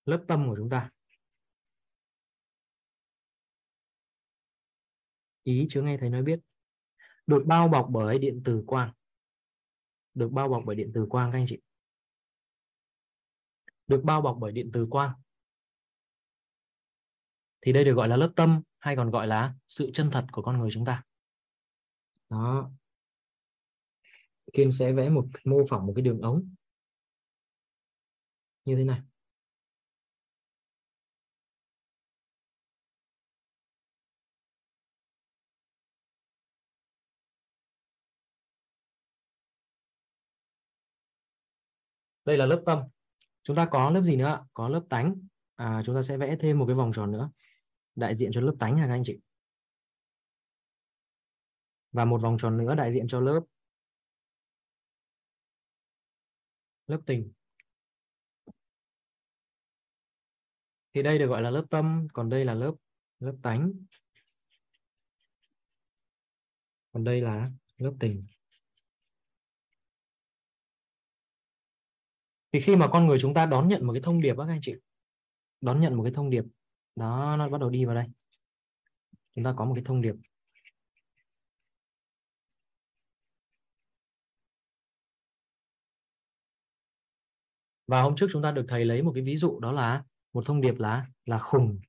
[0.04, 0.90] Lớp tâm của chúng ta.
[5.42, 6.40] Ý chứa, nghe, thấy, nói, biết.
[7.26, 8.92] Được bao bọc bởi điện tử quang.
[10.14, 11.58] Được bao bọc bởi điện tử quang, các anh chị.
[13.86, 15.12] Được bao bọc bởi điện tử quang.
[17.60, 20.42] Thì đây được gọi là lớp tâm, hay còn gọi là sự chân thật của
[20.42, 21.02] con người chúng ta
[22.34, 22.70] đó.
[24.52, 26.54] Kiên sẽ vẽ một mô phỏng một cái đường ống.
[28.64, 29.00] Như thế này.
[42.24, 42.78] Đây là lớp tâm.
[43.42, 45.14] Chúng ta có lớp gì nữa có lớp tánh.
[45.56, 47.30] À, chúng ta sẽ vẽ thêm một cái vòng tròn nữa.
[47.94, 49.18] Đại diện cho lớp tánh hả các anh chị?
[51.94, 53.40] Và một vòng tròn nữa đại diện cho lớp.
[56.86, 57.32] Lớp tình.
[60.94, 62.74] Thì đây được gọi là lớp tâm, còn đây là lớp
[63.18, 63.72] lớp tánh.
[66.92, 68.26] Còn đây là lớp tình.
[72.52, 74.60] Thì khi mà con người chúng ta đón nhận một cái thông điệp các anh
[74.62, 74.74] chị,
[75.60, 76.44] đón nhận một cái thông điệp,
[76.96, 78.06] đó, nó bắt đầu đi vào đây.
[79.34, 80.14] Chúng ta có một cái thông điệp.
[87.86, 90.46] Và hôm trước chúng ta được thầy lấy một cái ví dụ, đó là một
[90.46, 91.80] thông điệp là là khùng.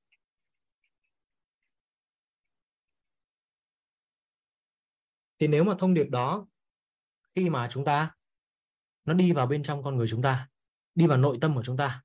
[5.39, 6.47] Thì nếu mà thông điệp đó,
[7.35, 8.15] khi mà chúng ta,
[9.05, 10.49] nó đi vào bên trong con người chúng ta,
[10.95, 12.03] đi vào nội tâm của chúng ta,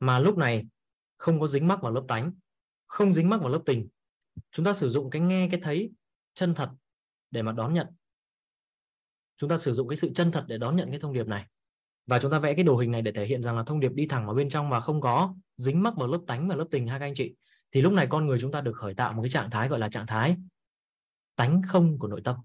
[0.00, 0.66] mà lúc này
[1.16, 2.32] không có dính mắc vào lớp tánh,
[2.86, 3.88] không dính mắc vào lớp tình,
[4.50, 5.92] chúng ta sử dụng cái nghe, cái thấy
[6.34, 6.70] chân thật
[7.30, 7.86] để mà đón nhận.
[9.36, 11.46] Chúng ta sử dụng cái sự chân thật để đón nhận cái thông điệp này
[12.06, 13.92] và chúng ta vẽ cái đồ hình này để thể hiện rằng là thông điệp
[13.92, 16.66] đi thẳng vào bên trong và không có dính mắc vào lớp tánh và lớp
[16.70, 17.34] tình ha các anh chị.
[17.72, 19.78] Thì lúc này con người chúng ta được khởi tạo một cái trạng thái gọi
[19.78, 20.36] là trạng thái
[21.36, 22.36] tánh không của nội tâm.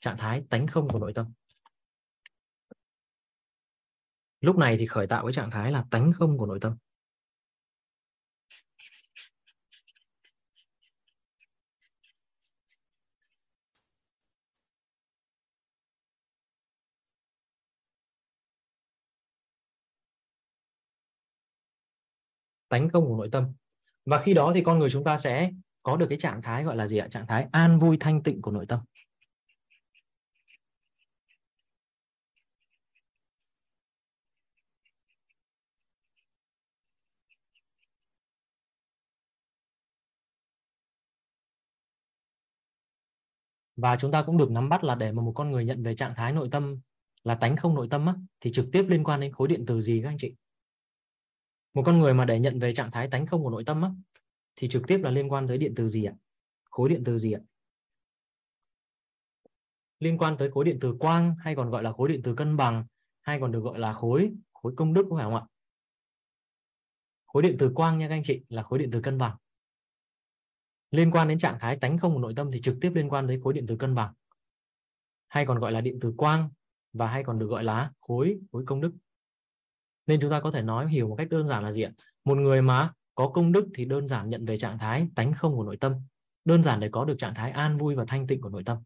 [0.00, 1.26] Trạng thái tánh không của nội tâm.
[4.40, 6.76] Lúc này thì khởi tạo cái trạng thái là tánh không của nội tâm.
[22.68, 23.44] Tánh không của nội tâm.
[24.04, 25.50] Và khi đó thì con người chúng ta sẽ
[25.82, 27.08] có được cái trạng thái gọi là gì ạ?
[27.10, 28.78] Trạng thái an vui thanh tịnh của nội tâm.
[43.76, 45.96] Và chúng ta cũng được nắm bắt là để mà một con người nhận về
[45.96, 46.80] trạng thái nội tâm
[47.24, 49.80] là tánh không nội tâm á, thì trực tiếp liên quan đến khối điện từ
[49.80, 50.34] gì các anh chị?
[51.76, 53.90] Một con người mà để nhận về trạng thái tánh không của nội tâm á,
[54.56, 56.14] thì trực tiếp là liên quan tới điện từ gì ạ?
[56.70, 57.40] Khối điện từ gì ạ?
[59.98, 62.56] Liên quan tới khối điện từ quang hay còn gọi là khối điện từ cân
[62.56, 62.84] bằng
[63.22, 65.42] hay còn được gọi là khối khối công đức phải không ạ?
[67.26, 69.36] Khối điện từ quang nha các anh chị là khối điện từ cân bằng.
[70.90, 73.26] Liên quan đến trạng thái tánh không của nội tâm thì trực tiếp liên quan
[73.26, 74.14] tới khối điện từ cân bằng.
[75.28, 76.50] Hay còn gọi là điện từ quang
[76.92, 78.92] và hay còn được gọi là khối khối công đức
[80.06, 81.92] nên chúng ta có thể nói hiểu một cách đơn giản là gì ạ?
[82.24, 85.56] Một người mà có công đức thì đơn giản nhận về trạng thái tánh không
[85.56, 85.94] của nội tâm.
[86.44, 88.78] Đơn giản để có được trạng thái an vui và thanh tịnh của nội tâm.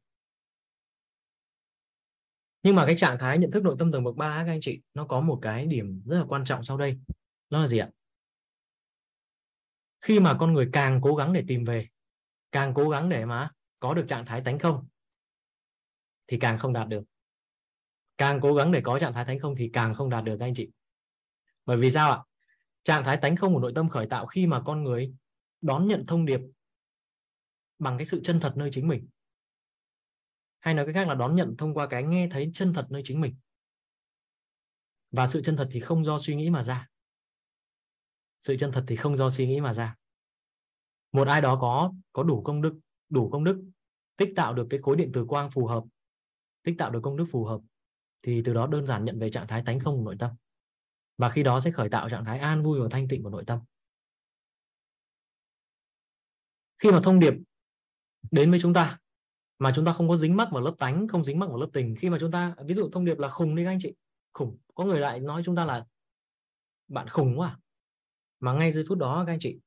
[2.63, 4.81] Nhưng mà cái trạng thái nhận thức nội tâm tầng bậc 3 các anh chị,
[4.95, 6.99] nó có một cái điểm rất là quan trọng sau đây.
[7.51, 7.91] Nó là gì ạ?
[10.01, 11.89] Khi mà con người càng cố gắng để tìm về,
[12.53, 13.51] càng cố gắng để mà
[13.81, 14.87] có được trạng thái tánh không,
[16.27, 17.03] thì càng không đạt được.
[18.19, 20.47] Càng cố gắng để có trạng thái tánh không thì càng không đạt được các
[20.47, 20.69] anh chị
[21.67, 22.19] bởi vì sao ạ?
[22.83, 25.15] Trạng thái tánh không của nội tâm khởi tạo khi mà con người
[25.61, 26.41] đón nhận thông điệp
[27.79, 29.09] bằng cái sự chân thật nơi chính mình.
[30.61, 33.03] Hay nói cách khác là đón nhận thông qua cái nghe thấy chân thật nơi
[33.05, 33.37] chính mình.
[35.11, 36.89] Và sự chân thật thì không do suy nghĩ mà ra.
[38.41, 39.97] Sự chân thật thì không do suy nghĩ mà ra.
[41.13, 43.65] Một ai đó có có đủ công đức, đủ công đức,
[44.17, 45.85] tích tạo được cái khối điện từ quang phù hợp,
[46.63, 47.61] tích tạo được công đức phù hợp,
[48.23, 50.31] thì từ đó đơn giản nhận về trạng thái tánh không của nội tâm
[51.21, 53.45] và khi đó sẽ khởi tạo trạng thái an vui và thanh tịnh của nội
[53.47, 53.59] tâm.
[56.79, 57.35] Khi mà thông điệp
[58.31, 58.99] đến với chúng ta,
[59.59, 61.69] mà chúng ta không có dính mắc vào lớp tánh, không dính mắc vào lớp
[61.73, 63.95] tình, khi mà chúng ta, ví dụ thông điệp là khùng đi các anh chị,
[64.33, 64.59] khùng.
[64.75, 65.87] Có người lại nói chúng ta là
[66.89, 67.59] bạn khùng quá à?
[68.41, 69.59] mà ngay giây phút đó các anh chị,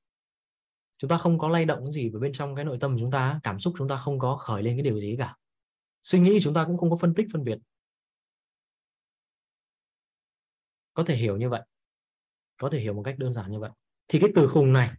[0.97, 3.11] chúng ta không có lay động gì vào bên trong cái nội tâm của chúng
[3.11, 5.35] ta, cảm xúc chúng ta không có khởi lên cái điều gì cả.
[6.01, 7.59] Suy nghĩ chúng ta cũng không có phân tích, phân biệt.
[10.93, 11.61] Có thể hiểu như vậy.
[12.57, 13.71] Có thể hiểu một cách đơn giản như vậy.
[14.07, 14.91] Thì cái từ khùng này,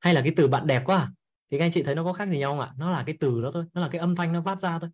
[0.00, 1.10] hay là cái từ bạn đẹp quá à?
[1.50, 2.72] thì các anh chị thấy nó có khác gì nhau không ạ?
[2.76, 4.90] Nó là cái từ đó thôi, nó là cái âm thanh nó phát ra thôi.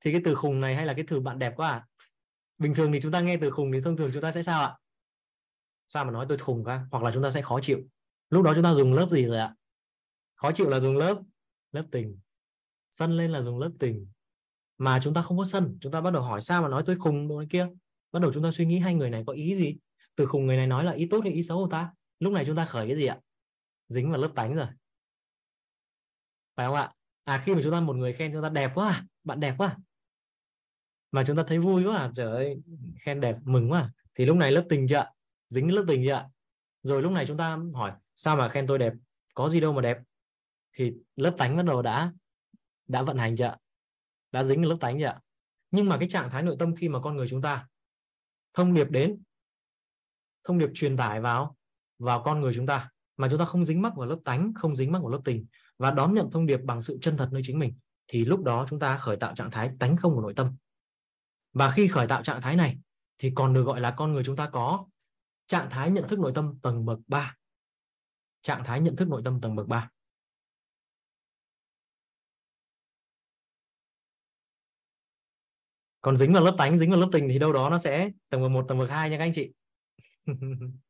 [0.00, 1.86] Thì cái từ khùng này hay là cái từ bạn đẹp quá à?
[2.58, 4.62] Bình thường thì chúng ta nghe từ khùng thì thông thường chúng ta sẽ sao
[4.62, 4.76] ạ?
[5.88, 7.78] Sao mà nói tôi khùng ca hoặc là chúng ta sẽ khó chịu.
[8.30, 9.54] Lúc đó chúng ta dùng lớp gì rồi ạ?
[10.34, 11.22] Khó chịu là dùng lớp?
[11.72, 12.18] Lớp tình.
[12.90, 14.06] Sân lên là dùng lớp tình
[14.78, 16.96] mà chúng ta không có sân chúng ta bắt đầu hỏi sao mà nói tôi
[16.96, 17.68] khùng đồ kia.
[18.12, 19.76] Bắt đầu chúng ta suy nghĩ hai người này có ý gì?
[20.16, 21.92] Từ khùng người này nói là ý tốt hay ý xấu của ta?
[22.18, 23.18] Lúc này chúng ta khởi cái gì ạ?
[23.88, 24.66] Dính vào lớp tánh rồi.
[26.56, 26.92] Phải không ạ?
[27.24, 29.54] À khi mà chúng ta một người khen chúng ta đẹp quá à, bạn đẹp
[29.58, 29.68] quá.
[29.68, 29.76] À.
[31.12, 32.10] mà chúng ta thấy vui quá à.
[32.14, 32.56] trời ơi
[33.00, 33.80] khen đẹp mừng quá.
[33.80, 33.90] À.
[34.14, 35.04] thì lúc này lớp tình chưa
[35.48, 36.28] dính lớp tình chưa
[36.82, 38.92] rồi lúc này chúng ta hỏi sao mà khen tôi đẹp?
[39.34, 39.98] Có gì đâu mà đẹp.
[40.72, 42.12] Thì lớp tánh bắt đầu đã
[42.88, 43.56] đã vận hành chưa
[44.36, 45.18] đã dính lớp tánh chưa
[45.70, 47.66] nhưng mà cái trạng thái nội tâm khi mà con người chúng ta
[48.54, 49.22] thông điệp đến,
[50.44, 51.56] thông điệp truyền tải vào
[51.98, 54.76] vào con người chúng ta, mà chúng ta không dính mắc vào lớp tánh, không
[54.76, 55.46] dính mắc vào lớp tình
[55.78, 57.74] và đón nhận thông điệp bằng sự chân thật nơi chính mình,
[58.08, 60.56] thì lúc đó chúng ta khởi tạo trạng thái tánh không của nội tâm.
[61.52, 62.78] Và khi khởi tạo trạng thái này,
[63.18, 64.86] thì còn được gọi là con người chúng ta có
[65.46, 67.36] trạng thái nhận thức nội tâm tầng bậc 3
[68.42, 69.90] trạng thái nhận thức nội tâm tầng bậc 3
[76.06, 78.42] còn dính vào lớp tánh, dính vào lớp tình thì đâu đó nó sẽ tầng
[78.42, 79.52] bậc 1 tầng bậc 2 nha các anh chị.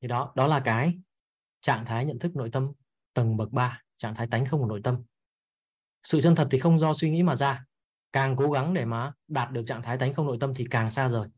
[0.00, 0.98] Thì đó đó là cái
[1.60, 2.72] trạng thái nhận thức nội tâm
[3.14, 5.02] tầng bậc 3 trạng thái tánh không của nội tâm.
[6.02, 7.64] Sự chân thật thì không do suy nghĩ mà ra.
[8.12, 10.90] Càng cố gắng để mà đạt được trạng thái tánh không nội tâm thì càng
[10.90, 11.28] xa rời.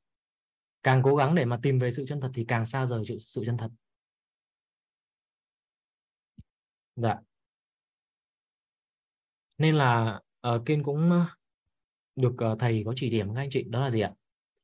[0.83, 3.43] Càng cố gắng để mà tìm về sự chân thật thì càng xa rời sự
[3.47, 3.69] chân thật.
[6.97, 7.34] Dạ
[9.59, 10.21] nên là
[10.55, 11.11] uh, kiên cũng
[12.17, 14.13] được uh, thầy có chỉ điểm các anh chị đó là gì ạ?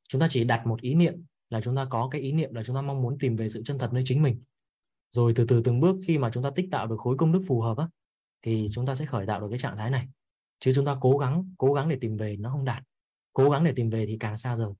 [0.09, 1.13] Chúng ta chỉ đặt một ý niệm
[1.49, 3.61] là chúng ta có cái ý niệm là chúng ta mong muốn tìm về sự
[3.65, 4.41] chân thật nơi chính mình.
[5.11, 7.41] Rồi từ từ từng bước khi mà chúng ta tích tạo được khối công đức
[7.47, 7.87] phù hợp á
[8.41, 10.07] thì chúng ta sẽ khởi tạo được cái trạng thái này.
[10.59, 12.83] Chứ chúng ta cố gắng cố gắng để tìm về nó không đạt.
[13.33, 14.73] Cố gắng để tìm về thì càng xa rời.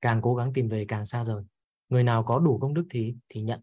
[0.00, 1.42] Càng cố gắng tìm về càng xa rời.
[1.88, 3.60] Người nào có đủ công đức thì thì nhận.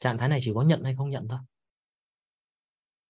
[0.00, 1.38] Trạng thái này chỉ có nhận hay không nhận thôi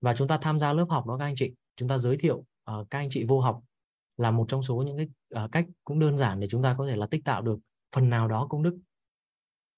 [0.00, 1.52] và chúng ta tham gia lớp học đó các anh chị.
[1.76, 3.62] Chúng ta giới thiệu uh, các anh chị vô học
[4.16, 5.08] là một trong số những cái
[5.44, 7.58] uh, cách cũng đơn giản để chúng ta có thể là tích tạo được
[7.92, 8.78] phần nào đó công đức.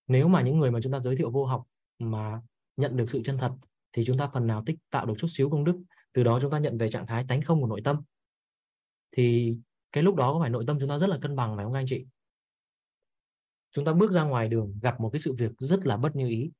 [0.06, 1.64] Nếu mà những người mà chúng ta giới thiệu vô học
[1.98, 2.42] mà
[2.76, 3.52] nhận được sự chân thật
[3.92, 5.82] thì chúng ta phần nào tích tạo được chút xíu công đức.
[6.12, 8.02] Từ đó chúng ta nhận về trạng thái tánh không của nội tâm.
[9.12, 9.56] Thì
[9.92, 11.74] cái lúc đó có phải nội tâm chúng ta rất là cân bằng phải không
[11.74, 12.06] anh chị?
[13.72, 16.28] Chúng ta bước ra ngoài đường gặp một cái sự việc rất là bất như
[16.28, 16.50] ý.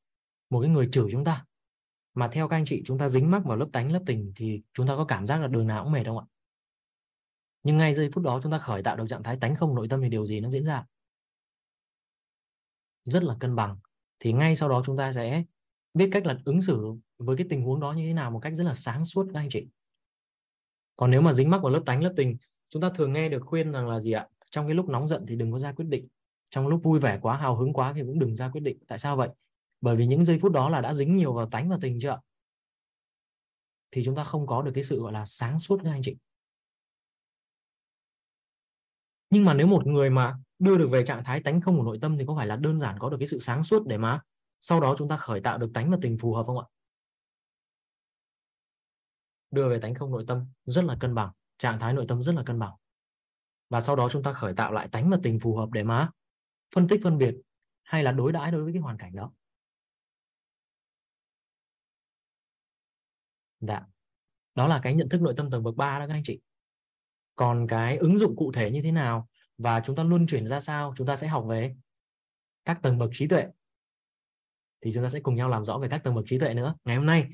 [0.51, 1.45] Một cái người chửi chúng ta
[2.15, 4.63] mà theo các anh chị, chúng ta dính mắc vào lớp tánh, lớp tình thì
[4.75, 6.25] chúng ta có cảm giác là đường nào cũng mệt không ạ?
[7.63, 9.87] Nhưng ngay giây phút đó chúng ta khởi tạo được trạng thái tánh không nội
[9.91, 10.85] tâm thì điều gì nó diễn ra?
[13.05, 13.79] Rất là cân bằng.
[14.19, 15.45] Thì ngay sau đó chúng ta sẽ
[15.95, 18.55] biết cách là ứng xử với cái tình huống đó như thế nào một cách
[18.55, 19.67] rất là sáng suốt các anh chị.
[20.97, 22.37] Còn nếu mà dính mắc vào lớp tánh, lớp tình,
[22.71, 24.29] chúng ta thường nghe được khuyên rằng là gì ạ?
[24.51, 26.09] Trong cái lúc nóng giận thì đừng có ra quyết định.
[26.51, 28.79] Trong lúc vui vẻ quá, hào hứng quá thì cũng đừng ra quyết định.
[28.89, 29.29] Tại sao vậy?
[29.81, 32.21] Bởi vì những giây phút đó là đã dính nhiều vào tánh và tình chưa
[33.91, 36.17] thì chúng ta không có được cái sự, gọi là, sáng suốt các anh chị.
[39.31, 41.99] Nhưng mà nếu một người mà đưa được về trạng thái tánh không của nội
[42.03, 44.21] tâm thì có phải là đơn giản có được cái sự sáng suốt để mà
[44.61, 46.65] sau đó chúng ta khởi tạo được tánh và tình phù hợp không ạ?
[49.51, 52.35] Đưa về tánh không nội tâm rất là cân bằng, trạng thái nội tâm rất
[52.35, 52.73] là cân bằng.
[53.69, 56.11] Và sau đó chúng ta khởi tạo lại tánh và tình phù hợp để mà
[56.75, 57.35] phân tích, phân biệt
[57.83, 59.33] hay là đối đãi đối với cái hoàn cảnh đó.
[63.61, 63.81] Dạ.
[64.55, 66.41] Đó là cái nhận thức nội tâm tầng bậc 3 đó các anh chị.
[67.35, 70.61] Còn cái ứng dụng cụ thể như thế nào và chúng ta luân chuyển ra
[70.61, 71.77] sao, chúng ta sẽ học về
[72.65, 73.47] các tầng bậc trí tuệ.
[74.81, 76.75] Thì chúng ta sẽ cùng nhau làm rõ về các tầng bậc trí tuệ nữa.
[76.85, 77.29] Ngày hôm nay,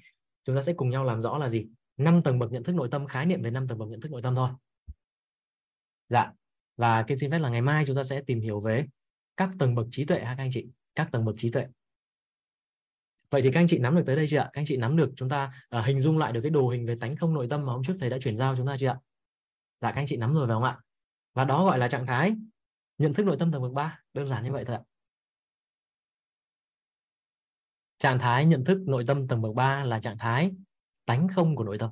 [0.45, 1.67] chúng ta sẽ cùng nhau làm rõ là gì?
[1.97, 4.13] Năm tầng bậc nhận thức nội tâm, khái niệm về năm tầng bậc nhận thức
[4.13, 4.51] nội tâm thôi.
[6.09, 6.33] Dạ.
[6.77, 8.87] Và kiên xin phép là ngày mai chúng ta sẽ tìm hiểu về
[9.37, 10.67] các tầng bậc trí tuệ ha các anh chị.
[10.95, 11.67] Các tầng bậc trí tuệ
[13.31, 14.51] vậy thì các anh chị nắm được tới đây chưa ạ?
[14.53, 16.87] Các anh chị nắm được chúng ta uh, hình dung lại được cái đồ hình
[16.87, 18.89] về tánh không nội tâm mà hôm trước thầy đã chuyển giao chúng ta chưa
[18.89, 18.99] ạ?
[19.81, 20.79] Dạ các anh chị nắm rồi phải không ạ?
[21.35, 22.35] Và đó gọi là trạng thái
[22.99, 24.83] nhận thức nội tâm tầng bậc 3 đơn giản như vậy thôi ạ.
[27.99, 30.53] Trạng thái nhận thức nội tâm tầng bậc 3 là trạng thái
[31.05, 31.91] tánh không của nội tâm.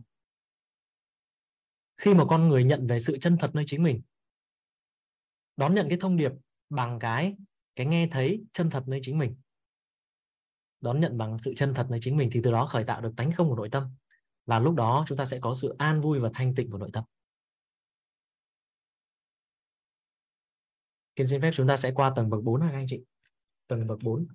[1.97, 4.01] Khi mà con người nhận về sự chân thật nơi chính mình
[5.57, 6.33] đón nhận cái thông điệp
[6.71, 7.37] bằng cái
[7.77, 9.35] cái nghe thấy chân thật nơi chính mình
[10.85, 13.13] đón nhận bằng sự chân thật nơi chính mình thì từ đó khởi tạo được
[13.17, 13.91] tánh không của nội tâm
[14.47, 16.91] và lúc đó chúng ta sẽ có sự an vui và thanh tịnh của nội
[16.93, 17.05] tâm
[21.17, 23.03] Kiên xin phép chúng ta sẽ qua tầng bậc 4 các anh chị.
[23.67, 24.27] Tầng bậc 4.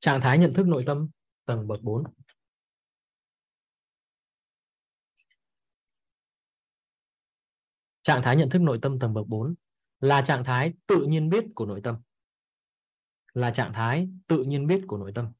[0.00, 1.08] Trạng thái nhận thức nội tâm,
[1.44, 2.04] tầng bậc 4.
[8.02, 9.54] Trạng thái nhận thức nội tâm tầng bậc 4
[10.00, 11.96] là trạng thái tự nhiên biết của nội tâm.
[13.36, 15.32] Là trạng thái tự nhiên biết của nội tâm.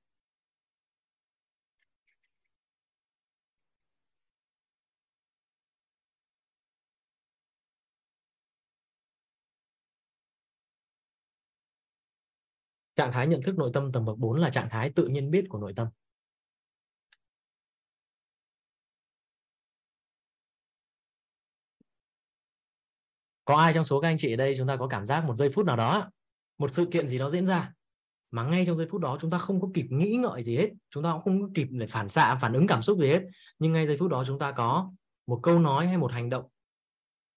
[12.94, 15.44] Trạng thái nhận thức nội tâm tầng bậc 4 là trạng thái tự nhiên biết
[15.48, 15.88] của nội tâm.
[23.44, 25.36] Có ai trong số các anh chị ở đây chúng ta có cảm giác một
[25.36, 26.10] giây phút nào đó,
[26.58, 27.72] một sự kiện gì đó diễn ra
[28.30, 30.70] mà ngay trong giây phút đó chúng ta không có kịp nghĩ ngợi gì hết,
[30.90, 33.22] chúng ta cũng không có kịp để phản xạ, phản ứng cảm xúc gì hết,
[33.58, 34.92] nhưng ngay giây phút đó chúng ta có
[35.26, 36.44] một câu nói hay một hành động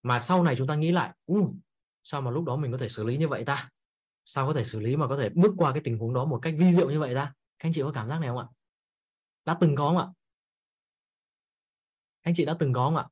[0.04, 1.56] mà sau này chúng ta nghĩ lại, u
[2.04, 3.70] sao mà lúc đó mình có thể xử lý như vậy ta?
[4.32, 6.40] sao có thể xử lý mà có thể bước qua cái tình huống đó một
[6.42, 8.48] cách vi diệu như vậy ra các anh chị có cảm giác này không ạ?
[9.46, 10.08] Đã từng có không ạ?
[12.22, 13.08] Anh chị đã từng có không ạ?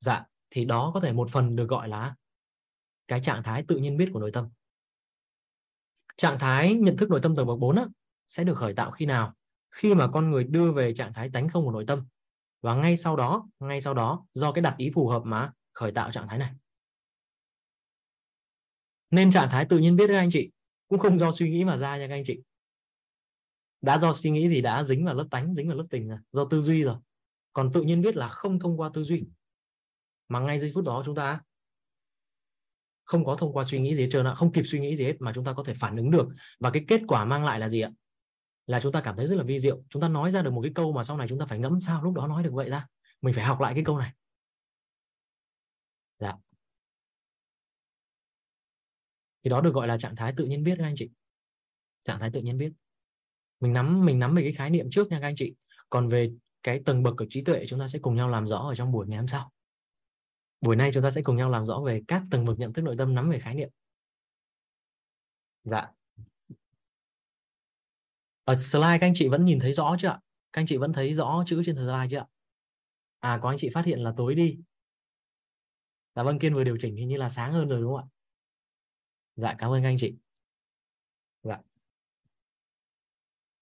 [0.00, 2.14] Dạ thì đó có thể một phần được gọi là
[3.08, 4.48] cái trạng thái tự nhiên biết của nội tâm
[6.16, 7.84] trạng thái nhận thức nội tâm tầng bậc 4 á,
[8.28, 9.34] sẽ được khởi tạo khi nào?
[9.70, 12.06] Khi mà con người đưa về trạng thái tánh không của nội tâm.
[12.60, 15.92] Và ngay sau đó ngay sau đó do cái đặt ý phù hợp mà khởi
[15.92, 16.52] tạo trạng thái này.
[19.10, 20.50] Nên trạng thái tự nhiên biết đấy anh chị
[20.88, 22.40] cũng không do suy nghĩ mà ra nha các anh chị.
[23.80, 26.18] Đã do suy nghĩ thì đã dính vào lớp tánh dính vào lớp tình rồi
[26.32, 26.96] do tư duy rồi.
[27.52, 29.24] Còn tự nhiên biết là không thông qua tư duy.
[30.28, 31.40] Mà ngay giây phút đó chúng ta
[33.04, 35.04] không có thông qua suy nghĩ gì hết trơn ạ không kịp suy nghĩ gì
[35.04, 36.28] hết mà chúng ta có thể phản ứng được.
[36.60, 37.90] Và cái kết quả mang lại là gì ạ?
[38.66, 39.82] Là chúng ta cảm thấy rất là vi diệu.
[39.88, 41.80] Chúng ta nói ra được một cái câu mà sau này chúng ta phải ngẫm
[41.80, 42.86] sao lúc đó nói được vậy ra
[43.22, 44.12] mình phải học lại cái câu này.
[46.18, 46.32] Dạ.
[49.44, 51.10] Thì đó được gọi là trạng thái tự nhiên biết các anh chị.
[52.04, 52.72] Trạng thái tự nhiên biết.
[53.60, 55.54] Mình nắm mình nắm về cái khái niệm trước nha các anh chị.
[55.90, 56.30] Còn về
[56.62, 58.92] cái tầng bậc của trí tuệ, chúng ta sẽ cùng nhau làm rõ ở trong
[58.92, 59.52] buổi ngày hôm sau
[60.62, 62.82] buổi nay chúng ta sẽ cùng nhau làm rõ về các tầng bậc nhận thức
[62.82, 63.68] nội tâm, nắm về khái niệm.
[65.64, 65.90] Dạ.
[68.44, 70.20] Ở slide các anh chị vẫn nhìn thấy rõ chưa ạ?
[70.52, 72.26] Các anh chị vẫn thấy rõ chữ trên slide chưa ạ?
[73.20, 74.58] À có anh chị phát hiện là tối đi.
[76.14, 78.06] Dạ vâng kiên vừa điều chỉnh thì như là sáng hơn rồi đúng không ạ?
[79.36, 80.14] Dạ cảm ơn các anh chị.
[81.42, 81.58] Dạ.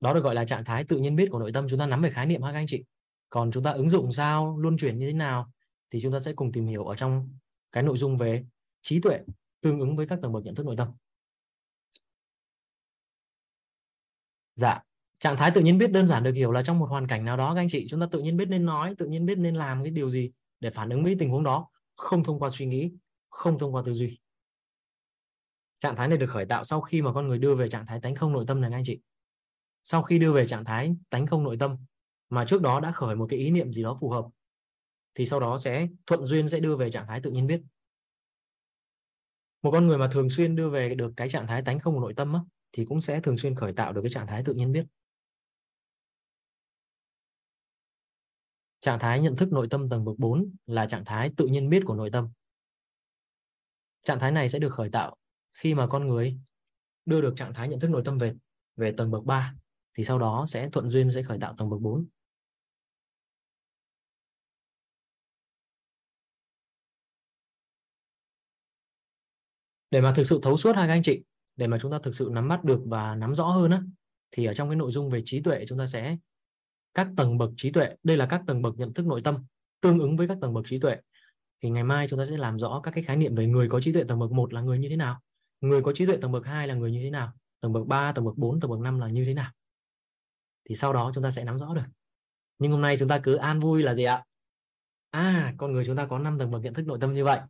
[0.00, 1.66] Đó được gọi là trạng thái tự nhiên biết của nội tâm.
[1.70, 2.84] Chúng ta nắm về khái niệm ha các anh chị.
[3.28, 5.52] Còn chúng ta ứng dụng sao, luân chuyển như thế nào?
[5.90, 7.28] Thì chúng ta sẽ cùng tìm hiểu ở trong
[7.72, 8.44] cái nội dung về
[8.82, 9.20] trí tuệ
[9.60, 10.88] tương ứng với các tầng bậc nhận thức nội tâm.
[14.54, 14.82] Dạ
[15.20, 17.36] trạng thái tự nhiên biết đơn giản được hiểu là trong một hoàn cảnh nào
[17.36, 19.54] đó, các anh chị, chúng ta tự nhiên biết nên nói, tự nhiên biết nên
[19.54, 22.66] làm cái điều gì để phản ứng với tình huống đó, không thông qua suy
[22.66, 22.92] nghĩ,
[23.30, 24.18] không thông qua tư duy.
[25.80, 28.00] Trạng thái này được khởi tạo sau khi mà con người đưa về trạng thái
[28.00, 29.00] tánh không nội tâm này anh chị.
[29.84, 31.76] Sau khi đưa về trạng thái tánh không nội tâm,
[32.30, 34.24] mà trước đó đã khởi một cái ý niệm gì đó phù hợp
[35.14, 37.60] thì sau đó sẽ thuận duyên sẽ đưa về trạng thái tự nhiên biết.
[39.62, 42.14] Một con người mà thường xuyên đưa về được cái trạng thái tánh không nội
[42.16, 42.40] tâm á,
[42.72, 44.84] thì cũng sẽ thường xuyên khởi tạo được cái trạng thái tự nhiên biết.
[48.80, 51.82] Trạng thái nhận thức nội tâm tầng bậc 4 là trạng thái tự nhiên biết
[51.86, 52.28] của nội tâm.
[54.04, 55.16] Trạng thái này sẽ được khởi tạo
[55.50, 56.38] khi mà con người
[57.06, 58.34] đưa được trạng thái nhận thức nội tâm về
[58.76, 59.54] về tầng bậc 3
[59.94, 62.06] thì sau đó sẽ thuận duyên sẽ khởi tạo tầng bậc 4
[69.90, 71.22] để mà thực sự thấu suốt hai các anh chị,
[71.56, 73.82] để mà chúng ta thực sự nắm bắt được và nắm rõ hơn á,
[74.30, 76.16] thì ở trong cái nội dung về trí tuệ chúng ta sẽ
[76.94, 79.44] các tầng bậc trí tuệ, đây là các tầng bậc nhận thức nội tâm
[79.80, 80.96] tương ứng với các tầng bậc trí tuệ.
[81.62, 83.80] Thì ngày mai chúng ta sẽ làm rõ các cái khái niệm về người có
[83.80, 85.20] trí tuệ tầng bậc 1 là người như thế nào,
[85.60, 88.12] người có trí tuệ tầng bậc 2 là người như thế nào, tầng bậc 3
[88.12, 89.50] tầng bậc 4 tầng bậc 5 là như thế nào.
[90.68, 91.82] Thì sau đó chúng ta sẽ nắm rõ được.
[92.58, 94.24] Nhưng hôm nay chúng ta cứ an vui là gì ạ?
[95.10, 97.40] À con người chúng ta có 5 tầng bậc nhận thức nội tâm như vậy.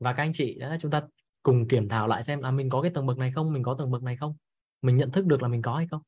[0.00, 1.02] Và các anh chị, đã, chúng ta
[1.48, 3.74] cùng kiểm thảo lại xem là mình có cái tầng bậc này không, mình có
[3.78, 4.36] tầng bậc này không?
[4.82, 6.02] Mình nhận thức được là mình có hay không?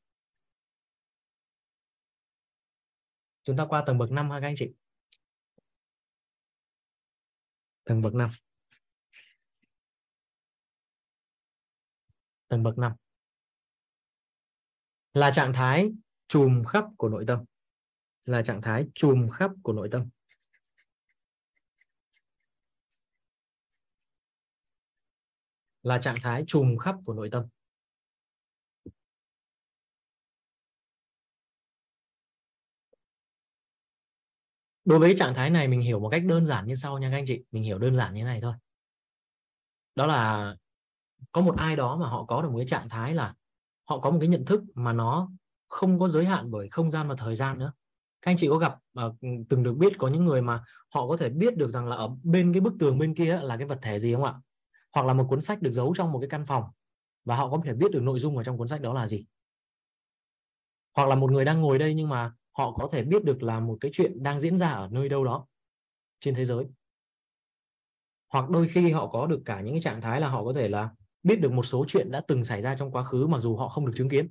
[3.43, 4.73] Chúng ta qua tầng bậc 5 ha các anh chị.
[7.83, 8.29] Tầng bậc 5
[12.47, 12.93] tầng bậc 5
[15.13, 15.91] là trạng thái
[16.27, 17.43] trùm khắp của nội tâm.
[18.25, 20.09] Là trạng thái trùm khắp của nội tâm.
[25.83, 27.43] Là trạng thái trùm khắp của nội tâm.
[34.85, 37.17] Đối với trạng thái này mình hiểu một cách đơn giản như sau nha các
[37.17, 37.43] anh chị.
[37.51, 38.53] Mình hiểu đơn giản như này thôi.
[39.95, 40.55] Đó là
[41.31, 43.33] có một ai đó mà họ có được một cái trạng thái là
[43.89, 45.31] họ có một cái nhận thức mà nó
[45.69, 47.73] không có giới hạn bởi không gian và thời gian nữa.
[48.21, 49.15] Các anh chị có gặp uh,
[49.49, 52.09] từng được biết có những người mà họ có thể biết được rằng là ở
[52.23, 54.33] bên cái bức tường bên kia là cái vật thể gì không ạ?
[54.93, 56.63] Hoặc là một cuốn sách được giấu trong một cái căn phòng
[57.25, 59.25] và họ có thể biết được nội dung ở trong cuốn sách đó là gì?
[60.95, 63.59] Hoặc là một người đang ngồi đây nhưng mà họ có thể biết được là
[63.59, 65.47] một cái chuyện đang diễn ra ở nơi đâu đó
[66.19, 66.65] trên thế giới.
[68.29, 70.67] Hoặc đôi khi họ có được cả những cái trạng thái là họ có thể
[70.67, 70.89] là
[71.23, 73.69] biết được một số chuyện đã từng xảy ra trong quá khứ mặc dù họ
[73.69, 74.29] không được chứng kiến.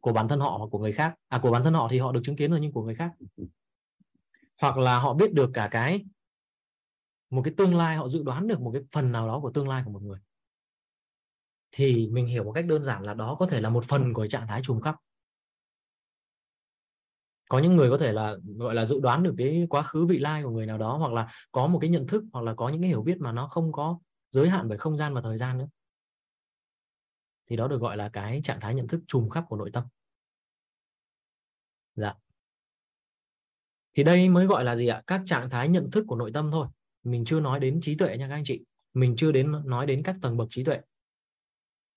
[0.00, 1.14] Của bản thân họ hoặc của người khác.
[1.28, 3.12] À của bản thân họ thì họ được chứng kiến rồi nhưng của người khác.
[4.60, 6.04] Hoặc là họ biết được cả cái
[7.32, 9.68] một cái tương lai, họ dự đoán được một cái phần nào đó của tương
[9.68, 10.18] lai của một người.
[11.72, 14.26] Thì mình hiểu một cách đơn giản là đó có thể là một phần của
[14.28, 14.96] trạng thái trùng khắp.
[17.48, 20.18] Có những người có thể là, gọi là, dự đoán được cái quá khứ vị
[20.18, 22.68] lai của người nào đó, hoặc là có một cái nhận thức, hoặc là có
[22.68, 23.98] những cái hiểu biết mà nó không có
[24.30, 25.68] giới hạn bởi không gian và thời gian nữa.
[27.46, 29.84] Thì đó được gọi là cái trạng thái nhận thức trùm khắp của nội tâm.
[31.94, 32.14] Dạ.
[33.94, 35.02] Thì đây mới gọi là gì ạ?
[35.06, 36.66] Các trạng thái nhận thức của nội tâm thôi
[37.04, 38.60] mình chưa nói đến trí tuệ nha các anh chị.
[38.94, 40.80] Mình chưa đến nói đến các tầng bậc trí tuệ.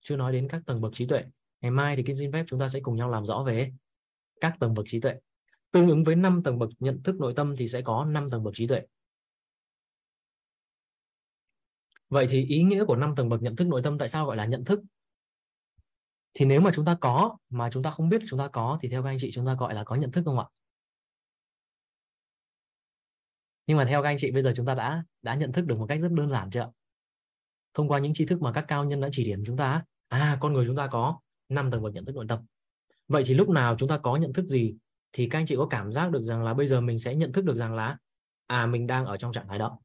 [0.02, 1.24] Chưa nói đến các tầng bậc trí tuệ.
[1.62, 3.72] Ngày mai thì kinh xin phép chúng ta sẽ cùng nhau làm rõ về
[4.42, 5.16] các tầng bậc trí tuệ.
[5.72, 8.44] Tương ứng với 5 tầng bậc nhận thức nội tâm thì sẽ có 5 tầng
[8.44, 8.82] bậc trí tuệ.
[12.10, 14.38] Vậy thì ý nghĩa của 5 tầng bậc nhận thức nội tâm tại sao gọi
[14.38, 14.80] là nhận thức?
[16.34, 18.90] Thì nếu mà chúng ta có mà chúng ta không biết chúng ta có thì
[18.90, 20.46] theo các anh chị chúng ta gọi là có nhận thức không ạ?
[23.68, 25.80] Nhưng mà theo các anh chị bây giờ chúng ta đã đã nhận thức được
[25.80, 26.72] một cách rất đơn giản chưa
[27.74, 30.38] thông qua những tri thức mà các cao nhân đã chỉ điểm chúng ta à
[30.42, 31.20] con người chúng ta có
[31.50, 32.40] năm tầng bậc nhận thức nội tâm.
[33.08, 34.76] Vậy thì lúc nào chúng ta có nhận thức gì
[35.12, 37.32] thì các anh chị có cảm giác được rằng là bây giờ mình sẽ nhận
[37.32, 37.98] thức được rằng là
[38.48, 39.80] à mình đang ở trong trạng thái đó.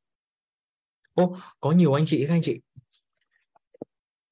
[1.14, 2.60] Ô có nhiều anh chị các anh chị.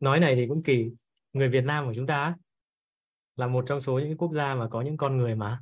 [0.01, 0.91] Nói này thì cũng kỳ.
[1.33, 2.37] Người Việt Nam của chúng ta
[3.37, 5.61] là một trong số những quốc gia mà có những con người mà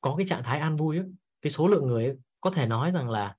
[0.00, 1.06] có cái trạng thái an vui ấy.
[1.42, 3.36] cái số lượng người ấy, có thể nói rằng là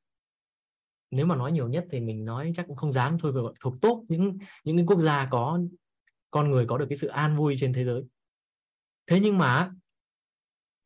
[1.11, 4.05] nếu mà nói nhiều nhất thì mình nói chắc cũng không dám thôi thuộc tốt
[4.09, 5.59] những những cái quốc gia có
[6.31, 8.03] con người có được cái sự an vui trên thế giới.
[9.07, 9.71] Thế nhưng mà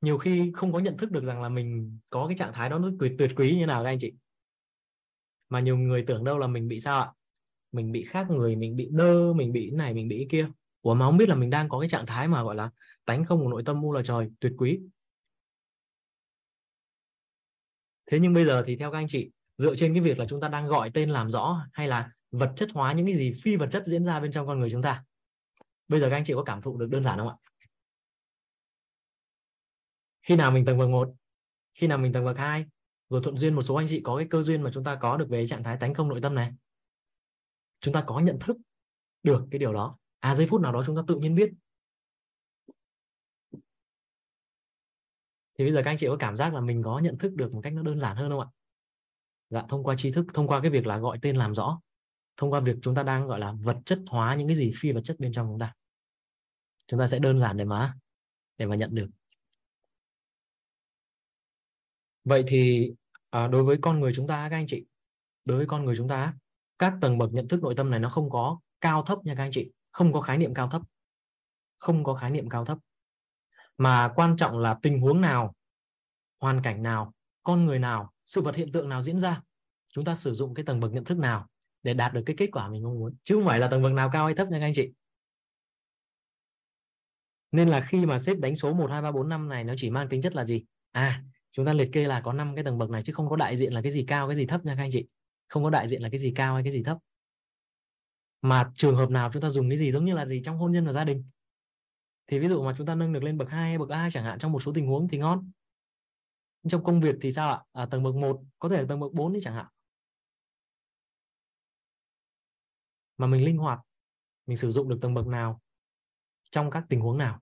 [0.02, 2.80] nhiều khi không có nhận thức được rằng là mình có cái trạng thái đó
[2.80, 4.14] nó tuyệt tuyệt quý như nào các anh chị.
[5.50, 7.12] Mà nhiều người tưởng đâu là mình bị sao ạ?
[7.72, 10.50] Mình bị khác người, mình bị đơ, mình bị này, mình bị kia.
[10.82, 12.70] Ủa mà không biết là mình đang có cái trạng thái mà, gọi là,
[13.06, 14.80] tánh không của nội tâm u là trời, tuyệt quý.
[18.10, 20.42] Thế nhưng bây giờ thì theo các anh chị, dựa trên cái việc là chúng
[20.42, 23.56] ta đang gọi tên làm rõ hay là vật chất hóa những cái gì phi
[23.56, 25.04] vật chất diễn ra bên trong con người chúng ta?
[25.88, 27.36] Bây giờ các anh chị có cảm thụ được đơn giản không ạ?
[30.22, 31.14] Khi nào mình tầng bậc một,
[31.74, 32.66] khi nào mình tầng bậc hai,
[33.10, 35.18] rồi thuận duyên một số anh chị có cái cơ duyên mà chúng ta có
[35.18, 36.52] được về trạng thái tánh không nội tâm này.
[37.82, 38.58] Chúng ta có nhận thức
[39.24, 39.98] được cái điều đó.
[40.20, 41.50] À giây phút nào đó chúng ta tự nhiên biết
[45.60, 47.54] thì bây giờ các anh chị có cảm giác là mình có nhận thức được
[47.54, 48.48] một cách nó đơn giản hơn không ạ?
[49.50, 51.80] Dạ thông qua tri thức thông qua cái việc là gọi tên làm rõ
[52.38, 54.92] thông qua việc chúng ta đang gọi là vật chất hóa những cái gì phi
[54.92, 55.74] vật chất bên trong chúng ta.
[56.88, 57.94] Chúng ta sẽ đơn giản để mà
[58.58, 59.08] để mà nhận được.
[62.24, 62.92] Vậy thì
[63.30, 64.86] à, đối với con người chúng ta các anh chị
[65.46, 66.34] đối với con người chúng ta
[66.78, 69.44] các tầng bậc nhận thức nội tâm này nó không có cao thấp nha các
[69.44, 69.72] anh chị.
[69.92, 70.82] Không có khái niệm cao thấp.
[71.78, 72.78] Không có khái niệm cao thấp
[73.80, 75.56] mà quan trọng là tình huống nào
[76.40, 79.42] hoàn cảnh nào con người nào sự vật hiện tượng nào diễn ra.
[79.90, 81.48] Chúng ta sử dụng cái tầng bậc nhận thức nào
[81.84, 83.16] để đạt được cái kết quả mình mong muốn.
[83.24, 84.90] Chứ không phải là tầng bậc nào cao hay thấp nha các anh chị.
[87.52, 89.90] Nên là khi mà xếp đánh số 1, 2, 3, 4, 5 này nó chỉ
[89.90, 90.64] mang tính chất là gì?
[90.92, 93.36] À chúng ta liệt kê là có 5 cái tầng bậc này chứ không có
[93.36, 95.06] đại diện là cái gì cao cái gì thấp nha các anh chị.
[95.48, 96.98] Không có đại diện là cái gì cao hay cái gì thấp.
[98.42, 100.72] Mà trường hợp nào chúng ta dùng cái gì giống như là gì trong hôn
[100.72, 101.24] nhân và gia đình?
[102.30, 104.24] Thì ví dụ mà chúng ta nâng được lên bậc 2 hay bậc A chẳng
[104.24, 105.52] hạn trong một số tình huống thì ngon.
[106.68, 107.64] Trong công việc thì sao ạ?
[107.72, 109.66] À, tầng bậc 1 có thể là tầng bậc 4 đi chẳng hạn.
[113.18, 113.80] Mà mình linh hoạt
[114.46, 115.62] mình sử dụng được tầng bậc nào
[116.52, 117.40] trong các tình huống nào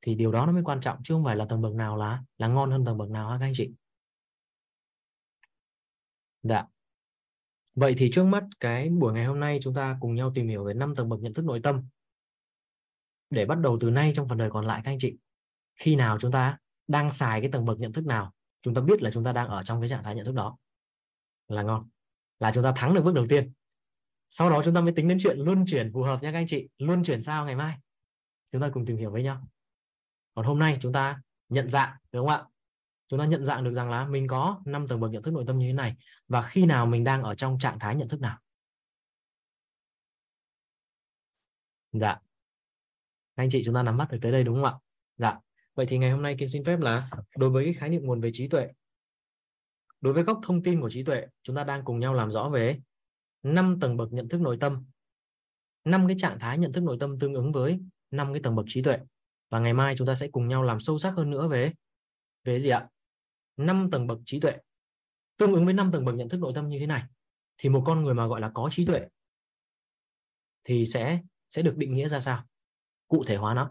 [0.00, 2.22] thì điều đó nó mới quan trọng chứ không phải là tầng bậc nào là
[2.38, 3.72] là ngon hơn tầng bậc nào ha các anh chị.
[6.42, 6.64] Dạ.
[7.74, 10.64] Vậy thì trước mắt cái buổi ngày hôm nay chúng ta cùng nhau tìm hiểu
[10.64, 11.88] về năm tầng bậc nhận thức nội tâm
[13.30, 15.16] để bắt đầu từ nay trong phần đời còn lại các anh chị.
[15.74, 18.32] Khi nào chúng ta đang xài cái tầng bậc nhận thức nào,
[18.62, 20.56] chúng ta biết là chúng ta đang ở trong cái trạng thái nhận thức đó.
[21.48, 21.88] Là ngon.
[22.38, 23.52] Là chúng ta thắng được bước đầu tiên.
[24.30, 26.46] Sau đó chúng ta mới tính đến chuyện luân chuyển phù hợp nha các anh
[26.46, 26.68] chị.
[26.78, 27.78] Luân chuyển sao ngày mai?
[28.52, 29.48] Chúng ta cùng tìm hiểu với nhau.
[30.34, 32.44] Còn hôm nay chúng ta nhận dạng, đúng không ạ?
[33.08, 35.44] Chúng ta nhận dạng được rằng là mình có năm tầng bậc nhận thức nội
[35.46, 35.96] tâm như thế này.
[36.28, 38.38] Và khi nào mình đang ở trong trạng thái nhận thức nào?
[41.92, 42.18] Dạ
[43.36, 44.74] anh chị chúng ta nắm bắt được tới đây đúng không ạ?
[45.16, 45.38] Dạ.
[45.74, 48.20] Vậy thì ngày hôm nay kiên xin phép là đối với cái khái niệm nguồn
[48.20, 48.68] về trí tuệ,
[50.00, 52.48] đối với góc thông tin của trí tuệ, chúng ta đang cùng nhau làm rõ
[52.48, 52.78] về
[53.42, 54.84] năm tầng bậc nhận thức nội tâm,
[55.84, 57.78] năm cái trạng thái nhận thức nội tâm tương ứng với
[58.10, 58.98] năm cái tầng bậc trí tuệ.
[59.50, 61.72] Và ngày mai chúng ta sẽ cùng nhau làm sâu sắc hơn nữa về
[62.44, 62.88] về gì ạ?
[63.56, 64.56] Năm tầng bậc trí tuệ.
[65.36, 67.02] Tương ứng với năm tầng bậc nhận thức nội tâm như thế này,
[67.58, 69.06] thì một con người mà gọi là có trí tuệ
[70.64, 72.44] thì sẽ sẽ được định nghĩa ra sao?
[73.08, 73.70] Cụ thể hóa nó.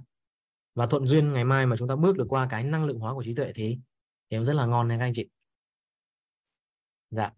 [0.76, 3.14] Và thuận duyên ngày mai mà chúng ta bước được qua cái năng lượng hóa
[3.14, 3.80] của trí tuệ thì
[4.30, 5.30] thì rất là ngon nha các anh chị.
[7.10, 7.32] Dạ.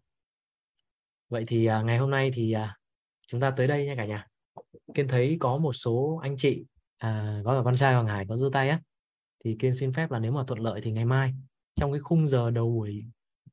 [1.29, 2.77] Vậy thì à, ngày hôm nay thì à,
[3.27, 4.27] chúng ta tới đây nha cả nhà.
[4.93, 6.65] Kiên thấy có một số anh chị
[6.97, 8.81] à, có cả con trai hoàng hải có giơ tay á
[9.43, 11.33] thì kiên xin phép là nếu mà thuận lợi thì ngày mai
[11.75, 13.05] trong cái khung giờ đầu buổi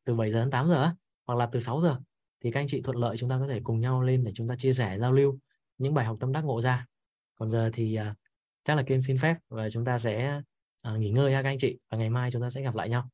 [0.04, 0.94] từ 7 giờ đến 8 giờ á,
[1.26, 1.96] hoặc là từ 6 giờ
[2.40, 4.48] thì các anh chị thuận lợi chúng ta có thể cùng nhau lên để chúng
[4.48, 5.38] ta chia sẻ giao lưu
[5.78, 6.86] những bài học tâm đắc ngộ ra.
[7.34, 8.16] Còn giờ thì uh,
[8.64, 10.40] chắc là kiên xin phép và chúng ta sẽ
[10.88, 12.88] uh, nghỉ ngơi ha các anh chị và ngày mai chúng ta sẽ gặp lại
[12.88, 13.08] nhau.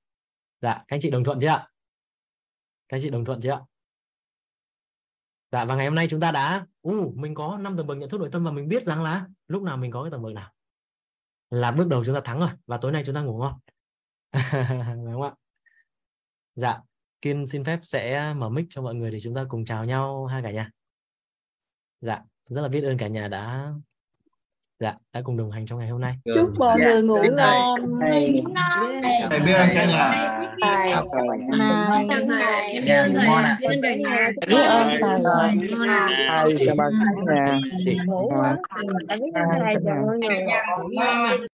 [0.61, 1.69] Dạ các anh chị đồng thuận chưa ạ?
[2.89, 3.61] Các anh chị đồng thuận chưa ạ?
[5.53, 8.09] Dạ và ngày hôm nay chúng ta đã uh, mình có năm tầng bậc nhận
[8.09, 10.33] thức nội tâm và mình biết rằng là lúc nào mình có cái tầng bậc
[10.33, 10.53] nào
[11.51, 13.55] là bước đầu chúng ta thắng rồi và tối nay chúng ta ngủ ngon.
[15.05, 15.35] Đúng không ạ?
[16.55, 16.81] Dạ
[17.21, 20.27] kiên xin phép sẽ mở mic cho mọi người để chúng ta cùng chào nhau
[20.27, 20.71] ha cả nhà.
[22.01, 23.73] Dạ rất là biết ơn cả nhà đã
[24.81, 26.85] dạ đã cùng đồng hành trong ngày hôm nay chúc mọi dạ.
[26.85, 27.81] người ngủ ngon
[29.31, 35.21] thầy biết ơn cả nhà thầy này biết ơn nhà biết ơn thầy
[36.47, 36.91] thầy chào bà
[37.27, 37.61] cả nhà
[38.07, 38.57] ngủ quá
[39.09, 41.47] biết ơn thầy chào mọi người